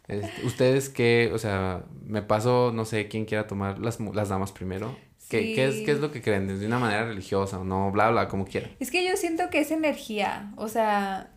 Este, 0.07 0.45
Ustedes 0.45 0.88
qué, 0.88 1.31
o 1.34 1.38
sea, 1.38 1.84
me 2.05 2.21
paso, 2.21 2.71
no 2.73 2.86
sé, 2.86 3.09
quién 3.09 3.25
quiera 3.25 3.45
tomar 3.47 3.77
las, 3.79 3.99
las 3.99 4.29
damas 4.29 4.53
primero. 4.53 4.95
¿Qué, 5.29 5.53
qué 5.53 5.67
es. 5.67 5.75
¿Qué 5.86 5.91
es 5.91 5.99
lo 5.99 6.11
que 6.13 6.21
creen? 6.21 6.47
¿De 6.47 6.65
una 6.65 6.79
manera 6.79 7.03
religiosa 7.05 7.59
o 7.59 7.65
no? 7.65 7.91
Bla, 7.91 8.09
bla, 8.09 8.29
como 8.29 8.45
quieran. 8.45 8.71
Es 8.79 8.89
que 8.89 9.05
yo 9.05 9.17
siento 9.17 9.49
que 9.49 9.59
es 9.59 9.71
energía, 9.71 10.53
o 10.55 10.69
sea, 10.69 11.32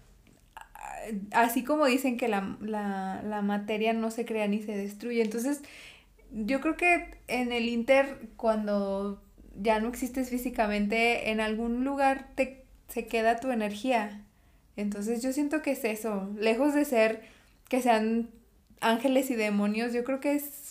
así 1.33 1.65
como 1.65 1.87
dicen 1.87 2.17
que 2.17 2.29
la, 2.29 2.57
la, 2.61 3.23
la 3.23 3.43
materia 3.43 3.93
no 3.93 4.11
se 4.11 4.25
crea 4.25 4.49
ni 4.49 4.63
se 4.63 4.77
destruye, 4.77 5.23
entonces 5.23 5.63
yo 6.33 6.61
creo 6.61 6.77
que 6.77 7.19
en 7.29 7.53
el 7.53 7.69
Inter, 7.69 8.29
cuando 8.37 9.23
ya 9.61 9.81
no 9.81 9.89
existes 9.89 10.31
físicamente, 10.31 11.31
en 11.31 11.41
algún 11.41 11.85
lugar 11.85 12.29
te, 12.35 12.65
se 12.89 13.07
queda 13.07 13.41
tu 13.41 13.51
energía. 13.51 14.23
Entonces 14.77 15.23
yo 15.23 15.33
siento 15.33 15.63
que 15.63 15.73
es 15.73 15.85
eso, 15.85 16.31
lejos 16.39 16.75
de 16.75 16.85
ser 16.85 17.23
que 17.69 17.81
sean 17.81 18.29
ángeles 18.81 19.31
y 19.31 19.35
demonios, 19.35 19.93
yo 19.93 20.05
creo 20.05 20.21
que 20.21 20.35
es, 20.35 20.66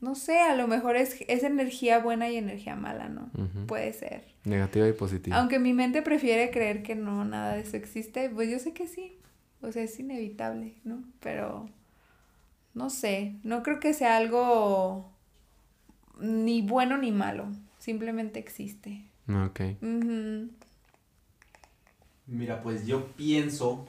no 0.00 0.14
sé, 0.14 0.38
a 0.40 0.56
lo 0.56 0.66
mejor 0.66 0.96
es, 0.96 1.16
es 1.28 1.42
energía 1.42 1.98
buena 1.98 2.28
y 2.28 2.36
energía 2.36 2.74
mala, 2.76 3.08
¿no? 3.08 3.30
Puede 3.66 3.92
ser. 3.92 4.24
Negativa 4.44 4.88
y 4.88 4.92
positiva. 4.92 5.36
Aunque 5.36 5.58
mi 5.58 5.74
mente 5.74 6.02
prefiere 6.02 6.50
creer 6.50 6.82
que 6.82 6.94
no, 6.94 7.24
nada 7.24 7.54
de 7.54 7.60
eso 7.60 7.76
existe, 7.76 8.30
pues 8.30 8.50
yo 8.50 8.58
sé 8.58 8.72
que 8.72 8.86
sí. 8.86 9.18
O 9.62 9.70
sea, 9.72 9.82
es 9.82 9.98
inevitable, 10.00 10.76
¿no? 10.84 11.04
Pero 11.20 11.68
no 12.72 12.88
sé, 12.88 13.36
no 13.42 13.62
creo 13.62 13.78
que 13.78 13.92
sea 13.92 14.16
algo 14.16 15.12
ni 16.18 16.62
bueno 16.62 16.96
ni 16.96 17.12
malo, 17.12 17.48
simplemente 17.78 18.38
existe. 18.38 19.04
Ok. 19.28 19.60
Mira, 22.26 22.62
pues 22.62 22.86
yo 22.86 23.08
pienso... 23.08 23.86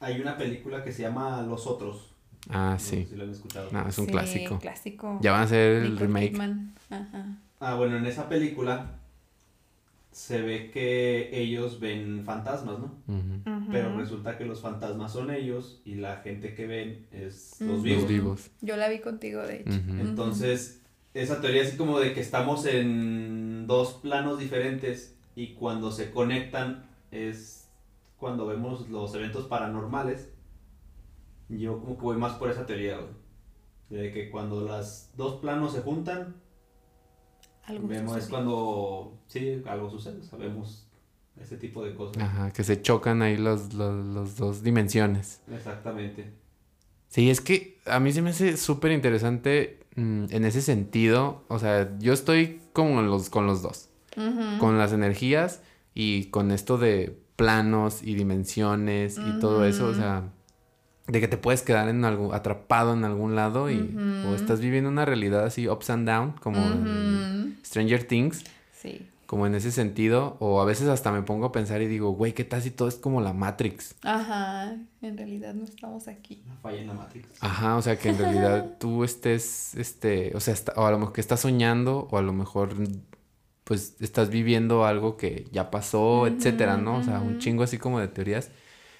Hay 0.00 0.20
una 0.20 0.36
película 0.36 0.84
que 0.84 0.92
se 0.92 1.02
llama 1.02 1.42
Los 1.42 1.66
Otros. 1.66 2.07
Ah, 2.50 2.76
sí. 2.78 3.06
si 3.08 3.16
la 3.16 3.24
han 3.24 3.30
escuchado. 3.30 3.68
No, 3.72 3.88
es 3.88 3.98
un 3.98 4.06
Sí, 4.06 4.10
clásico. 4.12 4.58
clásico. 4.58 5.18
Ya 5.22 5.32
van 5.32 5.40
a 5.42 5.44
hacer 5.44 5.76
el 5.82 5.94
Nicole 5.94 6.00
remake. 6.06 6.70
Ajá. 6.90 7.36
Ah, 7.60 7.74
bueno, 7.74 7.96
en 7.96 8.06
esa 8.06 8.28
película 8.28 8.92
se 10.12 10.40
ve 10.42 10.70
que 10.70 11.30
ellos 11.32 11.78
ven 11.80 12.22
fantasmas, 12.24 12.78
¿no? 12.78 12.92
Pero 13.70 13.96
resulta 13.96 14.36
que 14.38 14.44
los 14.44 14.60
fantasmas 14.60 15.12
son 15.12 15.30
ellos 15.30 15.80
y 15.84 15.94
la 15.96 16.16
gente 16.18 16.54
que 16.54 16.66
ven 16.66 17.06
es 17.12 17.56
los 17.60 17.82
vivos. 17.82 18.00
Los 18.02 18.08
vivos. 18.10 18.50
Yo 18.60 18.76
la 18.76 18.88
vi 18.88 18.98
contigo, 19.00 19.42
de 19.42 19.60
hecho. 19.60 19.70
Entonces, 20.00 20.80
esa 21.14 21.40
teoría 21.40 21.62
así 21.62 21.76
como 21.76 22.00
de 22.00 22.14
que 22.14 22.20
estamos 22.20 22.66
en 22.66 23.66
dos 23.66 23.94
planos 23.94 24.38
diferentes 24.38 25.14
y 25.36 25.54
cuando 25.54 25.92
se 25.92 26.10
conectan 26.10 26.84
es 27.12 27.68
cuando 28.18 28.46
vemos 28.46 28.88
los 28.88 29.14
eventos 29.14 29.46
paranormales. 29.46 30.30
Yo 31.48 31.80
como 31.80 31.96
que 31.96 32.02
voy 32.02 32.16
más 32.16 32.34
por 32.34 32.50
esa 32.50 32.66
teoría, 32.66 32.98
güey. 32.98 34.02
De 34.02 34.12
que 34.12 34.30
cuando 34.30 34.66
las 34.66 35.12
dos 35.16 35.40
planos 35.40 35.72
se 35.72 35.80
juntan, 35.80 36.36
Algo 37.64 37.88
vemos 37.88 38.16
es 38.16 38.28
cuando, 38.28 39.18
sí, 39.28 39.62
algo 39.66 39.88
sucede, 39.90 40.22
sabemos 40.22 40.86
ese 41.40 41.56
tipo 41.56 41.84
de 41.84 41.94
cosas. 41.94 42.22
Ajá, 42.22 42.52
que 42.52 42.64
se 42.64 42.82
chocan 42.82 43.22
ahí 43.22 43.36
los, 43.36 43.72
los, 43.72 44.04
los 44.06 44.36
dos 44.36 44.62
dimensiones. 44.62 45.40
Exactamente. 45.50 46.32
Sí, 47.08 47.30
es 47.30 47.40
que 47.40 47.80
a 47.86 48.00
mí 48.00 48.12
se 48.12 48.22
me 48.22 48.30
hace 48.30 48.56
súper 48.56 48.92
interesante 48.92 49.80
mm, 49.96 50.26
en 50.30 50.44
ese 50.44 50.60
sentido. 50.60 51.44
O 51.48 51.58
sea, 51.58 51.96
yo 51.98 52.12
estoy 52.12 52.60
como 52.72 53.00
en 53.00 53.08
los, 53.08 53.30
con 53.30 53.46
los 53.46 53.62
dos. 53.62 53.88
Con 54.58 54.78
las 54.78 54.92
energías 54.92 55.62
y 55.94 56.24
con 56.30 56.50
esto 56.50 56.76
de 56.76 57.16
planos 57.36 58.02
y 58.02 58.16
dimensiones 58.16 59.16
y 59.16 59.38
todo 59.38 59.64
eso. 59.64 59.86
O 59.86 59.94
sea, 59.94 60.32
de 61.08 61.20
que 61.20 61.26
te 61.28 61.36
puedes 61.38 61.62
quedar 61.62 61.88
en 61.88 62.04
algo, 62.04 62.34
atrapado 62.34 62.92
en 62.92 63.04
algún 63.04 63.34
lado 63.34 63.70
y 63.70 63.96
o 64.28 64.34
estás 64.34 64.60
viviendo 64.60 64.88
una 64.90 65.04
realidad 65.04 65.44
así 65.44 65.68
ups 65.68 65.90
and 65.90 66.06
down, 66.08 66.32
como 66.42 66.58
en. 66.58 67.58
Stranger 67.64 68.04
Things. 68.04 68.44
Sí. 68.72 69.06
Como 69.26 69.46
en 69.46 69.54
ese 69.54 69.70
sentido, 69.72 70.36
o 70.40 70.60
a 70.62 70.64
veces 70.64 70.88
hasta 70.88 71.12
me 71.12 71.20
pongo 71.20 71.44
a 71.46 71.52
pensar 71.52 71.82
y 71.82 71.86
digo, 71.86 72.12
güey, 72.12 72.32
¿qué 72.32 72.44
tal 72.44 72.62
si 72.62 72.70
todo 72.70 72.88
es 72.88 72.94
como 72.94 73.20
la 73.20 73.34
Matrix? 73.34 73.94
Ajá. 74.02 74.74
En 75.02 75.18
realidad 75.18 75.52
no 75.52 75.64
estamos 75.64 76.08
aquí. 76.08 76.40
Una 76.46 76.56
falla 76.56 76.80
en 76.80 76.86
la 76.86 76.94
Matrix. 76.94 77.28
Ajá, 77.40 77.76
o 77.76 77.82
sea, 77.82 77.98
que 77.98 78.08
en 78.08 78.16
realidad 78.18 78.76
tú 78.80 79.04
estés, 79.04 79.74
este, 79.74 80.32
o 80.34 80.40
sea, 80.40 80.54
está- 80.54 80.72
o 80.76 80.86
a 80.86 80.90
lo 80.90 80.98
mejor 80.98 81.12
que 81.12 81.20
estás 81.20 81.40
soñando, 81.40 82.08
o 82.10 82.16
a 82.16 82.22
lo 82.22 82.32
mejor, 82.32 82.70
pues, 83.64 83.96
estás 84.00 84.30
viviendo 84.30 84.86
algo 84.86 85.18
que 85.18 85.46
ya 85.52 85.70
pasó, 85.70 86.26
etcétera, 86.26 86.78
¿no? 86.78 86.96
O 86.96 87.02
sea, 87.02 87.20
un 87.20 87.38
chingo 87.38 87.62
así 87.62 87.76
como 87.76 88.00
de 88.00 88.08
teorías. 88.08 88.50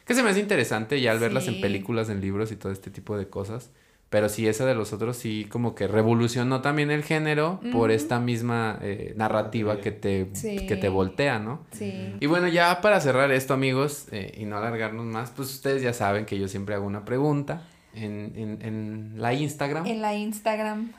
Que 0.08 0.14
se 0.14 0.22
me 0.24 0.30
hace 0.30 0.40
interesante 0.40 1.00
ya 1.00 1.12
al 1.12 1.20
verlas 1.20 1.46
en 1.46 1.60
películas, 1.60 2.08
en 2.08 2.20
libros 2.20 2.50
y 2.50 2.56
todo 2.56 2.72
este 2.72 2.90
tipo 2.90 3.16
de 3.16 3.28
cosas. 3.28 3.70
Pero 4.10 4.30
sí, 4.30 4.48
esa 4.48 4.64
de 4.64 4.74
los 4.74 4.94
otros 4.94 5.18
sí 5.18 5.46
como 5.50 5.74
que 5.74 5.86
revolucionó 5.86 6.62
también 6.62 6.90
el 6.90 7.04
género 7.04 7.60
por 7.72 7.90
esta 7.90 8.18
misma 8.18 8.78
eh, 8.80 9.12
narrativa 9.18 9.82
que 9.82 9.90
te, 9.92 10.30
Sí. 10.32 10.66
que 10.66 10.76
te 10.76 10.88
voltea, 10.88 11.38
¿no? 11.38 11.66
Sí. 11.72 12.14
Y 12.18 12.24
bueno, 12.26 12.48
ya 12.48 12.80
para 12.80 13.02
cerrar 13.02 13.30
esto, 13.32 13.52
amigos, 13.52 14.06
eh, 14.10 14.32
y 14.38 14.46
no 14.46 14.56
alargarnos 14.56 15.04
más, 15.04 15.30
pues 15.30 15.52
ustedes 15.52 15.82
ya 15.82 15.92
saben 15.92 16.24
que 16.24 16.38
yo 16.38 16.48
siempre 16.48 16.74
hago 16.74 16.86
una 16.86 17.04
pregunta 17.04 17.64
en, 17.94 18.32
en, 18.34 18.58
en 18.62 19.12
la 19.20 19.34
Instagram. 19.34 19.84
En 19.86 20.00
la 20.00 20.14
Instagram. 20.14 20.90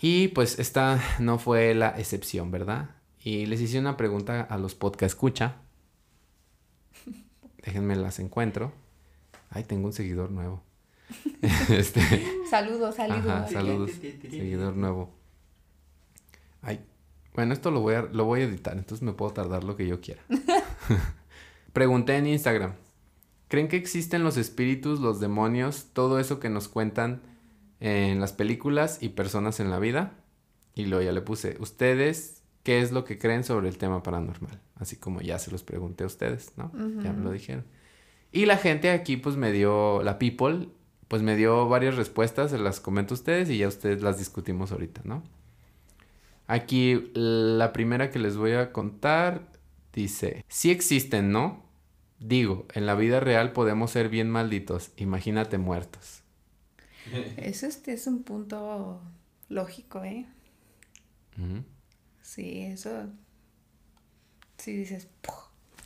Y 0.00 0.28
pues 0.28 0.58
esta 0.58 0.98
no 1.18 1.38
fue 1.38 1.74
la 1.74 1.90
excepción, 1.98 2.50
¿verdad? 2.50 2.88
Y 3.22 3.44
les 3.44 3.60
hice 3.60 3.78
una 3.78 3.98
pregunta 3.98 4.40
a 4.40 4.56
los 4.56 4.74
podcast 4.74 5.12
escucha. 5.14 5.56
Déjenme 7.64 7.96
las 7.96 8.18
encuentro. 8.18 8.72
Ay, 9.50 9.64
tengo 9.64 9.86
un 9.86 9.92
seguidor 9.92 10.30
nuevo. 10.30 10.62
este, 11.70 12.00
Saludos, 12.48 12.96
saludos. 12.96 13.26
Ajá, 13.26 13.48
saludos. 13.48 13.90
Seguidor 13.92 14.76
nuevo. 14.76 15.12
Ay, 16.62 16.84
bueno, 17.34 17.52
esto 17.52 17.70
lo 17.70 17.80
voy 17.80 17.94
a, 17.94 18.02
lo 18.02 18.24
voy 18.24 18.42
a 18.42 18.44
editar, 18.44 18.76
entonces 18.76 19.02
me 19.02 19.12
puedo 19.12 19.32
tardar 19.32 19.64
lo 19.64 19.76
que 19.76 19.86
yo 19.86 20.00
quiera. 20.00 20.22
Pregunté 21.72 22.16
en 22.16 22.26
Instagram. 22.26 22.74
¿Creen 23.48 23.68
que 23.68 23.76
existen 23.76 24.24
los 24.24 24.36
espíritus, 24.36 25.00
los 25.00 25.20
demonios, 25.20 25.88
todo 25.92 26.18
eso 26.18 26.40
que 26.40 26.48
nos 26.48 26.68
cuentan 26.68 27.22
en 27.80 28.20
las 28.20 28.32
películas 28.32 28.98
y 29.00 29.10
personas 29.10 29.60
en 29.60 29.70
la 29.70 29.78
vida? 29.78 30.12
Y 30.74 30.86
luego 30.86 31.04
ya 31.04 31.12
le 31.12 31.20
puse, 31.20 31.56
¿ustedes 31.60 32.33
qué 32.64 32.80
es 32.80 32.90
lo 32.90 33.04
que 33.04 33.18
creen 33.18 33.44
sobre 33.44 33.68
el 33.68 33.78
tema 33.78 34.02
paranormal? 34.02 34.58
Así 34.74 34.96
como 34.96 35.20
ya 35.20 35.38
se 35.38 35.52
los 35.52 35.62
pregunté 35.62 36.02
a 36.02 36.08
ustedes, 36.08 36.52
¿no? 36.56 36.72
Ya 37.02 37.12
me 37.12 37.22
lo 37.22 37.30
dijeron. 37.30 37.64
Y 38.32 38.46
la 38.46 38.56
gente 38.56 38.90
aquí 38.90 39.16
pues 39.16 39.36
me 39.36 39.52
dio, 39.52 40.02
la 40.02 40.18
people, 40.18 40.68
pues 41.06 41.22
me 41.22 41.36
dio 41.36 41.68
varias 41.68 41.94
respuestas, 41.94 42.50
se 42.50 42.58
las 42.58 42.80
comento 42.80 43.14
a 43.14 43.18
ustedes 43.18 43.48
y 43.50 43.58
ya 43.58 43.68
ustedes 43.68 44.02
las 44.02 44.18
discutimos 44.18 44.72
ahorita, 44.72 45.02
¿no? 45.04 45.22
Aquí 46.46 47.10
la 47.14 47.72
primera 47.72 48.10
que 48.10 48.18
les 48.18 48.36
voy 48.36 48.52
a 48.52 48.72
contar 48.72 49.46
dice, 49.92 50.44
sí 50.48 50.70
existen, 50.70 51.30
¿no? 51.30 51.62
Digo, 52.18 52.66
en 52.74 52.86
la 52.86 52.94
vida 52.94 53.20
real 53.20 53.52
podemos 53.52 53.90
ser 53.90 54.08
bien 54.08 54.30
malditos, 54.30 54.90
imagínate 54.96 55.58
muertos. 55.58 56.22
Eso 57.36 57.66
este 57.66 57.92
es 57.92 58.06
un 58.06 58.22
punto 58.22 59.00
lógico, 59.48 60.02
¿eh? 60.02 60.26
Ujú. 61.38 61.62
Sí, 62.24 62.62
eso. 62.62 63.06
Sí 64.56 64.72
dices. 64.74 65.08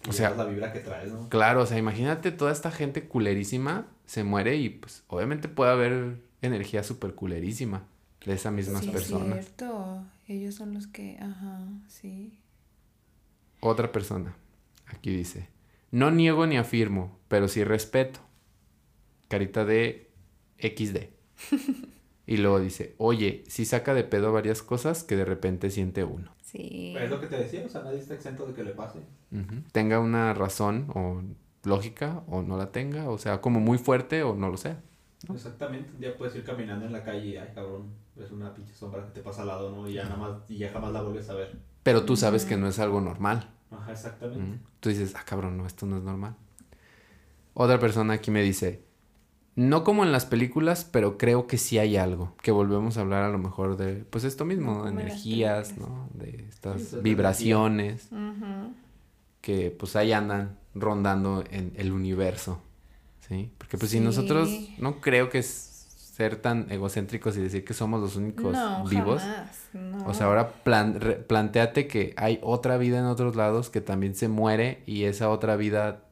O 0.08 0.12
sea- 0.12 0.30
la 0.30 0.44
vibra 0.44 0.72
que 0.72 0.78
traes, 0.78 1.12
¿no? 1.12 1.28
Claro, 1.28 1.62
o 1.62 1.66
sea, 1.66 1.76
imagínate 1.78 2.30
toda 2.30 2.52
esta 2.52 2.70
gente 2.70 3.08
culerísima 3.08 3.88
se 4.06 4.22
muere 4.22 4.56
y 4.56 4.68
pues 4.70 5.02
obviamente 5.08 5.48
puede 5.48 5.72
haber 5.72 6.22
energía 6.40 6.84
súper 6.84 7.14
culerísima 7.14 7.86
de 8.24 8.34
esas 8.34 8.52
mismas 8.52 8.84
sí, 8.84 8.90
personas. 8.90 9.44
cierto. 9.44 10.04
Ellos 10.28 10.54
son 10.54 10.74
los 10.74 10.86
que. 10.86 11.18
Ajá, 11.20 11.66
sí. 11.88 12.38
Otra 13.60 13.90
persona, 13.90 14.36
aquí 14.86 15.10
dice, 15.10 15.48
no 15.90 16.12
niego 16.12 16.46
ni 16.46 16.56
afirmo, 16.56 17.18
pero 17.26 17.48
sí 17.48 17.64
respeto. 17.64 18.20
Carita 19.28 19.64
de 19.64 20.08
XD. 20.58 21.08
y 22.28 22.36
luego 22.36 22.60
dice, 22.60 22.94
oye, 22.98 23.42
sí 23.48 23.64
saca 23.64 23.94
de 23.94 24.04
pedo 24.04 24.34
varias 24.34 24.62
cosas 24.62 25.02
que 25.02 25.16
de 25.16 25.24
repente 25.24 25.70
siente 25.70 26.04
uno. 26.04 26.30
Sí. 26.42 26.90
Pero 26.92 27.06
es 27.06 27.10
lo 27.10 27.20
que 27.22 27.26
te 27.26 27.38
decía, 27.38 27.64
o 27.64 27.70
sea, 27.70 27.82
nadie 27.82 28.00
está 28.00 28.12
exento 28.12 28.44
de 28.44 28.52
que 28.52 28.62
le 28.62 28.72
pase. 28.72 28.98
Tenga 29.72 29.98
una 29.98 30.34
razón 30.34 30.90
o 30.94 31.22
lógica 31.64 32.22
o 32.28 32.42
no 32.42 32.58
la 32.58 32.70
tenga, 32.70 33.08
o 33.08 33.16
sea, 33.16 33.40
como 33.40 33.60
muy 33.60 33.78
fuerte 33.78 34.22
o 34.22 34.34
no 34.34 34.50
lo 34.50 34.58
sea. 34.58 34.78
Exactamente, 35.32 35.90
un 35.94 36.00
día 36.00 36.18
puedes 36.18 36.36
ir 36.36 36.44
caminando 36.44 36.84
en 36.84 36.92
la 36.92 37.02
calle 37.02 37.26
y, 37.26 37.36
ay, 37.38 37.48
cabrón, 37.54 37.94
es 38.14 38.30
una 38.30 38.52
pinche 38.52 38.74
sombra 38.74 39.06
que 39.06 39.12
te 39.12 39.22
pasa 39.22 39.40
al 39.40 39.48
lado, 39.48 39.70
¿no? 39.70 39.88
Y 39.88 39.94
ya 39.94 40.04
nada 40.04 40.16
más, 40.18 40.50
y 40.50 40.58
ya 40.58 40.70
jamás 40.70 40.92
la 40.92 41.00
vuelves 41.00 41.30
a 41.30 41.34
ver. 41.34 41.56
Pero 41.82 42.04
tú 42.04 42.14
sabes 42.14 42.44
que 42.44 42.58
no 42.58 42.68
es 42.68 42.78
algo 42.78 43.00
normal. 43.00 43.54
Ajá, 43.70 43.90
exactamente. 43.90 44.58
Tú 44.80 44.90
dices, 44.90 45.14
ah, 45.16 45.24
cabrón, 45.24 45.56
no, 45.56 45.66
esto 45.66 45.86
no 45.86 45.96
es 45.96 46.02
normal. 46.02 46.36
Otra 47.54 47.78
persona 47.80 48.12
aquí 48.12 48.30
me 48.30 48.42
dice, 48.42 48.82
no 49.58 49.82
como 49.82 50.04
en 50.04 50.12
las 50.12 50.24
películas, 50.24 50.84
pero 50.84 51.18
creo 51.18 51.46
que 51.48 51.58
sí 51.58 51.78
hay 51.78 51.96
algo. 51.96 52.34
Que 52.42 52.50
volvemos 52.52 52.96
a 52.96 53.00
hablar 53.00 53.24
a 53.24 53.28
lo 53.28 53.38
mejor 53.38 53.76
de, 53.76 54.04
pues 54.08 54.22
esto 54.24 54.44
mismo, 54.44 54.86
energías. 54.86 55.76
¿no? 55.76 56.08
De 56.14 56.46
estas 56.48 56.80
Sí, 56.82 56.96
de 56.96 57.02
vibraciones 57.02 58.08
que 59.40 59.70
pues 59.70 59.96
ahí 59.96 60.12
andan 60.12 60.56
rondando 60.74 61.42
en 61.50 61.72
el 61.76 61.92
universo. 61.92 62.60
¿Sí? 63.26 63.50
Porque 63.58 63.76
pues 63.78 63.90
si 63.90 64.00
nosotros, 64.00 64.48
no 64.78 65.00
creo 65.00 65.28
que 65.28 65.38
es 65.38 65.48
ser 65.48 66.36
tan 66.36 66.70
egocéntricos 66.70 67.36
y 67.36 67.40
decir 67.40 67.64
que 67.64 67.74
somos 67.74 68.00
los 68.00 68.16
únicos 68.16 68.52
No, 68.54 68.84
vivos. 68.84 69.22
jamás, 69.22 69.68
no. 69.72 70.04
O 70.06 70.14
sea, 70.14 70.26
ahora 70.26 70.52
plan, 70.64 71.00
re- 71.00 71.16
planteate 71.16 71.86
que 71.86 72.14
hay 72.16 72.38
otra 72.42 72.76
vida 72.78 72.98
en 72.98 73.04
otros 73.04 73.36
lados 73.36 73.70
que 73.70 73.80
también 73.80 74.14
se 74.14 74.28
muere 74.28 74.82
y 74.86 75.04
esa 75.04 75.28
otra 75.30 75.56
vida 75.56 76.04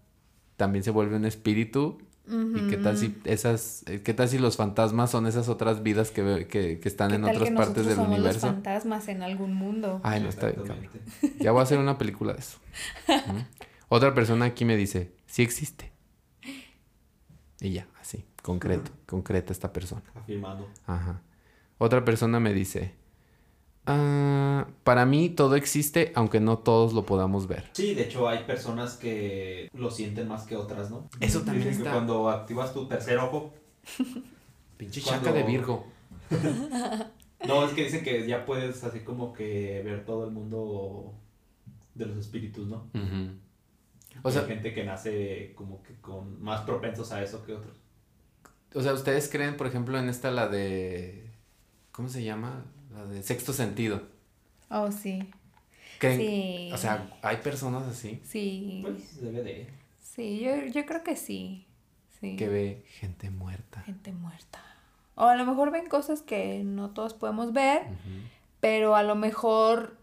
también 0.57 0.85
se 0.85 0.91
vuelve 0.91 1.17
un 1.17 1.25
espíritu. 1.25 1.99
¿Y 2.29 2.69
qué 2.69 2.77
tal 2.77 2.99
si 2.99 3.17
esas, 3.25 3.85
eh, 3.87 4.03
qué 4.03 4.13
tal 4.13 4.29
si 4.29 4.39
los 4.39 4.57
fantasmas 4.57 5.11
son 5.11 5.27
esas 5.27 5.49
otras 5.49 5.83
vidas 5.83 6.11
que, 6.11 6.47
que, 6.51 6.81
que 6.81 6.89
están 6.89 7.11
¿Qué 7.11 7.17
en 7.17 7.23
tal 7.23 7.37
otras 7.37 7.49
que 7.51 7.55
partes 7.55 7.87
del 7.87 7.95
somos 7.95 8.11
universo? 8.11 8.47
Los 8.47 8.55
fantasmas 8.55 9.09
en 9.09 9.23
algún 9.23 9.55
mundo. 9.55 10.01
Ay, 10.03 10.21
no 10.21 10.29
está 10.29 10.49
bien. 10.49 10.91
Ya 11.39 11.53
voy 11.53 11.61
a 11.61 11.63
hacer 11.63 11.79
una 11.79 11.99
película 11.99 12.33
de 12.33 12.41
eso. 12.41 12.59
Otra 13.89 14.15
persona 14.15 14.47
aquí 14.47 14.65
me 14.65 14.77
dice, 14.77 15.13
sí 15.27 15.43
existe. 15.43 15.93
Y 17.61 17.71
ya, 17.71 17.87
así, 18.01 18.25
concreto, 18.43 18.91
concreta 19.07 19.53
esta 19.53 19.73
persona. 19.73 20.03
Afirmando. 20.15 20.69
Ajá. 20.87 21.23
Otra 21.79 22.05
persona 22.05 22.41
me 22.41 22.53
dice, 22.53 22.95
"Ah, 23.87 24.67
para 24.85 25.07
mí 25.07 25.29
todo 25.31 25.55
existe, 25.57 26.13
aunque 26.15 26.41
no 26.41 26.59
todos 26.59 26.93
lo 26.93 27.07
podamos 27.07 27.47
ver. 27.47 27.71
Sí, 27.73 27.95
de 27.95 28.03
hecho 28.05 28.29
hay 28.29 28.45
personas 28.45 28.97
que 28.97 29.69
lo 29.75 29.91
sienten 29.91 30.29
más 30.29 30.45
que 30.45 30.57
otras, 30.57 30.91
¿no? 30.91 31.09
Eso 31.21 31.43
también 31.43 31.69
Dicen 31.69 31.85
que 31.85 31.91
cuando 31.91 32.29
activas 32.29 32.73
tu 32.75 32.87
tercer 32.89 33.19
ojo, 33.19 33.53
Pinche 34.77 35.01
Cuando- 35.03 35.25
chaca 35.27 35.37
de 35.37 35.43
Virgo. 35.45 35.87
no, 37.47 37.65
es 37.65 37.73
que 37.73 37.85
dicen 37.85 38.03
que 38.05 38.27
ya 38.27 38.45
puedes 38.45 38.83
así 38.85 39.01
como 39.01 39.33
que 39.33 39.83
ver 39.85 40.05
todo 40.05 40.25
el 40.25 40.31
mundo 40.33 41.15
de 41.95 42.07
los 42.07 42.17
espíritus, 42.19 42.67
¿no? 42.67 42.89
O 44.23 44.29
O 44.29 44.31
sea, 44.31 44.43
hay 44.43 44.49
gente 44.49 44.75
que 44.75 44.85
nace 44.85 45.53
como 45.55 45.83
que 45.83 45.95
con 46.01 46.43
más 46.43 46.63
propensos 46.63 47.13
a 47.13 47.23
eso 47.23 47.45
que 47.45 47.53
otros. 47.55 47.77
o 48.75 48.83
sea, 48.83 48.93
¿ustedes 48.93 49.29
creen, 49.31 49.57
por 49.57 49.67
ejemplo, 49.67 49.97
en 49.99 50.09
esta 50.09 50.31
la 50.31 50.49
de... 50.49 51.31
¿Cómo 51.93 52.09
se 52.09 52.23
llama? 52.25 52.65
La 52.97 53.05
de 53.05 53.23
sexto 53.23 53.53
sentido. 53.53 54.03
Oh, 54.71 54.91
sí. 54.91 55.29
¿Creen? 55.99 56.19
Sí. 56.19 56.71
O 56.73 56.79
sea, 56.79 57.19
hay 57.23 57.39
personas 57.39 57.85
así 57.87 58.21
Sí. 58.25 58.81
Pues 58.83 59.21
debe 59.21 59.43
de. 59.43 59.69
Sí, 60.01 60.41
yo, 60.41 60.65
yo 60.67 60.87
creo 60.87 61.03
que 61.03 61.17
sí. 61.17 61.67
Sí. 62.21 62.37
que 62.37 62.49
ve 62.49 62.85
gente 62.99 63.29
muerta. 63.31 63.83
Gente 63.83 64.13
muerta. 64.13 64.63
O 65.15 65.27
a 65.27 65.37
lo 65.37 65.45
mejor 65.45 65.71
ven 65.71 65.87
cosas 65.87 66.23
que 66.23 66.65
no 66.65 66.91
todos 66.91 67.13
podemos 67.13 67.53
ver, 67.53 67.83
pero 68.61 68.97
a 68.97 69.03
lo 69.03 69.15
mejor 69.15 69.99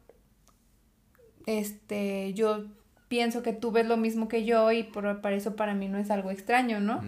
este 1.48 2.34
yo 2.34 2.66
pienso 3.14 3.43
que 3.43 3.53
tú 3.53 3.72
ves 3.72 3.86
lo 3.86 3.95
mismo 3.95 4.28
que 4.28 4.43
yo 4.43 4.72
y 4.72 4.82
por, 4.82 5.22
para 5.22 5.36
eso 5.36 5.55
para 5.55 5.76
mí 5.76 5.88
no 5.88 5.99
es 5.99 6.09
algo 6.09 6.32
extraño, 6.32 6.80
¿no? 6.80 6.99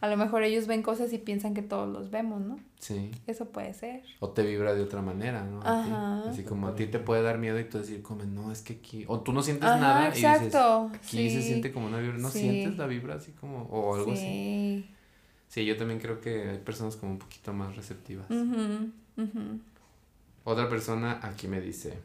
A 0.00 0.08
lo 0.08 0.16
mejor 0.16 0.42
ellos 0.42 0.66
ven 0.66 0.80
cosas 0.82 1.12
y 1.12 1.18
piensan 1.18 1.52
que 1.52 1.60
todos 1.60 1.86
los 1.86 2.10
vemos, 2.10 2.40
¿no? 2.40 2.58
Sí. 2.78 3.10
Eso 3.26 3.44
puede 3.50 3.74
ser. 3.74 4.02
O 4.20 4.30
te 4.30 4.42
vibra 4.42 4.72
de 4.72 4.80
otra 4.80 5.02
manera, 5.02 5.44
¿no? 5.44 5.58
A 5.60 5.84
ti. 5.84 5.90
Ajá. 5.90 6.30
Así 6.30 6.44
como 6.44 6.68
a 6.68 6.74
ti 6.74 6.86
te 6.86 6.98
puede 6.98 7.20
dar 7.20 7.36
miedo 7.36 7.60
y 7.60 7.64
tú 7.64 7.76
decir, 7.76 8.00
como, 8.00 8.24
no, 8.24 8.50
es 8.50 8.62
que 8.62 8.72
aquí. 8.72 9.04
O 9.06 9.20
tú 9.20 9.34
no 9.34 9.42
sientes 9.42 9.68
Ajá, 9.68 9.78
nada 9.78 10.08
y 10.08 10.12
dices, 10.12 10.44
exacto. 10.44 10.90
aquí 10.94 11.28
se 11.28 11.42
sí. 11.42 11.48
siente 11.48 11.72
como 11.72 11.88
una 11.88 11.98
vibra. 11.98 12.16
¿No 12.16 12.30
Sí. 12.30 12.38
sientes 12.38 12.78
la 12.78 12.86
vibra 12.86 13.16
así 13.16 13.32
como, 13.32 13.64
o 13.64 13.96
algo 13.96 14.12
así? 14.12 14.22
Sí. 14.22 14.90
Sí, 15.48 15.66
yo 15.66 15.76
también 15.76 16.00
creo 16.00 16.22
que 16.22 16.48
hay 16.48 16.58
personas 16.58 16.96
como 16.96 17.12
un 17.12 17.18
poquito 17.18 17.52
más 17.52 17.76
receptivas. 17.76 18.30
Ujú, 18.30 18.92
ujú. 19.18 19.60
Otra 20.44 20.70
persona 20.70 21.20
aquí 21.22 21.48
me 21.48 21.60
dice, 21.60 21.98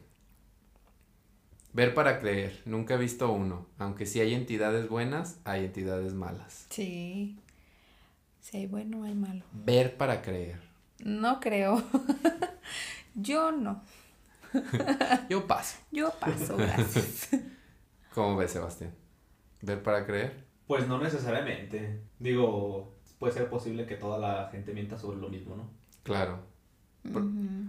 ver 1.76 1.92
para 1.92 2.20
creer, 2.20 2.62
nunca 2.64 2.94
he 2.94 2.96
visto 2.96 3.30
uno, 3.30 3.66
aunque 3.76 4.06
sí 4.06 4.18
hay 4.18 4.32
entidades 4.32 4.88
buenas, 4.88 5.40
hay 5.44 5.66
entidades 5.66 6.14
malas. 6.14 6.66
Sí. 6.70 7.38
Si 8.40 8.56
hay 8.56 8.66
bueno, 8.66 9.04
hay 9.04 9.14
malo. 9.14 9.44
Ver 9.52 9.94
para 9.98 10.22
creer. 10.22 10.58
No 11.04 11.38
creo. 11.38 11.82
Yo 13.14 13.52
no. 13.52 13.82
Yo 15.28 15.46
paso. 15.46 15.76
Yo 15.92 16.14
paso, 16.18 16.56
gracias. 16.56 17.28
¿Cómo 18.14 18.36
ves, 18.36 18.52
Sebastián? 18.52 18.94
¿Ver 19.60 19.82
para 19.82 20.06
creer? 20.06 20.46
Pues 20.66 20.88
no 20.88 20.98
necesariamente. 20.98 22.00
Digo, 22.18 22.94
puede 23.18 23.34
ser 23.34 23.50
posible 23.50 23.84
que 23.84 23.96
toda 23.96 24.18
la 24.18 24.48
gente 24.50 24.72
mienta 24.72 24.96
sobre 24.96 25.18
lo 25.18 25.28
mismo, 25.28 25.56
¿no? 25.56 25.68
Claro. 26.04 26.38
Por-. 27.12 27.24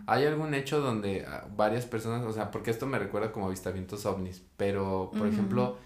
¿Hay 0.07 0.25
algún 0.25 0.53
hecho 0.53 0.79
donde 0.79 1.25
ah, 1.27 1.47
varias 1.55 1.85
personas, 1.85 2.23
o 2.25 2.31
sea, 2.31 2.49
porque 2.51 2.71
esto 2.71 2.85
me 2.87 2.97
recuerda 2.99 3.31
como 3.31 3.47
avistamientos 3.47 4.05
ovnis, 4.05 4.41
pero, 4.55 5.11
por 5.17 5.27
ejemplo, 5.27 5.77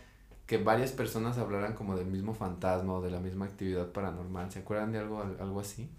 que 0.45 0.57
varias 0.57 0.91
personas 0.91 1.37
hablaran 1.37 1.73
como 1.73 1.95
del 1.95 2.07
mismo 2.07 2.33
fantasma 2.33 2.93
o 2.93 3.01
de 3.01 3.09
la 3.09 3.19
misma 3.19 3.45
actividad 3.45 3.87
paranormal, 3.91 4.51
¿se 4.51 4.59
acuerdan 4.59 4.91
de 4.91 4.99
algo, 4.99 5.21
algo 5.39 5.59
así? 5.59 5.89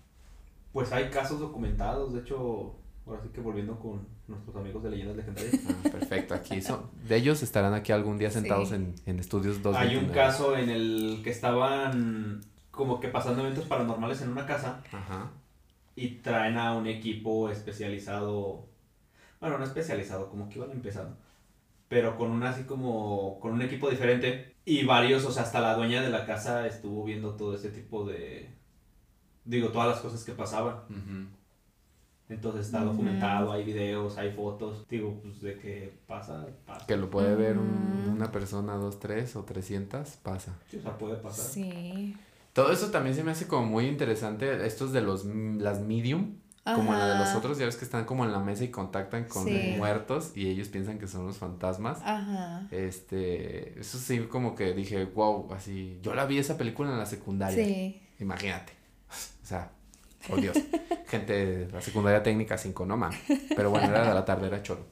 Pues 0.72 0.92
hay 0.92 1.11
casos 1.11 1.40
documentados, 1.40 2.12
de 2.12 2.20
hecho, 2.20 2.74
ahora 3.07 3.20
sí 3.22 3.28
que 3.32 3.40
volviendo 3.40 3.78
con 3.78 4.07
nuestros 4.28 4.55
amigos 4.57 4.82
de 4.84 4.90
leyendas 4.90 5.16
legendarias. 5.16 5.55
Ah, 5.68 5.88
perfecto, 5.90 6.34
aquí 6.34 6.62
son, 6.62 6.82
de 7.09 7.16
ellos 7.16 7.42
estarán 7.42 7.74
aquí 7.74 7.92
algún 7.92 8.18
día 8.18 8.30
sentados 8.30 8.68
Sí. 8.68 8.76
en, 8.76 8.94
en 9.07 9.18
estudios 9.18 9.62
2 9.62 9.76
Hay 9.76 9.96
un 9.96 10.11
caso 10.11 10.57
en 10.57 10.70
el 10.70 11.20
que 11.24 11.30
estaban 11.30 12.40
como 12.70 13.00
que 13.00 13.09
pasando 13.09 13.42
eventos 13.42 13.64
paranormales 13.66 14.22
en 14.22 14.30
una 14.30 14.46
casa 14.46 14.80
Ajá, 14.92 15.30
y 15.95 16.16
traen 16.16 16.57
a 16.57 16.74
un 16.74 16.86
equipo 16.86 17.49
especializado, 17.51 18.66
bueno, 19.40 19.59
no 19.59 19.64
especializado, 19.64 20.28
como 20.30 20.49
que 20.49 20.59
iban 20.59 20.70
empezando, 20.70 21.16
pero 21.88 22.16
con 22.16 22.30
un 22.30 22.43
así 22.45 22.64
como, 22.64 23.38
con 23.40 23.53
un 23.53 23.62
equipo 23.62 23.90
diferente 23.90 24.55
y 24.64 24.84
varios, 24.84 25.24
o 25.24 25.30
sea, 25.32 25.43
hasta 25.43 25.61
la 25.61 25.74
dueña 25.74 26.01
de 26.03 26.09
la 26.11 26.24
casa 26.26 26.66
estuvo 26.66 27.05
viendo 27.05 27.34
todo 27.34 27.55
ese 27.55 27.70
tipo 27.70 28.05
de, 28.07 28.49
digo, 29.45 29.68
todas 29.68 29.88
las 29.88 30.01
cosas 30.01 30.24
que 30.24 30.32
pasaban. 30.32 30.76
ujú. 30.88 31.26
Entonces 32.28 32.66
está 32.66 32.82
documentado, 32.82 33.53
hay 33.53 33.62
videos, 33.64 34.16
hay 34.16 34.30
fotos, 34.32 34.86
digo, 34.88 35.18
pues 35.20 35.43
de 35.43 35.59
que 35.59 35.93
pasa, 36.07 36.47
pasa. 36.64 36.86
que 36.86 36.97
lo 36.97 37.11
puede 37.11 37.34
ver 37.34 37.59
un- 37.59 38.14
una 38.16 38.32
persona, 38.32 38.74
dos, 38.76 38.99
tres 39.01 39.36
o 39.36 39.45
trescientas, 39.45 40.18
pasa. 40.22 40.57
Sí, 40.70 40.78
o 40.78 40.82
sea, 40.82 40.97
puede 40.97 41.16
pasar. 41.16 41.45
Sí. 41.45 42.16
Todo 42.53 42.70
eso 42.72 42.90
también 42.90 43.16
se 43.16 43.24
me 43.24 43.30
hace 43.30 43.46
como 43.46 43.64
muy 43.66 43.86
interesante, 43.86 44.66
estos 44.66 44.92
de 44.92 45.00
los, 45.00 45.24
las 45.24 45.80
medium, 45.80 46.36
como 46.64 46.92
la 46.92 47.14
de 47.14 47.18
los 47.18 47.34
otros, 47.34 47.59
ya 47.59 47.64
ves 47.66 47.76
que 47.76 47.84
están 47.84 48.05
como 48.05 48.24
en 48.24 48.30
la 48.32 48.38
mesa 48.38 48.62
y 48.62 48.68
contactan 48.68 49.24
con 49.24 49.44
Sí. 49.46 49.74
muertos 49.78 50.32
y 50.36 50.48
ellos 50.48 50.68
piensan 50.68 50.98
que 50.98 51.09
son 51.09 51.26
los 51.26 51.38
fantasmas. 51.38 51.98
Ajá. 52.05 52.68
Este, 52.70 53.80
eso 53.80 53.98
sí 53.98 54.20
como 54.28 54.55
que 54.55 54.72
dije, 54.74 55.05
wow, 55.07 55.53
así, 55.55 55.98
yo 56.03 56.14
la 56.14 56.24
vi 56.26 56.38
esa 56.38 56.57
película 56.59 56.90
en 56.92 56.98
la 56.98 57.07
secundaria, 57.07 57.64
Sí. 57.64 58.00
imagínate. 58.20 58.72
O 59.42 59.46
sea, 59.46 59.72
por 60.28 60.40
Dios, 60.40 60.57
gente 61.09 61.32
de 61.46 61.72
la 61.72 61.80
secundaria 61.80 62.22
técnica 62.22 62.57
5, 62.57 62.86
no 62.86 62.96
mames. 62.96 63.18
Pero 63.57 63.70
bueno, 63.70 63.88
era 63.88 64.07
de 64.07 64.14
la 64.14 64.24
tarde, 64.24 64.46
era 64.46 64.62
choro. 64.62 64.86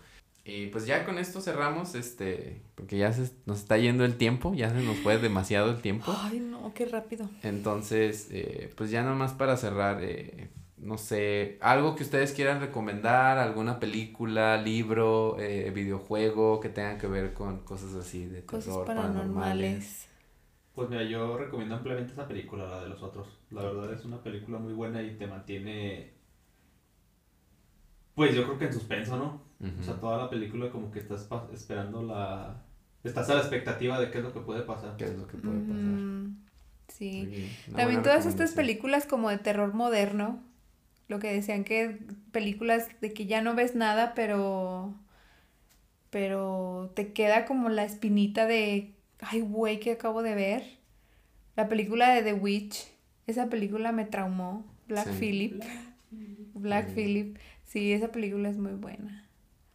Y 0.51 0.67
pues 0.67 0.85
ya 0.85 1.05
con 1.05 1.19
esto 1.19 1.41
cerramos, 1.41 1.95
este, 1.95 2.61
porque 2.75 2.99
ya 2.99 3.13
se, 3.13 3.31
nos 3.47 3.61
está 3.61 3.79
yendo 3.79 4.05
el 4.05 4.17
tiempo, 4.17 4.53
ya 4.53 4.69
se 4.71 4.83
nos 4.83 4.97
fue 4.97 5.17
demasiado 5.19 5.71
el 5.71 5.81
tiempo. 5.81 6.13
Ay, 6.25 6.41
no, 6.41 6.75
qué 6.75 6.87
rápido. 6.87 7.31
Entonces, 7.45 8.29
eh, 8.33 8.69
pues 8.77 8.91
ya 8.91 9.05
nomás 9.05 9.33
para 9.33 9.57
cerrar, 9.57 10.03
eh, 10.03 10.51
no 10.77 10.99
sé, 10.99 11.57
algo 11.61 11.95
que 11.95 12.03
ustedes 12.03 12.33
quieran 12.33 12.61
recomendar, 12.61 13.39
alguna 13.39 13.79
película, 13.79 14.61
libro, 14.61 15.39
eh, 15.39 15.71
videojuego 15.71 16.59
que 16.59 16.69
tenga 16.69 16.99
que 16.99 17.07
ver 17.07 17.33
con 17.33 17.61
cosas 17.61 17.95
así 17.95 18.27
de 18.27 18.45
Cosas 18.45 18.65
terror, 18.65 18.87
paranormales. 18.87 20.09
Pues 20.75 20.89
mira, 20.89 21.05
yo 21.05 21.39
recomiendo 21.39 21.77
ampliamente 21.77 22.13
esa 22.13 22.27
película, 22.27 22.67
la 22.67 22.83
de 22.83 22.89
los 22.89 23.01
otros. 23.05 23.29
La 23.51 23.63
verdad 23.63 23.93
es 23.93 24.05
una 24.05 24.21
película 24.21 24.59
muy 24.59 24.73
buena 24.73 25.01
y 25.01 25.17
te 25.17 25.29
mantiene, 25.29 26.13
pues 28.17 28.35
yo 28.35 28.43
creo 28.43 28.59
que 28.59 28.65
en 28.65 28.73
suspenso, 28.73 29.17
¿no? 29.17 29.50
O 29.61 29.83
sea, 29.83 29.95
toda 29.95 30.17
la 30.17 30.31
película 30.31 30.71
como 30.71 30.91
que 30.91 31.01
estás 31.01 31.29
esperando 31.53 32.03
la... 32.03 32.63
Estás 33.05 33.29
a 33.31 33.35
la 33.35 33.41
expectativa 33.41 34.01
de 34.01 34.11
qué 34.11 34.19
es 34.19 34.25
lo 34.25 34.33
que 34.33 34.41
puede 34.41 34.63
pasar. 34.63 34.97
¿Qué 34.97 35.05
es 35.05 35.17
lo 35.17 35.27
que 35.27 35.37
puede 35.37 35.59
pasar? 35.61 35.77
Mm, 35.77 36.37
sí. 36.89 37.51
También 37.77 38.03
todas 38.03 38.27
estas 38.27 38.53
películas 38.53 39.07
como 39.07 39.29
de 39.31 39.39
terror 39.39 39.75
moderno, 39.75 40.43
lo 41.09 41.19
que 41.19 41.33
decían 41.33 41.65
que 41.65 41.99
películas 42.33 42.89
de 43.01 43.13
que 43.13 43.27
ya 43.27 43.43
no 43.43 43.55
ves 43.55 43.75
nada, 43.75 44.15
pero 44.15 44.95
pero 46.11 46.91
te 46.95 47.13
queda 47.13 47.45
como 47.45 47.69
la 47.69 47.85
espinita 47.85 48.47
de, 48.47 48.93
ay, 49.21 49.41
güey, 49.43 49.79
que 49.81 49.93
acabo 49.93 50.23
de 50.23 50.35
ver. 50.35 50.63
La 51.57 51.69
película 51.69 52.11
de 52.15 52.23
The 52.23 52.33
Witch, 52.33 52.89
esa 53.27 53.49
película 53.49 53.93
me 53.93 54.05
traumó. 54.05 54.65
Black 54.89 55.07
Sí. 55.13 55.19
Phillip. 55.21 55.63
Black 56.55 56.91
Mm. 56.91 56.95
Phillip. 56.95 57.37
Sí, 57.65 57.93
esa 57.93 58.09
película 58.11 58.49
es 58.49 58.57
muy 58.57 58.73
buena. 58.73 59.25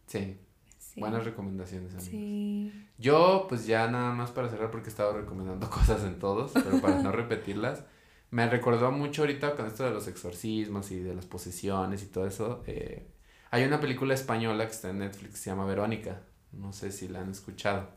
Sí, 0.06 0.38
Sí. 0.78 1.00
buenas 1.00 1.24
recomendaciones. 1.24 1.92
amigo. 1.94 2.10
Sí. 2.10 2.72
Yo, 2.98 3.46
pues 3.48 3.66
ya 3.66 3.88
nada 3.90 4.12
más 4.12 4.30
para 4.30 4.48
cerrar, 4.48 4.70
porque 4.70 4.86
he 4.88 4.90
estado 4.90 5.12
recomendando 5.18 5.68
cosas 5.70 6.04
en 6.04 6.18
todos, 6.18 6.52
pero 6.52 6.80
para 6.80 7.02
no 7.02 7.12
repetirlas, 7.12 7.84
me 8.30 8.48
recordó 8.48 8.90
mucho 8.92 9.22
ahorita 9.22 9.54
con 9.56 9.66
esto 9.66 9.84
de 9.84 9.90
los 9.90 10.08
exorcismos 10.08 10.90
y 10.90 11.00
de 11.00 11.14
las 11.14 11.26
posesiones 11.26 12.02
y 12.02 12.06
todo 12.06 12.26
eso. 12.26 12.62
eh, 12.66 13.06
hay 13.50 13.64
una 13.64 13.80
película 13.80 14.12
española 14.14 14.66
que 14.66 14.72
está 14.72 14.90
en 14.90 14.98
Netflix 14.98 15.32
que 15.34 15.36
se 15.38 15.50
llama 15.50 15.64
Verónica. 15.66 16.22
No 16.52 16.72
sé 16.72 16.90
si 16.92 17.08
la 17.08 17.20
han 17.20 17.30
escuchado. 17.30 17.90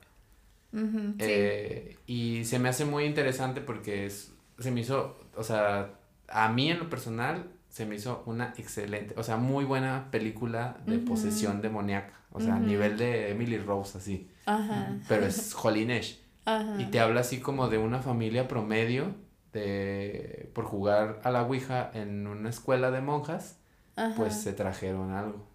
Ujú, 0.74 1.00
sí. 1.14 1.16
Eh, 1.20 1.98
y 2.06 2.46
se 2.46 2.60
me 2.60 2.70
hace 2.70 2.86
muy 2.86 3.06
interesante 3.06 3.60
porque 3.62 4.06
es, 4.06 4.34
se 4.60 4.72
me 4.72 4.82
hizo, 4.82 5.18
o 5.36 5.44
sea, 5.44 6.00
a 6.28 6.50
mí 6.50 6.70
en 6.70 6.80
lo 6.80 6.90
personal 6.90 7.52
se 7.80 7.86
me 7.86 7.96
hizo 7.96 8.24
una 8.26 8.54
excelente, 8.58 9.16
o 9.18 9.24
sea, 9.24 9.38
muy 9.38 9.64
buena 9.64 10.12
película 10.12 10.76
de 10.86 11.00
posesión 11.00 11.62
demoníaca. 11.62 12.12
O 12.30 12.42
sea, 12.42 12.56
a 12.56 12.60
nivel 12.60 12.98
de 12.98 13.32
Emily 13.32 13.58
Rose, 13.58 14.00
así. 14.00 14.30
Ajá. 14.46 14.98
Pero 15.08 15.26
es 15.26 15.54
Jolinesh. 15.54 16.22
Ajá. 16.44 16.76
Y 16.78 16.88
te 16.88 17.00
habla 17.00 17.22
así 17.22 17.40
como 17.40 17.70
de 17.70 17.78
una 17.78 18.00
familia 18.00 18.50
promedio 18.50 19.16
de 19.54 20.52
por 20.54 20.66
jugar 20.66 21.22
a 21.24 21.32
la 21.32 21.44
Ouija 21.44 21.90
en 21.94 22.28
una 22.28 22.50
escuela 22.50 22.92
de 22.92 23.00
monjas, 23.00 23.60
Ajá. 23.96 24.14
pues 24.18 24.34
se 24.34 24.52
trajeron 24.52 25.14
algo. 25.14 25.48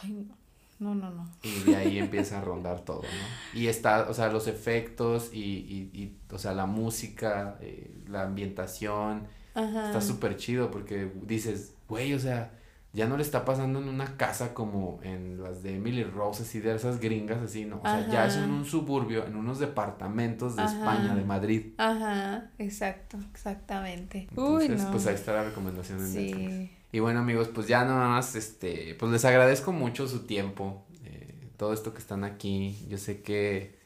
Ay, 0.00 0.12
no. 0.12 0.36
No, 0.78 0.94
no, 0.94 1.10
no. 1.10 1.28
Y 1.42 1.64
de 1.64 1.74
ahí 1.74 1.98
empieza 1.98 2.38
a 2.38 2.42
rondar 2.42 2.84
todo, 2.84 3.02
¿no? 3.02 3.58
Y 3.60 3.66
está, 3.66 4.08
o 4.08 4.14
sea, 4.14 4.28
los 4.28 4.46
efectos 4.46 5.30
y, 5.32 5.40
y, 5.40 5.90
y 5.92 6.16
o 6.32 6.38
sea, 6.38 6.54
la 6.54 6.66
música, 6.66 7.58
eh, 7.60 8.04
la 8.06 8.22
ambientación, 8.22 9.26
Ajá. 9.62 9.86
está 9.86 10.00
súper 10.00 10.36
chido 10.36 10.70
porque 10.70 11.10
dices, 11.22 11.74
güey, 11.88 12.14
o 12.14 12.18
sea, 12.18 12.52
ya 12.92 13.06
no 13.06 13.16
le 13.16 13.22
está 13.22 13.44
pasando 13.44 13.78
en 13.78 13.88
una 13.88 14.16
casa 14.16 14.52
como 14.52 14.98
en 15.04 15.40
las 15.42 15.62
de 15.62 15.76
Emily 15.76 16.02
Rose, 16.02 16.42
así 16.42 16.58
de 16.58 16.74
esas 16.74 16.98
gringas, 16.98 17.38
así, 17.38 17.64
¿no? 17.64 17.76
O 17.78 17.82
sea, 17.82 18.08
ya 18.10 18.26
es 18.26 18.34
en 18.36 18.50
un 18.50 18.64
suburbio, 18.64 19.24
en 19.26 19.36
unos 19.36 19.60
departamentos 19.60 20.56
de 20.56 20.62
Ajá. 20.62 20.76
España, 20.76 21.14
de 21.14 21.24
Madrid. 21.24 21.66
Ajá, 21.78 22.50
exacto, 22.58 23.16
exactamente. 23.32 24.26
Entonces, 24.28 24.70
Uy, 24.70 24.76
no. 24.76 24.90
pues 24.90 25.06
ahí 25.06 25.14
está 25.14 25.32
la 25.34 25.44
recomendación 25.44 25.98
en 26.00 26.14
Netflix. 26.14 26.50
Sí. 26.52 26.70
Y 26.92 26.98
bueno, 26.98 27.20
amigos, 27.20 27.48
pues 27.54 27.68
ya 27.68 27.84
nada 27.84 28.08
más, 28.08 28.34
este, 28.34 28.96
pues 28.98 29.12
les 29.12 29.24
agradezco 29.24 29.70
mucho 29.72 30.08
su 30.08 30.26
tiempo, 30.26 30.84
eh, 31.04 31.52
todo 31.56 31.72
esto 31.72 31.92
que 31.92 32.00
están 32.00 32.24
aquí. 32.24 32.76
Yo 32.88 32.98
sé 32.98 33.22
que 33.22 33.78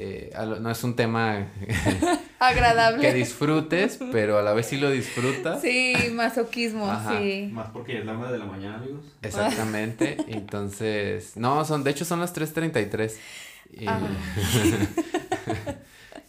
eh, 0.00 0.30
a 0.34 0.44
lo- 0.46 0.60
no 0.60 0.70
es 0.70 0.84
un 0.84 0.94
tema 0.94 1.48
Agradable. 2.38 3.00
que 3.02 3.12
disfrutes, 3.14 3.98
pero 4.12 4.38
a 4.38 4.42
la 4.42 4.52
vez 4.52 4.66
sí 4.66 4.76
lo 4.76 4.90
disfrutas. 4.90 5.60
Sí, 5.60 5.92
masoquismo, 6.12 6.88
Ajá. 6.90 7.18
sí. 7.18 7.48
Más 7.52 7.70
porque 7.70 7.98
es 7.98 8.06
la 8.06 8.12
una 8.16 8.30
de 8.30 8.38
la 8.38 8.44
mañana, 8.44 8.76
amigos. 8.76 9.04
Exactamente. 9.22 10.16
Entonces, 10.28 11.36
no, 11.36 11.64
son, 11.64 11.82
de 11.82 11.90
hecho 11.90 12.04
son 12.04 12.20
las 12.20 12.32
3.33. 12.34 13.12
Y, 13.72 13.86
Ajá. 13.88 14.06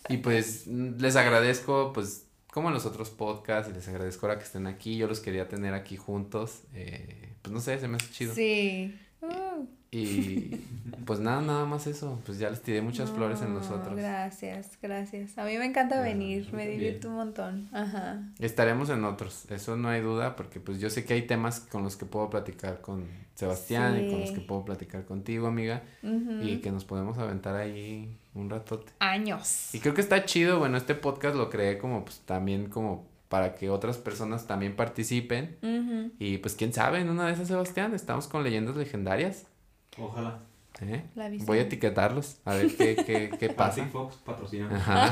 y 0.10 0.18
pues 0.18 0.68
les 0.68 1.16
agradezco, 1.16 1.94
pues, 1.94 2.26
como 2.52 2.70
en 2.70 2.74
los 2.74 2.86
otros 2.86 3.10
podcasts, 3.12 3.72
y 3.72 3.76
les 3.76 3.88
agradezco 3.88 4.26
ahora 4.26 4.40
que 4.40 4.46
estén 4.46 4.68
aquí. 4.68 4.98
Yo 4.98 5.08
los 5.08 5.20
quería 5.20 5.48
tener 5.48 5.74
aquí 5.74 5.98
juntos. 5.98 6.62
eh, 6.74 7.34
pues 7.42 7.54
no 7.54 7.60
sé, 7.62 7.80
se 7.80 7.88
me 7.88 7.98
hace 7.98 8.12
chido. 8.12 8.34
Sí. 8.34 8.98
Uh, 9.22 9.66
Y 9.92 10.62
pues 11.06 11.20
nada, 11.20 11.42
nada 11.42 11.66
más 11.66 11.88
eso. 11.88 12.20
Pues 12.26 12.38
ya 12.40 12.50
les 12.50 12.62
tiré 12.62 12.82
muchas 12.82 13.10
flores 13.10 13.42
en 13.42 13.54
los 13.54 13.70
No, 13.70 13.78
otros. 13.78 13.96
Gracias, 13.98 14.78
gracias. 14.82 15.38
A 15.38 15.46
mí 15.46 15.58
me 15.58 15.66
encanta 15.66 15.96
Ya, 15.96 16.02
venir, 16.04 16.48
me 16.54 16.68
divierto 16.68 17.10
un 17.10 17.16
montón. 17.16 17.70
Ajá. 17.72 18.22
Estaremos 18.40 18.90
en 18.90 19.04
otros, 19.04 19.46
eso 19.50 19.76
no 19.78 19.90
hay 19.90 20.02
duda, 20.02 20.36
porque 20.36 20.60
pues 20.60 20.80
yo 20.80 20.90
sé 20.90 21.06
que 21.06 21.14
hay 21.16 21.24
temas 21.24 21.60
con 21.62 21.84
los 21.84 21.96
que 21.98 22.06
puedo 22.06 22.30
platicar 22.30 22.82
con 22.82 23.06
Sebastián 23.36 24.00
y 24.04 24.10
con 24.12 24.20
los 24.22 24.32
que 24.32 24.42
puedo 24.42 24.66
platicar 24.66 25.06
contigo, 25.06 25.48
amiga, 25.48 25.84
Ujú. 26.04 26.42
y 26.44 26.58
que 26.58 26.72
nos 26.72 26.86
podemos 26.86 27.18
aventar 27.18 27.56
ahí 27.56 28.16
un 28.36 28.50
ratote. 28.50 28.92
Años. 29.00 29.74
Y 29.74 29.80
creo 29.80 29.94
que 29.94 30.02
está 30.02 30.26
chido, 30.26 30.60
bueno, 30.60 30.78
este 30.78 30.94
podcast 30.94 31.36
lo 31.36 31.50
creé 31.50 31.78
como 31.78 32.04
pues 32.04 32.20
también 32.26 32.70
como 32.70 33.08
para 33.30 33.56
que 33.56 33.70
otras 33.70 33.98
personas 33.98 34.46
también 34.48 34.76
participen. 34.76 35.58
Y 36.20 36.40
pues 36.40 36.56
quién 36.56 36.74
sabe, 36.74 37.00
en 37.00 37.10
una 37.10 37.28
de 37.28 37.34
esas, 37.34 37.48
Sebastián, 37.48 37.94
estamos 37.94 38.28
con 38.28 38.44
leyendas 38.44 38.76
legendarias. 38.76 39.46
Ojalá. 40.00 40.40
¿eh? 40.82 41.04
Voy 41.46 41.58
a 41.60 41.62
etiquetarlos, 41.64 42.38
a 42.46 42.54
ver 42.56 42.76
qué, 42.76 42.96
qué, 42.96 43.32
qué 43.38 43.50
pasa. 43.56 43.86
Fox 43.92 44.16
patrocina. 44.18 44.70
Ajá, 44.76 45.12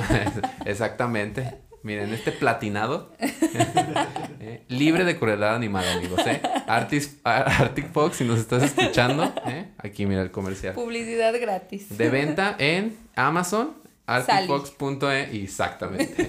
exactamente. 0.65 1.55
Miren, 1.83 2.11
este 2.13 2.31
platinado, 2.31 3.13
eh, 3.19 4.63
libre 4.67 5.05
de 5.05 5.17
crueldad 5.17 5.55
animal, 5.55 5.85
amigos, 5.97 6.19
¿eh? 6.25 6.41
Artis- 6.67 7.19
Ar- 7.23 7.47
Arctic 7.47 7.91
Fox, 7.93 8.17
si 8.17 8.23
nos 8.25 8.39
estás 8.39 8.63
escuchando, 8.63 9.31
¿eh? 9.45 9.67
Aquí 9.77 10.05
mira 10.05 10.21
el 10.21 10.31
comercial. 10.31 10.73
Publicidad 10.73 11.33
gratis. 11.39 11.95
De 11.97 12.09
venta 12.09 12.55
en 12.59 12.97
Amazon, 13.15 13.73
arcticfox.e, 14.05 15.43
exactamente. 15.43 16.27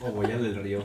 O 0.00 0.12
Boyas 0.12 0.40
del 0.40 0.56
Río. 0.62 0.84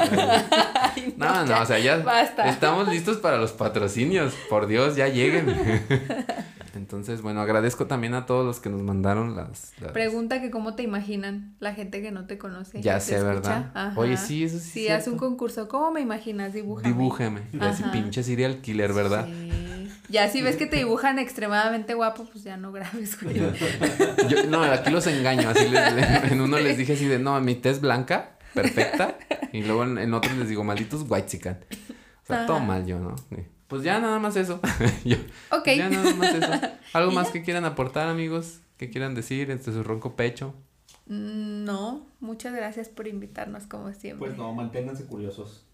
Ay, 0.00 1.14
No, 1.16 1.44
no, 1.44 1.60
o 1.62 1.66
sea, 1.66 1.78
ya 1.78 1.98
Basta. 1.98 2.48
estamos 2.48 2.88
listos 2.88 3.18
para 3.18 3.36
los 3.38 3.52
patrocinios. 3.52 4.34
Por 4.48 4.66
Dios, 4.66 4.96
ya 4.96 5.08
lleguen. 5.08 5.54
Entonces, 6.74 7.22
bueno, 7.22 7.40
agradezco 7.40 7.86
también 7.86 8.14
a 8.14 8.24
todos 8.24 8.46
los 8.46 8.60
que 8.60 8.68
nos 8.70 8.82
mandaron 8.82 9.34
las... 9.36 9.72
las- 9.80 9.92
Pregunta 9.92 10.40
que 10.40 10.50
cómo 10.50 10.74
te 10.74 10.82
imaginan 10.84 11.54
la 11.58 11.74
gente 11.74 12.00
que 12.00 12.12
no 12.12 12.26
te 12.26 12.38
conoce. 12.38 12.80
Ya 12.80 13.00
sé, 13.00 13.16
escucha. 13.16 13.28
¿verdad? 13.34 13.70
Ajá. 13.74 13.92
Oye, 14.00 14.16
sí, 14.16 14.44
eso 14.44 14.58
sí 14.58 14.64
es 14.64 14.72
Sí, 14.72 14.88
haz 14.88 15.06
un 15.08 15.18
concurso. 15.18 15.66
¿Cómo 15.68 15.90
me 15.90 16.00
imaginas? 16.00 16.52
Dibújame. 16.52 16.88
Dibújame. 16.88 17.40
Ese 17.52 17.82
Ajá. 17.82 17.90
pinche 17.92 18.22
serial 18.22 18.60
killer, 18.60 18.92
¿verdad? 18.92 19.26
Sí. 19.26 19.90
Ya 20.08 20.28
si 20.30 20.40
ves 20.40 20.56
que 20.56 20.66
te 20.66 20.76
dibujan 20.76 21.18
extremadamente 21.18 21.92
guapo, 21.94 22.24
pues 22.32 22.42
ya 22.44 22.56
no 22.56 22.72
grabes, 22.72 23.20
güey. 23.22 23.36
Yo, 24.30 24.44
no, 24.48 24.62
aquí 24.62 24.90
los 24.90 25.06
engaño. 25.06 25.50
Así 25.50 25.68
les- 25.68 26.32
en 26.32 26.40
uno 26.40 26.58
les 26.58 26.78
dije 26.78 26.94
así 26.94 27.06
de, 27.06 27.18
no, 27.18 27.38
mi 27.42 27.56
tez 27.56 27.80
blanca, 27.82 28.37
perfecta. 28.54 29.18
Y 29.52 29.62
luego 29.62 29.84
en, 29.84 29.98
en 29.98 30.14
otros 30.14 30.36
les 30.36 30.48
digo, 30.48 30.64
malditos 30.64 31.04
whitezican. 31.08 31.58
O 32.22 32.26
sea, 32.26 32.46
todo 32.46 32.56
Ajá. 32.58 32.66
mal 32.66 32.86
yo, 32.86 32.98
¿no? 32.98 33.16
Pues 33.68 33.82
ya 33.82 34.00
nada 34.00 34.18
más 34.18 34.36
eso. 34.36 34.60
Yo, 35.04 35.16
Ok. 35.50 35.68
Ya 35.76 35.88
nada 35.90 36.14
más 36.14 36.34
eso. 36.34 36.50
¿Algo 36.94 37.10
más 37.12 37.28
que 37.28 37.42
quieran 37.42 37.64
aportar, 37.66 38.08
amigos? 38.08 38.60
¿Qué 38.78 38.88
quieran 38.90 39.14
decir 39.14 39.50
entre 39.50 39.72
su 39.74 39.82
ronco 39.82 40.16
pecho? 40.16 40.54
Mm, 41.06 41.64
No, 41.64 42.06
muchas 42.20 42.54
gracias 42.54 42.88
por 42.88 43.06
invitarnos 43.08 43.64
como 43.66 43.92
siempre. 43.92 44.26
Pues 44.28 44.38
no, 44.38 44.54
manténganse 44.54 45.04
curiosos. 45.04 45.66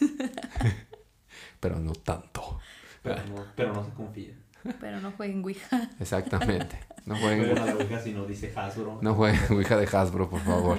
Pero 1.60 1.78
no 1.80 1.92
tanto. 1.92 2.60
Pero 3.02 3.16
no, 3.28 3.44
pero 3.54 3.72
no 3.72 3.84
se 3.84 3.90
confíen. 3.92 4.42
Pero 4.80 5.00
no 5.00 5.12
jueguen 5.12 5.42
Ouija. 5.44 5.90
Exactamente. 6.00 6.78
No 7.04 7.16
Jueguen 7.16 7.46
jueguen, 7.46 7.58
a 7.58 7.66
la 7.66 7.74
Ouija 7.76 8.00
si 8.00 8.12
no 8.12 8.26
dice 8.26 8.52
Hasbro. 8.54 8.98
no 9.00 9.14
jueguen 9.14 9.40
Ouija 9.50 9.76
de 9.76 9.86
Hasbro, 9.86 10.28
por 10.28 10.40
favor. 10.40 10.78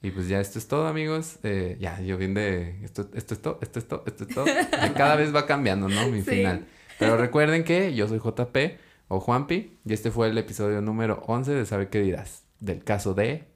Y 0.00 0.10
pues 0.12 0.28
ya 0.28 0.40
esto 0.40 0.58
es 0.58 0.68
todo, 0.68 0.86
amigos. 0.86 1.38
Eh, 1.42 1.76
ya, 1.80 2.00
yo 2.00 2.16
bien 2.16 2.34
de 2.34 2.84
esto, 2.84 3.08
esto 3.14 3.34
es 3.34 3.42
todo, 3.42 3.58
esto 3.62 3.78
es 3.80 3.88
todo, 3.88 4.04
esto 4.06 4.24
es 4.24 4.34
todo. 4.34 4.46
Cada 4.96 5.16
vez 5.16 5.34
va 5.34 5.46
cambiando, 5.46 5.88
¿no? 5.88 6.08
Mi 6.08 6.22
Sí. 6.22 6.30
final. 6.30 6.66
Pero 6.98 7.16
recuerden 7.16 7.64
que 7.64 7.94
yo 7.94 8.06
soy 8.08 8.18
JP 8.18 8.56
o 9.08 9.20
Juanpi 9.20 9.78
y 9.84 9.92
este 9.92 10.10
fue 10.10 10.28
el 10.28 10.38
episodio 10.38 10.80
número 10.82 11.22
11 11.26 11.52
de 11.52 11.66
Saber 11.66 11.90
qué 11.90 12.00
dirás. 12.00 12.44
Del 12.60 12.82
caso 12.84 13.14
de 13.14 13.48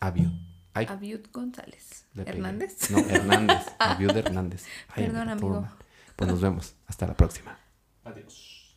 Aviud. 0.00 0.30
Ay, 0.74 0.86
Aviud 0.88 1.20
González. 1.32 2.04
le 2.14 2.24
pegué. 2.24 2.36
Hernández. 2.36 2.90
No, 2.90 2.98
Hernández. 2.98 3.66
Aviud 3.78 4.14
Hernández. 4.16 4.64
Ay, 4.94 5.06
Perdón, 5.06 5.28
amigo. 5.30 5.68
Pues 6.16 6.30
nos 6.30 6.40
vemos. 6.40 6.74
Hasta 6.86 7.06
la 7.06 7.14
próxima. 7.14 7.58
Adiós. 8.04 8.74